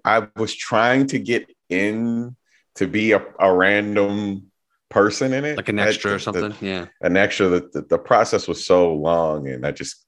I 0.04 0.18
I 0.20 0.28
was 0.36 0.54
trying 0.54 1.06
to 1.08 1.18
get 1.18 1.50
in 1.68 2.36
to 2.76 2.86
be 2.86 3.12
a, 3.12 3.24
a 3.40 3.54
random 3.54 4.50
person 4.90 5.32
in 5.32 5.44
it. 5.44 5.56
like 5.56 5.68
an 5.68 5.76
That- 5.76 5.88
extra 5.88 6.12
or 6.12 6.14
the- 6.14 6.20
something. 6.20 6.54
yeah. 6.60 6.86
an 7.00 7.16
extra 7.16 7.48
the, 7.48 7.68
the, 7.72 7.82
the 7.82 7.98
process 7.98 8.46
was 8.46 8.64
so 8.64 8.92
long 8.94 9.48
and 9.48 9.66
I 9.66 9.72
just 9.72 10.04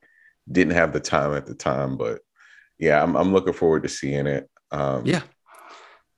didn't 0.51 0.75
have 0.75 0.93
the 0.93 1.01
time 1.01 1.35
at 1.35 1.47
the 1.47 1.55
time. 1.55 1.97
But 1.97 2.21
yeah, 2.79 3.03
I'm 3.03 3.17
I'm 3.17 3.33
looking 3.33 3.53
forward 3.55 3.83
to 3.85 3.89
seeing 3.89 4.27
it. 4.27 4.49
Um 4.71 5.05
Yeah. 5.07 5.23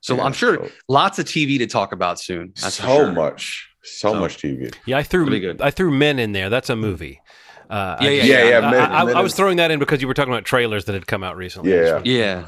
So 0.01 0.15
yeah, 0.15 0.23
I'm 0.23 0.33
sure 0.33 0.55
so- 0.55 0.71
lots 0.87 1.19
of 1.19 1.25
TV 1.25 1.57
to 1.59 1.67
talk 1.67 1.93
about 1.93 2.19
soon. 2.19 2.53
That's 2.61 2.75
so 2.75 2.85
sure. 2.85 3.11
much. 3.11 3.69
So, 3.83 4.13
So- 4.13 4.19
much 4.19 4.37
TV. 4.37 4.73
Yeah, 4.85 4.97
I 4.97 5.03
threw 5.03 5.23
Really 5.25 5.39
good. 5.39 5.61
I 5.61 5.71
threw 5.71 5.89
Men 5.91 6.19
in 6.19 6.33
there. 6.33 6.49
That's 6.49 6.69
a 6.69 6.75
movie. 6.75 7.21
Uh, 7.69 7.97
I 7.99 8.03
Yeah, 8.05 8.09
yeah, 8.09 8.17
just- 8.17 8.29
yeah, 8.29 8.49
yeah, 8.49 8.69
I, 8.69 9.03
I- 9.03 9.11
I- 9.11 9.19
I 9.19 9.21
was 9.21 9.35
throwing 9.35 9.57
that 9.57 9.69
in 9.71 9.79
because 9.79 10.01
you 10.01 10.07
were 10.07 10.13
talking 10.13 10.33
about 10.33 10.45
trailers 10.45 10.85
that 10.85 10.93
had 10.93 11.05
come 11.07 11.23
out 11.23 11.37
recently. 11.37 11.71
Yeah. 11.73 12.01
Yeah. 12.03 12.45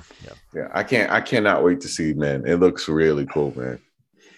Yeah, 0.54 0.68
I 0.74 0.84
can't. 0.84 1.12
I 1.12 1.22
cannot 1.22 1.64
wait 1.64 1.80
to 1.82 1.88
see. 1.88 2.14
Man, 2.14 2.46
it 2.46 2.56
looks 2.56 2.90
really 2.90 3.26
cool, 3.28 3.54
man. 3.58 3.80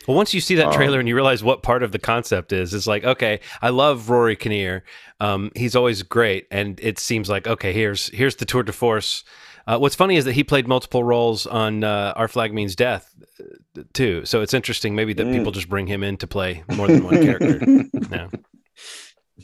Well, 0.07 0.17
once 0.17 0.33
you 0.33 0.41
see 0.41 0.55
that 0.55 0.67
Um, 0.67 0.73
trailer 0.73 0.99
and 0.99 1.07
you 1.07 1.15
realize 1.15 1.41
what 1.43 1.63
part 1.63 1.81
of 1.81 1.91
the 1.93 1.97
concept 1.99 2.51
is, 2.51 2.73
it's 2.73 2.85
like, 2.85 3.03
okay, 3.05 3.39
I 3.61 3.69
love 3.69 4.09
Rory 4.09 4.35
Kinnear. 4.35 4.83
Um, 5.21 5.49
he's 5.55 5.75
always 5.77 6.03
great, 6.03 6.45
and 6.51 6.77
it 6.83 6.99
seems 6.99 7.29
like, 7.29 7.47
okay, 7.47 7.71
here's 7.71 8.09
here's 8.09 8.35
the 8.35 8.45
tour 8.45 8.63
de 8.63 8.73
force. 8.73 9.23
Uh, 9.65 9.77
what's 9.79 9.95
funny 9.95 10.17
is 10.17 10.25
that 10.25 10.33
he 10.33 10.43
played 10.43 10.67
multiple 10.67 11.05
roles 11.05 11.47
on 11.47 11.85
uh, 11.85 12.11
Our 12.17 12.27
Flag 12.27 12.53
Means 12.53 12.75
Death, 12.75 13.09
uh, 13.39 13.81
too. 13.93 14.25
So 14.25 14.41
it's 14.41 14.53
interesting, 14.53 14.93
maybe 14.93 15.13
that 15.13 15.25
Mm. 15.25 15.37
people 15.37 15.53
just 15.53 15.69
bring 15.69 15.87
him 15.87 16.03
in 16.03 16.17
to 16.17 16.27
play 16.27 16.63
more 16.75 16.87
than 16.87 17.03
one 17.05 17.23
character. 17.23 17.59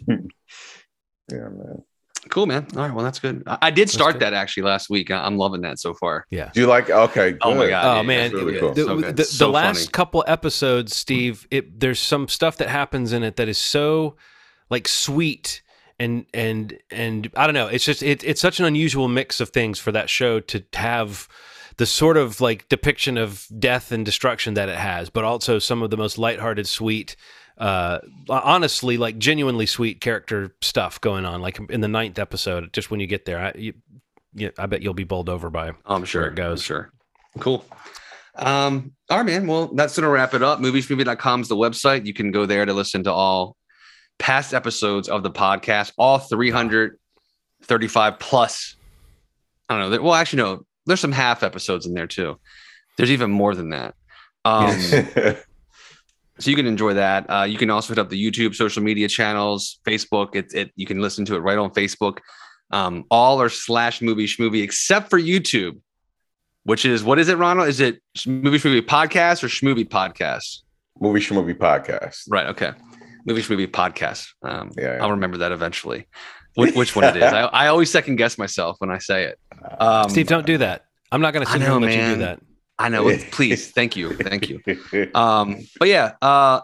No. 0.08 0.20
Yeah, 1.32 1.50
man. 1.50 1.84
Cool, 2.30 2.48
man. 2.48 2.68
All 2.76 2.82
right. 2.84 2.94
Well, 2.94 3.04
that's 3.06 3.20
good. 3.20 3.44
I, 3.48 3.58
I 3.64 3.72
did 3.72 3.90
start 3.90 4.20
that 4.20 4.34
actually 4.34 4.64
last 4.64 4.90
week. 4.90 5.10
I, 5.10 5.26
I'm 5.26 5.38
loving 5.38 5.62
that 5.62 5.80
so 5.80 5.94
far. 5.94 6.26
Yeah. 6.30 6.52
Do 6.54 6.60
you 6.62 6.68
like? 6.68 6.90
Okay. 6.90 7.38
Oh 7.42 7.56
my. 7.56 7.70
God. 7.70 7.86
Oh 7.86 7.96
yeah, 7.98 8.02
man, 8.04 8.32
really 8.34 8.54
good. 8.54 8.60
cool. 8.62 8.74
the, 8.74 8.84
So 8.84 8.96
the- 9.02 9.14
the 9.14 9.24
So 9.24 9.50
last 9.52 9.92
couple 9.94 10.24
episodes, 10.28 10.96
Steve, 10.96 11.48
it, 11.50 11.80
there's 11.80 12.00
some 12.00 12.28
stuff 12.28 12.58
that 12.58 12.68
happens 12.70 13.14
in 13.14 13.24
it 13.24 13.38
that 13.38 13.48
is 13.48 13.58
so 13.58 14.18
like 14.70 14.88
sweet 14.88 15.62
and 15.98 16.26
and 16.34 16.78
and 16.92 17.30
I 17.38 17.46
don't 17.48 17.56
know. 17.56 17.68
It's 17.68 17.86
just 17.86 18.04
it, 18.04 18.24
it's 18.24 18.42
such 18.42 18.60
an 18.60 18.66
unusual 18.66 19.08
mix 19.08 19.40
of 19.40 19.50
things 19.50 19.80
for 19.80 19.92
that 19.94 20.10
show 20.10 20.40
to 20.42 20.64
have 20.74 21.28
the 21.78 21.86
sort 21.86 22.18
of 22.18 22.42
like 22.42 22.68
depiction 22.68 23.18
of 23.18 23.48
death 23.58 23.94
and 23.94 24.06
destruction 24.06 24.56
that 24.56 24.68
it 24.68 24.78
has, 24.78 25.10
but 25.10 25.24
also 25.24 25.58
some 25.58 25.82
of 25.82 25.90
the 25.90 25.98
most 25.98 26.18
lighthearted, 26.18 26.68
sweet, 26.68 27.16
uh, 27.60 28.00
honestly, 28.30 28.98
like 28.98 29.18
genuinely 29.18 29.66
sweet 29.66 30.00
character 30.00 30.56
stuff 30.62 31.02
going 31.02 31.26
on. 31.26 31.42
Like 31.42 31.60
in 31.70 31.82
the 31.82 31.88
ninth 31.88 32.18
episode, 32.18 32.72
just 32.74 32.90
when 32.90 33.00
you 33.00 33.08
get 33.08 33.26
there, 33.26 33.40
I, 33.40 33.52
you, 33.56 33.74
you, 34.34 34.52
I 34.58 34.66
bet 34.66 34.82
you'll 34.82 34.94
be 34.94 35.04
bowled 35.04 35.30
over 35.30 35.50
by. 35.50 35.74
I'm 35.86 36.06
sure 36.06 36.26
it 36.26 36.36
goes. 36.36 36.62
I'm 36.62 36.64
sure. 36.64 36.92
Cool. 37.40 37.66
Um, 38.36 38.94
all 39.10 39.18
right, 39.18 39.26
man. 39.26 39.48
Well, 39.48 39.68
that's 39.68 39.98
gonna 39.98 40.10
wrap 40.10 40.34
it 40.34 40.42
up. 40.42 40.60
Movieschmovie.com 40.60 41.42
is 41.42 41.50
the 41.50 41.56
website. 41.56 42.06
You 42.06 42.14
can 42.14 42.32
go 42.32 42.46
there 42.46 42.66
to 42.66 42.74
listen 42.74 43.04
to 43.04 43.12
all 43.12 43.58
past 44.18 44.54
episodes 44.54 45.10
of 45.10 45.24
the 45.24 45.32
podcast, 45.32 45.92
all 45.98 46.20
335 46.20 48.20
plus. 48.20 48.76
I 49.68 49.78
don't 49.78 49.92
know. 49.92 50.02
Well, 50.02 50.14
actually, 50.14 50.44
no, 50.44 50.66
there's 50.86 51.02
some 51.02 51.12
half 51.12 51.44
episodes 51.44 51.86
in 51.86 51.94
there 51.94 52.08
too. 52.08 52.40
There's 52.98 53.12
even 53.12 53.32
more 53.32 53.54
than 53.54 53.72
that. 53.72 53.96
Um, 54.46 54.78
so 56.40 56.50
you 56.50 56.56
can 56.56 56.66
enjoy 56.66 56.94
that. 56.96 57.30
Uh, 57.30 57.44
you 57.44 57.58
can 57.58 57.70
also 57.70 57.94
hit 57.94 58.00
up 58.00 58.10
the 58.10 58.32
YouTube 58.32 58.56
social 58.56 58.82
media 58.82 59.08
channels, 59.08 59.80
Facebook. 59.86 60.36
It, 60.36 60.54
it 60.54 60.72
you 60.76 60.86
can 60.86 61.02
listen 61.02 61.26
to 61.26 61.36
it 61.36 61.40
right 61.40 61.58
on 61.58 61.72
Facebook. 61.72 62.20
Um, 62.72 63.06
all 63.10 63.42
are 63.42 63.50
slash 63.50 64.02
movie 64.02 64.26
schmovie 64.28 64.64
except 64.64 65.10
for 65.10 65.20
YouTube, 65.20 65.80
which 66.64 66.86
is 66.86 67.04
what 67.04 67.20
is 67.20 67.30
it, 67.30 67.38
Ronald? 67.38 67.68
Is 67.68 67.80
it 67.80 68.02
movie 68.26 68.58
schmovie 68.58 68.82
podcast 68.82 69.44
or 69.44 69.48
schmovie 69.48 69.88
podcast? 69.88 70.62
movie 71.00 71.20
schmovie 71.20 71.58
podcast. 71.58 72.24
Right. 72.30 72.48
Okay. 72.48 72.72
Movie 73.26 73.42
schmovie 73.42 73.68
podcast. 73.68 74.28
Um, 74.44 74.72
Yeah, 74.78 74.96
yeah. 74.96 75.04
I'll 75.04 75.12
remember 75.12 75.38
that 75.38 75.52
eventually. 75.52 76.08
Which, 76.56 76.76
which 76.76 76.96
one 76.96 77.06
it 77.06 77.16
is? 77.16 77.24
I, 77.24 77.42
I 77.44 77.68
always 77.68 77.90
second 77.90 78.18
guess 78.18 78.38
myself 78.38 78.78
when 78.80 78.90
I 78.92 78.98
say 78.98 79.26
it. 79.26 79.40
Um, 79.80 80.10
Steve, 80.10 80.28
don't 80.28 80.46
do 80.46 80.58
that. 80.60 80.86
I'm 81.12 81.20
not 81.20 81.34
going 81.34 81.46
to 81.46 81.50
I 81.50 81.54
sit 81.54 81.62
here 81.62 81.72
and 81.72 81.82
let 81.82 81.94
you 81.94 82.16
do 82.16 82.16
that. 82.22 82.40
I 82.80 82.90
know. 82.90 83.16
Please, 83.32 83.72
thank 83.72 83.96
you, 83.96 84.14
thank 84.14 84.50
you. 84.50 84.62
Um, 85.14 85.58
but 85.78 85.90
yeah, 85.90 86.14
uh, 86.22 86.62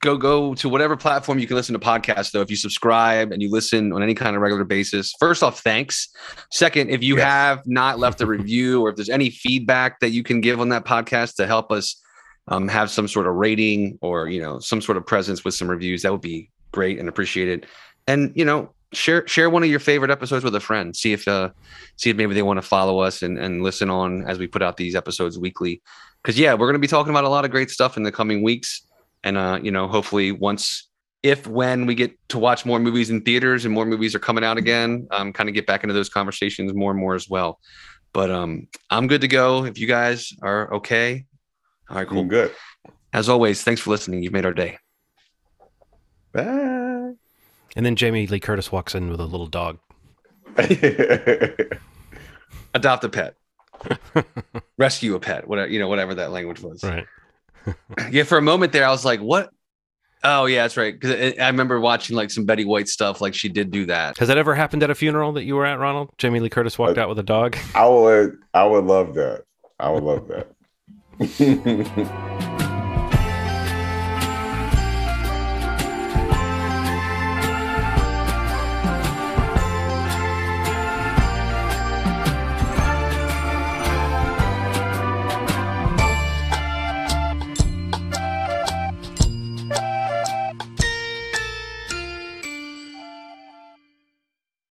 go 0.00 0.16
go 0.16 0.54
to 0.54 0.68
whatever 0.68 0.96
platform 0.96 1.38
you 1.38 1.46
can 1.46 1.56
listen 1.56 1.72
to 1.72 1.78
podcasts. 1.78 2.32
Though, 2.32 2.40
if 2.40 2.50
you 2.50 2.56
subscribe 2.56 3.30
and 3.30 3.40
you 3.40 3.50
listen 3.50 3.92
on 3.92 4.02
any 4.02 4.14
kind 4.14 4.34
of 4.34 4.42
regular 4.42 4.64
basis, 4.64 5.14
first 5.20 5.42
off, 5.42 5.60
thanks. 5.60 6.08
Second, 6.50 6.90
if 6.90 7.02
you 7.02 7.16
Yes. 7.16 7.24
have 7.24 7.62
not 7.66 7.98
left 7.98 8.20
a 8.20 8.26
review 8.26 8.82
or 8.82 8.90
if 8.90 8.96
there's 8.96 9.08
any 9.08 9.30
feedback 9.30 10.00
that 10.00 10.10
you 10.10 10.22
can 10.24 10.40
give 10.40 10.60
on 10.60 10.70
that 10.70 10.84
podcast 10.84 11.36
to 11.36 11.46
help 11.46 11.70
us 11.70 12.02
um, 12.48 12.66
have 12.66 12.90
some 12.90 13.06
sort 13.06 13.26
of 13.26 13.34
rating 13.34 13.98
or 14.00 14.28
you 14.28 14.40
know 14.42 14.58
some 14.58 14.80
sort 14.80 14.96
of 14.96 15.06
presence 15.06 15.44
with 15.44 15.54
some 15.54 15.70
reviews, 15.70 16.02
that 16.02 16.10
would 16.12 16.20
be 16.20 16.50
great 16.72 16.98
and 16.98 17.08
appreciated. 17.08 17.66
And 18.08 18.32
you 18.34 18.44
know, 18.44 18.72
share 18.92 19.26
share 19.26 19.50
one 19.50 19.62
of 19.62 19.68
your 19.68 19.80
favorite 19.80 20.10
episodes 20.10 20.44
with 20.44 20.54
a 20.54 20.60
friend. 20.60 20.94
See 20.94 21.12
if 21.12 21.26
uh, 21.28 21.50
see 21.96 22.10
if 22.10 22.16
maybe 22.16 22.34
they 22.34 22.42
want 22.42 22.58
to 22.58 22.62
follow 22.62 23.00
us 23.00 23.22
and, 23.22 23.38
and 23.38 23.62
listen 23.62 23.90
on 23.90 24.24
as 24.26 24.38
we 24.38 24.46
put 24.46 24.62
out 24.62 24.76
these 24.76 24.94
episodes 24.94 25.38
weekly. 25.38 25.82
Because 26.22 26.38
yeah, 26.38 26.52
we're 26.52 26.66
going 26.66 26.74
to 26.74 26.80
be 26.80 26.88
talking 26.88 27.10
about 27.10 27.24
a 27.24 27.28
lot 27.28 27.44
of 27.44 27.50
great 27.50 27.70
stuff 27.70 27.96
in 27.96 28.02
the 28.02 28.12
coming 28.12 28.42
weeks, 28.42 28.82
and 29.24 29.36
uh, 29.36 29.58
you 29.62 29.70
know, 29.70 29.88
hopefully 29.88 30.32
once 30.32 30.88
if 31.22 31.46
when 31.46 31.86
we 31.86 31.94
get 31.94 32.16
to 32.28 32.38
watch 32.38 32.64
more 32.64 32.78
movies 32.78 33.10
in 33.10 33.22
theaters 33.22 33.64
and 33.64 33.74
more 33.74 33.84
movies 33.84 34.14
are 34.14 34.20
coming 34.20 34.44
out 34.44 34.56
again, 34.56 35.08
um, 35.10 35.32
kind 35.32 35.48
of 35.48 35.54
get 35.54 35.66
back 35.66 35.82
into 35.82 35.92
those 35.92 36.08
conversations 36.08 36.72
more 36.74 36.92
and 36.92 37.00
more 37.00 37.14
as 37.14 37.28
well. 37.28 37.58
But 38.12 38.30
um, 38.30 38.68
I'm 38.90 39.06
good 39.06 39.20
to 39.22 39.28
go. 39.28 39.64
If 39.64 39.78
you 39.78 39.86
guys 39.86 40.32
are 40.42 40.72
okay, 40.74 41.26
all 41.90 41.96
right, 41.96 42.06
cool. 42.06 42.22
Cool. 42.22 42.30
Good. 42.30 42.54
As 43.12 43.28
always, 43.28 43.62
thanks 43.62 43.80
for 43.80 43.90
listening. 43.90 44.22
You've 44.22 44.32
made 44.32 44.44
our 44.44 44.54
day. 44.54 44.78
Bye. 46.32 47.14
And 47.76 47.84
then 47.86 47.96
Jamie 47.96 48.26
Lee 48.26 48.40
Curtis 48.40 48.72
walks 48.72 48.94
in 48.94 49.10
with 49.10 49.20
a 49.20 49.24
little 49.26 49.46
dog. 49.46 49.78
Adopt 52.74 53.04
a 53.04 53.08
pet, 53.08 53.34
rescue 54.78 55.14
a 55.14 55.20
pet, 55.20 55.46
whatever 55.48 55.68
you 55.68 55.78
know, 55.78 55.88
whatever 55.88 56.14
that 56.14 56.30
language 56.32 56.60
was. 56.60 56.82
Right. 56.84 57.06
yeah, 58.10 58.24
for 58.24 58.38
a 58.38 58.42
moment 58.42 58.72
there, 58.72 58.84
I 58.86 58.90
was 58.90 59.04
like, 59.04 59.20
"What?" 59.20 59.50
Oh, 60.24 60.46
yeah, 60.46 60.62
that's 60.62 60.76
right. 60.76 60.98
Because 60.98 61.34
I 61.38 61.46
remember 61.46 61.78
watching 61.80 62.16
like 62.16 62.30
some 62.30 62.44
Betty 62.44 62.64
White 62.64 62.88
stuff. 62.88 63.20
Like 63.20 63.34
she 63.34 63.48
did 63.48 63.70
do 63.70 63.86
that. 63.86 64.18
Has 64.18 64.28
that 64.28 64.36
ever 64.38 64.54
happened 64.54 64.82
at 64.82 64.90
a 64.90 64.94
funeral 64.94 65.32
that 65.34 65.44
you 65.44 65.54
were 65.54 65.64
at, 65.64 65.78
Ronald? 65.78 66.10
Jamie 66.18 66.40
Lee 66.40 66.48
Curtis 66.50 66.78
walked 66.78 66.98
Uh, 66.98 67.02
out 67.02 67.08
with 67.08 67.18
a 67.20 67.22
dog. 67.22 67.56
I 67.74 67.86
would 67.88 68.36
I 68.52 68.64
would 68.64 68.84
love 68.84 69.14
that. 69.14 69.44
I 69.78 69.90
would 69.90 70.02
love 70.02 70.26
that. 70.28 70.48